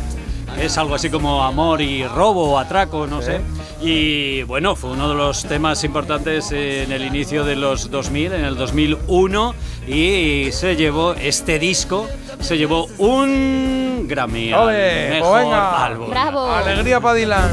[0.57, 3.41] Es algo así como amor y robo atraco, no sé.
[3.81, 8.45] Y bueno, fue uno de los temas importantes en el inicio de los 2000, en
[8.45, 9.53] el 2001,
[9.85, 12.07] y se llevó este disco,
[12.39, 14.51] se llevó un Grammy.
[14.53, 15.85] Pues mejor venga.
[15.85, 16.13] álbum.
[16.51, 17.51] Alegría para Dylan.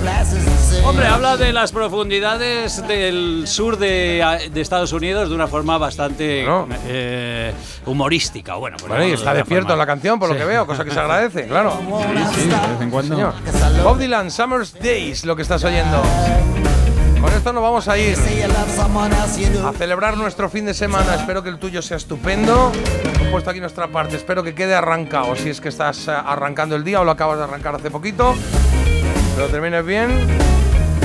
[0.85, 6.45] Hombre, habla de las profundidades del sur de, de Estados Unidos de una forma bastante
[6.87, 7.53] eh,
[7.87, 8.55] humorística.
[8.57, 9.75] Bueno, por Bueno, y está de despierto forma.
[9.75, 11.79] en la canción, por lo que veo, cosa que se agradece, claro.
[12.35, 13.15] Sí, de vez en cuando.
[13.15, 13.35] Señor.
[13.85, 16.03] Bob Dylan, Summer's Days, lo que estás oyendo.
[17.23, 18.17] Con esto nos vamos a ir
[19.65, 21.15] a celebrar nuestro fin de semana.
[21.15, 22.73] Espero que el tuyo sea estupendo.
[23.15, 24.17] Hemos puesto aquí nuestra parte.
[24.17, 25.37] Espero que quede arrancado.
[25.37, 28.35] Si es que estás eh, arrancando el día o lo acabas de arrancar hace poquito.
[29.37, 30.11] Que lo termines bien.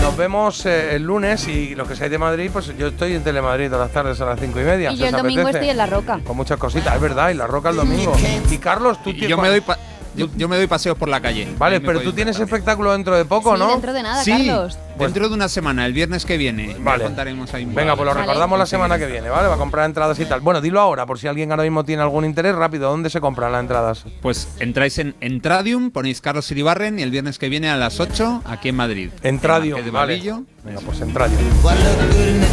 [0.01, 3.23] Nos vemos eh, el lunes y lo que sea de Madrid, pues yo estoy en
[3.23, 4.91] Telemadrid todas las tardes a las cinco y media.
[4.91, 5.59] Y si yo el domingo apetece.
[5.59, 6.19] estoy en La Roca.
[6.23, 8.13] Con muchas cositas, es verdad, y la roca el domingo.
[8.49, 9.77] Y Carlos, tú yo me doy pa-
[10.17, 11.47] yo, yo me doy paseos por la calle.
[11.57, 13.69] Vale, pero tú tienes espectáculo dentro de poco, Sí, ¿no?
[13.69, 14.77] dentro de nada, Sí, Carlos.
[14.97, 16.75] dentro de una semana, el viernes que viene.
[16.79, 17.03] Vale.
[17.05, 18.21] contaremos ahí Venga, pues lo Vale.
[18.25, 19.47] recordamos la semana que viene, ¿vale?
[19.47, 20.41] Va a comprar entradas y tal.
[20.41, 23.51] Bueno, dilo ahora, por si alguien ahora mismo tiene algún interés, rápido, ¿dónde se compran
[23.51, 24.03] las entradas?
[24.21, 28.41] Pues entráis en Entradium, ponéis Carlos Iribarren y el viernes que viene a las 8
[28.45, 29.09] aquí en Madrid.
[29.23, 30.17] Entradium, En vale.
[30.63, 31.39] Venga, pues Entradium.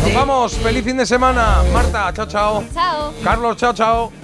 [0.05, 1.62] Nos vamos, feliz fin de semana.
[1.73, 2.65] Marta, chao, chao.
[2.73, 3.12] Chao.
[3.25, 4.24] Carlos, chao, chao.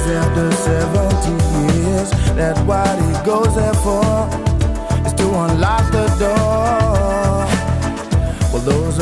[0.00, 1.30] is after 70
[1.76, 2.10] years.
[2.36, 4.28] That's what he goes there for,
[5.06, 7.46] is to unlock the door.
[8.52, 8.98] Well, those are